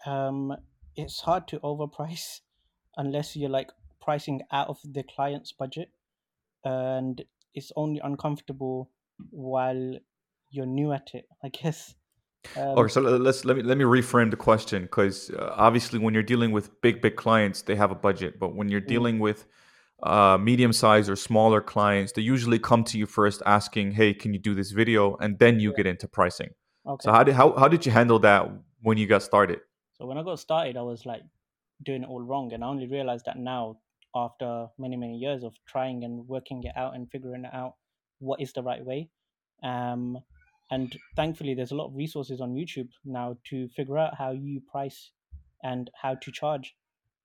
um 0.06 0.56
it's 0.96 1.22
hard 1.22 1.48
to 1.48 1.60
overprice 1.60 2.42
unless 2.98 3.36
you're 3.36 3.50
like 3.50 3.70
pricing 4.02 4.42
out 4.52 4.68
of 4.68 4.78
the 4.84 5.04
client's 5.04 5.52
budget 5.52 5.90
and 6.66 7.24
it's 7.54 7.72
only 7.76 8.00
uncomfortable 8.04 8.90
while 9.30 9.94
you're 10.50 10.66
new 10.66 10.92
at 10.92 11.12
it 11.14 11.26
i 11.44 11.50
guess 11.50 11.96
um, 12.56 12.78
Okay, 12.78 12.92
so 12.92 13.02
let's 13.02 13.46
let 13.46 13.58
me 13.58 13.64
let 13.64 13.78
me 13.78 13.84
reframe 13.84 14.32
the 14.32 14.38
question 14.38 14.84
because 14.84 15.30
uh, 15.32 15.54
obviously 15.58 16.00
when 16.00 16.14
you're 16.14 16.24
dealing 16.24 16.52
with 16.52 16.82
big 16.82 17.02
big 17.02 17.16
clients, 17.16 17.62
they 17.62 17.76
have 17.76 17.92
a 17.92 17.96
budget, 17.96 18.40
but 18.40 18.56
when 18.56 18.70
you're 18.70 18.82
mm, 18.86 18.88
dealing 18.88 19.20
with 19.20 19.46
uh, 20.04 20.38
medium 20.40 20.74
sized 20.74 21.10
or 21.10 21.16
smaller 21.16 21.62
clients, 21.62 22.14
they 22.14 22.22
usually 22.24 22.60
come 22.60 22.84
to 22.86 22.98
you 22.98 23.06
first 23.06 23.42
asking, 23.46 23.92
"Hey, 23.94 24.14
can 24.14 24.34
you 24.34 24.40
do 24.40 24.56
this 24.56 24.72
video?" 24.72 25.16
and 25.18 25.40
then 25.40 25.60
you 25.60 25.72
yeah 25.72 25.78
get 25.78 25.86
into 25.88 26.08
pricing. 26.08 26.50
okay 26.86 27.06
So 27.06 27.12
how 27.12 27.24
did 27.24 27.36
how 27.36 27.54
how 27.54 27.68
did 27.68 27.86
you 27.86 27.92
handle 27.92 28.20
that 28.20 28.50
when 28.82 28.98
you 28.98 29.08
got 29.08 29.24
started? 29.24 29.60
so 29.94 30.06
when 30.06 30.18
i 30.18 30.24
got 30.24 30.40
started 30.40 30.78
i 30.78 30.82
was 30.82 31.06
like 31.06 31.22
doing 31.84 32.04
it 32.04 32.10
all 32.10 32.22
wrong 32.22 32.52
and 32.54 32.64
i 32.64 32.68
only 32.68 32.88
realized 32.88 33.26
that 33.26 33.38
now 33.38 33.78
after 34.16 34.68
many 34.78 34.96
many 34.96 35.18
years 35.18 35.44
of 35.44 35.54
trying 35.68 36.04
and 36.04 36.28
working 36.28 36.64
it 36.64 36.76
out 36.76 36.96
and 36.96 37.10
figuring 37.10 37.46
out 37.52 37.76
what 38.20 38.42
is 38.42 38.54
the 38.54 38.64
right 38.64 38.84
way. 38.86 39.10
Um 39.64 40.20
and 40.72 40.98
thankfully 41.16 41.54
there's 41.54 41.72
a 41.72 41.76
lot 41.76 41.88
of 41.88 41.96
resources 41.96 42.40
on 42.42 42.54
youtube 42.54 42.90
now 43.06 43.38
to 43.50 43.68
figure 43.70 43.98
out 43.98 44.16
how 44.18 44.32
you 44.32 44.62
price 44.72 45.12
and 45.64 45.90
how 46.02 46.16
to 46.16 46.32
charge. 46.32 46.76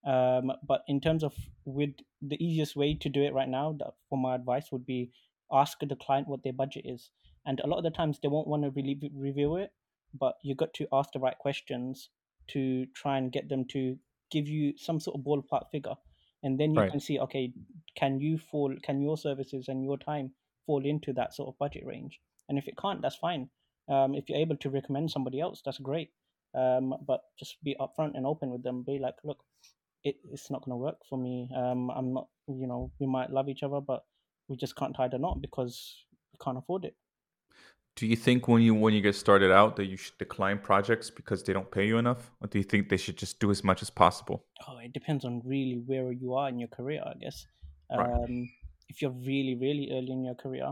Um 0.05 0.53
but 0.67 0.83
in 0.89 1.01
terms 1.01 1.23
of 1.23 1.35
with 1.65 1.95
the 2.23 2.43
easiest 2.45 2.77
way 2.77 2.95
to 2.95 3.09
do 3.09 3.23
it 3.23 3.35
right 3.35 3.49
now 3.49 3.77
for 4.09 4.19
my 4.19 4.35
advice 4.35 4.73
would 4.73 4.87
be 4.87 5.13
ask 5.53 5.79
the 5.81 5.97
client 5.97 6.29
what 6.29 6.43
their 6.43 6.53
budget 6.53 6.85
is. 6.87 7.11
And 7.47 7.61
a 7.61 7.67
lot 7.67 7.79
of 7.79 7.85
the 7.85 7.91
times 7.91 8.19
they 8.21 8.29
won't 8.29 8.49
want 8.49 8.65
to 8.65 8.71
really 8.71 8.99
review 9.15 9.57
it 9.57 9.73
but 10.15 10.35
you 10.43 10.55
got 10.55 10.73
to 10.75 10.87
ask 10.93 11.13
the 11.13 11.19
right 11.19 11.39
questions 11.39 12.11
to 12.49 12.87
try 12.95 13.19
and 13.19 13.33
get 13.33 13.49
them 13.49 13.65
to 13.67 13.99
give 14.31 14.49
you 14.49 14.77
some 14.77 15.01
sort 15.01 15.17
of 15.19 15.25
ballpark 15.25 15.71
figure 15.71 15.95
and 16.43 16.59
then 16.59 16.75
you 16.75 16.83
Right. 16.83 16.91
can 16.91 17.01
see 17.01 17.19
okay 17.19 17.53
can 17.97 18.21
you 18.21 18.39
fall 18.39 18.75
can 18.83 19.01
your 19.01 19.17
services 19.17 19.69
and 19.69 19.85
your 19.85 19.99
time 19.99 20.33
fall 20.67 20.85
into 20.85 21.13
that 21.15 21.35
sort 21.35 21.49
of 21.49 21.59
budget 21.59 21.85
range? 21.87 22.21
And 22.49 22.59
if 22.59 22.69
it 22.69 22.77
can't 22.77 23.03
that's 23.03 23.17
fine. 23.17 23.51
Um, 23.89 24.15
if 24.15 24.29
you're 24.29 24.39
able 24.39 24.57
to 24.57 24.71
recommend 24.71 25.11
somebody 25.11 25.41
else 25.41 25.63
that's 25.65 25.79
great. 25.79 26.11
Um, 26.55 26.95
but 27.07 27.23
just 27.39 27.63
be 27.63 27.77
upfront 27.81 28.17
and 28.17 28.27
open 28.27 28.51
with 28.51 28.63
them. 28.63 28.83
Be 28.83 28.99
like 28.99 29.17
look 29.25 29.45
it, 30.05 30.17
it's 30.33 30.51
not 30.51 30.65
going 30.65 30.73
to 30.73 30.77
work 30.77 30.99
for 31.09 31.19
me. 31.19 31.51
Um, 31.55 31.91
i'm 31.91 32.13
not 32.15 32.29
you 32.49 32.67
know 32.67 32.91
we 32.99 33.07
might 33.07 33.31
love 33.31 33.49
each 33.49 33.63
other 33.63 33.81
but 33.81 34.05
we 34.49 34.57
just 34.57 34.77
can't 34.77 34.95
tie 34.97 35.09
the 35.09 35.19
knot 35.19 35.41
because 35.43 36.07
we 36.33 36.39
can't 36.43 36.59
afford 36.59 36.85
it 36.85 36.97
Do 37.99 38.07
you 38.07 38.15
think 38.15 38.47
when 38.47 38.63
you 38.63 38.75
when 38.75 38.95
you 38.95 39.01
get 39.01 39.17
started 39.17 39.51
out 39.51 39.75
that 39.77 39.87
you 39.87 39.97
should 39.97 40.17
decline 40.19 40.59
projects 40.59 41.11
because 41.11 41.43
they 41.43 41.53
don't 41.53 41.69
pay 41.69 41.85
you 41.85 41.99
enough, 41.99 42.31
or 42.41 42.47
do 42.47 42.59
you 42.59 42.65
think 42.65 42.89
they 42.89 42.97
should 42.97 43.17
just 43.19 43.41
do 43.41 43.51
as 43.51 43.65
much 43.65 43.83
as 43.83 43.91
possible? 43.91 44.45
oh 44.69 44.79
it 44.79 44.93
depends 44.93 45.25
on 45.25 45.43
really 45.45 45.83
where 45.87 46.13
you 46.13 46.35
are 46.35 46.49
in 46.49 46.59
your 46.59 46.69
career 46.69 47.03
i 47.07 47.15
guess 47.21 47.47
Right. 47.91 48.09
um, 48.09 48.49
if 48.89 49.01
you're 49.01 49.19
really 49.33 49.55
really 49.65 49.89
early 49.97 50.13
in 50.13 50.25
your 50.25 50.35
career 50.35 50.71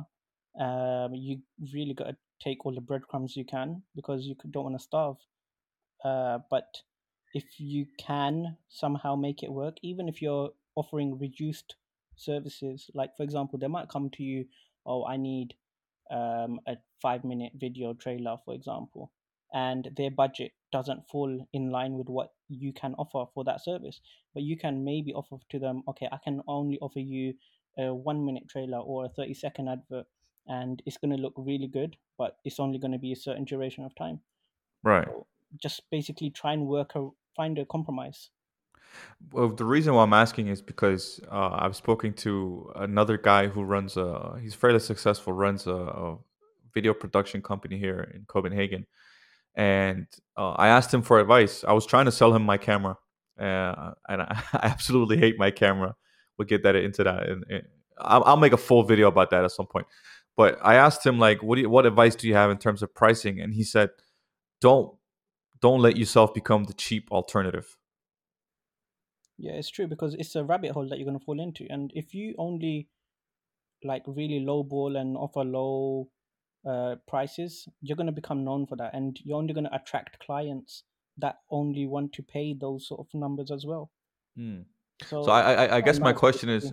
um, 0.66 1.14
you 1.14 1.38
really 1.74 1.94
got 1.94 2.08
to 2.12 2.16
take 2.46 2.64
all 2.64 2.74
the 2.74 2.80
breadcrumbs 2.80 3.36
you 3.36 3.44
can 3.44 3.82
because 3.94 4.24
you 4.26 4.34
don't 4.50 4.64
want 4.64 4.76
to 4.78 4.82
starve 4.90 5.16
uh, 6.04 6.38
but 6.50 6.68
if 7.34 7.44
you 7.58 7.86
can 7.98 8.56
somehow 8.68 9.16
make 9.16 9.42
it 9.42 9.50
work 9.50 9.76
even 9.82 10.08
if 10.08 10.20
you're 10.22 10.50
offering 10.76 11.18
reduced 11.18 11.76
services 12.16 12.90
like 12.94 13.10
for 13.16 13.22
example 13.22 13.58
they 13.58 13.66
might 13.76 13.88
come 13.88 14.10
to 14.10 14.22
you 14.22 14.44
oh 14.84 15.04
i 15.06 15.16
need 15.16 15.54
um, 16.10 16.60
a 16.66 16.76
five 17.00 17.24
minute 17.24 17.52
video 17.56 17.92
trailer 17.94 18.36
for 18.44 18.54
example 18.54 19.10
and 19.52 19.88
their 19.96 20.10
budget 20.10 20.52
doesn't 20.72 21.08
fall 21.08 21.46
in 21.52 21.70
line 21.70 21.94
with 21.94 22.08
what 22.08 22.32
you 22.48 22.72
can 22.72 22.94
offer 22.98 23.30
for 23.32 23.44
that 23.44 23.62
service. 23.62 24.00
But 24.34 24.42
you 24.42 24.58
can 24.58 24.84
maybe 24.84 25.12
offer 25.12 25.36
to 25.50 25.58
them 25.58 25.82
okay 25.88 26.08
i 26.12 26.18
can 26.22 26.42
only 26.46 26.78
offer 26.80 27.00
you 27.00 27.34
a 27.78 27.94
one 27.94 28.24
minute 28.24 28.48
trailer 28.48 28.78
or 28.78 29.04
a 29.04 29.08
30 29.08 29.34
second 29.34 29.68
advert 29.68 30.06
and 30.48 30.82
it's 30.86 30.96
going 30.96 31.14
to 31.14 31.22
look 31.22 31.34
really 31.36 31.66
good 31.66 31.96
but 32.18 32.36
it's 32.44 32.60
only 32.60 32.78
going 32.78 32.92
to 32.92 32.98
be 32.98 33.12
a 33.12 33.16
certain 33.16 33.44
duration 33.44 33.84
of 33.84 33.94
time. 33.94 34.20
Right. 34.82 35.06
so 35.06 35.26
just 35.62 35.82
basically 35.90 36.30
try 36.30 36.52
and 36.52 36.66
work 36.66 36.92
a 36.94 37.08
find 37.34 37.58
a 37.58 37.66
compromise 37.66 38.30
Well, 39.32 39.48
the 39.48 39.64
reason 39.64 39.94
why 39.94 40.02
I'm 40.02 40.12
asking 40.12 40.48
is 40.48 40.62
because 40.62 41.20
uh, 41.30 41.50
I've 41.52 41.76
spoken 41.76 42.12
to 42.14 42.70
another 42.76 43.16
guy 43.16 43.48
who 43.48 43.62
runs 43.62 43.96
a. 43.96 44.38
He's 44.40 44.54
fairly 44.54 44.78
successful. 44.78 45.32
Runs 45.32 45.66
a, 45.66 45.74
a 45.74 46.18
video 46.74 46.94
production 46.94 47.42
company 47.42 47.78
here 47.78 48.10
in 48.14 48.24
Copenhagen, 48.26 48.86
and 49.54 50.06
uh, 50.36 50.52
I 50.52 50.68
asked 50.68 50.92
him 50.92 51.02
for 51.02 51.18
advice. 51.18 51.64
I 51.64 51.72
was 51.72 51.86
trying 51.86 52.04
to 52.04 52.12
sell 52.12 52.34
him 52.34 52.42
my 52.42 52.58
camera, 52.58 52.98
uh, 53.38 53.92
and 54.08 54.22
I, 54.22 54.42
absolutely 54.62 55.16
hate 55.18 55.38
my 55.38 55.50
camera. 55.50 55.94
We'll 56.38 56.46
get 56.46 56.62
that 56.64 56.76
into 56.76 57.04
that, 57.04 57.28
and, 57.28 57.44
and 57.48 57.62
I'll, 57.98 58.36
make 58.36 58.52
a 58.52 58.58
full 58.58 58.82
video 58.82 59.08
about 59.08 59.30
that 59.30 59.44
at 59.44 59.50
some 59.52 59.66
point. 59.66 59.86
But 60.36 60.58
I 60.62 60.74
asked 60.74 61.04
him 61.04 61.18
like, 61.18 61.42
what 61.42 61.58
you, 61.58 61.70
what 61.70 61.86
advice 61.86 62.14
do 62.14 62.28
you 62.28 62.34
have 62.34 62.50
in 62.50 62.58
terms 62.58 62.82
of 62.82 62.94
pricing? 62.94 63.40
And 63.40 63.54
he 63.54 63.64
said, 63.64 63.90
don't 64.60 64.94
don't 65.60 65.80
let 65.80 65.96
yourself 65.96 66.34
become 66.34 66.64
the 66.64 66.74
cheap 66.74 67.10
alternative. 67.10 67.78
Yeah 69.38 69.52
it's 69.52 69.70
true 69.70 69.86
because 69.86 70.14
it's 70.14 70.34
a 70.34 70.44
rabbit 70.44 70.70
hole 70.72 70.88
that 70.88 70.98
you're 70.98 71.06
going 71.06 71.18
to 71.18 71.24
fall 71.24 71.40
into 71.40 71.66
and 71.70 71.92
if 71.94 72.14
you 72.14 72.34
only 72.38 72.88
like 73.84 74.02
really 74.06 74.40
low 74.40 74.62
ball 74.62 74.96
and 74.96 75.16
offer 75.16 75.44
low 75.44 76.08
uh, 76.68 76.96
prices 77.06 77.68
you're 77.80 77.96
going 77.96 78.06
to 78.06 78.12
become 78.12 78.44
known 78.44 78.66
for 78.66 78.76
that 78.76 78.94
and 78.94 79.18
you're 79.22 79.38
only 79.38 79.54
going 79.54 79.64
to 79.64 79.74
attract 79.74 80.18
clients 80.18 80.82
that 81.18 81.36
only 81.50 81.86
want 81.86 82.12
to 82.12 82.22
pay 82.22 82.54
those 82.58 82.88
sort 82.88 83.00
of 83.00 83.06
numbers 83.14 83.50
as 83.50 83.64
well 83.64 83.90
Hmm. 84.36 84.60
so, 85.02 85.24
So 85.24 85.32
I, 85.32 85.52
I, 85.52 85.76
I 85.76 85.80
guess 85.80 85.98
my 85.98 86.12
question 86.12 86.48
is, 86.48 86.72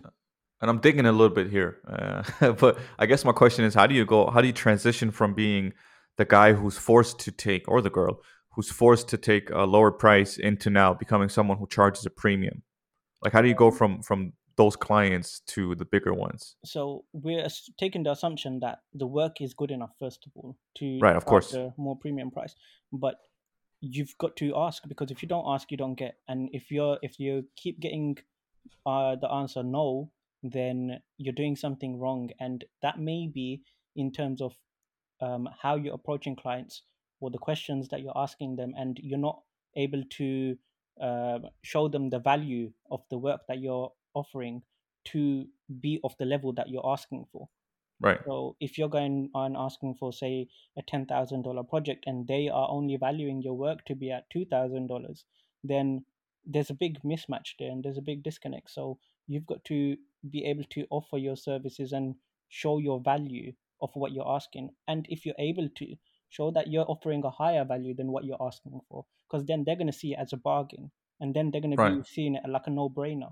and 0.62 0.70
I'm 0.70 0.80
digging 0.80 1.06
a 1.06 1.12
little 1.12 1.34
bit 1.34 1.50
here, 1.50 1.78
uh, 1.88 2.52
but 2.60 2.78
I 3.00 3.06
guess 3.06 3.26
my 3.26 3.32
question 3.32 3.66
is, 3.66 3.74
how 3.74 3.88
do 3.88 3.96
you 3.96 4.06
go? 4.06 4.30
How 4.30 4.42
do 4.42 4.48
you 4.48 4.54
transition 4.54 5.12
from 5.12 5.34
being 5.34 5.74
the 6.18 6.26
guy 6.26 6.54
who's 6.54 6.78
forced 6.78 7.20
to 7.20 7.32
take, 7.32 7.68
or 7.68 7.82
the 7.82 7.90
girl 7.90 8.22
who's 8.54 8.70
forced 8.72 9.08
to 9.10 9.18
take 9.18 9.50
a 9.50 9.64
lower 9.64 9.92
price, 9.92 10.38
into 10.38 10.70
now 10.70 10.94
becoming 10.94 11.30
someone 11.30 11.58
who 11.58 11.68
charges 11.68 12.06
a 12.06 12.10
premium? 12.10 12.64
Like, 13.24 13.34
how 13.34 13.42
do 13.42 13.48
you 13.48 13.56
go 13.56 13.72
from 13.72 14.02
from 14.02 14.34
those 14.56 14.76
clients 14.76 15.40
to 15.48 15.74
the 15.76 15.86
bigger 15.86 16.14
ones? 16.14 16.56
so 16.64 17.06
we're 17.12 17.48
taking 17.80 18.04
the 18.04 18.12
assumption 18.12 18.60
that 18.60 18.80
the 18.94 19.08
work 19.08 19.42
is 19.42 19.54
good 19.56 19.72
enough 19.72 19.90
first 20.00 20.26
of 20.28 20.32
all 20.36 20.56
to 20.76 21.00
Right, 21.00 21.16
of 21.16 21.26
course. 21.26 21.54
a 21.56 21.74
more 21.78 21.98
premium 21.98 22.30
price 22.30 22.54
but 22.92 23.16
you've 23.82 24.16
got 24.20 24.36
to 24.38 24.54
ask 24.56 24.84
because 24.88 25.10
if 25.10 25.24
you 25.24 25.28
don't 25.28 25.46
ask 25.48 25.72
you 25.72 25.78
don't 25.78 25.96
get 25.96 26.18
and 26.28 26.50
if 26.54 26.70
you're 26.70 26.98
if 27.02 27.20
you 27.20 27.46
keep 27.56 27.80
getting 27.80 28.18
uh, 28.86 29.16
the 29.16 29.30
answer 29.30 29.64
no 29.64 30.12
then 30.44 31.00
you're 31.18 31.34
doing 31.34 31.56
something 31.56 32.00
wrong 32.00 32.30
and 32.40 32.64
that 32.84 33.00
may 33.00 33.28
be 33.34 33.64
in 33.96 34.12
terms 34.12 34.40
of 34.40 34.54
um, 35.20 35.50
how 35.62 35.76
you're 35.76 35.96
approaching 35.96 36.36
clients 36.36 36.84
or 37.24 37.32
the 37.32 37.38
questions 37.40 37.90
that 37.90 38.02
you're 38.02 38.18
asking 38.18 38.56
them 38.58 38.74
and 38.78 39.00
you're 39.02 39.20
not 39.20 39.42
able 39.76 40.04
to 40.12 40.58
uh, 41.02 41.40
show 41.64 41.88
them 41.88 42.10
the 42.10 42.20
value 42.20 42.72
of 42.92 43.02
the 43.10 43.18
work 43.18 43.42
that 43.48 43.60
you're 43.60 43.92
offering 44.14 44.62
to 45.06 45.48
be 45.82 46.00
of 46.04 46.16
the 46.20 46.26
level 46.26 46.54
that 46.54 46.70
you're 46.70 46.88
asking 46.88 47.26
for 47.32 47.50
Right. 48.00 48.20
so 48.26 48.56
if 48.60 48.78
you're 48.78 48.90
going 48.90 49.30
on 49.34 49.56
asking 49.58 49.96
for 49.96 50.12
say 50.14 50.48
a 50.78 50.82
ten 50.82 51.06
thousand 51.06 51.44
dollar 51.44 51.64
project 51.64 52.06
and 52.08 52.28
they 52.28 52.50
are 52.50 52.70
only 52.70 52.98
valuing 52.98 53.42
your 53.42 53.54
work 53.56 53.86
to 53.86 53.96
be 53.96 54.12
at 54.12 54.30
two 54.30 54.46
thousand 54.46 54.88
dollars, 54.88 55.26
then 55.64 56.06
there's 56.46 56.70
a 56.70 56.74
big 56.74 57.02
mismatch 57.04 57.56
there 57.60 57.72
and 57.72 57.84
there's 57.84 57.98
a 57.98 58.02
big 58.02 58.24
disconnect. 58.24 58.70
So 58.72 59.00
you've 59.28 59.46
got 59.46 59.64
to 59.66 59.98
be 60.30 60.46
able 60.46 60.64
to 60.72 60.88
offer 60.90 61.18
your 61.18 61.38
services 61.38 61.92
and 61.94 62.16
show 62.50 62.78
your 62.78 63.00
value 63.02 63.54
of 63.82 63.92
what 63.96 64.12
you're 64.14 64.28
asking. 64.28 64.72
And 64.88 65.06
if 65.10 65.26
you're 65.26 65.36
able 65.40 65.70
to 65.70 65.96
show 66.36 66.52
that 66.52 66.68
you're 66.68 66.90
offering 66.94 67.24
a 67.24 67.30
higher 67.30 67.64
value 67.74 67.94
than 67.94 68.12
what 68.12 68.24
you're 68.26 68.42
asking 68.42 68.80
for, 68.90 69.06
because 69.26 69.46
then 69.46 69.64
they're 69.66 69.82
gonna 69.82 69.94
see 70.02 70.14
it 70.14 70.20
as 70.20 70.34
a 70.34 70.38
bargain 70.38 70.92
and 71.20 71.34
then 71.36 71.52
they're 71.52 71.62
gonna 71.62 71.78
be 71.78 72.04
seeing 72.16 72.36
it 72.36 72.50
like 72.50 72.68
a 72.68 72.72
no 72.72 72.90
brainer. 72.90 73.32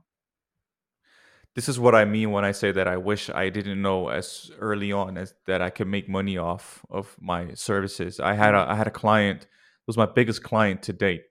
this 1.55 1.67
is 1.67 1.77
what 1.79 1.95
I 1.95 2.05
mean 2.05 2.31
when 2.31 2.45
I 2.45 2.53
say 2.53 2.71
that 2.71 2.87
I 2.87 2.97
wish 2.97 3.29
I 3.29 3.49
didn't 3.49 3.81
know 3.81 4.07
as 4.09 4.51
early 4.59 4.91
on 4.93 5.17
as 5.17 5.33
that 5.47 5.61
I 5.61 5.69
could 5.69 5.87
make 5.87 6.07
money 6.07 6.37
off 6.37 6.85
of 6.89 7.15
my 7.19 7.53
services. 7.55 8.19
I 8.19 8.33
had 8.35 8.53
a 8.55 8.65
I 8.69 8.75
had 8.75 8.87
a 8.87 8.91
client, 9.03 9.41
it 9.43 9.87
was 9.87 9.97
my 9.97 10.05
biggest 10.05 10.43
client 10.43 10.83
to 10.83 10.93
date. 10.93 11.23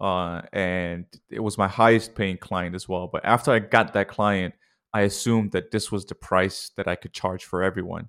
Uh, 0.00 0.40
and 0.52 1.04
it 1.30 1.40
was 1.40 1.58
my 1.58 1.68
highest 1.68 2.14
paying 2.14 2.38
client 2.38 2.74
as 2.74 2.88
well. 2.88 3.08
But 3.12 3.24
after 3.24 3.50
I 3.52 3.58
got 3.60 3.92
that 3.92 4.08
client, 4.08 4.54
I 4.92 5.02
assumed 5.02 5.52
that 5.52 5.70
this 5.70 5.92
was 5.92 6.04
the 6.06 6.14
price 6.14 6.70
that 6.76 6.88
I 6.88 6.96
could 6.96 7.12
charge 7.12 7.44
for 7.44 7.62
everyone. 7.62 8.08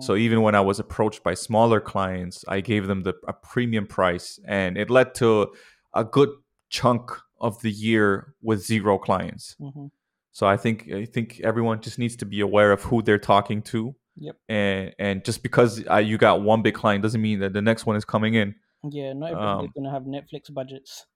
So 0.00 0.14
Mm, 0.14 0.18
even 0.20 0.42
when 0.42 0.54
I 0.54 0.60
was 0.60 0.78
approached 0.78 1.24
by 1.24 1.34
smaller 1.34 1.80
clients, 1.80 2.44
I 2.46 2.60
gave 2.60 2.86
them 2.86 3.02
the 3.02 3.14
a 3.26 3.32
premium 3.32 3.86
price, 3.86 4.38
and 4.46 4.78
it 4.78 4.90
led 4.90 5.14
to 5.16 5.52
a 5.94 6.04
good 6.04 6.30
chunk 6.70 7.10
of 7.40 7.60
the 7.62 7.70
year 7.70 8.34
with 8.42 8.60
zero 8.64 8.96
clients. 8.98 9.56
mhm. 9.60 9.90
So 10.30 10.46
I 10.46 10.56
think 10.56 10.88
I 10.92 11.04
think 11.04 11.40
everyone 11.40 11.80
just 11.80 11.98
needs 11.98 12.16
to 12.16 12.24
be 12.26 12.40
aware 12.40 12.70
of 12.72 12.82
who 12.84 13.02
they're 13.02 13.18
talking 13.18 13.60
to, 13.72 13.94
Yep. 14.16 14.36
and 14.48 14.94
and 14.98 15.24
just 15.24 15.42
because 15.42 15.84
uh, 15.90 15.96
you 15.96 16.16
got 16.16 16.42
one 16.42 16.62
big 16.62 16.74
client 16.74 17.02
doesn't 17.02 17.20
mean 17.20 17.40
that 17.40 17.52
the 17.52 17.60
next 17.62 17.84
one 17.84 17.96
is 17.96 18.04
coming 18.04 18.34
in. 18.34 18.54
Yeah, 18.88 19.12
not 19.14 19.32
everybody's 19.32 19.66
Um, 19.68 19.72
gonna 19.74 19.90
have 19.90 20.04
Netflix 20.04 20.52
budgets. 20.54 21.06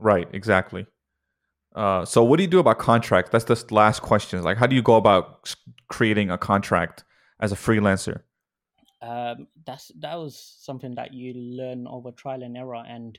right, 0.00 0.28
exactly. 0.32 0.86
Uh, 1.74 2.04
so 2.04 2.24
what 2.24 2.36
do 2.38 2.42
you 2.42 2.48
do 2.50 2.58
about 2.58 2.78
contracts? 2.78 3.30
That's 3.30 3.44
the 3.44 3.74
last 3.74 4.02
question. 4.02 4.42
Like, 4.42 4.56
how 4.58 4.66
do 4.66 4.74
you 4.74 4.82
go 4.82 4.96
about 4.96 5.54
creating 5.88 6.30
a 6.30 6.38
contract 6.38 7.04
as 7.40 7.52
a 7.52 7.56
freelancer? 7.56 8.22
um, 9.02 9.46
that's 9.66 9.90
that 10.00 10.16
was 10.16 10.56
something 10.60 10.94
that 10.96 11.14
you 11.14 11.32
learn 11.34 11.86
over 11.86 12.10
trial 12.10 12.42
and 12.42 12.56
error 12.56 12.82
and 12.88 13.18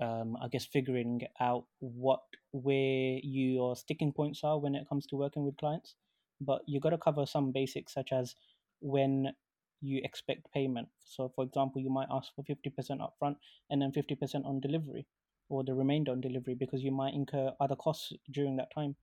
um, 0.00 0.36
I 0.42 0.48
guess 0.48 0.64
figuring 0.66 1.22
out 1.40 1.66
what 1.78 2.20
where 2.50 3.18
your 3.22 3.76
sticking 3.76 4.12
points 4.12 4.40
are 4.42 4.58
when 4.58 4.74
it 4.74 4.88
comes 4.88 5.06
to 5.06 5.16
working 5.16 5.44
with 5.44 5.56
clients. 5.56 5.94
But 6.40 6.62
you 6.66 6.80
got 6.80 6.90
to 6.90 6.98
cover 6.98 7.26
some 7.26 7.52
basics 7.52 7.94
such 7.94 8.12
as 8.12 8.34
when 8.80 9.32
you 9.80 10.00
expect 10.02 10.52
payment. 10.52 10.88
So, 11.04 11.30
for 11.34 11.44
example, 11.44 11.80
you 11.80 11.90
might 11.90 12.08
ask 12.10 12.34
for 12.34 12.42
fifty 12.42 12.70
percent 12.70 13.00
upfront 13.00 13.36
and 13.70 13.80
then 13.80 13.92
fifty 13.92 14.16
percent 14.16 14.44
on 14.46 14.60
delivery, 14.60 15.06
or 15.48 15.62
the 15.62 15.74
remainder 15.74 16.10
on 16.10 16.20
delivery 16.20 16.56
because 16.58 16.82
you 16.82 16.90
might 16.90 17.14
incur 17.14 17.52
other 17.60 17.76
costs 17.76 18.12
during 18.32 18.56
that 18.56 18.74
time. 18.74 18.96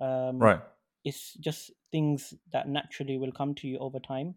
Um, 0.00 0.38
Right. 0.38 0.60
It's 1.04 1.34
just 1.34 1.70
things 1.92 2.34
that 2.52 2.68
naturally 2.68 3.16
will 3.18 3.32
come 3.32 3.54
to 3.54 3.66
you 3.66 3.78
over 3.78 3.98
time 3.98 4.34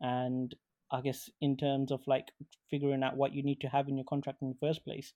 and 0.00 0.54
i 0.90 1.00
guess 1.00 1.30
in 1.40 1.56
terms 1.56 1.90
of 1.90 2.00
like 2.06 2.32
figuring 2.70 3.02
out 3.02 3.16
what 3.16 3.32
you 3.32 3.42
need 3.42 3.60
to 3.60 3.68
have 3.68 3.88
in 3.88 3.96
your 3.96 4.04
contract 4.04 4.42
in 4.42 4.48
the 4.50 4.56
first 4.66 4.84
place 4.84 5.14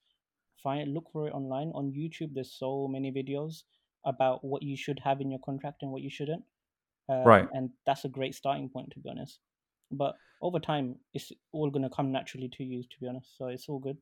find 0.63 0.93
look 0.95 1.11
for 1.13 1.27
it 1.29 1.33
online 1.33 1.71
on 1.75 1.93
youtube 1.93 2.33
there's 2.35 2.53
so 2.59 2.89
many 2.89 3.13
videos 3.13 3.63
about 4.05 4.45
what 4.45 4.63
you 4.63 4.77
should 4.77 5.01
have 5.01 5.21
in 5.21 5.31
your 5.31 5.41
contract 5.45 5.83
and 5.83 5.91
what 5.91 6.03
you 6.03 6.11
shouldn't 6.11 6.45
um, 7.09 7.25
Right. 7.25 7.49
and 7.53 7.71
that's 7.85 8.05
a 8.05 8.09
great 8.09 8.35
starting 8.35 8.69
point 8.69 8.91
to 8.93 8.99
be 9.01 9.09
honest 9.11 9.41
but 9.93 10.15
over 10.43 10.59
time 10.59 10.97
it's 11.15 11.31
all 11.53 11.71
going 11.71 11.83
to 11.83 11.95
come 11.95 12.11
naturally 12.13 12.49
to 12.57 12.65
you 12.65 12.83
to 12.83 13.01
be 13.01 13.09
honest 13.09 13.37
so 13.37 13.47
it's 13.49 13.69
all 13.69 13.79
good 13.79 13.99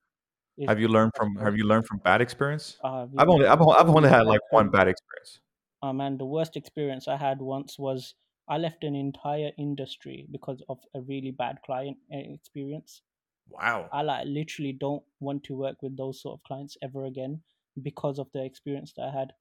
It's 0.56 0.68
Have 0.68 0.80
you 0.80 0.88
learned 0.88 1.12
from. 1.16 1.36
Have 1.36 1.56
you 1.56 1.64
learned 1.66 1.86
from 1.86 1.98
bad 1.98 2.20
experience? 2.20 2.78
Uh, 2.82 3.06
I've 3.18 3.28
only 3.28 3.46
I've, 3.46 3.60
I've 3.60 3.88
only 3.90 4.08
had 4.08 4.26
like 4.26 4.40
one 4.50 4.70
bad 4.70 4.88
experience. 4.88 5.40
Oh 5.84 5.92
man, 5.92 6.18
the 6.18 6.26
worst 6.26 6.56
experience 6.56 7.06
I 7.08 7.16
had 7.16 7.40
once 7.40 7.78
was 7.78 8.14
I 8.48 8.58
left 8.58 8.84
an 8.84 8.96
entire 8.96 9.52
industry 9.58 10.26
because 10.30 10.62
of 10.68 10.80
a 10.94 11.00
really 11.00 11.30
bad 11.30 11.62
client 11.62 11.98
uh, 12.12 12.18
experience. 12.18 13.02
Wow. 13.46 13.92
I 13.92 14.02
like 14.02 14.26
literally 14.26 14.72
don't 14.72 15.04
want 15.20 15.44
to 15.44 15.56
work 15.56 15.82
with 15.82 15.96
those 15.96 16.20
sort 16.20 16.38
of 16.40 16.44
clients 16.44 16.76
ever 16.82 17.04
again 17.06 17.44
because 17.82 18.18
of 18.18 18.32
the 18.32 18.44
experience 18.44 18.92
that 18.94 19.04
I 19.08 19.12
had. 19.18 19.34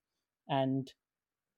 And 0.48 0.92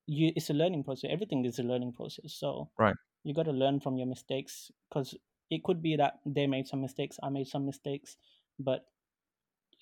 you, 0.07 0.33
it's 0.37 0.51
a 0.51 0.55
learning 0.55 0.85
process. 0.85 1.11
Everything 1.13 1.45
is 1.47 1.59
a 1.59 1.65
learning 1.65 1.95
process. 1.95 2.35
So 2.35 2.73
Right. 2.79 2.97
you 3.25 3.35
got 3.35 3.45
to 3.45 3.53
learn 3.53 3.81
from 3.81 3.99
your 3.99 4.09
mistakes 4.09 4.73
because 4.89 5.17
it 5.51 5.65
could 5.65 5.83
be 5.83 5.97
that 5.97 6.21
they 6.27 6.47
made 6.49 6.69
some 6.69 6.83
mistakes, 6.83 7.19
I 7.23 7.31
made 7.31 7.49
some 7.49 7.67
mistakes, 7.67 8.19
but 8.59 8.87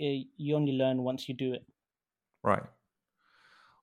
eh, 0.00 0.24
you 0.36 0.56
only 0.56 0.72
learn 0.72 1.02
once 1.04 1.28
you 1.28 1.34
do 1.34 1.52
it. 1.54 1.66
Right. 2.42 2.64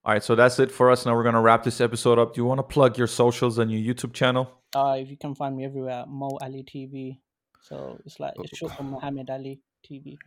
All 0.03 0.13
right, 0.13 0.23
so 0.23 0.33
that's 0.35 0.57
it 0.59 0.71
for 0.71 0.89
us. 0.89 1.05
Now 1.05 1.13
we're 1.15 1.23
gonna 1.23 1.41
wrap 1.41 1.63
this 1.63 1.79
episode 1.79 2.17
up. 2.17 2.33
Do 2.33 2.41
you 2.41 2.45
want 2.45 2.57
to 2.59 2.63
plug 2.63 2.97
your 2.97 3.07
socials 3.07 3.59
and 3.59 3.71
your 3.71 3.93
YouTube 3.93 4.13
channel? 4.13 4.49
Uh, 4.75 4.95
if 4.97 5.11
you 5.11 5.17
can 5.17 5.35
find 5.35 5.55
me 5.55 5.65
everywhere, 5.65 6.05
Mo 6.07 6.37
Ali 6.41 6.63
TV. 6.63 7.19
So 7.61 7.99
it's 8.05 8.19
like 8.19 8.33
it's 8.37 8.57
short 8.57 8.73
for 8.73 8.83
Muhammad 8.83 9.29
Ali 9.29 9.59
TV. 9.87 10.17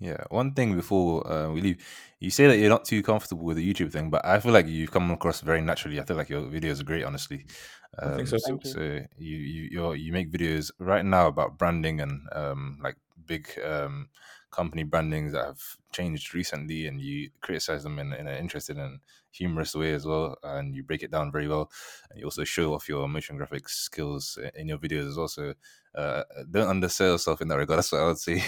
Yeah, 0.00 0.22
one 0.30 0.54
thing 0.54 0.76
before 0.76 1.26
uh, 1.30 1.50
we 1.50 1.60
leave, 1.60 1.84
you 2.20 2.30
say 2.30 2.46
that 2.46 2.56
you're 2.56 2.70
not 2.70 2.84
too 2.84 3.02
comfortable 3.02 3.44
with 3.44 3.56
the 3.56 3.74
YouTube 3.74 3.92
thing, 3.92 4.10
but 4.10 4.24
I 4.24 4.38
feel 4.38 4.52
like 4.52 4.68
you've 4.68 4.92
come 4.92 5.10
across 5.10 5.40
very 5.40 5.60
naturally. 5.60 6.00
I 6.00 6.04
feel 6.04 6.16
like 6.16 6.28
your 6.28 6.42
videos 6.42 6.80
are 6.80 6.84
great, 6.84 7.04
honestly. 7.04 7.44
I 7.98 8.06
think 8.10 8.20
Um, 8.20 8.26
so 8.26 8.38
so, 8.38 8.46
Thank 8.46 8.64
you. 8.64 8.70
so 8.70 8.80
you 9.18 9.36
you 9.36 9.68
you're, 9.72 9.96
you 9.96 10.12
make 10.12 10.30
videos 10.30 10.70
right 10.78 11.04
now 11.04 11.26
about 11.26 11.58
branding 11.58 12.00
and 12.00 12.28
um, 12.32 12.78
like 12.82 12.96
big 13.26 13.48
um, 13.64 14.08
company 14.50 14.82
brandings 14.82 15.32
that 15.32 15.44
have 15.44 15.62
changed 15.92 16.34
recently, 16.34 16.86
and 16.86 17.00
you 17.00 17.30
criticize 17.40 17.82
them 17.82 17.98
in, 17.98 18.12
in 18.12 18.26
an 18.26 18.36
interesting 18.38 18.78
and 18.78 19.00
humorous 19.30 19.74
way 19.74 19.92
as 19.92 20.06
well, 20.06 20.36
and 20.42 20.74
you 20.74 20.82
break 20.82 21.02
it 21.02 21.10
down 21.10 21.30
very 21.32 21.48
well, 21.48 21.70
and 22.10 22.18
you 22.18 22.24
also 22.24 22.44
show 22.44 22.74
off 22.74 22.88
your 22.88 23.06
motion 23.08 23.38
graphics 23.38 23.70
skills 23.70 24.38
in 24.54 24.68
your 24.68 24.78
videos 24.78 25.08
as 25.08 25.16
well. 25.16 25.28
So 25.28 25.54
uh, 25.94 26.22
don't 26.50 26.68
undersell 26.68 27.12
yourself 27.12 27.40
in 27.40 27.48
that 27.48 27.56
regard. 27.56 27.78
That's 27.78 27.92
what 27.92 28.00
I 28.02 28.06
would 28.06 28.18
say. 28.18 28.42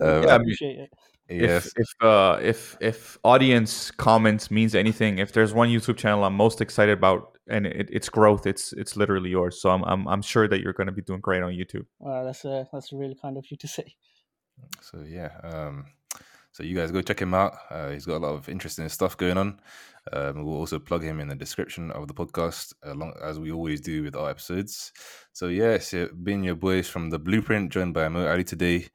um, 0.00 0.22
Yeah, 0.22 0.28
I 0.28 0.34
I 0.34 0.36
appreciate 0.36 0.78
it. 0.78 0.90
yes. 1.28 1.66
If 1.66 1.72
if 1.76 1.88
uh, 2.00 2.38
if 2.42 2.76
if 2.80 3.18
audience 3.24 3.90
comments 3.90 4.50
means 4.50 4.74
anything, 4.74 5.18
if 5.18 5.32
there's 5.32 5.54
one 5.54 5.68
YouTube 5.68 5.96
channel 5.96 6.24
I'm 6.24 6.34
most 6.34 6.60
excited 6.60 6.98
about 6.98 7.38
and 7.48 7.66
it, 7.66 7.88
its 7.90 8.08
growth, 8.08 8.46
it's 8.46 8.72
it's 8.74 8.96
literally 8.96 9.30
yours. 9.30 9.60
So 9.60 9.70
I'm 9.70 9.82
I'm, 9.84 10.06
I'm 10.08 10.22
sure 10.22 10.46
that 10.48 10.60
you're 10.60 10.74
going 10.74 10.88
to 10.88 10.92
be 10.92 11.02
doing 11.02 11.20
great 11.20 11.42
on 11.42 11.52
YouTube. 11.52 11.86
Uh, 12.04 12.24
that's 12.24 12.44
uh, 12.44 12.64
that's 12.72 12.92
really 12.92 13.14
kind 13.14 13.36
of 13.38 13.46
you 13.50 13.56
to 13.56 13.68
say. 13.68 13.96
So 14.80 15.04
yeah, 15.06 15.30
um, 15.42 15.86
so 16.52 16.62
you 16.62 16.76
guys 16.76 16.90
go 16.90 17.02
check 17.02 17.20
him 17.20 17.34
out. 17.34 17.54
Uh, 17.70 17.90
he's 17.90 18.06
got 18.06 18.16
a 18.16 18.24
lot 18.26 18.34
of 18.34 18.48
interesting 18.48 18.88
stuff 18.88 19.16
going 19.16 19.38
on. 19.38 19.60
Um, 20.12 20.44
we'll 20.44 20.58
also 20.58 20.78
plug 20.78 21.02
him 21.02 21.20
in 21.20 21.28
the 21.28 21.34
description 21.34 21.90
of 21.92 22.08
the 22.08 22.14
podcast, 22.14 22.74
along 22.82 23.14
as 23.22 23.38
we 23.38 23.52
always 23.52 23.80
do 23.80 24.02
with 24.02 24.16
our 24.16 24.30
episodes. 24.30 24.92
So 25.32 25.46
yeah, 25.48 25.78
so 25.78 26.08
being 26.22 26.44
your 26.44 26.56
boys 26.56 26.88
from 26.88 27.10
the 27.10 27.18
Bluprint, 27.18 27.70
joined 27.70 27.94
by 27.94 28.08
Mo 28.08 28.26
Ali 28.26 28.44
today. 28.44 28.88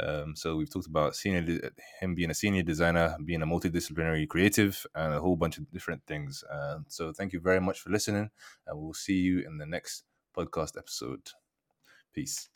Um, 0.00 0.34
so 0.36 0.56
we've 0.56 0.72
talked 0.72 0.86
about 0.86 1.14
senior, 1.14 1.70
him 2.00 2.14
being 2.14 2.30
a 2.30 2.34
senior 2.34 2.62
designer, 2.62 3.16
being 3.24 3.42
a 3.42 3.46
multidisciplinary 3.46 4.26
creative, 4.26 4.86
and 4.94 5.12
a 5.12 5.20
whole 5.20 5.36
bunch 5.36 5.58
of 5.58 5.70
different 5.70 6.02
things. 6.06 6.42
Uh, 6.50 6.78
so 6.88 7.12
thank 7.12 7.32
you 7.32 7.40
very 7.40 7.60
much 7.60 7.80
for 7.80 7.90
listening, 7.90 8.30
and 8.66 8.78
we'll 8.78 8.94
see 8.94 9.18
you 9.18 9.40
in 9.40 9.58
the 9.58 9.66
next 9.66 10.04
podcast 10.34 10.78
episode. 10.78 11.28
Peace. 12.14 12.48